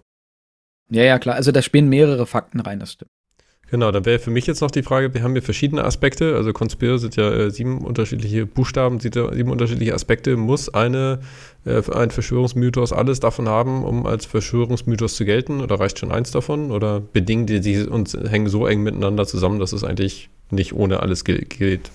Ja, 0.90 1.04
ja, 1.04 1.18
klar. 1.18 1.36
Also 1.36 1.52
da 1.52 1.62
spielen 1.62 1.88
mehrere 1.88 2.26
Fakten 2.26 2.60
rein, 2.60 2.80
das 2.80 2.92
stimmt. 2.92 3.10
Genau, 3.70 3.90
dann 3.90 4.04
wäre 4.04 4.18
für 4.18 4.30
mich 4.30 4.46
jetzt 4.46 4.60
noch 4.60 4.70
die 4.70 4.82
Frage, 4.82 5.14
wir 5.14 5.22
haben 5.22 5.32
hier 5.32 5.42
verschiedene 5.42 5.84
Aspekte, 5.84 6.36
also 6.36 6.52
Conspire 6.52 6.98
sind 6.98 7.16
ja 7.16 7.30
äh, 7.30 7.50
sieben 7.50 7.78
unterschiedliche 7.78 8.46
Buchstaben, 8.46 9.00
sieben 9.00 9.50
unterschiedliche 9.50 9.94
Aspekte. 9.94 10.36
Muss 10.36 10.72
eine, 10.72 11.20
äh, 11.64 11.82
ein 11.92 12.10
Verschwörungsmythos 12.10 12.92
alles 12.92 13.20
davon 13.20 13.48
haben, 13.48 13.84
um 13.84 14.06
als 14.06 14.26
Verschwörungsmythos 14.26 15.16
zu 15.16 15.24
gelten? 15.24 15.60
Oder 15.60 15.80
reicht 15.80 15.98
schon 15.98 16.12
eins 16.12 16.30
davon? 16.30 16.70
Oder 16.70 17.00
bedingen 17.00 17.46
die 17.46 17.62
sich 17.62 17.88
und 17.88 18.12
hängen 18.28 18.48
so 18.48 18.66
eng 18.66 18.82
miteinander 18.82 19.26
zusammen, 19.26 19.58
dass 19.58 19.72
es 19.72 19.82
eigentlich 19.82 20.28
nicht 20.50 20.74
ohne 20.74 21.00
alles 21.00 21.24
gilt? 21.24 21.90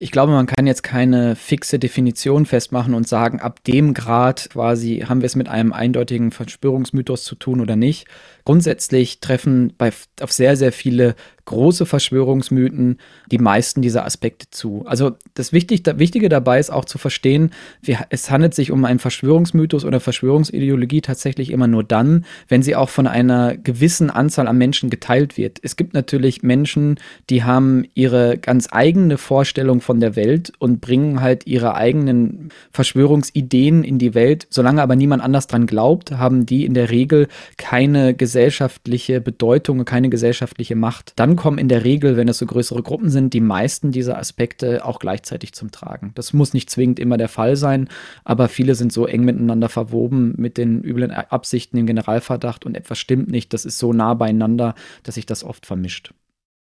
Ich 0.00 0.10
glaube, 0.10 0.32
man 0.32 0.46
kann 0.46 0.66
jetzt 0.66 0.82
keine 0.82 1.36
fixe 1.36 1.78
Definition 1.78 2.44
festmachen 2.44 2.94
und 2.94 3.06
sagen, 3.06 3.40
ab 3.40 3.62
dem 3.64 3.94
Grad 3.94 4.50
quasi 4.50 5.04
haben 5.08 5.20
wir 5.20 5.26
es 5.26 5.36
mit 5.36 5.48
einem 5.48 5.72
eindeutigen 5.72 6.32
Verschwörungsmythos 6.32 7.24
zu 7.24 7.36
tun 7.36 7.60
oder 7.60 7.76
nicht. 7.76 8.06
Grundsätzlich 8.44 9.20
treffen 9.20 9.72
bei, 9.78 9.90
auf 10.20 10.32
sehr, 10.32 10.56
sehr 10.56 10.72
viele 10.72 11.14
große 11.44 11.86
Verschwörungsmythen 11.86 12.98
die 13.30 13.38
meisten 13.38 13.82
dieser 13.82 14.04
Aspekte 14.04 14.46
zu. 14.50 14.84
Also 14.86 15.12
das 15.34 15.52
Wichtig, 15.52 15.82
Wichtige 15.98 16.28
dabei 16.28 16.58
ist 16.58 16.70
auch 16.70 16.84
zu 16.84 16.98
verstehen, 16.98 17.50
wie, 17.82 17.96
es 18.10 18.30
handelt 18.30 18.54
sich 18.54 18.70
um 18.70 18.84
einen 18.84 18.98
Verschwörungsmythos 18.98 19.84
oder 19.84 20.00
Verschwörungsideologie 20.00 21.00
tatsächlich 21.00 21.50
immer 21.50 21.66
nur 21.66 21.84
dann, 21.84 22.24
wenn 22.48 22.62
sie 22.62 22.76
auch 22.76 22.88
von 22.88 23.06
einer 23.06 23.56
gewissen 23.56 24.10
Anzahl 24.10 24.48
an 24.48 24.58
Menschen 24.58 24.90
geteilt 24.90 25.36
wird. 25.36 25.58
Es 25.62 25.76
gibt 25.76 25.94
natürlich 25.94 26.42
Menschen, 26.42 26.98
die 27.30 27.44
haben 27.44 27.84
ihre 27.94 28.38
ganz 28.38 28.68
eigene 28.70 29.18
Vorstellung 29.18 29.80
von 29.80 30.00
der 30.00 30.16
Welt 30.16 30.52
und 30.58 30.80
bringen 30.80 31.20
halt 31.20 31.46
ihre 31.46 31.74
eigenen 31.74 32.50
Verschwörungsideen 32.72 33.84
in 33.84 33.98
die 33.98 34.14
Welt. 34.14 34.46
Solange 34.50 34.82
aber 34.82 34.96
niemand 34.96 35.22
anders 35.22 35.46
dran 35.46 35.66
glaubt, 35.66 36.12
haben 36.12 36.46
die 36.46 36.64
in 36.64 36.74
der 36.74 36.90
Regel 36.90 37.28
keine 37.58 38.14
gesellschaftliche 38.34 39.20
Bedeutung, 39.20 39.84
keine 39.84 40.08
gesellschaftliche 40.08 40.74
Macht. 40.74 41.12
Dann 41.14 41.36
kommen 41.36 41.56
in 41.56 41.68
der 41.68 41.84
Regel, 41.84 42.16
wenn 42.16 42.26
es 42.26 42.38
so 42.38 42.46
größere 42.46 42.82
Gruppen 42.82 43.08
sind, 43.08 43.32
die 43.32 43.40
meisten 43.40 43.92
dieser 43.92 44.18
Aspekte 44.18 44.84
auch 44.84 44.98
gleichzeitig 44.98 45.52
zum 45.52 45.70
Tragen. 45.70 46.10
Das 46.16 46.32
muss 46.32 46.52
nicht 46.52 46.68
zwingend 46.68 46.98
immer 46.98 47.16
der 47.16 47.28
Fall 47.28 47.54
sein, 47.54 47.88
aber 48.24 48.48
viele 48.48 48.74
sind 48.74 48.92
so 48.92 49.06
eng 49.06 49.24
miteinander 49.24 49.68
verwoben 49.68 50.34
mit 50.36 50.58
den 50.58 50.82
üblen 50.82 51.12
Absichten 51.12 51.76
im 51.76 51.86
Generalverdacht 51.86 52.66
und 52.66 52.76
etwas 52.76 52.98
stimmt 52.98 53.30
nicht. 53.30 53.52
Das 53.52 53.64
ist 53.64 53.78
so 53.78 53.92
nah 53.92 54.14
beieinander, 54.14 54.74
dass 55.04 55.14
sich 55.14 55.26
das 55.26 55.44
oft 55.44 55.64
vermischt. 55.64 56.12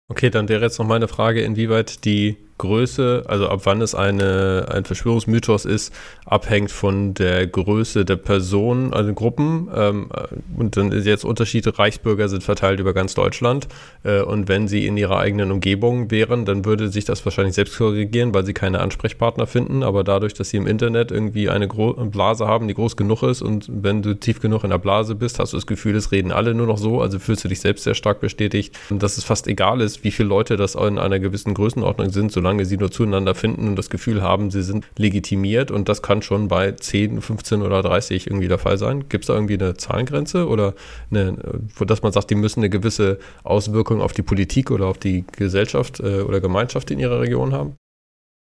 Okay, 0.07 0.31
dann 0.31 0.49
wäre 0.49 0.63
jetzt 0.63 0.79
noch 0.79 0.87
meine 0.87 1.07
Frage, 1.07 1.41
inwieweit 1.41 2.03
die 2.03 2.37
Größe, 2.59 3.23
also 3.27 3.47
ab 3.47 3.61
wann 3.63 3.81
es 3.81 3.95
eine, 3.95 4.67
ein 4.71 4.85
Verschwörungsmythos 4.85 5.65
ist, 5.65 5.93
abhängt 6.25 6.69
von 6.69 7.15
der 7.15 7.47
Größe 7.47 8.05
der 8.05 8.17
Personen, 8.17 8.93
also 8.93 9.13
Gruppen. 9.13 9.69
Ähm, 9.75 10.09
und 10.55 10.77
dann 10.77 10.91
ist 10.91 11.07
jetzt 11.07 11.25
Unterschiede, 11.25 11.79
Reichsbürger 11.79 12.29
sind 12.29 12.43
verteilt 12.43 12.79
über 12.79 12.93
ganz 12.93 13.15
Deutschland. 13.15 13.67
Äh, 14.03 14.21
und 14.21 14.47
wenn 14.47 14.67
sie 14.67 14.85
in 14.85 14.97
ihrer 14.97 15.17
eigenen 15.17 15.51
Umgebung 15.51 16.11
wären, 16.11 16.45
dann 16.45 16.65
würde 16.65 16.89
sich 16.89 17.05
das 17.05 17.25
wahrscheinlich 17.25 17.55
selbst 17.55 17.77
korrigieren, 17.77 18.33
weil 18.33 18.45
sie 18.45 18.53
keine 18.53 18.81
Ansprechpartner 18.81 19.47
finden. 19.47 19.81
Aber 19.81 20.03
dadurch, 20.03 20.33
dass 20.33 20.49
sie 20.49 20.57
im 20.57 20.67
Internet 20.67 21.11
irgendwie 21.11 21.49
eine 21.49 21.67
Gro 21.67 21.93
Blase 21.93 22.45
haben, 22.45 22.67
die 22.67 22.73
groß 22.73 22.97
genug 22.97 23.23
ist 23.23 23.41
und 23.41 23.67
wenn 23.69 24.01
du 24.01 24.13
tief 24.13 24.41
genug 24.41 24.63
in 24.63 24.69
der 24.69 24.77
Blase 24.77 25.15
bist, 25.15 25.39
hast 25.39 25.53
du 25.53 25.57
das 25.57 25.65
Gefühl, 25.65 25.95
es 25.95 26.11
reden 26.11 26.31
alle 26.31 26.53
nur 26.53 26.67
noch 26.67 26.77
so, 26.77 27.01
also 27.01 27.19
fühlst 27.19 27.43
du 27.43 27.47
dich 27.47 27.61
selbst 27.61 27.85
sehr 27.85 27.95
stark 27.95 28.19
bestätigt. 28.19 28.77
Und 28.89 29.01
dass 29.01 29.17
es 29.17 29.23
fast 29.23 29.47
egal 29.47 29.81
ist, 29.81 30.03
wie 30.03 30.11
viele 30.11 30.29
Leute 30.29 30.57
das 30.57 30.75
in 30.75 30.99
einer 30.99 31.19
gewissen 31.19 31.53
Größenordnung 31.53 32.09
sind, 32.09 32.31
solange 32.31 32.48
solange 32.49 32.65
sie 32.65 32.77
nur 32.77 32.89
zueinander 32.89 33.35
finden 33.35 33.67
und 33.67 33.75
das 33.75 33.91
Gefühl 33.91 34.23
haben, 34.23 34.49
sie 34.49 34.63
sind 34.63 34.87
legitimiert 34.97 35.69
und 35.69 35.87
das 35.87 36.01
kann 36.01 36.23
schon 36.23 36.47
bei 36.47 36.71
10, 36.71 37.21
15 37.21 37.61
oder 37.61 37.83
30 37.83 38.25
irgendwie 38.25 38.47
der 38.47 38.57
Fall 38.57 38.79
sein. 38.79 39.07
Gibt 39.07 39.25
es 39.25 39.27
da 39.27 39.35
irgendwie 39.35 39.53
eine 39.53 39.75
Zahlengrenze 39.75 40.47
oder 40.47 40.73
eine, 41.11 41.37
dass 41.85 42.01
man 42.01 42.11
sagt, 42.11 42.31
die 42.31 42.35
müssen 42.35 42.61
eine 42.61 42.71
gewisse 42.71 43.19
Auswirkung 43.43 44.01
auf 44.01 44.13
die 44.13 44.23
Politik 44.23 44.71
oder 44.71 44.87
auf 44.87 44.97
die 44.97 45.25
Gesellschaft 45.37 45.99
äh, 45.99 46.21
oder 46.21 46.41
Gemeinschaft 46.41 46.89
in 46.89 46.97
ihrer 46.97 47.21
Region 47.21 47.53
haben? 47.53 47.75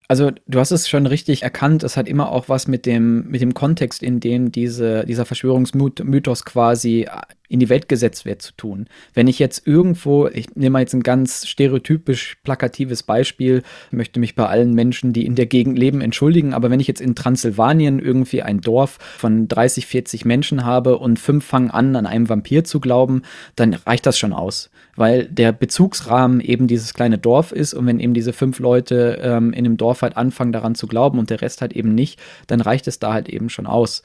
Also 0.08 0.32
du 0.48 0.60
hast 0.60 0.72
es 0.72 0.90
schon 0.90 1.06
richtig 1.06 1.44
erkannt, 1.44 1.84
es 1.84 1.96
hat 1.96 2.08
immer 2.08 2.32
auch 2.32 2.50
was 2.50 2.68
mit 2.68 2.88
dem, 2.88 3.30
mit 3.30 3.42
dem 3.42 3.54
Kontext, 3.54 4.02
in 4.02 4.20
dem 4.20 4.52
diese, 4.52 5.06
dieser 5.06 5.26
Verschwörungsmythos 5.26 6.46
quasi 6.46 7.08
in 7.54 7.60
die 7.60 7.70
Welt 7.70 7.88
gesetzt 7.88 8.26
wird, 8.26 8.42
zu 8.42 8.52
tun. 8.54 8.88
Wenn 9.14 9.28
ich 9.28 9.38
jetzt 9.38 9.68
irgendwo, 9.68 10.28
ich 10.28 10.56
nehme 10.56 10.72
mal 10.72 10.80
jetzt 10.80 10.94
ein 10.94 11.04
ganz 11.04 11.48
stereotypisch 11.48 12.38
plakatives 12.44 13.04
Beispiel, 13.04 13.62
möchte 13.92 14.20
mich 14.20 14.36
bei 14.36 14.48
allen 14.48 14.74
Menschen, 14.74 15.14
die 15.14 15.26
in 15.26 15.36
der 15.36 15.46
Gegend 15.46 15.78
leben, 15.78 16.02
entschuldigen, 16.02 16.54
aber 16.54 16.72
wenn 16.72 16.80
ich 16.80 16.88
jetzt 16.88 17.02
in 17.02 17.16
Transsilvanien 17.16 18.00
irgendwie 18.00 18.42
ein 18.42 18.60
Dorf 18.60 18.98
von 19.18 19.48
30, 19.48 19.86
40 19.86 20.26
Menschen 20.26 20.66
habe 20.66 20.98
und 20.98 21.20
fünf 21.20 21.46
fangen 21.46 21.70
an, 21.70 21.96
an 21.96 22.08
einem 22.08 22.28
Vampir 22.28 22.64
zu 22.64 22.80
glauben, 22.80 23.22
dann 23.56 23.76
reicht 23.76 24.06
das 24.08 24.18
schon 24.18 24.34
aus 24.34 24.72
weil 24.96 25.26
der 25.26 25.52
Bezugsrahmen 25.52 26.40
eben 26.40 26.68
dieses 26.68 26.94
kleine 26.94 27.18
Dorf 27.18 27.52
ist 27.52 27.74
und 27.74 27.88
wenn 27.88 28.00
eben 28.00 28.14
diese 28.14 28.34
fünf 28.34 28.60
Leute 28.60 29.20
ähm, 29.22 29.52
in 29.54 29.64
dem 29.64 29.78
Dorf 29.78 30.02
halt 30.02 30.18
anfangen 30.18 30.52
daran 30.52 30.76
zu 30.76 30.88
glauben 30.88 31.20
und 31.20 31.30
der 31.30 31.42
Rest 31.42 31.62
halt 31.62 31.74
eben 31.74 31.96
nicht, 31.96 32.20
dann 32.48 32.62
reicht 32.62 32.88
es 32.88 33.00
da 33.00 33.14
halt 33.14 33.30
eben 33.30 33.50
schon 33.50 33.66
aus. 33.66 34.04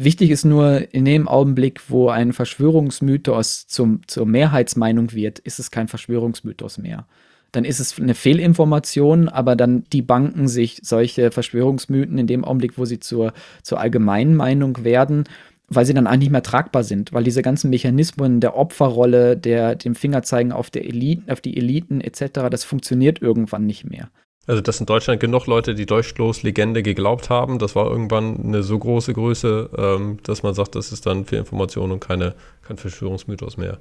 Wichtig 0.00 0.30
ist 0.30 0.44
nur, 0.44 0.94
in 0.94 1.04
dem 1.04 1.26
Augenblick, 1.26 1.82
wo 1.88 2.08
ein 2.08 2.32
Verschwörungsmythos 2.32 3.66
zum, 3.66 4.02
zur 4.06 4.26
Mehrheitsmeinung 4.26 5.12
wird, 5.12 5.40
ist 5.40 5.58
es 5.58 5.70
kein 5.70 5.88
Verschwörungsmythos 5.88 6.78
mehr. 6.78 7.06
Dann 7.50 7.64
ist 7.64 7.80
es 7.80 7.98
eine 7.98 8.14
Fehlinformation, 8.14 9.28
aber 9.28 9.56
dann 9.56 9.84
die 9.92 10.02
banken 10.02 10.46
sich 10.46 10.80
solche 10.82 11.30
Verschwörungsmythen 11.30 12.18
in 12.18 12.26
dem 12.26 12.44
Augenblick, 12.44 12.78
wo 12.78 12.84
sie 12.84 13.00
zur, 13.00 13.32
zur 13.62 13.80
allgemeinen 13.80 14.36
Meinung 14.36 14.84
werden 14.84 15.24
weil 15.68 15.84
sie 15.84 15.94
dann 15.94 16.06
eigentlich 16.06 16.20
nicht 16.20 16.32
mehr 16.32 16.42
tragbar 16.42 16.82
sind, 16.82 17.12
weil 17.12 17.24
diese 17.24 17.42
ganzen 17.42 17.68
Mechanismen 17.70 18.40
der 18.40 18.56
Opferrolle, 18.56 19.36
der 19.36 19.74
dem 19.76 19.94
Fingerzeigen 19.94 20.50
auf, 20.50 20.70
der 20.70 20.86
Elite, 20.86 21.30
auf 21.30 21.40
die 21.40 21.56
Eliten 21.56 22.00
etc., 22.00 22.48
das 22.50 22.64
funktioniert 22.64 23.20
irgendwann 23.20 23.66
nicht 23.66 23.84
mehr. 23.84 24.08
Also, 24.48 24.62
dass 24.62 24.80
in 24.80 24.86
Deutschland 24.86 25.20
genug 25.20 25.46
Leute 25.46 25.74
die 25.74 25.84
Deutschlos-Legende 25.84 26.82
geglaubt 26.82 27.28
haben, 27.28 27.58
das 27.58 27.76
war 27.76 27.86
irgendwann 27.86 28.42
eine 28.42 28.62
so 28.62 28.78
große 28.78 29.12
Größe, 29.12 29.68
ähm, 29.76 30.18
dass 30.22 30.42
man 30.42 30.54
sagt, 30.54 30.74
das 30.74 30.90
ist 30.90 31.04
dann 31.04 31.26
für 31.26 31.36
Informationen 31.36 31.92
und 31.92 32.00
keine, 32.00 32.34
kein 32.62 32.78
Verschwörungsmythos 32.78 33.58
mehr. 33.58 33.78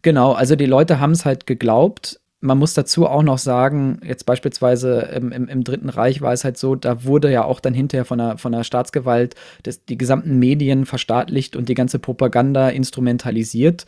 Genau, 0.00 0.32
also 0.32 0.56
die 0.56 0.64
Leute 0.64 0.98
haben 0.98 1.12
es 1.12 1.26
halt 1.26 1.46
geglaubt, 1.46 2.20
man 2.40 2.56
muss 2.56 2.72
dazu 2.72 3.06
auch 3.06 3.22
noch 3.22 3.36
sagen, 3.36 4.00
jetzt 4.02 4.24
beispielsweise 4.24 5.00
im, 5.14 5.30
im, 5.30 5.46
im, 5.46 5.62
Dritten 5.62 5.90
Reich 5.90 6.22
war 6.22 6.32
es 6.32 6.42
halt 6.42 6.56
so, 6.56 6.74
da 6.74 7.04
wurde 7.04 7.30
ja 7.30 7.44
auch 7.44 7.60
dann 7.60 7.74
hinterher 7.74 8.06
von 8.06 8.16
der, 8.16 8.38
von 8.38 8.52
der 8.52 8.64
Staatsgewalt 8.64 9.34
das, 9.62 9.84
die 9.84 9.98
gesamten 9.98 10.38
Medien 10.38 10.86
verstaatlicht 10.86 11.54
und 11.54 11.68
die 11.68 11.74
ganze 11.74 11.98
Propaganda 11.98 12.70
instrumentalisiert. 12.70 13.84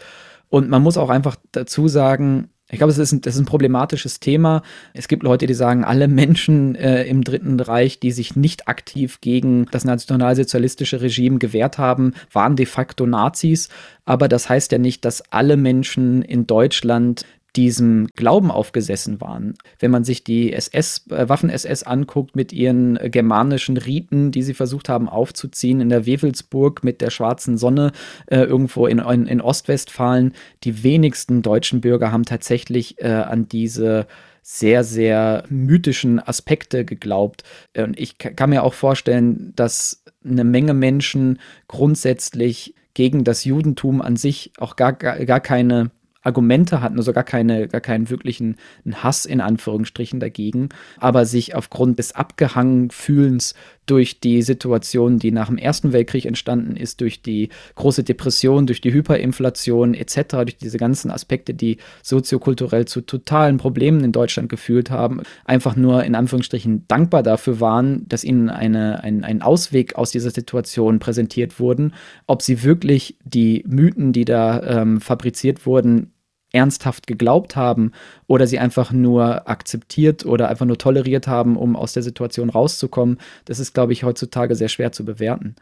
Und 0.50 0.68
man 0.68 0.82
muss 0.82 0.98
auch 0.98 1.08
einfach 1.08 1.36
dazu 1.52 1.88
sagen, 1.88 2.50
ich 2.72 2.78
glaube, 2.78 2.90
es 2.90 2.96
ist, 2.96 3.12
ein, 3.12 3.20
das 3.20 3.34
ist 3.34 3.40
ein 3.40 3.46
problematisches 3.46 4.18
Thema. 4.18 4.62
Es 4.94 5.06
gibt 5.06 5.22
Leute, 5.22 5.46
die 5.46 5.52
sagen, 5.52 5.84
alle 5.84 6.08
Menschen 6.08 6.74
äh, 6.74 7.04
im 7.04 7.22
Dritten 7.22 7.60
Reich, 7.60 8.00
die 8.00 8.12
sich 8.12 8.34
nicht 8.34 8.66
aktiv 8.66 9.20
gegen 9.20 9.66
das 9.70 9.84
nationalsozialistische 9.84 11.02
Regime 11.02 11.38
gewehrt 11.38 11.76
haben, 11.76 12.14
waren 12.32 12.56
de 12.56 12.64
facto 12.64 13.04
Nazis. 13.06 13.68
Aber 14.06 14.26
das 14.26 14.48
heißt 14.48 14.72
ja 14.72 14.78
nicht, 14.78 15.04
dass 15.04 15.20
alle 15.30 15.58
Menschen 15.58 16.22
in 16.22 16.46
Deutschland 16.46 17.26
diesem 17.56 18.06
Glauben 18.16 18.50
aufgesessen 18.50 19.20
waren. 19.20 19.54
Wenn 19.78 19.90
man 19.90 20.04
sich 20.04 20.24
die 20.24 20.52
SS, 20.52 21.06
äh, 21.10 21.28
Waffen-SS 21.28 21.82
anguckt 21.82 22.34
mit 22.34 22.52
ihren 22.52 22.96
äh, 22.96 23.10
germanischen 23.10 23.76
Riten, 23.76 24.30
die 24.30 24.42
sie 24.42 24.54
versucht 24.54 24.88
haben 24.88 25.08
aufzuziehen 25.08 25.80
in 25.80 25.88
der 25.88 26.06
Wewelsburg 26.06 26.82
mit 26.82 27.00
der 27.00 27.10
schwarzen 27.10 27.58
Sonne 27.58 27.92
äh, 28.26 28.38
irgendwo 28.38 28.86
in, 28.86 28.98
in, 28.98 29.26
in, 29.26 29.40
Ostwestfalen, 29.40 30.32
die 30.64 30.82
wenigsten 30.82 31.42
deutschen 31.42 31.80
Bürger 31.80 32.10
haben 32.10 32.24
tatsächlich 32.24 33.00
äh, 33.00 33.08
an 33.08 33.48
diese 33.48 34.06
sehr, 34.42 34.82
sehr 34.82 35.44
mythischen 35.50 36.18
Aspekte 36.20 36.84
geglaubt. 36.84 37.44
Und 37.76 37.98
ich 37.98 38.18
kann 38.18 38.50
mir 38.50 38.64
auch 38.64 38.74
vorstellen, 38.74 39.52
dass 39.54 40.02
eine 40.24 40.44
Menge 40.44 40.74
Menschen 40.74 41.38
grundsätzlich 41.68 42.74
gegen 42.94 43.24
das 43.24 43.44
Judentum 43.44 44.02
an 44.02 44.16
sich 44.16 44.52
auch 44.58 44.74
gar, 44.76 44.94
gar, 44.94 45.24
gar 45.24 45.40
keine 45.40 45.90
Argumente 46.22 46.80
hatten, 46.80 46.96
also 46.96 47.12
gar, 47.12 47.24
keine, 47.24 47.68
gar 47.68 47.80
keinen 47.80 48.10
wirklichen 48.10 48.56
Hass 48.92 49.26
in 49.26 49.40
Anführungsstrichen 49.40 50.20
dagegen, 50.20 50.68
aber 50.98 51.26
sich 51.26 51.54
aufgrund 51.54 51.98
des 51.98 52.14
Abgehangenfühlens 52.14 53.54
durch 53.86 54.20
die 54.20 54.42
Situation, 54.42 55.18
die 55.18 55.32
nach 55.32 55.48
dem 55.48 55.58
Ersten 55.58 55.92
Weltkrieg 55.92 56.24
entstanden 56.24 56.76
ist, 56.76 57.00
durch 57.00 57.20
die 57.20 57.48
große 57.74 58.04
Depression, 58.04 58.66
durch 58.66 58.80
die 58.80 58.92
Hyperinflation 58.92 59.94
etc., 59.94 60.22
durch 60.28 60.56
diese 60.56 60.78
ganzen 60.78 61.10
Aspekte, 61.10 61.52
die 61.52 61.78
soziokulturell 62.02 62.84
zu 62.84 63.00
totalen 63.00 63.56
Problemen 63.56 64.04
in 64.04 64.12
Deutschland 64.12 64.48
geführt 64.48 64.90
haben, 64.90 65.22
einfach 65.44 65.74
nur 65.74 66.04
in 66.04 66.14
Anführungsstrichen 66.14 66.86
dankbar 66.86 67.24
dafür 67.24 67.60
waren, 67.60 68.08
dass 68.08 68.22
ihnen 68.22 68.50
eine, 68.50 69.02
ein, 69.02 69.24
ein 69.24 69.42
Ausweg 69.42 69.96
aus 69.96 70.12
dieser 70.12 70.30
Situation 70.30 71.00
präsentiert 71.00 71.58
wurden. 71.58 71.92
Ob 72.28 72.42
sie 72.42 72.62
wirklich 72.62 73.16
die 73.24 73.64
Mythen, 73.66 74.12
die 74.12 74.24
da 74.24 74.62
ähm, 74.62 75.00
fabriziert 75.00 75.66
wurden, 75.66 76.11
ernsthaft 76.52 77.06
geglaubt 77.06 77.56
haben 77.56 77.92
oder 78.26 78.46
sie 78.46 78.58
einfach 78.58 78.92
nur 78.92 79.48
akzeptiert 79.48 80.24
oder 80.24 80.48
einfach 80.48 80.66
nur 80.66 80.78
toleriert 80.78 81.26
haben, 81.26 81.56
um 81.56 81.76
aus 81.76 81.92
der 81.92 82.02
Situation 82.02 82.50
rauszukommen, 82.50 83.18
das 83.46 83.58
ist, 83.58 83.72
glaube 83.72 83.92
ich, 83.92 84.04
heutzutage 84.04 84.54
sehr 84.54 84.68
schwer 84.68 84.92
zu 84.92 85.04
bewerten. 85.04 85.56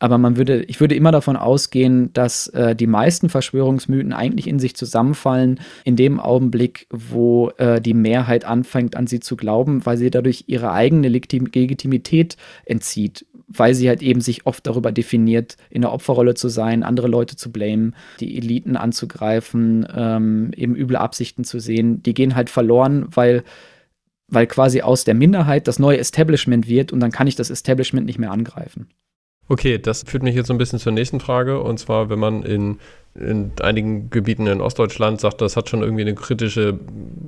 Aber 0.00 0.18
man 0.18 0.36
würde, 0.36 0.64
ich 0.64 0.80
würde 0.80 0.96
immer 0.96 1.12
davon 1.12 1.36
ausgehen, 1.36 2.12
dass 2.12 2.48
äh, 2.48 2.74
die 2.74 2.88
meisten 2.88 3.30
Verschwörungsmythen 3.30 4.12
eigentlich 4.12 4.48
in 4.48 4.58
sich 4.58 4.74
zusammenfallen, 4.76 5.60
in 5.84 5.96
dem 5.96 6.20
Augenblick, 6.20 6.88
wo 6.90 7.50
äh, 7.56 7.80
die 7.80 7.94
Mehrheit 7.94 8.44
anfängt, 8.44 8.96
an 8.96 9.06
sie 9.06 9.20
zu 9.20 9.36
glauben, 9.36 9.86
weil 9.86 9.96
sie 9.96 10.10
dadurch 10.10 10.44
ihre 10.48 10.72
eigene 10.72 11.08
Legitimität 11.08 12.36
entzieht 12.66 13.24
weil 13.48 13.74
sie 13.74 13.88
halt 13.88 14.02
eben 14.02 14.20
sich 14.20 14.46
oft 14.46 14.66
darüber 14.66 14.92
definiert, 14.92 15.56
in 15.70 15.82
der 15.82 15.92
Opferrolle 15.92 16.34
zu 16.34 16.48
sein, 16.48 16.82
andere 16.82 17.08
Leute 17.08 17.36
zu 17.36 17.52
blamen, 17.52 17.94
die 18.20 18.36
Eliten 18.36 18.76
anzugreifen, 18.76 19.86
ähm, 19.94 20.50
eben 20.56 20.74
üble 20.76 20.96
Absichten 20.96 21.44
zu 21.44 21.58
sehen, 21.58 22.02
die 22.02 22.14
gehen 22.14 22.34
halt 22.34 22.50
verloren, 22.50 23.06
weil, 23.10 23.44
weil 24.28 24.46
quasi 24.46 24.82
aus 24.82 25.04
der 25.04 25.14
Minderheit 25.14 25.68
das 25.68 25.78
neue 25.78 25.98
Establishment 25.98 26.68
wird 26.68 26.92
und 26.92 27.00
dann 27.00 27.12
kann 27.12 27.26
ich 27.26 27.36
das 27.36 27.50
Establishment 27.50 28.06
nicht 28.06 28.18
mehr 28.18 28.30
angreifen. 28.30 28.88
Okay, 29.48 29.78
das 29.78 30.04
führt 30.04 30.22
mich 30.22 30.34
jetzt 30.34 30.46
so 30.46 30.54
ein 30.54 30.58
bisschen 30.58 30.78
zur 30.78 30.92
nächsten 30.92 31.20
Frage. 31.20 31.60
Und 31.60 31.78
zwar, 31.78 32.08
wenn 32.08 32.18
man 32.18 32.42
in 32.42 32.78
in 33.16 33.52
einigen 33.60 34.10
Gebieten 34.10 34.48
in 34.48 34.60
Ostdeutschland 34.60 35.20
sagt, 35.20 35.40
das 35.40 35.56
hat 35.56 35.68
schon 35.68 35.82
irgendwie 35.82 36.02
eine 36.02 36.16
kritische 36.16 36.76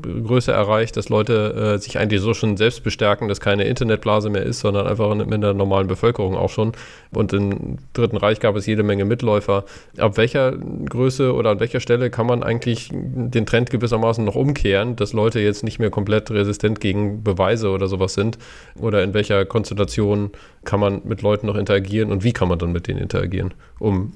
Größe 0.02 0.50
erreicht, 0.50 0.96
dass 0.96 1.08
Leute 1.10 1.74
äh, 1.74 1.78
sich 1.78 1.96
eigentlich 1.98 2.20
so 2.20 2.34
schon 2.34 2.56
selbst 2.56 2.82
bestärken, 2.82 3.28
dass 3.28 3.38
keine 3.38 3.64
Internetblase 3.64 4.28
mehr 4.28 4.42
ist, 4.42 4.58
sondern 4.58 4.88
einfach 4.88 5.12
in, 5.12 5.40
der 5.40 5.54
normalen 5.54 5.86
Bevölkerung 5.86 6.34
auch 6.34 6.50
schon. 6.50 6.72
Und 7.14 7.32
im 7.32 7.78
Dritten 7.92 8.16
Reich 8.16 8.40
gab 8.40 8.56
es 8.56 8.66
jede 8.66 8.82
Menge 8.82 9.04
Mitläufer. 9.04 9.64
Ab 9.96 10.16
welcher 10.16 10.52
Größe 10.52 11.32
oder 11.32 11.50
an 11.50 11.60
welcher 11.60 11.78
Stelle 11.78 12.10
kann 12.10 12.26
man 12.26 12.42
eigentlich 12.42 12.90
den 12.92 13.46
Trend 13.46 13.70
gewissermaßen 13.70 14.24
noch 14.24 14.34
umkehren, 14.34 14.96
dass 14.96 15.12
Leute 15.12 15.38
jetzt 15.38 15.62
nicht 15.62 15.78
mehr 15.78 15.90
komplett 15.90 16.32
resistent 16.32 16.80
gegen 16.80 17.22
Beweise 17.22 17.70
oder 17.70 17.86
sowas 17.86 18.14
sind? 18.14 18.38
Oder 18.74 19.04
in 19.04 19.14
welcher 19.14 19.44
Konstellation 19.44 20.30
kann 20.64 20.80
man 20.80 21.02
mit 21.04 21.22
Leuten 21.22 21.46
noch 21.46 21.56
interagieren 21.56 22.10
und 22.10 22.24
wie 22.24 22.32
kann 22.32 22.48
man 22.48 22.58
dann 22.58 22.72
mit 22.72 22.88
denen 22.88 22.98
interagieren, 22.98 23.54
um 23.78 24.14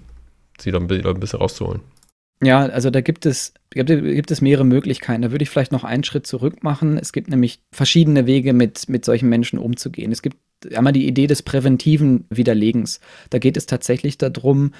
sie 0.63 0.71
dann 0.71 0.91
ein 0.91 1.21
bisschen 1.21 1.39
rauszuholen. 1.39 1.81
Ja, 2.43 2.61
also 2.67 2.89
da 2.91 3.03
gibt 3.03 3.27
es, 3.27 3.53
gibt, 3.71 4.31
es 4.31 4.41
mehrere 4.41 4.65
Möglichkeiten. 4.65 5.23
Da 5.23 5.31
würde 5.31 5.43
ich 5.43 5.51
vielleicht 5.51 5.73
noch 5.73 5.85
einen 5.85 6.05
Schritt 6.05 6.27
zurück 6.27 6.63
machen. 6.63 6.97
Es 6.97 7.13
gibt 7.13 7.29
nämlich 7.29 7.61
verschiedene 7.71 8.27
Wege, 8.27 8.55
mit, 8.55 8.89
mit 8.89 9.05
solchen 9.05 9.29
Menschen 9.29 9.59
umzugehen. 9.59 10.11
Es 10.11 10.23
gibt 10.23 10.39
einmal 10.75 10.95
die 10.95 11.07
Idee 11.07 11.27
des 11.27 11.43
präventiven 11.43 12.25
Widerlegens. 12.31 13.01
Da 13.29 13.39
geht 13.39 13.59
es 13.59 13.67
tatsächlich 13.67 14.17
darum, 14.17 14.73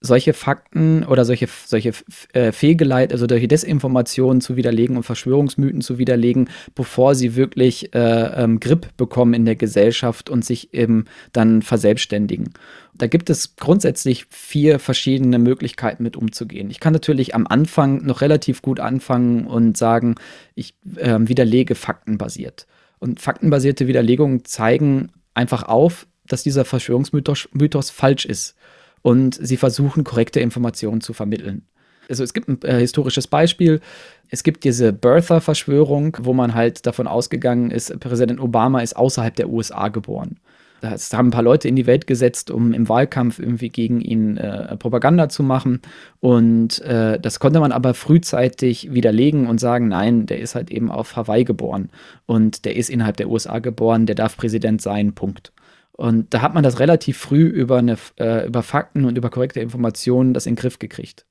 solche 0.00 0.32
Fakten 0.32 1.04
oder 1.04 1.24
solche, 1.24 1.48
solche 1.66 1.92
äh, 2.32 2.52
Fehlgeleit, 2.52 3.12
also 3.12 3.26
solche 3.28 3.48
Desinformationen 3.48 4.40
zu 4.40 4.56
widerlegen 4.56 4.96
und 4.96 5.02
Verschwörungsmythen 5.02 5.80
zu 5.80 5.98
widerlegen, 5.98 6.50
bevor 6.74 7.14
sie 7.14 7.34
wirklich 7.34 7.94
äh, 7.94 8.42
ähm, 8.42 8.60
Grip 8.60 8.96
bekommen 8.96 9.34
in 9.34 9.44
der 9.44 9.56
Gesellschaft 9.56 10.30
und 10.30 10.44
sich 10.44 10.72
eben 10.72 11.06
dann 11.32 11.62
verselbstständigen. 11.62 12.50
Da 12.98 13.06
gibt 13.06 13.30
es 13.30 13.56
grundsätzlich 13.56 14.26
vier 14.28 14.78
verschiedene 14.80 15.38
Möglichkeiten 15.38 16.02
mit 16.02 16.16
umzugehen. 16.16 16.68
Ich 16.70 16.80
kann 16.80 16.92
natürlich 16.92 17.34
am 17.34 17.46
Anfang 17.46 18.04
noch 18.04 18.20
relativ 18.20 18.60
gut 18.60 18.80
anfangen 18.80 19.46
und 19.46 19.76
sagen, 19.76 20.16
ich 20.54 20.74
äh, 20.96 21.18
widerlege 21.20 21.76
faktenbasiert. 21.76 22.66
Und 22.98 23.20
faktenbasierte 23.20 23.86
Widerlegungen 23.86 24.44
zeigen 24.44 25.12
einfach 25.32 25.62
auf, 25.62 26.08
dass 26.26 26.42
dieser 26.42 26.64
Verschwörungsmythos 26.64 27.48
Mythos 27.52 27.90
falsch 27.90 28.26
ist 28.26 28.56
und 29.02 29.38
sie 29.40 29.56
versuchen, 29.56 30.02
korrekte 30.02 30.40
Informationen 30.40 31.00
zu 31.00 31.12
vermitteln. 31.12 31.66
Also 32.08 32.24
es 32.24 32.32
gibt 32.32 32.48
ein 32.48 32.60
äh, 32.62 32.78
historisches 32.78 33.26
Beispiel. 33.26 33.80
Es 34.30 34.42
gibt 34.42 34.64
diese 34.64 34.92
Birther-Verschwörung, 34.92 36.16
wo 36.20 36.32
man 36.32 36.54
halt 36.54 36.86
davon 36.86 37.06
ausgegangen 37.06 37.70
ist, 37.70 37.98
Präsident 38.00 38.40
Obama 38.40 38.80
ist 38.80 38.96
außerhalb 38.96 39.36
der 39.36 39.48
USA 39.50 39.88
geboren. 39.88 40.40
Das 40.80 41.12
haben 41.12 41.28
ein 41.28 41.32
paar 41.32 41.42
Leute 41.42 41.68
in 41.68 41.76
die 41.76 41.86
Welt 41.86 42.06
gesetzt, 42.06 42.50
um 42.50 42.72
im 42.72 42.88
Wahlkampf 42.88 43.38
irgendwie 43.38 43.68
gegen 43.68 44.00
ihn 44.00 44.36
äh, 44.36 44.76
Propaganda 44.76 45.28
zu 45.28 45.42
machen. 45.42 45.80
Und 46.20 46.80
äh, 46.82 47.18
das 47.18 47.40
konnte 47.40 47.60
man 47.60 47.72
aber 47.72 47.94
frühzeitig 47.94 48.92
widerlegen 48.92 49.46
und 49.46 49.58
sagen, 49.58 49.88
nein, 49.88 50.26
der 50.26 50.38
ist 50.38 50.54
halt 50.54 50.70
eben 50.70 50.90
auf 50.90 51.16
Hawaii 51.16 51.44
geboren. 51.44 51.90
Und 52.26 52.64
der 52.64 52.76
ist 52.76 52.90
innerhalb 52.90 53.16
der 53.16 53.28
USA 53.28 53.58
geboren, 53.58 54.06
der 54.06 54.14
darf 54.14 54.36
Präsident 54.36 54.80
sein, 54.80 55.14
Punkt. 55.14 55.52
Und 55.92 56.32
da 56.32 56.42
hat 56.42 56.54
man 56.54 56.62
das 56.62 56.78
relativ 56.78 57.18
früh 57.18 57.42
über, 57.42 57.78
eine, 57.78 57.96
äh, 58.20 58.46
über 58.46 58.62
Fakten 58.62 59.04
und 59.04 59.18
über 59.18 59.30
korrekte 59.30 59.58
Informationen 59.60 60.32
das 60.32 60.46
in 60.46 60.54
den 60.54 60.60
Griff 60.60 60.78
gekriegt. 60.78 61.26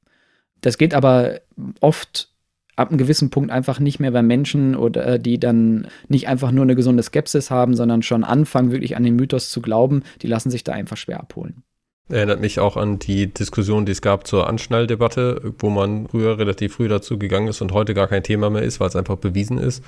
Das 0.60 0.78
geht 0.78 0.94
aber 0.94 1.40
oft 1.80 2.30
ab 2.78 2.90
einem 2.90 2.98
gewissen 2.98 3.30
Punkt 3.30 3.52
einfach 3.52 3.80
nicht 3.80 4.00
mehr, 4.00 4.14
weil 4.14 4.24
Menschen 4.24 4.76
oder 4.76 5.06
äh, 5.06 5.20
die 5.20 5.40
dann 5.40 5.88
nicht 6.08 6.30
einfach 6.30 6.52
nur 6.52 6.64
eine 6.64 6.76
gesunde 6.76 7.04
Skepsis 7.04 7.52
haben, 7.52 7.76
sondern 7.76 8.04
schon 8.04 8.24
anfangen, 8.24 8.72
wirklich 8.72 8.96
an 8.96 9.04
den 9.04 9.16
Mythos 9.16 9.50
zu 9.50 9.62
glauben, 9.62 10.04
die 10.22 10.28
lassen 10.28 10.50
sich 10.50 10.64
da 10.64 10.72
einfach 10.72 10.98
schwer 10.98 11.20
abholen. 11.20 11.64
Erinnert 12.10 12.40
mich 12.40 12.62
auch 12.62 12.78
an 12.78 13.00
die 13.00 13.34
Diskussion, 13.34 13.86
die 13.86 13.92
es 13.92 14.02
gab 14.02 14.26
zur 14.28 14.48
Anschnalldebatte, 14.48 15.54
wo 15.60 15.70
man 15.70 16.08
früher 16.08 16.40
relativ 16.40 16.76
früh 16.76 16.88
dazu 16.88 17.20
gegangen 17.20 17.50
ist 17.50 17.62
und 17.62 17.74
heute 17.74 17.94
gar 17.94 18.08
kein 18.08 18.24
Thema 18.24 18.50
mehr 18.50 18.62
ist, 18.62 18.80
weil 18.80 18.88
es 18.88 18.96
einfach 18.96 19.18
bewiesen 19.18 19.58
ist 19.58 19.84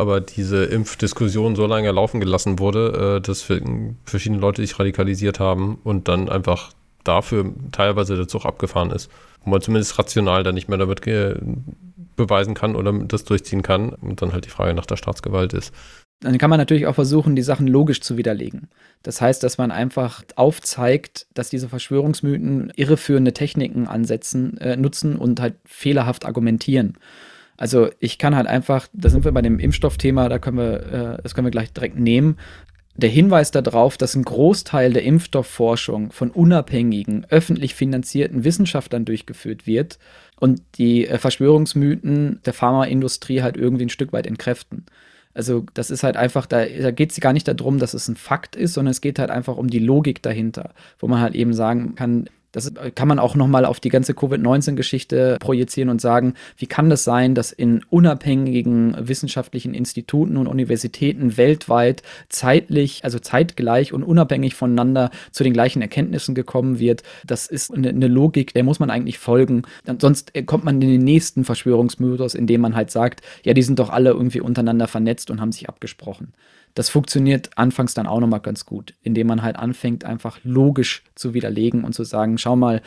aber 0.00 0.22
diese 0.22 0.64
Impfdiskussion 0.64 1.56
so 1.56 1.66
lange 1.66 1.90
laufen 1.92 2.20
gelassen 2.20 2.58
wurde, 2.58 3.18
äh, 3.18 3.20
dass 3.20 3.42
verschiedene 3.42 4.40
Leute 4.40 4.62
sich 4.62 4.78
radikalisiert 4.78 5.40
haben 5.40 5.78
und 5.84 6.08
dann 6.08 6.30
einfach 6.30 6.72
dafür 7.04 7.52
teilweise 7.70 8.16
der 8.16 8.26
Zug 8.26 8.46
abgefahren 8.46 8.90
ist. 8.92 9.10
Wo 9.44 9.50
man 9.50 9.60
zumindest 9.60 9.98
rational 9.98 10.42
dann 10.42 10.54
nicht 10.54 10.68
mehr 10.68 10.78
damit 10.78 11.02
beweisen 12.20 12.54
kann 12.54 12.76
oder 12.76 12.92
das 12.92 13.24
durchziehen 13.24 13.62
kann 13.62 13.90
und 13.90 14.22
dann 14.22 14.32
halt 14.32 14.46
die 14.46 14.50
Frage 14.50 14.74
nach 14.74 14.86
der 14.86 14.96
Staatsgewalt 14.96 15.52
ist. 15.52 15.74
Dann 16.20 16.36
kann 16.36 16.50
man 16.50 16.58
natürlich 16.58 16.86
auch 16.86 16.94
versuchen, 16.94 17.34
die 17.34 17.42
Sachen 17.42 17.66
logisch 17.66 18.02
zu 18.02 18.18
widerlegen. 18.18 18.68
Das 19.02 19.22
heißt, 19.22 19.42
dass 19.42 19.56
man 19.56 19.70
einfach 19.70 20.22
aufzeigt, 20.36 21.26
dass 21.32 21.48
diese 21.48 21.70
Verschwörungsmythen 21.70 22.72
irreführende 22.76 23.32
Techniken 23.32 23.88
ansetzen, 23.88 24.58
äh, 24.58 24.76
nutzen 24.76 25.16
und 25.16 25.40
halt 25.40 25.54
fehlerhaft 25.64 26.26
argumentieren. 26.26 26.98
Also 27.56 27.88
ich 27.98 28.18
kann 28.18 28.36
halt 28.36 28.46
einfach, 28.46 28.88
da 28.92 29.08
sind 29.08 29.24
wir 29.24 29.32
bei 29.32 29.42
dem 29.42 29.58
Impfstoffthema, 29.58 30.28
da 30.28 30.38
können 30.38 30.58
wir, 30.58 31.18
äh, 31.18 31.22
das 31.22 31.34
können 31.34 31.46
wir 31.46 31.52
gleich 31.52 31.72
direkt 31.72 31.98
nehmen. 31.98 32.36
Der 32.96 33.08
Hinweis 33.08 33.50
darauf, 33.50 33.96
dass 33.96 34.14
ein 34.14 34.24
Großteil 34.24 34.92
der 34.92 35.04
Impfstoffforschung 35.04 36.12
von 36.12 36.30
unabhängigen, 36.30 37.24
öffentlich 37.30 37.74
finanzierten 37.74 38.44
Wissenschaftlern 38.44 39.06
durchgeführt 39.06 39.66
wird 39.66 39.98
und 40.40 40.62
die 40.76 41.06
äh, 41.06 41.18
Verschwörungsmythen 41.18 42.40
der 42.44 42.52
Pharmaindustrie 42.52 43.42
halt 43.42 43.56
irgendwie 43.56 43.84
ein 43.84 43.90
Stück 43.90 44.12
weit 44.12 44.26
entkräften. 44.26 44.86
Also 45.32 45.64
das 45.74 45.90
ist 45.90 46.02
halt 46.02 46.16
einfach, 46.16 46.46
da, 46.46 46.64
da 46.66 46.90
geht 46.90 47.12
es 47.12 47.20
gar 47.20 47.32
nicht 47.32 47.46
darum, 47.46 47.78
dass 47.78 47.94
es 47.94 48.08
ein 48.08 48.16
Fakt 48.16 48.56
ist, 48.56 48.74
sondern 48.74 48.90
es 48.90 49.00
geht 49.00 49.20
halt 49.20 49.30
einfach 49.30 49.56
um 49.56 49.68
die 49.68 49.78
Logik 49.78 50.22
dahinter, 50.22 50.70
wo 50.98 51.06
man 51.06 51.20
halt 51.20 51.36
eben 51.36 51.54
sagen 51.54 51.94
kann, 51.94 52.28
das 52.52 52.72
kann 52.94 53.08
man 53.08 53.18
auch 53.18 53.34
nochmal 53.34 53.64
auf 53.64 53.80
die 53.80 53.88
ganze 53.88 54.14
Covid-19-Geschichte 54.14 55.38
projizieren 55.40 55.88
und 55.88 56.00
sagen, 56.00 56.34
wie 56.56 56.66
kann 56.66 56.90
das 56.90 57.04
sein, 57.04 57.34
dass 57.34 57.52
in 57.52 57.84
unabhängigen 57.90 58.96
wissenschaftlichen 58.98 59.74
Instituten 59.74 60.36
und 60.36 60.46
Universitäten 60.46 61.36
weltweit 61.36 62.02
zeitlich, 62.28 63.04
also 63.04 63.18
zeitgleich 63.18 63.92
und 63.92 64.02
unabhängig 64.02 64.54
voneinander 64.54 65.10
zu 65.30 65.44
den 65.44 65.52
gleichen 65.52 65.82
Erkenntnissen 65.82 66.34
gekommen 66.34 66.78
wird. 66.78 67.02
Das 67.24 67.46
ist 67.46 67.72
eine, 67.72 68.08
Logik, 68.08 68.54
der 68.54 68.64
muss 68.64 68.80
man 68.80 68.90
eigentlich 68.90 69.18
folgen. 69.18 69.62
Sonst 69.98 70.32
kommt 70.46 70.64
man 70.64 70.80
in 70.82 70.88
den 70.88 71.04
nächsten 71.04 71.44
Verschwörungsmythos, 71.44 72.34
in 72.34 72.46
dem 72.46 72.60
man 72.60 72.74
halt 72.74 72.90
sagt, 72.90 73.20
ja, 73.44 73.54
die 73.54 73.62
sind 73.62 73.78
doch 73.78 73.90
alle 73.90 74.10
irgendwie 74.10 74.40
untereinander 74.40 74.88
vernetzt 74.88 75.30
und 75.30 75.40
haben 75.40 75.52
sich 75.52 75.68
abgesprochen. 75.68 76.32
Das 76.74 76.88
funktioniert 76.88 77.50
anfangs 77.56 77.94
dann 77.94 78.06
auch 78.06 78.20
nochmal 78.20 78.40
ganz 78.40 78.66
gut, 78.66 78.94
indem 79.02 79.26
man 79.26 79.42
halt 79.42 79.56
anfängt, 79.56 80.04
einfach 80.04 80.38
logisch 80.44 81.02
zu 81.14 81.34
widerlegen 81.34 81.84
und 81.84 81.94
zu 81.94 82.04
sagen, 82.04 82.38
schau 82.38 82.56
mal, 82.56 82.82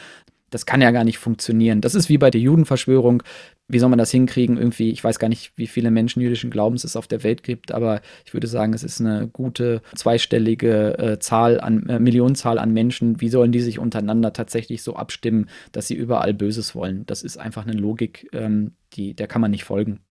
das 0.54 0.66
kann 0.66 0.82
ja 0.82 0.92
gar 0.92 1.04
nicht 1.04 1.18
funktionieren. 1.18 1.82
Das 1.82 1.96
ist 1.96 2.10
wie 2.10 2.18
bei 2.18 2.30
der 2.30 2.42
Judenverschwörung. 2.42 3.24
wie 3.68 3.80
soll 3.80 3.90
man 3.90 3.98
das 3.98 4.12
hinkriegen? 4.12 4.58
Irgendwie, 4.58 4.92
ich 4.92 5.04
weiß 5.04 5.18
gar 5.18 5.30
nicht, 5.30 5.54
wie 5.56 5.68
viele 5.68 5.90
Menschen 5.90 6.22
jüdischen 6.22 6.52
Glaubens 6.52 6.84
es 6.84 6.96
auf 6.96 7.08
der 7.08 7.24
Welt 7.24 7.44
gibt, 7.44 7.72
aber 7.72 8.02
ich 8.26 8.34
würde 8.34 8.46
sagen, 8.46 8.74
es 8.74 8.84
ist 8.84 9.02
eine 9.02 9.28
gute 9.28 9.82
zweistellige 9.96 10.98
äh, 11.00 11.20
Zahl 11.20 11.60
an, 11.60 11.88
äh, 11.90 12.00
Millionenzahl 12.00 12.60
an 12.60 12.72
Menschen. 12.72 13.20
Wie 13.22 13.30
sollen 13.30 13.52
die 13.52 13.62
sich 13.62 13.80
untereinander 13.80 14.34
tatsächlich 14.34 14.84
so 14.84 14.96
abstimmen, 14.96 15.50
dass 15.72 15.88
sie 15.88 15.96
überall 15.96 16.34
Böses 16.34 16.76
wollen? 16.76 17.06
Das 17.08 17.24
ist 17.24 17.38
einfach 17.38 17.66
eine 17.66 17.74
Logik, 17.74 18.30
ähm, 18.34 18.74
die, 18.94 19.16
der 19.16 19.28
kann 19.28 19.42
man 19.42 19.52
nicht 19.52 19.64
folgen. 19.64 20.02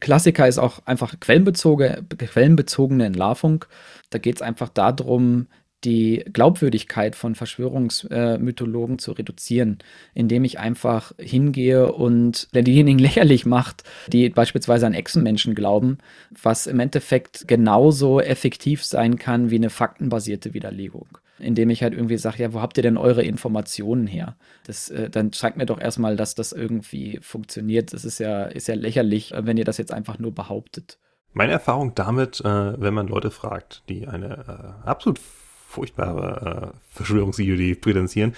Klassiker 0.00 0.48
ist 0.48 0.58
auch 0.58 0.80
einfach 0.86 1.18
quellenbezogene, 1.20 2.04
quellenbezogene 2.16 3.06
Entlarvung. 3.06 3.64
Da 4.10 4.18
geht 4.18 4.36
es 4.36 4.42
einfach 4.42 4.68
darum, 4.68 5.46
die 5.84 6.24
Glaubwürdigkeit 6.32 7.16
von 7.16 7.34
Verschwörungsmythologen 7.34 8.98
zu 8.98 9.12
reduzieren, 9.12 9.78
indem 10.14 10.44
ich 10.44 10.58
einfach 10.58 11.12
hingehe 11.18 11.92
und 11.92 12.48
diejenigen 12.54 12.98
lächerlich 13.00 13.46
macht, 13.46 13.82
die 14.08 14.28
beispielsweise 14.30 14.86
an 14.86 14.94
Echsenmenschen 14.94 15.54
glauben, 15.54 15.98
was 16.40 16.66
im 16.66 16.78
Endeffekt 16.78 17.48
genauso 17.48 18.20
effektiv 18.20 18.84
sein 18.84 19.18
kann 19.18 19.50
wie 19.50 19.56
eine 19.56 19.70
faktenbasierte 19.70 20.54
Widerlegung. 20.54 21.18
Indem 21.42 21.70
ich 21.70 21.82
halt 21.82 21.94
irgendwie 21.94 22.18
sage, 22.18 22.42
ja, 22.42 22.52
wo 22.52 22.60
habt 22.60 22.76
ihr 22.76 22.82
denn 22.82 22.96
eure 22.96 23.22
Informationen 23.22 24.06
her? 24.06 24.36
Das, 24.66 24.88
äh, 24.90 25.10
dann 25.10 25.32
zeigt 25.32 25.56
mir 25.56 25.66
doch 25.66 25.80
erstmal, 25.80 26.16
dass 26.16 26.34
das 26.34 26.52
irgendwie 26.52 27.18
funktioniert. 27.22 27.92
Das 27.92 28.04
ist 28.04 28.18
ja, 28.18 28.44
ist 28.44 28.68
ja 28.68 28.74
lächerlich, 28.74 29.32
wenn 29.36 29.56
ihr 29.56 29.64
das 29.64 29.78
jetzt 29.78 29.92
einfach 29.92 30.18
nur 30.18 30.32
behauptet. 30.32 30.98
Meine 31.32 31.52
Erfahrung 31.52 31.94
damit, 31.94 32.40
äh, 32.40 32.80
wenn 32.80 32.94
man 32.94 33.08
Leute 33.08 33.30
fragt, 33.30 33.82
die 33.88 34.06
eine 34.06 34.82
äh, 34.84 34.88
absolut 34.88 35.18
furchtbare 35.18 36.72
äh, 36.74 36.78
Verschwörungsideologie 36.90 37.74
präsentieren, 37.74 38.34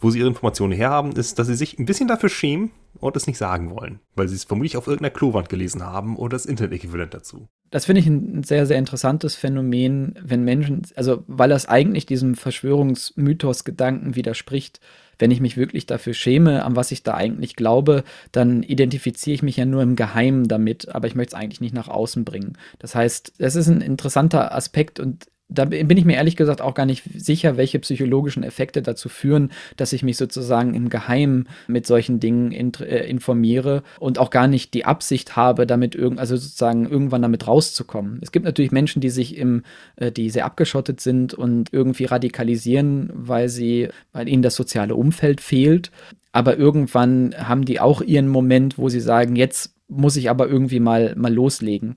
wo 0.00 0.10
sie 0.10 0.18
ihre 0.18 0.28
Informationen 0.28 0.72
herhaben, 0.72 1.12
ist, 1.12 1.38
dass 1.38 1.46
sie 1.46 1.54
sich 1.54 1.78
ein 1.78 1.86
bisschen 1.86 2.08
dafür 2.08 2.28
schämen 2.28 2.70
und 2.98 3.16
es 3.16 3.26
nicht 3.26 3.38
sagen 3.38 3.70
wollen, 3.70 4.00
weil 4.14 4.28
sie 4.28 4.36
es 4.36 4.44
vermutlich 4.44 4.76
auf 4.76 4.86
irgendeiner 4.86 5.14
Klowand 5.14 5.48
gelesen 5.48 5.84
haben 5.84 6.16
oder 6.16 6.34
das 6.34 6.46
Internet-Äquivalent 6.46 7.14
dazu. 7.14 7.48
Das 7.70 7.86
finde 7.86 8.00
ich 8.00 8.06
ein 8.06 8.42
sehr, 8.44 8.64
sehr 8.64 8.78
interessantes 8.78 9.34
Phänomen, 9.34 10.14
wenn 10.22 10.44
Menschen, 10.44 10.82
also 10.94 11.24
weil 11.26 11.48
das 11.48 11.66
eigentlich 11.66 12.06
diesem 12.06 12.34
Verschwörungsmythos-Gedanken 12.36 14.14
widerspricht. 14.14 14.80
Wenn 15.18 15.30
ich 15.30 15.40
mich 15.40 15.56
wirklich 15.56 15.86
dafür 15.86 16.14
schäme, 16.14 16.64
an 16.64 16.76
was 16.76 16.92
ich 16.92 17.02
da 17.02 17.14
eigentlich 17.14 17.56
glaube, 17.56 18.04
dann 18.32 18.62
identifiziere 18.62 19.34
ich 19.34 19.42
mich 19.42 19.56
ja 19.56 19.64
nur 19.64 19.82
im 19.82 19.96
Geheimen 19.96 20.46
damit, 20.46 20.94
aber 20.94 21.06
ich 21.06 21.14
möchte 21.14 21.34
es 21.34 21.40
eigentlich 21.40 21.62
nicht 21.62 21.74
nach 21.74 21.88
außen 21.88 22.24
bringen. 22.24 22.56
Das 22.78 22.94
heißt, 22.94 23.32
es 23.38 23.56
ist 23.56 23.68
ein 23.68 23.80
interessanter 23.80 24.54
Aspekt 24.54 25.00
und 25.00 25.26
da 25.48 25.64
bin 25.64 25.96
ich 25.96 26.04
mir 26.04 26.16
ehrlich 26.16 26.36
gesagt 26.36 26.60
auch 26.60 26.74
gar 26.74 26.86
nicht 26.86 27.04
sicher, 27.14 27.56
welche 27.56 27.78
psychologischen 27.78 28.42
Effekte 28.42 28.82
dazu 28.82 29.08
führen, 29.08 29.52
dass 29.76 29.92
ich 29.92 30.02
mich 30.02 30.16
sozusagen 30.16 30.74
im 30.74 30.88
Geheimen 30.88 31.48
mit 31.68 31.86
solchen 31.86 32.18
Dingen 32.18 32.50
in, 32.50 32.72
äh, 32.80 33.08
informiere 33.08 33.84
und 34.00 34.18
auch 34.18 34.30
gar 34.30 34.48
nicht 34.48 34.74
die 34.74 34.84
Absicht 34.84 35.36
habe, 35.36 35.66
damit 35.66 35.94
irgend, 35.94 36.18
also 36.18 36.36
sozusagen 36.36 36.90
irgendwann 36.90 37.22
damit 37.22 37.46
rauszukommen. 37.46 38.18
Es 38.22 38.32
gibt 38.32 38.44
natürlich 38.44 38.72
Menschen, 38.72 39.00
die 39.00 39.10
sich 39.10 39.36
im, 39.36 39.62
äh, 39.96 40.10
die 40.10 40.30
sehr 40.30 40.46
abgeschottet 40.46 41.00
sind 41.00 41.32
und 41.32 41.72
irgendwie 41.72 42.06
radikalisieren, 42.06 43.10
weil 43.14 43.48
sie, 43.48 43.88
weil 44.12 44.28
ihnen 44.28 44.42
das 44.42 44.56
soziale 44.56 44.96
Umfeld 44.96 45.40
fehlt. 45.40 45.92
Aber 46.32 46.58
irgendwann 46.58 47.34
haben 47.38 47.64
die 47.64 47.78
auch 47.80 48.02
ihren 48.02 48.28
Moment, 48.28 48.78
wo 48.78 48.88
sie 48.88 49.00
sagen, 49.00 49.36
jetzt 49.36 49.74
muss 49.88 50.16
ich 50.16 50.28
aber 50.28 50.48
irgendwie 50.48 50.80
mal, 50.80 51.14
mal 51.16 51.32
loslegen 51.32 51.94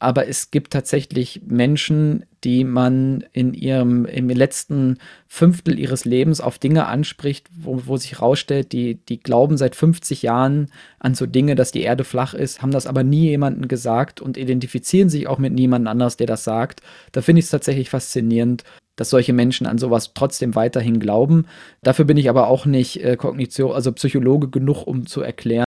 aber 0.00 0.26
es 0.26 0.50
gibt 0.50 0.72
tatsächlich 0.72 1.42
Menschen, 1.46 2.24
die 2.42 2.64
man 2.64 3.22
in 3.32 3.52
ihrem 3.52 4.06
im 4.06 4.30
letzten 4.30 4.96
Fünftel 5.28 5.78
ihres 5.78 6.06
Lebens 6.06 6.40
auf 6.40 6.58
Dinge 6.58 6.86
anspricht, 6.86 7.48
wo, 7.54 7.82
wo 7.84 7.98
sich 7.98 8.12
herausstellt, 8.12 8.72
die, 8.72 8.94
die 8.94 9.20
glauben 9.20 9.58
seit 9.58 9.76
50 9.76 10.22
Jahren 10.22 10.72
an 10.98 11.14
so 11.14 11.26
Dinge, 11.26 11.54
dass 11.54 11.70
die 11.70 11.82
Erde 11.82 12.04
flach 12.04 12.32
ist, 12.32 12.62
haben 12.62 12.70
das 12.70 12.86
aber 12.86 13.04
nie 13.04 13.28
jemandem 13.28 13.68
gesagt 13.68 14.22
und 14.22 14.38
identifizieren 14.38 15.10
sich 15.10 15.28
auch 15.28 15.38
mit 15.38 15.52
niemandem 15.52 15.88
anders, 15.88 16.16
der 16.16 16.26
das 16.26 16.44
sagt. 16.44 16.80
Da 17.12 17.20
finde 17.20 17.40
ich 17.40 17.44
es 17.44 17.50
tatsächlich 17.50 17.90
faszinierend, 17.90 18.64
dass 18.96 19.10
solche 19.10 19.34
Menschen 19.34 19.66
an 19.66 19.76
sowas 19.76 20.12
trotzdem 20.14 20.54
weiterhin 20.54 20.98
glauben. 20.98 21.46
Dafür 21.82 22.06
bin 22.06 22.16
ich 22.16 22.30
aber 22.30 22.48
auch 22.48 22.64
nicht 22.64 23.04
äh, 23.04 23.16
Kognition, 23.16 23.72
also 23.72 23.92
Psychologe 23.92 24.48
genug, 24.48 24.86
um 24.86 25.06
zu 25.06 25.20
erklären, 25.20 25.64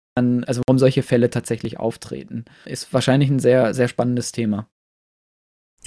also 0.47 0.62
warum 0.66 0.78
solche 0.78 1.02
Fälle 1.02 1.30
tatsächlich 1.30 1.78
auftreten. 1.78 2.44
Ist 2.64 2.92
wahrscheinlich 2.92 3.30
ein 3.30 3.38
sehr, 3.38 3.74
sehr 3.74 3.88
spannendes 3.88 4.32
Thema. 4.32 4.68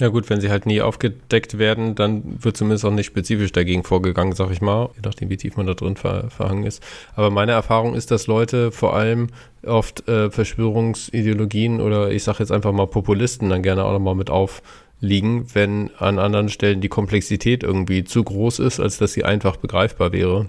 Ja 0.00 0.08
gut, 0.08 0.28
wenn 0.28 0.40
sie 0.40 0.50
halt 0.50 0.66
nie 0.66 0.80
aufgedeckt 0.80 1.56
werden, 1.56 1.94
dann 1.94 2.42
wird 2.42 2.56
zumindest 2.56 2.84
auch 2.84 2.90
nicht 2.90 3.06
spezifisch 3.06 3.52
dagegen 3.52 3.84
vorgegangen, 3.84 4.32
sag 4.32 4.50
ich 4.50 4.60
mal, 4.60 4.90
je 4.96 5.02
nachdem, 5.04 5.30
wie 5.30 5.36
tief 5.36 5.56
man 5.56 5.68
da 5.68 5.74
drin 5.74 5.94
ver 5.94 6.30
verhangen 6.30 6.64
ist. 6.64 6.82
Aber 7.14 7.30
meine 7.30 7.52
Erfahrung 7.52 7.94
ist, 7.94 8.10
dass 8.10 8.26
Leute 8.26 8.72
vor 8.72 8.96
allem 8.96 9.28
oft 9.64 10.08
äh, 10.08 10.32
Verschwörungsideologien 10.32 11.80
oder 11.80 12.10
ich 12.10 12.24
sag 12.24 12.40
jetzt 12.40 12.50
einfach 12.50 12.72
mal 12.72 12.88
Populisten 12.88 13.50
dann 13.50 13.62
gerne 13.62 13.84
auch 13.84 13.92
nochmal 13.92 14.16
mit 14.16 14.30
aufliegen, 14.30 15.46
wenn 15.54 15.90
an 15.96 16.18
anderen 16.18 16.48
Stellen 16.48 16.80
die 16.80 16.88
Komplexität 16.88 17.62
irgendwie 17.62 18.02
zu 18.02 18.24
groß 18.24 18.58
ist, 18.58 18.80
als 18.80 18.98
dass 18.98 19.12
sie 19.12 19.24
einfach 19.24 19.58
begreifbar 19.58 20.10
wäre. 20.10 20.48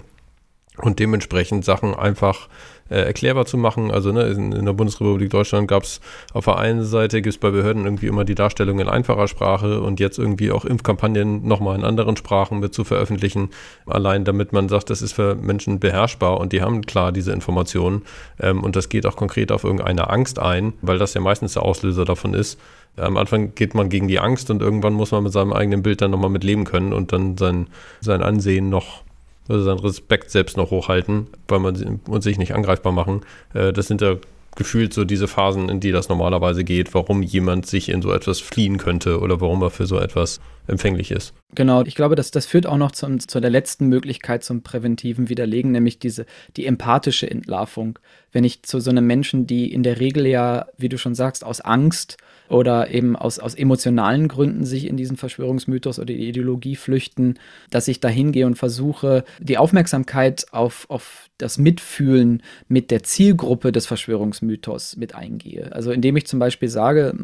Und 0.78 0.98
dementsprechend 0.98 1.64
Sachen 1.64 1.94
einfach 1.94 2.48
äh, 2.90 3.00
erklärbar 3.00 3.46
zu 3.46 3.56
machen. 3.56 3.90
Also 3.90 4.12
ne, 4.12 4.22
in, 4.28 4.52
in 4.52 4.64
der 4.64 4.72
Bundesrepublik 4.72 5.30
Deutschland 5.30 5.68
gab 5.68 5.82
es 5.82 6.00
auf 6.32 6.44
der 6.44 6.58
einen 6.58 6.84
Seite, 6.84 7.22
gibt 7.22 7.34
es 7.34 7.38
bei 7.38 7.50
Behörden 7.50 7.84
irgendwie 7.84 8.06
immer 8.06 8.24
die 8.24 8.34
Darstellung 8.34 8.78
in 8.78 8.88
einfacher 8.88 9.28
Sprache 9.28 9.80
und 9.80 10.00
jetzt 10.00 10.18
irgendwie 10.18 10.50
auch 10.50 10.64
Impfkampagnen 10.64 11.46
nochmal 11.46 11.76
in 11.76 11.84
anderen 11.84 12.16
Sprachen 12.16 12.60
mit 12.60 12.74
zu 12.74 12.84
veröffentlichen, 12.84 13.50
allein 13.86 14.24
damit 14.24 14.52
man 14.52 14.68
sagt, 14.68 14.90
das 14.90 15.02
ist 15.02 15.12
für 15.12 15.34
Menschen 15.34 15.80
beherrschbar 15.80 16.38
und 16.38 16.52
die 16.52 16.62
haben 16.62 16.82
klar 16.82 17.12
diese 17.12 17.32
Informationen 17.32 18.02
ähm, 18.40 18.62
und 18.62 18.76
das 18.76 18.88
geht 18.88 19.06
auch 19.06 19.16
konkret 19.16 19.52
auf 19.52 19.64
irgendeine 19.64 20.10
Angst 20.10 20.38
ein, 20.38 20.72
weil 20.82 20.98
das 20.98 21.14
ja 21.14 21.20
meistens 21.20 21.54
der 21.54 21.62
Auslöser 21.62 22.04
davon 22.04 22.34
ist. 22.34 22.58
Am 22.96 23.18
Anfang 23.18 23.54
geht 23.54 23.74
man 23.74 23.90
gegen 23.90 24.08
die 24.08 24.20
Angst 24.20 24.50
und 24.50 24.62
irgendwann 24.62 24.94
muss 24.94 25.10
man 25.10 25.22
mit 25.22 25.32
seinem 25.32 25.52
eigenen 25.52 25.82
Bild 25.82 26.00
dann 26.00 26.10
nochmal 26.10 26.30
mit 26.30 26.44
leben 26.44 26.64
können 26.64 26.94
und 26.94 27.12
dann 27.12 27.36
sein, 27.36 27.66
sein 28.00 28.22
Ansehen 28.22 28.70
noch 28.70 29.02
also 29.48 29.62
seinen 29.62 29.78
Respekt 29.78 30.30
selbst 30.30 30.56
noch 30.56 30.70
hochhalten, 30.70 31.28
weil 31.48 31.60
man 31.60 32.00
und 32.08 32.22
sich 32.22 32.38
nicht 32.38 32.54
angreifbar 32.54 32.92
machen. 32.92 33.22
Äh, 33.54 33.72
das 33.72 33.86
sind 33.86 34.00
ja 34.00 34.16
gefühlt 34.56 34.92
so 34.92 35.04
diese 35.04 35.28
Phasen, 35.28 35.68
in 35.68 35.80
die 35.80 35.92
das 35.92 36.08
normalerweise 36.08 36.64
geht, 36.64 36.94
warum 36.94 37.22
jemand 37.22 37.66
sich 37.66 37.90
in 37.90 38.02
so 38.02 38.12
etwas 38.12 38.40
fliehen 38.40 38.78
könnte 38.78 39.20
oder 39.20 39.40
warum 39.40 39.62
er 39.62 39.70
für 39.70 39.86
so 39.86 40.00
etwas 40.00 40.40
empfänglich 40.66 41.12
ist. 41.12 41.32
Genau, 41.54 41.82
ich 41.82 41.94
glaube, 41.94 42.16
dass 42.16 42.30
das 42.30 42.46
führt 42.46 42.66
auch 42.66 42.78
noch 42.78 42.90
zum, 42.90 43.20
zu 43.20 43.38
der 43.38 43.50
letzten 43.50 43.86
Möglichkeit 43.86 44.42
zum 44.42 44.62
präventiven 44.62 45.28
Widerlegen, 45.28 45.70
nämlich 45.70 45.98
diese 45.98 46.26
die 46.56 46.66
empathische 46.66 47.30
Entlarvung. 47.30 47.98
Wenn 48.32 48.44
ich 48.44 48.62
zu 48.62 48.80
so 48.80 48.90
einem 48.90 49.06
Menschen, 49.06 49.46
die 49.46 49.72
in 49.72 49.82
der 49.82 50.00
Regel 50.00 50.26
ja, 50.26 50.66
wie 50.76 50.88
du 50.88 50.98
schon 50.98 51.14
sagst, 51.14 51.44
aus 51.44 51.60
Angst 51.60 52.16
oder 52.48 52.90
eben 52.90 53.16
aus, 53.16 53.38
aus 53.38 53.54
emotionalen 53.54 54.28
Gründen 54.28 54.64
sich 54.64 54.86
in 54.86 54.96
diesen 54.96 55.16
Verschwörungsmythos 55.16 55.98
oder 55.98 56.06
die 56.06 56.28
Ideologie 56.28 56.76
flüchten, 56.76 57.38
dass 57.70 57.88
ich 57.88 58.00
da 58.00 58.08
hingehe 58.08 58.46
und 58.46 58.56
versuche, 58.56 59.24
die 59.40 59.58
Aufmerksamkeit 59.58 60.46
auf, 60.52 60.86
auf 60.88 61.28
das 61.38 61.58
Mitfühlen 61.58 62.42
mit 62.68 62.90
der 62.90 63.02
Zielgruppe 63.02 63.72
des 63.72 63.86
Verschwörungsmythos 63.86 64.96
mit 64.96 65.14
eingehe. 65.14 65.72
Also 65.72 65.90
indem 65.90 66.16
ich 66.16 66.26
zum 66.26 66.38
Beispiel 66.38 66.68
sage, 66.68 67.14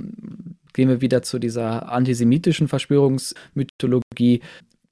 gehen 0.72 0.88
wir 0.88 1.00
wieder 1.00 1.22
zu 1.22 1.38
dieser 1.38 1.90
antisemitischen 1.90 2.68
Verschwörungsmythologie, 2.68 4.40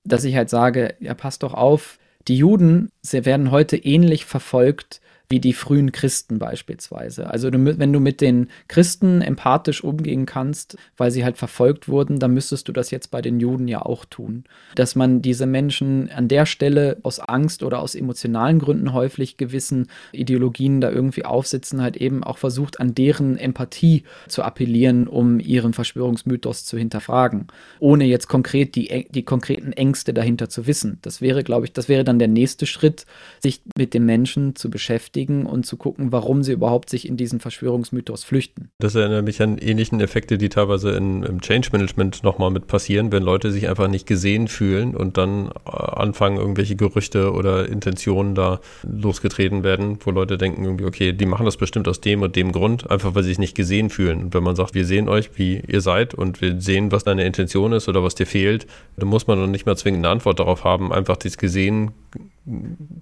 dass 0.05 0.25
ich 0.25 0.37
halt 0.37 0.51
sage, 0.51 0.95
ja, 1.01 1.15
passt 1.15 1.43
doch 1.43 1.55
auf, 1.55 1.99
die 2.29 2.37
Juden, 2.37 2.91
sie 3.03 3.25
werden 3.25 3.51
heute 3.51 3.77
ähnlich 3.77 4.25
verfolgt 4.25 5.01
wie 5.31 5.41
die 5.41 5.53
frühen 5.53 5.93
Christen 5.93 6.41
beispielsweise. 6.41 7.31
Also 7.31 7.51
du, 7.51 7.79
wenn 7.79 7.93
du 7.93 8.01
mit 8.01 8.21
den 8.21 8.49
Christen 8.67 9.23
empathisch 9.23 9.83
umgehen 9.85 10.27
kannst, 10.27 10.77
weil 10.97 11.13
sie 11.13 11.25
halt 11.25 11.39
verfolgt 11.39 11.89
wurden, 11.89 12.19
dann 12.19 12.35
müsstest 12.35 12.67
du 12.67 12.73
das 12.73 12.91
jetzt 12.91 13.13
bei 13.13 13.23
den 13.23 13.39
Juden 13.39 13.69
ja 13.69 13.81
auch 13.81 14.05
tun. 14.05 14.43
Dass 14.75 14.97
man 14.97 15.23
diese 15.23 15.47
Menschen 15.47 16.11
an 16.11 16.27
der 16.27 16.47
Stelle 16.47 16.99
aus 17.05 17.21
Angst 17.21 17.63
oder 17.63 17.79
aus 17.79 17.95
emotionalen 17.95 18.59
Gründen 18.59 18.93
häufig 18.93 19.37
gewissen 19.37 19.87
Ideologien 20.11 20.81
da 20.81 20.91
irgendwie 20.91 21.25
aufsitzen, 21.25 21.81
halt 21.81 21.97
eben 21.97 22.25
auch 22.25 22.39
versucht, 22.39 22.81
an 22.81 22.97
deren 22.97 23.37
Empathie 23.37 24.03
zu 24.27 24.43
appellieren, 24.43 25.07
um 25.07 25.39
ihren 25.39 25.73
Verschwörungsmythos 25.73 26.65
zu 26.65 26.77
hinterfragen, 26.77 27.47
ohne 27.79 28.05
jetzt 28.05 28.27
konkret 28.27 28.75
die, 28.75 29.07
die 29.11 29.23
konkreten 29.23 29.73
Ängste 29.73 30.13
dahinter 30.13 30.49
zu 30.49 30.67
wissen. 30.67 30.99
Das 31.03 31.21
wäre, 31.21 31.45
glaube 31.45 31.67
ich, 31.67 31.73
das 31.73 31.89
wäre 31.89 32.03
dann 32.03 32.19
der 32.19 32.29
nächste 32.29 32.67
Schritt, 32.67 33.07
sich 33.39 33.63
mit 33.79 33.95
den 33.95 34.05
Menschen 34.05 34.57
zu 34.57 34.71
beschäftigen 34.71 35.20
beschäftigen 35.21 35.47
und 35.47 35.67
zu 35.67 35.77
gucken, 35.77 36.13
warum 36.13 36.43
sie 36.43 36.53
überhaupt 36.53 36.91
sich 36.91 37.07
in 37.07 37.17
diesen 37.17 37.41
Verschwörungsmythos 37.41 38.25
flüchten. 38.25 38.71
Das 38.79 38.95
erinnert 38.95 39.25
mich 39.25 39.43
an 39.43 39.59
ähnlichen 39.59 40.01
Effekte, 40.01 40.39
die 40.39 40.49
teilweise 40.49 40.91
in, 40.93 41.23
im 41.23 41.41
Change 41.41 41.69
Management 41.73 42.23
nochmal 42.23 42.51
mit 42.51 42.67
passieren, 42.67 43.13
wenn 43.13 43.23
Leute 43.23 43.51
sich 43.51 43.69
einfach 43.69 43.89
nicht 43.89 44.07
gesehen 44.07 44.49
fühlen 44.49 44.97
und 44.97 45.17
dann 45.17 45.51
äh, 45.67 45.71
anfangen, 45.71 46.39
irgendwelche 46.39 46.77
Gerüchte 46.77 47.33
oder 47.33 47.69
Intentionen 47.69 48.35
da 48.35 48.61
losgetreten 48.83 49.63
werden, 49.63 49.99
wo 50.05 50.11
Leute 50.11 50.39
denken 50.39 50.65
irgendwie, 50.65 50.87
okay, 50.87 51.13
die 51.13 51.27
machen 51.27 51.45
das 51.45 51.57
bestimmt 51.57 51.89
aus 51.89 52.01
dem 52.01 52.23
und 52.23 52.37
dem 52.37 52.53
Grund, 52.53 52.91
einfach 52.91 53.15
weil 53.15 53.23
sie 53.23 53.31
sich 53.31 53.39
nicht 53.39 53.57
gesehen 53.57 53.91
fühlen. 53.91 54.25
Und 54.25 54.35
wenn 54.35 54.43
man 54.43 54.57
sagt, 54.57 54.75
wir 54.75 54.85
sehen 54.85 55.09
euch, 55.09 55.31
wie 55.37 55.63
ihr 55.67 55.81
seid 55.81 56.15
und 56.15 56.41
wir 56.41 56.61
sehen, 56.61 56.93
was 56.93 57.05
deine 57.05 57.25
Intention 57.25 57.73
ist 57.73 57.89
oder 57.89 58.03
was 58.03 58.15
dir 58.15 58.27
fehlt, 58.27 58.67
dann 58.97 59.09
muss 59.09 59.27
man 59.27 59.39
dann 59.39 59.51
nicht 59.51 59.67
mehr 59.67 59.77
zwingend 59.77 60.05
eine 60.05 60.13
Antwort 60.13 60.41
darauf 60.41 60.65
haben, 60.65 60.93
einfach 60.93 61.17
das 61.17 61.37
gesehen 61.37 61.93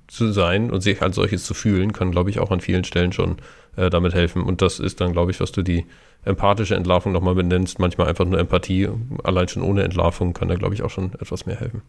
zu 0.09 0.33
sein 0.33 0.71
und 0.71 0.81
sich 0.81 1.03
als 1.03 1.17
solches 1.17 1.45
zu 1.45 1.55
fühlen, 1.55 1.93
kann, 1.93 2.11
glaube 2.11 2.31
ich, 2.31 2.39
auch 2.39 2.51
an 2.51 2.61
vielen 2.61 2.85
Stellen 2.85 3.13
schon 3.13 3.37
äh, 3.77 3.91
damit 3.91 4.15
helfen. 4.15 4.43
Und 4.43 4.63
das 4.63 4.81
ist 4.81 5.01
dann, 5.01 5.13
glaube 5.13 5.31
ich, 5.31 5.41
was 5.41 5.53
du 5.53 5.63
die 5.63 5.87
empathische 6.25 6.75
Entlarvung 6.75 7.13
nochmal 7.13 7.35
benennst. 7.35 7.79
Manchmal 7.79 8.09
einfach 8.09 8.25
nur 8.25 8.39
Empathie. 8.39 8.89
Allein 9.23 9.49
schon 9.49 9.63
ohne 9.63 9.85
Entlarvung 9.85 10.35
kann 10.35 10.49
da, 10.49 10.57
glaube 10.57 10.75
ich, 10.75 10.83
auch 10.83 10.91
schon 10.91 11.13
etwas 11.15 11.47
mehr 11.47 11.59
helfen. 11.59 11.83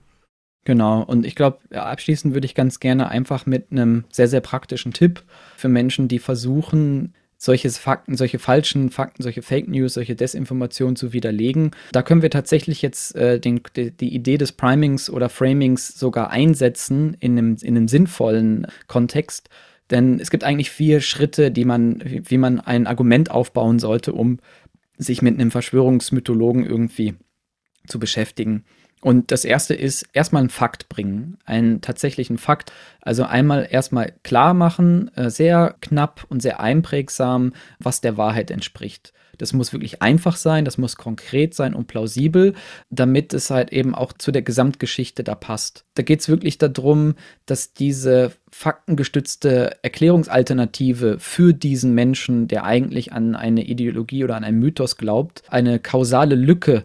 Genau, 0.66 1.02
und 1.02 1.26
ich 1.26 1.36
glaube, 1.36 1.60
abschließend 1.72 2.34
würde 2.34 2.46
ich 2.46 2.54
ganz 2.54 2.80
gerne 2.80 3.10
einfach 3.10 3.46
mit 3.46 3.72
einem 3.72 4.04
sehr, 4.12 4.28
sehr 4.28 4.42
praktischen 4.42 4.94
Tipp 4.94 5.24
für 5.56 5.70
Menschen, 5.70 6.08
die 6.08 6.20
versuchen, 6.20 7.14
solche 7.42 7.70
Fakten, 7.70 8.18
solche 8.18 8.38
falschen 8.38 8.92
Fakten, 8.92 9.24
solche 9.24 9.42
Fake 9.42 9.70
News, 9.70 9.94
solche 9.94 10.16
Desinformationen 10.16 10.98
zu 10.98 11.14
widerlegen. 11.14 11.72
Da 11.94 12.02
können 12.02 12.22
wir 12.22 12.30
tatsächlich 12.30 12.82
jetzt 12.82 13.16
äh, 13.16 13.40
den, 13.40 13.62
die, 13.78 13.92
die, 13.92 14.14
Idee 14.14 14.38
des 14.38 14.52
Primings 14.52 15.10
oder 15.10 15.30
Framings 15.30 15.88
sogar 15.98 16.32
einsetzen 16.32 17.16
in 17.22 17.38
einem, 17.38 17.56
in 17.62 17.78
einem 17.78 17.88
sinnvollen 17.88 18.68
Kontext. 18.88 19.50
Denn 19.90 20.20
es 20.20 20.30
gibt 20.30 20.44
eigentlich 20.44 20.70
vier 20.70 21.00
Schritte, 21.00 21.50
die 21.50 21.66
man, 21.66 22.04
wie 22.06 22.38
man 22.38 22.60
ein 22.60 22.86
Argument 22.86 23.32
aufbauen 23.32 23.80
sollte, 23.80 24.14
um 24.14 24.40
sich 24.98 25.22
mit 25.22 25.40
einem 25.40 25.50
Verschwörungsmythologen 25.50 26.66
irgendwie 26.66 27.16
zu 27.88 28.00
beschäftigen. 28.00 28.66
Und 29.02 29.32
das 29.32 29.46
erste 29.46 29.74
ist 29.74 30.06
erstmal 30.12 30.42
einen 30.42 30.50
Fakt 30.50 30.90
bringen, 30.90 31.38
einen 31.46 31.82
tatsächlichen 31.82 32.38
Fakt. 32.38 32.74
Also 33.02 33.24
einmal 33.24 33.68
erstmal 33.70 34.14
klar 34.24 34.54
machen, 34.54 35.10
äh, 35.16 35.30
sehr 35.30 35.76
knapp 35.82 36.26
und 36.30 36.42
sehr 36.42 36.60
einprägsam, 36.60 37.54
was 37.80 38.02
der 38.02 38.18
Wahrheit 38.18 38.52
entspricht. 38.52 39.14
Das 39.40 39.54
muss 39.54 39.72
wirklich 39.72 40.02
einfach 40.02 40.36
sein, 40.36 40.66
das 40.66 40.78
muss 40.78 40.98
konkret 40.98 41.56
sein 41.56 41.74
und 41.74 41.88
plausibel, 41.88 42.54
damit 42.90 43.34
es 43.34 43.50
halt 43.50 43.72
eben 43.72 43.96
auch 43.96 44.12
zu 44.12 44.32
der 44.32 44.42
Gesamtgeschichte 44.42 45.24
da 45.24 45.34
passt. 45.34 45.86
Da 45.96 46.04
geht 46.04 46.20
es 46.20 46.28
wirklich 46.28 46.58
darum, 46.58 47.16
dass 47.46 47.74
diese 47.74 48.34
faktengestützte 48.52 49.78
Erklärungsalternative 49.82 51.20
für 51.20 51.54
diesen 51.54 51.96
Menschen, 51.96 52.50
der 52.50 52.66
eigentlich 52.66 53.14
an 53.14 53.36
eine 53.36 53.64
Ideologie 53.64 54.26
oder 54.26 54.36
an 54.36 54.44
einen 54.44 54.60
Mythos 54.60 54.98
glaubt, 54.98 55.44
eine 55.48 55.80
kausale 55.80 56.36
Lücke 56.36 56.84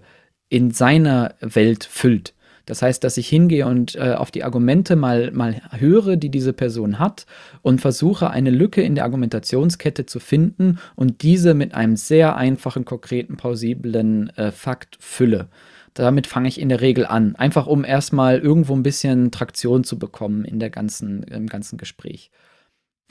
in 0.54 0.70
seiner 0.70 1.34
Welt 1.40 1.82
füllt. 1.82 2.32
Das 2.64 2.80
heißt, 2.80 3.02
dass 3.02 3.16
ich 3.16 3.28
hingehe 3.28 3.66
und 3.66 3.96
äh, 3.96 4.14
auf 4.16 4.30
die 4.30 4.44
Argumente 4.44 4.94
mal, 4.94 5.32
mal 5.32 5.60
höre, 5.72 6.14
die 6.16 6.30
diese 6.30 6.52
Person 6.52 7.00
hat 7.00 7.26
und 7.62 7.80
versuche, 7.80 8.30
eine 8.30 8.50
Lücke 8.50 8.80
in 8.80 8.94
der 8.94 9.02
Argumentationskette 9.02 10.06
zu 10.06 10.20
finden 10.20 10.78
und 10.94 11.22
diese 11.22 11.54
mit 11.54 11.74
einem 11.74 11.96
sehr 11.96 12.36
einfachen, 12.36 12.84
konkreten, 12.84 13.36
plausiblen 13.36 14.30
äh, 14.36 14.52
Fakt 14.52 14.96
fülle. 15.00 15.48
Damit 15.92 16.28
fange 16.28 16.46
ich 16.46 16.60
in 16.60 16.68
der 16.68 16.80
Regel 16.80 17.04
an, 17.04 17.34
einfach 17.34 17.66
um 17.66 17.84
erstmal 17.84 18.38
irgendwo 18.38 18.74
ein 18.74 18.84
bisschen 18.84 19.32
Traktion 19.32 19.82
zu 19.82 19.98
bekommen 19.98 20.44
in 20.44 20.60
der 20.60 20.70
ganzen, 20.70 21.24
im 21.24 21.48
ganzen 21.48 21.78
Gespräch. 21.78 22.30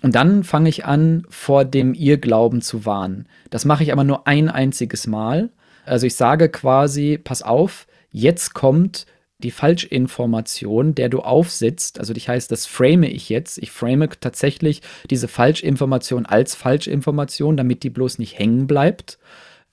Und 0.02 0.15
dann 0.15 0.45
fange 0.45 0.70
ich 0.70 0.86
an, 0.86 1.26
vor 1.28 1.65
dem 1.65 1.94
Irrglauben 1.94 2.61
zu 2.61 2.86
warnen. 2.86 3.28
Das 3.49 3.65
mache 3.65 3.84
ich 3.84 3.91
aber 3.91 4.06
nur 4.06 4.28
ein 4.28 4.48
einziges 4.49 5.07
Mal 5.07 5.52
also 5.85 6.07
ich 6.07 6.15
sage 6.15 6.49
quasi, 6.49 7.19
pass 7.22 7.41
auf, 7.41 7.88
jetzt 8.11 8.53
kommt 8.53 9.05
die 9.39 9.51
Falschinformation, 9.51 10.95
der 10.95 11.10
du 11.10 11.19
aufsitzt, 11.19 11.99
also 11.99 12.14
das 12.14 12.27
heißt, 12.27 12.51
das 12.51 12.65
frame 12.65 13.03
ich 13.03 13.30
jetzt. 13.30 13.57
Ich 13.57 13.72
frame 13.72 14.07
tatsächlich 14.19 14.81
diese 15.10 15.27
Falschinformation 15.27 16.26
als 16.26 16.55
Falschinformation, 16.55 17.57
damit 17.57 17.84
die 17.84 17.89
bloß 17.89 18.19
nicht 18.19 18.39
hängen 18.39 18.68
bleibt. 18.68 19.19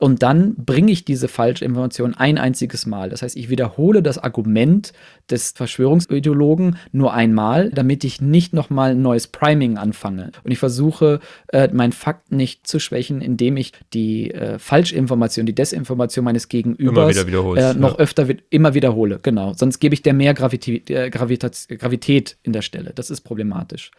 Und 0.00 0.22
dann 0.22 0.54
bringe 0.54 0.90
ich 0.90 1.04
diese 1.04 1.28
Falschinformation 1.28 2.14
ein 2.14 2.38
einziges 2.38 2.86
Mal. 2.86 3.10
Das 3.10 3.20
heißt, 3.20 3.36
ich 3.36 3.50
wiederhole 3.50 4.02
das 4.02 4.16
Argument 4.16 4.94
des 5.30 5.50
Verschwörungsideologen 5.50 6.78
nur 6.90 7.12
einmal, 7.12 7.68
damit 7.68 8.02
ich 8.04 8.22
nicht 8.22 8.54
nochmal 8.54 8.92
ein 8.92 9.02
neues 9.02 9.26
Priming 9.26 9.76
anfange. 9.76 10.32
Und 10.42 10.52
ich 10.52 10.58
versuche, 10.58 11.20
äh, 11.48 11.68
meinen 11.70 11.92
Fakt 11.92 12.32
nicht 12.32 12.66
zu 12.66 12.78
schwächen, 12.78 13.20
indem 13.20 13.58
ich 13.58 13.72
die 13.92 14.30
äh, 14.30 14.58
Falschinformation, 14.58 15.44
die 15.44 15.54
Desinformation 15.54 16.24
meines 16.24 16.48
Gegenübers 16.48 17.14
äh, 17.18 17.74
noch 17.74 17.98
ja. 17.98 17.98
öfter 17.98 18.26
immer 18.48 18.72
wiederhole. 18.72 19.20
Genau. 19.22 19.52
Sonst 19.52 19.80
gebe 19.80 19.92
ich 19.92 20.00
der 20.00 20.14
mehr 20.14 20.32
Gravität, 20.32 20.88
äh, 20.88 21.10
Gravität 21.10 22.38
in 22.42 22.54
der 22.54 22.62
Stelle. 22.62 22.92
Das 22.94 23.10
ist 23.10 23.20
problematisch. 23.20 23.90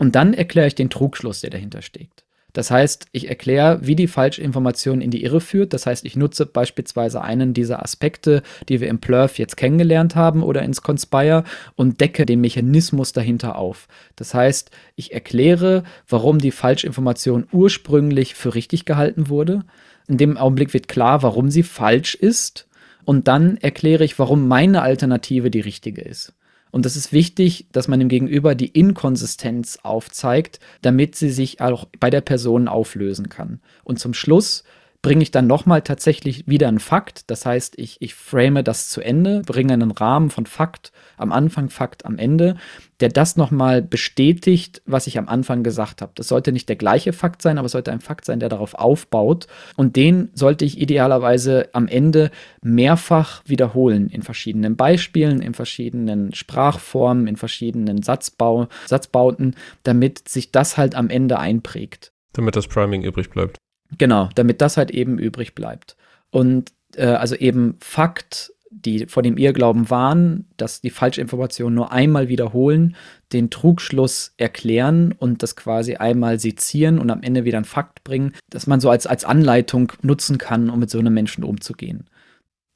Und 0.00 0.16
dann 0.16 0.34
erkläre 0.34 0.66
ich 0.66 0.74
den 0.74 0.90
Trugschluss, 0.90 1.40
der 1.40 1.50
dahinter 1.50 1.82
steckt. 1.82 2.25
Das 2.56 2.70
heißt, 2.70 3.08
ich 3.12 3.28
erkläre, 3.28 3.80
wie 3.82 3.96
die 3.96 4.06
Falschinformation 4.06 5.02
in 5.02 5.10
die 5.10 5.22
Irre 5.24 5.42
führt. 5.42 5.74
Das 5.74 5.84
heißt, 5.84 6.06
ich 6.06 6.16
nutze 6.16 6.46
beispielsweise 6.46 7.20
einen 7.20 7.52
dieser 7.52 7.82
Aspekte, 7.82 8.42
die 8.70 8.80
wir 8.80 8.88
im 8.88 8.98
Plurf 8.98 9.38
jetzt 9.38 9.58
kennengelernt 9.58 10.16
haben 10.16 10.42
oder 10.42 10.62
ins 10.62 10.80
Conspire 10.80 11.44
und 11.74 12.00
decke 12.00 12.24
den 12.24 12.40
Mechanismus 12.40 13.12
dahinter 13.12 13.56
auf. 13.56 13.88
Das 14.16 14.32
heißt, 14.32 14.70
ich 14.94 15.12
erkläre, 15.12 15.84
warum 16.08 16.38
die 16.38 16.50
Falschinformation 16.50 17.46
ursprünglich 17.52 18.34
für 18.34 18.54
richtig 18.54 18.86
gehalten 18.86 19.28
wurde. 19.28 19.64
In 20.08 20.16
dem 20.16 20.38
Augenblick 20.38 20.72
wird 20.72 20.88
klar, 20.88 21.22
warum 21.22 21.50
sie 21.50 21.62
falsch 21.62 22.14
ist. 22.14 22.68
Und 23.04 23.28
dann 23.28 23.58
erkläre 23.58 24.02
ich, 24.02 24.18
warum 24.18 24.48
meine 24.48 24.80
Alternative 24.80 25.50
die 25.50 25.60
richtige 25.60 26.00
ist. 26.00 26.32
Und 26.76 26.84
das 26.84 26.94
ist 26.94 27.10
wichtig, 27.10 27.68
dass 27.72 27.88
man 27.88 28.00
dem 28.00 28.10
Gegenüber 28.10 28.54
die 28.54 28.68
Inkonsistenz 28.68 29.78
aufzeigt, 29.82 30.60
damit 30.82 31.16
sie 31.16 31.30
sich 31.30 31.62
auch 31.62 31.86
bei 31.98 32.10
der 32.10 32.20
Person 32.20 32.68
auflösen 32.68 33.30
kann. 33.30 33.60
Und 33.82 33.98
zum 33.98 34.12
Schluss 34.12 34.62
bringe 35.06 35.22
ich 35.22 35.30
dann 35.30 35.46
nochmal 35.46 35.82
tatsächlich 35.82 36.48
wieder 36.48 36.66
einen 36.66 36.80
Fakt. 36.80 37.30
Das 37.30 37.46
heißt, 37.46 37.78
ich, 37.78 37.98
ich 38.00 38.16
frame 38.16 38.64
das 38.64 38.88
zu 38.88 39.00
Ende, 39.00 39.42
bringe 39.46 39.72
einen 39.72 39.92
Rahmen 39.92 40.30
von 40.30 40.46
Fakt 40.46 40.90
am 41.16 41.30
Anfang, 41.30 41.70
Fakt 41.70 42.04
am 42.04 42.18
Ende, 42.18 42.56
der 42.98 43.10
das 43.10 43.36
nochmal 43.36 43.82
bestätigt, 43.82 44.82
was 44.84 45.06
ich 45.06 45.16
am 45.16 45.28
Anfang 45.28 45.62
gesagt 45.62 46.02
habe. 46.02 46.10
Das 46.16 46.26
sollte 46.26 46.50
nicht 46.50 46.68
der 46.68 46.74
gleiche 46.74 47.12
Fakt 47.12 47.40
sein, 47.40 47.56
aber 47.56 47.66
es 47.66 47.72
sollte 47.72 47.92
ein 47.92 48.00
Fakt 48.00 48.24
sein, 48.24 48.40
der 48.40 48.48
darauf 48.48 48.74
aufbaut. 48.74 49.46
Und 49.76 49.94
den 49.94 50.30
sollte 50.34 50.64
ich 50.64 50.80
idealerweise 50.80 51.68
am 51.72 51.86
Ende 51.86 52.32
mehrfach 52.60 53.44
wiederholen 53.46 54.08
in 54.08 54.22
verschiedenen 54.22 54.74
Beispielen, 54.74 55.40
in 55.40 55.54
verschiedenen 55.54 56.34
Sprachformen, 56.34 57.28
in 57.28 57.36
verschiedenen 57.36 58.02
Satzbau, 58.02 58.66
Satzbauten, 58.86 59.54
damit 59.84 60.28
sich 60.28 60.50
das 60.50 60.76
halt 60.76 60.96
am 60.96 61.10
Ende 61.10 61.38
einprägt. 61.38 62.10
Damit 62.32 62.56
das 62.56 62.66
Priming 62.66 63.04
übrig 63.04 63.30
bleibt. 63.30 63.56
Genau, 63.98 64.28
damit 64.34 64.60
das 64.60 64.76
halt 64.76 64.90
eben 64.90 65.18
übrig 65.18 65.54
bleibt. 65.54 65.96
Und 66.30 66.72
äh, 66.96 67.06
also 67.06 67.34
eben 67.34 67.76
Fakt, 67.80 68.52
die 68.70 69.06
vor 69.06 69.22
dem 69.22 69.38
Irrglauben 69.38 69.90
waren, 69.90 70.46
dass 70.56 70.80
die 70.80 70.90
Falschinformation 70.90 71.72
nur 71.74 71.92
einmal 71.92 72.28
wiederholen, 72.28 72.96
den 73.32 73.50
Trugschluss 73.50 74.34
erklären 74.36 75.12
und 75.12 75.42
das 75.42 75.56
quasi 75.56 75.96
einmal 75.96 76.38
sezieren 76.38 76.98
und 76.98 77.10
am 77.10 77.22
Ende 77.22 77.44
wieder 77.44 77.58
einen 77.58 77.64
Fakt 77.64 78.04
bringen, 78.04 78.32
dass 78.50 78.66
man 78.66 78.80
so 78.80 78.90
als, 78.90 79.06
als 79.06 79.24
Anleitung 79.24 79.92
nutzen 80.02 80.38
kann, 80.38 80.68
um 80.68 80.78
mit 80.78 80.90
so 80.90 80.98
einem 80.98 81.14
Menschen 81.14 81.44
umzugehen. 81.44 82.06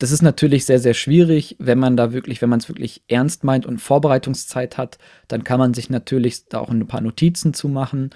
Das 0.01 0.13
ist 0.13 0.23
natürlich 0.23 0.65
sehr, 0.65 0.79
sehr 0.79 0.95
schwierig, 0.95 1.57
wenn 1.59 1.79
man 1.79 1.95
da 1.95 2.15
wirklich, 2.15 2.41
wenn 2.41 2.49
man 2.49 2.59
es 2.59 2.71
wirklich 2.71 3.03
ernst 3.07 3.45
meint 3.45 3.67
und 3.67 3.83
Vorbereitungszeit 3.83 4.79
hat, 4.79 4.97
dann 5.29 5.45
kann 5.45 5.59
man 5.59 5.75
sich 5.75 5.91
natürlich 5.91 6.49
da 6.49 6.61
auch 6.61 6.71
ein 6.71 6.87
paar 6.87 7.03
Notizen 7.03 7.53
zu 7.53 7.69
machen, 7.69 8.09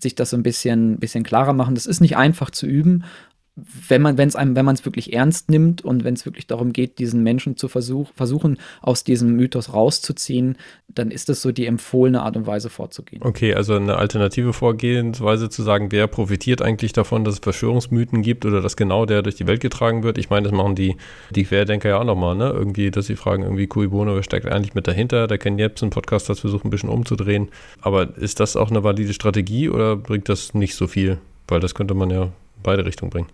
sich 0.00 0.14
das 0.14 0.28
so 0.28 0.36
ein 0.36 0.42
bisschen, 0.42 0.98
bisschen 0.98 1.24
klarer 1.24 1.54
machen. 1.54 1.74
Das 1.74 1.86
ist 1.86 2.00
nicht 2.00 2.18
einfach 2.18 2.50
zu 2.50 2.66
üben, 2.66 3.04
wenn 3.88 4.00
man 4.00 4.18
es 4.18 4.36
einem, 4.36 4.56
wenn 4.56 4.64
man 4.64 4.74
es 4.74 4.84
wirklich 4.84 5.12
ernst 5.12 5.50
nimmt 5.50 5.84
und 5.84 6.04
wenn 6.04 6.14
es 6.14 6.24
wirklich 6.24 6.46
darum 6.46 6.72
geht, 6.72 6.98
diesen 6.98 7.22
Menschen 7.22 7.56
zu 7.56 7.68
versuch, 7.68 8.10
versuchen, 8.14 8.58
aus 8.80 9.04
diesem 9.04 9.34
Mythos 9.36 9.72
rauszuziehen, 9.72 10.56
dann 10.88 11.10
ist 11.10 11.28
das 11.28 11.42
so 11.42 11.52
die 11.52 11.66
empfohlene 11.66 12.22
Art 12.22 12.36
und 12.36 12.46
Weise 12.46 12.70
vorzugehen. 12.70 13.22
Okay, 13.22 13.54
also 13.54 13.74
eine 13.74 13.96
alternative 13.96 14.52
Vorgehensweise 14.52 15.50
zu 15.50 15.62
sagen, 15.62 15.92
wer 15.92 16.06
profitiert 16.06 16.62
eigentlich 16.62 16.92
davon, 16.92 17.24
dass 17.24 17.34
es 17.34 17.40
Verschwörungsmythen 17.40 18.22
gibt 18.22 18.46
oder 18.46 18.60
dass 18.60 18.76
genau 18.76 19.04
der 19.04 19.22
durch 19.22 19.36
die 19.36 19.46
Welt 19.46 19.60
getragen 19.60 20.02
wird. 20.02 20.18
Ich 20.18 20.30
meine, 20.30 20.48
das 20.48 20.56
machen 20.56 20.74
die, 20.74 20.96
die 21.30 21.44
Querdenker 21.44 21.88
ja 21.88 21.98
auch 21.98 22.04
nochmal, 22.04 22.36
ne? 22.36 22.50
Irgendwie, 22.50 22.90
dass 22.90 23.06
sie 23.06 23.16
fragen, 23.16 23.42
irgendwie 23.42 23.66
Cui 23.66 23.88
Bono, 23.88 24.14
wer 24.14 24.22
steckt 24.22 24.46
eigentlich 24.46 24.74
mit 24.74 24.86
dahinter? 24.86 25.26
Der 25.26 25.38
Ken 25.38 25.58
Jebsen 25.58 25.90
Podcast 25.90 26.28
hat 26.28 26.38
versucht, 26.38 26.64
ein 26.64 26.70
bisschen 26.70 26.88
umzudrehen. 26.88 27.48
Aber 27.80 28.16
ist 28.16 28.40
das 28.40 28.56
auch 28.56 28.70
eine 28.70 28.84
valide 28.84 29.12
Strategie 29.12 29.68
oder 29.68 29.96
bringt 29.96 30.28
das 30.28 30.54
nicht 30.54 30.74
so 30.74 30.86
viel? 30.86 31.18
Weil 31.48 31.60
das 31.60 31.74
könnte 31.74 31.94
man 31.94 32.10
ja 32.10 32.30
beide 32.62 32.84
Richtungen 32.84 33.10
bringen. 33.10 33.28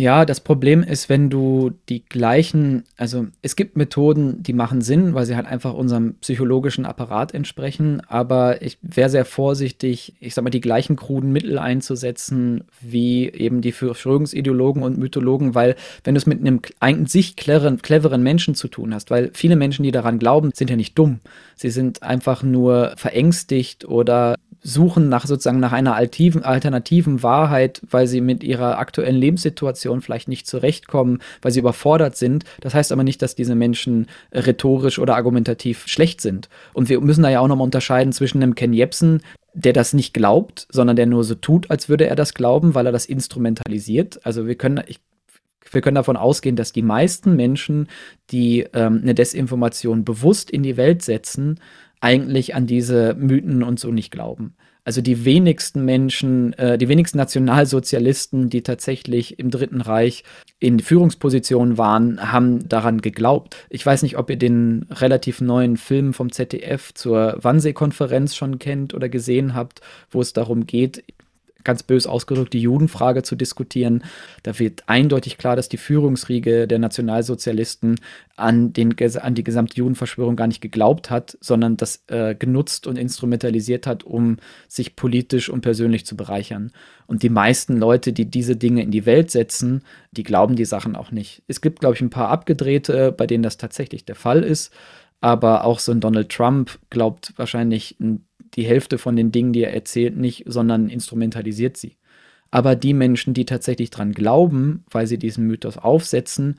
Ja, 0.00 0.24
das 0.24 0.40
Problem 0.40 0.82
ist, 0.82 1.10
wenn 1.10 1.28
du 1.28 1.72
die 1.90 2.02
gleichen, 2.02 2.84
also 2.96 3.26
es 3.42 3.54
gibt 3.54 3.76
Methoden, 3.76 4.42
die 4.42 4.54
machen 4.54 4.80
Sinn, 4.80 5.12
weil 5.12 5.26
sie 5.26 5.36
halt 5.36 5.44
einfach 5.44 5.74
unserem 5.74 6.14
psychologischen 6.22 6.86
Apparat 6.86 7.34
entsprechen, 7.34 8.00
aber 8.08 8.62
ich 8.62 8.78
wäre 8.80 9.10
sehr 9.10 9.26
vorsichtig, 9.26 10.14
ich 10.18 10.32
sag 10.32 10.42
mal, 10.42 10.48
die 10.48 10.62
gleichen 10.62 10.96
kruden 10.96 11.32
Mittel 11.32 11.58
einzusetzen, 11.58 12.64
wie 12.80 13.28
eben 13.28 13.60
die 13.60 13.72
Verschwörungsideologen 13.72 14.82
und 14.82 14.96
Mythologen, 14.96 15.54
weil 15.54 15.76
wenn 16.02 16.14
du 16.14 16.18
es 16.18 16.24
mit 16.24 16.40
einem 16.40 16.62
in 16.80 17.04
sich 17.04 17.36
cleveren, 17.36 17.82
cleveren 17.82 18.22
Menschen 18.22 18.54
zu 18.54 18.68
tun 18.68 18.94
hast, 18.94 19.10
weil 19.10 19.30
viele 19.34 19.56
Menschen, 19.56 19.82
die 19.82 19.92
daran 19.92 20.18
glauben, 20.18 20.52
sind 20.54 20.70
ja 20.70 20.76
nicht 20.76 20.98
dumm. 20.98 21.20
Sie 21.56 21.68
sind 21.68 22.02
einfach 22.02 22.42
nur 22.42 22.94
verängstigt 22.96 23.84
oder 23.84 24.36
suchen 24.62 25.08
nach 25.08 25.26
sozusagen 25.26 25.60
nach 25.60 25.72
einer 25.72 25.94
alternativen, 25.94 26.44
alternativen 26.44 27.22
Wahrheit, 27.22 27.80
weil 27.90 28.06
sie 28.06 28.20
mit 28.20 28.42
ihrer 28.44 28.78
aktuellen 28.78 29.16
Lebenssituation 29.16 30.02
vielleicht 30.02 30.28
nicht 30.28 30.46
zurechtkommen, 30.46 31.20
weil 31.40 31.52
sie 31.52 31.60
überfordert 31.60 32.16
sind. 32.16 32.44
Das 32.60 32.74
heißt 32.74 32.92
aber 32.92 33.04
nicht, 33.04 33.22
dass 33.22 33.34
diese 33.34 33.54
Menschen 33.54 34.06
rhetorisch 34.32 34.98
oder 34.98 35.16
argumentativ 35.16 35.86
schlecht 35.86 36.20
sind. 36.20 36.48
Und 36.74 36.88
wir 36.88 37.00
müssen 37.00 37.22
da 37.22 37.30
ja 37.30 37.40
auch 37.40 37.48
nochmal 37.48 37.64
unterscheiden 37.64 38.12
zwischen 38.12 38.42
einem 38.42 38.54
Ken 38.54 38.72
Jebsen, 38.72 39.22
der 39.54 39.72
das 39.72 39.92
nicht 39.92 40.14
glaubt, 40.14 40.66
sondern 40.70 40.96
der 40.96 41.06
nur 41.06 41.24
so 41.24 41.34
tut, 41.34 41.70
als 41.70 41.88
würde 41.88 42.06
er 42.06 42.16
das 42.16 42.34
glauben, 42.34 42.74
weil 42.74 42.86
er 42.86 42.92
das 42.92 43.06
instrumentalisiert. 43.06 44.24
Also 44.24 44.46
wir 44.46 44.54
können, 44.54 44.82
ich, 44.86 45.00
wir 45.70 45.80
können 45.80 45.96
davon 45.96 46.16
ausgehen, 46.16 46.56
dass 46.56 46.72
die 46.72 46.82
meisten 46.82 47.34
Menschen, 47.34 47.88
die 48.30 48.66
ähm, 48.72 49.00
eine 49.02 49.14
Desinformation 49.14 50.04
bewusst 50.04 50.50
in 50.50 50.62
die 50.62 50.76
Welt 50.76 51.02
setzen, 51.02 51.58
eigentlich 52.00 52.54
an 52.54 52.66
diese 52.66 53.14
Mythen 53.14 53.62
und 53.62 53.78
so 53.78 53.92
nicht 53.92 54.10
glauben. 54.10 54.54
Also 54.82 55.02
die 55.02 55.24
wenigsten 55.24 55.84
Menschen, 55.84 56.54
äh, 56.54 56.78
die 56.78 56.88
wenigsten 56.88 57.18
Nationalsozialisten, 57.18 58.48
die 58.48 58.62
tatsächlich 58.62 59.38
im 59.38 59.50
Dritten 59.50 59.82
Reich 59.82 60.24
in 60.58 60.80
Führungspositionen 60.80 61.76
waren, 61.76 62.32
haben 62.32 62.66
daran 62.68 63.02
geglaubt. 63.02 63.56
Ich 63.68 63.84
weiß 63.84 64.02
nicht, 64.02 64.16
ob 64.16 64.30
ihr 64.30 64.36
den 64.36 64.86
relativ 64.90 65.42
neuen 65.42 65.76
Film 65.76 66.14
vom 66.14 66.32
ZDF 66.32 66.94
zur 66.94 67.36
Wannsee-Konferenz 67.40 68.34
schon 68.34 68.58
kennt 68.58 68.94
oder 68.94 69.08
gesehen 69.08 69.54
habt, 69.54 69.80
wo 70.10 70.20
es 70.20 70.32
darum 70.32 70.66
geht, 70.66 71.04
ganz 71.64 71.82
bös 71.82 72.06
ausgedrückt, 72.06 72.52
die 72.52 72.60
Judenfrage 72.60 73.22
zu 73.22 73.36
diskutieren. 73.36 74.04
Da 74.42 74.58
wird 74.58 74.84
eindeutig 74.86 75.38
klar, 75.38 75.56
dass 75.56 75.68
die 75.68 75.76
Führungsriege 75.76 76.66
der 76.66 76.78
Nationalsozialisten 76.78 78.00
an, 78.36 78.72
den, 78.72 78.94
an 79.20 79.34
die 79.34 79.44
gesamte 79.44 79.76
Judenverschwörung 79.76 80.36
gar 80.36 80.46
nicht 80.46 80.60
geglaubt 80.60 81.10
hat, 81.10 81.36
sondern 81.40 81.76
das 81.76 82.04
äh, 82.08 82.34
genutzt 82.34 82.86
und 82.86 82.96
instrumentalisiert 82.96 83.86
hat, 83.86 84.04
um 84.04 84.38
sich 84.68 84.96
politisch 84.96 85.48
und 85.48 85.60
persönlich 85.60 86.06
zu 86.06 86.16
bereichern. 86.16 86.72
Und 87.06 87.22
die 87.22 87.28
meisten 87.28 87.76
Leute, 87.76 88.12
die 88.12 88.26
diese 88.26 88.56
Dinge 88.56 88.82
in 88.82 88.90
die 88.90 89.06
Welt 89.06 89.30
setzen, 89.30 89.82
die 90.12 90.22
glauben 90.22 90.56
die 90.56 90.64
Sachen 90.64 90.96
auch 90.96 91.10
nicht. 91.10 91.42
Es 91.48 91.60
gibt, 91.60 91.80
glaube 91.80 91.96
ich, 91.96 92.00
ein 92.00 92.10
paar 92.10 92.28
Abgedrehte, 92.28 93.12
bei 93.12 93.26
denen 93.26 93.42
das 93.42 93.56
tatsächlich 93.56 94.04
der 94.04 94.14
Fall 94.14 94.42
ist. 94.42 94.72
Aber 95.20 95.64
auch 95.64 95.80
so 95.80 95.92
ein 95.92 96.00
Donald 96.00 96.30
Trump 96.30 96.78
glaubt 96.88 97.34
wahrscheinlich 97.36 97.96
ein 98.00 98.24
die 98.54 98.64
Hälfte 98.64 98.98
von 98.98 99.16
den 99.16 99.32
Dingen, 99.32 99.52
die 99.52 99.62
er 99.62 99.74
erzählt, 99.74 100.16
nicht, 100.16 100.44
sondern 100.46 100.88
instrumentalisiert 100.88 101.76
sie. 101.76 101.96
Aber 102.50 102.74
die 102.74 102.94
Menschen, 102.94 103.34
die 103.34 103.44
tatsächlich 103.44 103.90
dran 103.90 104.12
glauben, 104.12 104.84
weil 104.90 105.06
sie 105.06 105.18
diesen 105.18 105.46
Mythos 105.46 105.78
aufsetzen, 105.78 106.56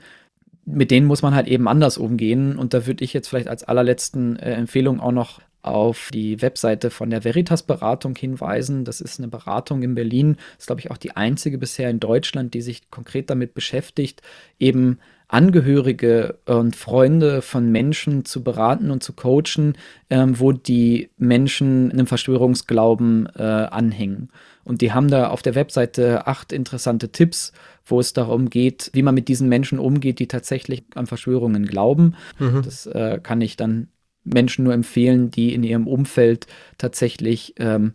mit 0.64 0.90
denen 0.90 1.06
muss 1.06 1.22
man 1.22 1.34
halt 1.34 1.48
eben 1.48 1.68
anders 1.68 1.98
umgehen. 1.98 2.56
Und 2.56 2.72
da 2.72 2.86
würde 2.86 3.04
ich 3.04 3.12
jetzt 3.12 3.28
vielleicht 3.28 3.48
als 3.48 3.64
allerletzten 3.64 4.36
äh, 4.36 4.52
Empfehlung 4.52 5.00
auch 5.00 5.12
noch 5.12 5.40
auf 5.60 6.10
die 6.12 6.42
Webseite 6.42 6.90
von 6.90 7.10
der 7.10 7.24
Veritas 7.24 7.62
Beratung 7.62 8.16
hinweisen. 8.16 8.84
Das 8.84 9.00
ist 9.00 9.20
eine 9.20 9.28
Beratung 9.28 9.82
in 9.82 9.94
Berlin. 9.94 10.36
Das 10.56 10.64
ist, 10.64 10.66
glaube 10.66 10.80
ich, 10.80 10.90
auch 10.90 10.96
die 10.96 11.16
einzige 11.16 11.58
bisher 11.58 11.88
in 11.88 12.00
Deutschland, 12.00 12.54
die 12.54 12.62
sich 12.62 12.90
konkret 12.90 13.30
damit 13.30 13.54
beschäftigt, 13.54 14.22
eben 14.58 14.98
Angehörige 15.32 16.38
und 16.44 16.76
Freunde 16.76 17.40
von 17.40 17.72
Menschen 17.72 18.26
zu 18.26 18.44
beraten 18.44 18.90
und 18.90 19.02
zu 19.02 19.14
coachen, 19.14 19.78
ähm, 20.10 20.38
wo 20.38 20.52
die 20.52 21.08
Menschen 21.16 21.90
einem 21.90 22.06
Verschwörungsglauben 22.06 23.30
äh, 23.36 23.42
anhängen. 23.42 24.28
Und 24.62 24.82
die 24.82 24.92
haben 24.92 25.08
da 25.08 25.28
auf 25.28 25.40
der 25.40 25.54
Webseite 25.54 26.26
acht 26.26 26.52
interessante 26.52 27.08
Tipps, 27.08 27.52
wo 27.86 27.98
es 27.98 28.12
darum 28.12 28.50
geht, 28.50 28.90
wie 28.92 29.02
man 29.02 29.14
mit 29.14 29.28
diesen 29.28 29.48
Menschen 29.48 29.78
umgeht, 29.78 30.18
die 30.18 30.28
tatsächlich 30.28 30.84
an 30.94 31.06
Verschwörungen 31.06 31.64
glauben. 31.64 32.14
Mhm. 32.38 32.62
Das 32.62 32.84
äh, 32.84 33.18
kann 33.22 33.40
ich 33.40 33.56
dann 33.56 33.88
Menschen 34.24 34.64
nur 34.64 34.74
empfehlen, 34.74 35.30
die 35.30 35.54
in 35.54 35.64
ihrem 35.64 35.86
Umfeld 35.86 36.46
tatsächlich 36.76 37.54
ähm, 37.56 37.94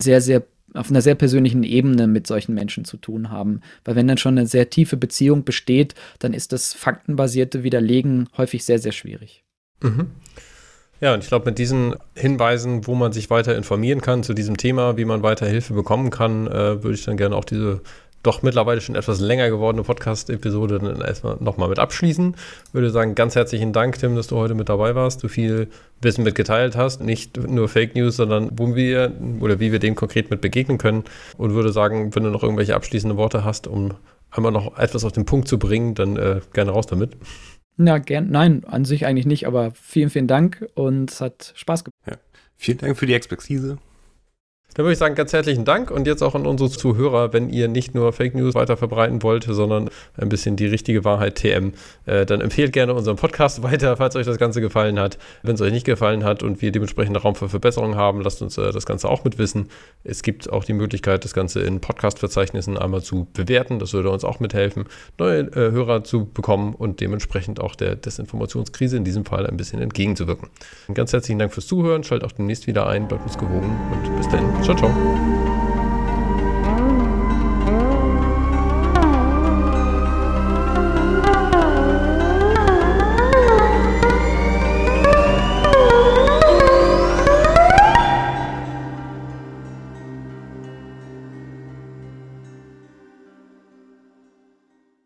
sehr, 0.00 0.20
sehr 0.20 0.42
auf 0.74 0.90
einer 0.90 1.02
sehr 1.02 1.14
persönlichen 1.14 1.62
Ebene 1.62 2.06
mit 2.06 2.26
solchen 2.26 2.54
Menschen 2.54 2.84
zu 2.84 2.96
tun 2.96 3.30
haben. 3.30 3.60
Weil 3.84 3.96
wenn 3.96 4.08
dann 4.08 4.18
schon 4.18 4.38
eine 4.38 4.46
sehr 4.46 4.70
tiefe 4.70 4.96
Beziehung 4.96 5.44
besteht, 5.44 5.94
dann 6.18 6.34
ist 6.34 6.52
das 6.52 6.72
faktenbasierte 6.72 7.62
Widerlegen 7.62 8.28
häufig 8.36 8.64
sehr, 8.64 8.78
sehr 8.78 8.92
schwierig. 8.92 9.44
Mhm. 9.82 10.08
Ja, 11.00 11.14
und 11.14 11.24
ich 11.24 11.28
glaube, 11.28 11.46
mit 11.46 11.58
diesen 11.58 11.96
Hinweisen, 12.14 12.86
wo 12.86 12.94
man 12.94 13.12
sich 13.12 13.28
weiter 13.28 13.56
informieren 13.56 14.00
kann 14.00 14.22
zu 14.22 14.34
diesem 14.34 14.56
Thema, 14.56 14.96
wie 14.96 15.04
man 15.04 15.24
weiter 15.24 15.46
Hilfe 15.46 15.74
bekommen 15.74 16.10
kann, 16.10 16.46
äh, 16.46 16.82
würde 16.82 16.94
ich 16.94 17.04
dann 17.04 17.16
gerne 17.16 17.34
auch 17.34 17.44
diese 17.44 17.80
doch 18.22 18.42
mittlerweile 18.42 18.80
schon 18.80 18.94
etwas 18.94 19.20
länger 19.20 19.48
gewordene 19.50 19.82
Podcast-Episode 19.82 20.78
dann 20.78 21.00
erstmal 21.00 21.36
nochmal 21.40 21.68
mit 21.68 21.78
abschließen. 21.78 22.36
Würde 22.72 22.90
sagen, 22.90 23.14
ganz 23.14 23.34
herzlichen 23.34 23.72
Dank, 23.72 23.98
Tim, 23.98 24.14
dass 24.14 24.28
du 24.28 24.36
heute 24.36 24.54
mit 24.54 24.68
dabei 24.68 24.94
warst, 24.94 25.22
du 25.22 25.28
viel 25.28 25.68
Wissen 26.00 26.24
mitgeteilt 26.24 26.76
hast. 26.76 27.00
Nicht 27.00 27.36
nur 27.36 27.68
Fake 27.68 27.94
News, 27.96 28.16
sondern 28.16 28.50
wo 28.56 28.74
wir 28.74 29.12
oder 29.40 29.60
wie 29.60 29.72
wir 29.72 29.78
dem 29.78 29.94
konkret 29.94 30.30
mit 30.30 30.40
begegnen 30.40 30.78
können. 30.78 31.04
Und 31.36 31.54
würde 31.54 31.72
sagen, 31.72 32.14
wenn 32.14 32.22
du 32.22 32.30
noch 32.30 32.42
irgendwelche 32.42 32.76
abschließenden 32.76 33.18
Worte 33.18 33.44
hast, 33.44 33.66
um 33.66 33.94
einmal 34.30 34.52
noch 34.52 34.78
etwas 34.78 35.04
auf 35.04 35.12
den 35.12 35.26
Punkt 35.26 35.48
zu 35.48 35.58
bringen, 35.58 35.94
dann 35.94 36.16
äh, 36.16 36.40
gerne 36.52 36.70
raus 36.70 36.86
damit. 36.86 37.16
Na, 37.76 37.98
gern, 37.98 38.30
nein, 38.30 38.64
an 38.64 38.84
sich 38.84 39.06
eigentlich 39.06 39.26
nicht, 39.26 39.46
aber 39.46 39.72
vielen, 39.74 40.10
vielen 40.10 40.26
Dank 40.26 40.66
und 40.74 41.10
es 41.10 41.20
hat 41.20 41.52
Spaß 41.56 41.84
gemacht. 41.84 41.96
Ja. 42.06 42.16
Vielen 42.56 42.78
Dank 42.78 42.96
für 42.96 43.06
die 43.06 43.14
Expertise. 43.14 43.78
Dann 44.74 44.84
würde 44.84 44.94
ich 44.94 44.98
sagen, 44.98 45.14
ganz 45.14 45.34
herzlichen 45.34 45.66
Dank 45.66 45.90
und 45.90 46.06
jetzt 46.06 46.22
auch 46.22 46.34
an 46.34 46.46
unsere 46.46 46.70
Zuhörer, 46.70 47.34
wenn 47.34 47.50
ihr 47.50 47.68
nicht 47.68 47.94
nur 47.94 48.12
Fake 48.14 48.34
News 48.34 48.54
weiter 48.54 48.78
verbreiten 48.78 49.22
wollt, 49.22 49.44
sondern 49.44 49.90
ein 50.16 50.30
bisschen 50.30 50.56
die 50.56 50.66
richtige 50.66 51.04
Wahrheit 51.04 51.34
TM, 51.34 51.72
äh, 52.06 52.24
dann 52.24 52.40
empfehlt 52.40 52.72
gerne 52.72 52.94
unseren 52.94 53.16
Podcast 53.16 53.62
weiter, 53.62 53.98
falls 53.98 54.16
euch 54.16 54.24
das 54.24 54.38
Ganze 54.38 54.62
gefallen 54.62 54.98
hat. 54.98 55.18
Wenn 55.42 55.56
es 55.56 55.60
euch 55.60 55.72
nicht 55.72 55.84
gefallen 55.84 56.24
hat 56.24 56.42
und 56.42 56.62
wir 56.62 56.72
dementsprechend 56.72 57.22
Raum 57.22 57.34
für 57.34 57.50
Verbesserungen 57.50 57.96
haben, 57.96 58.22
lasst 58.22 58.40
uns 58.40 58.56
äh, 58.56 58.72
das 58.72 58.86
Ganze 58.86 59.10
auch 59.10 59.24
mit 59.24 59.36
wissen. 59.36 59.68
Es 60.04 60.22
gibt 60.22 60.50
auch 60.50 60.64
die 60.64 60.72
Möglichkeit, 60.72 61.24
das 61.24 61.34
Ganze 61.34 61.60
in 61.60 61.80
Podcast-Verzeichnissen 61.80 62.78
einmal 62.78 63.02
zu 63.02 63.26
bewerten. 63.34 63.78
Das 63.78 63.92
würde 63.92 64.08
uns 64.08 64.24
auch 64.24 64.40
mithelfen, 64.40 64.86
neue 65.18 65.40
äh, 65.40 65.70
Hörer 65.72 66.02
zu 66.02 66.24
bekommen 66.24 66.74
und 66.74 67.00
dementsprechend 67.00 67.60
auch 67.60 67.74
der 67.74 67.96
Desinformationskrise 67.96 68.96
in 68.96 69.04
diesem 69.04 69.26
Fall 69.26 69.46
ein 69.46 69.58
bisschen 69.58 69.82
entgegenzuwirken. 69.82 70.48
Ganz 70.94 71.12
herzlichen 71.12 71.38
Dank 71.38 71.52
fürs 71.52 71.66
Zuhören. 71.66 72.04
Schaltet 72.04 72.26
auch 72.26 72.32
demnächst 72.32 72.66
wieder 72.66 72.86
ein, 72.86 73.06
bleibt 73.06 73.24
uns 73.24 73.36
gewogen 73.36 73.78
und 73.92 74.16
bis 74.16 74.28
dann. 74.30 74.61
Ciao, 74.62 74.76
ciao. 74.76 75.41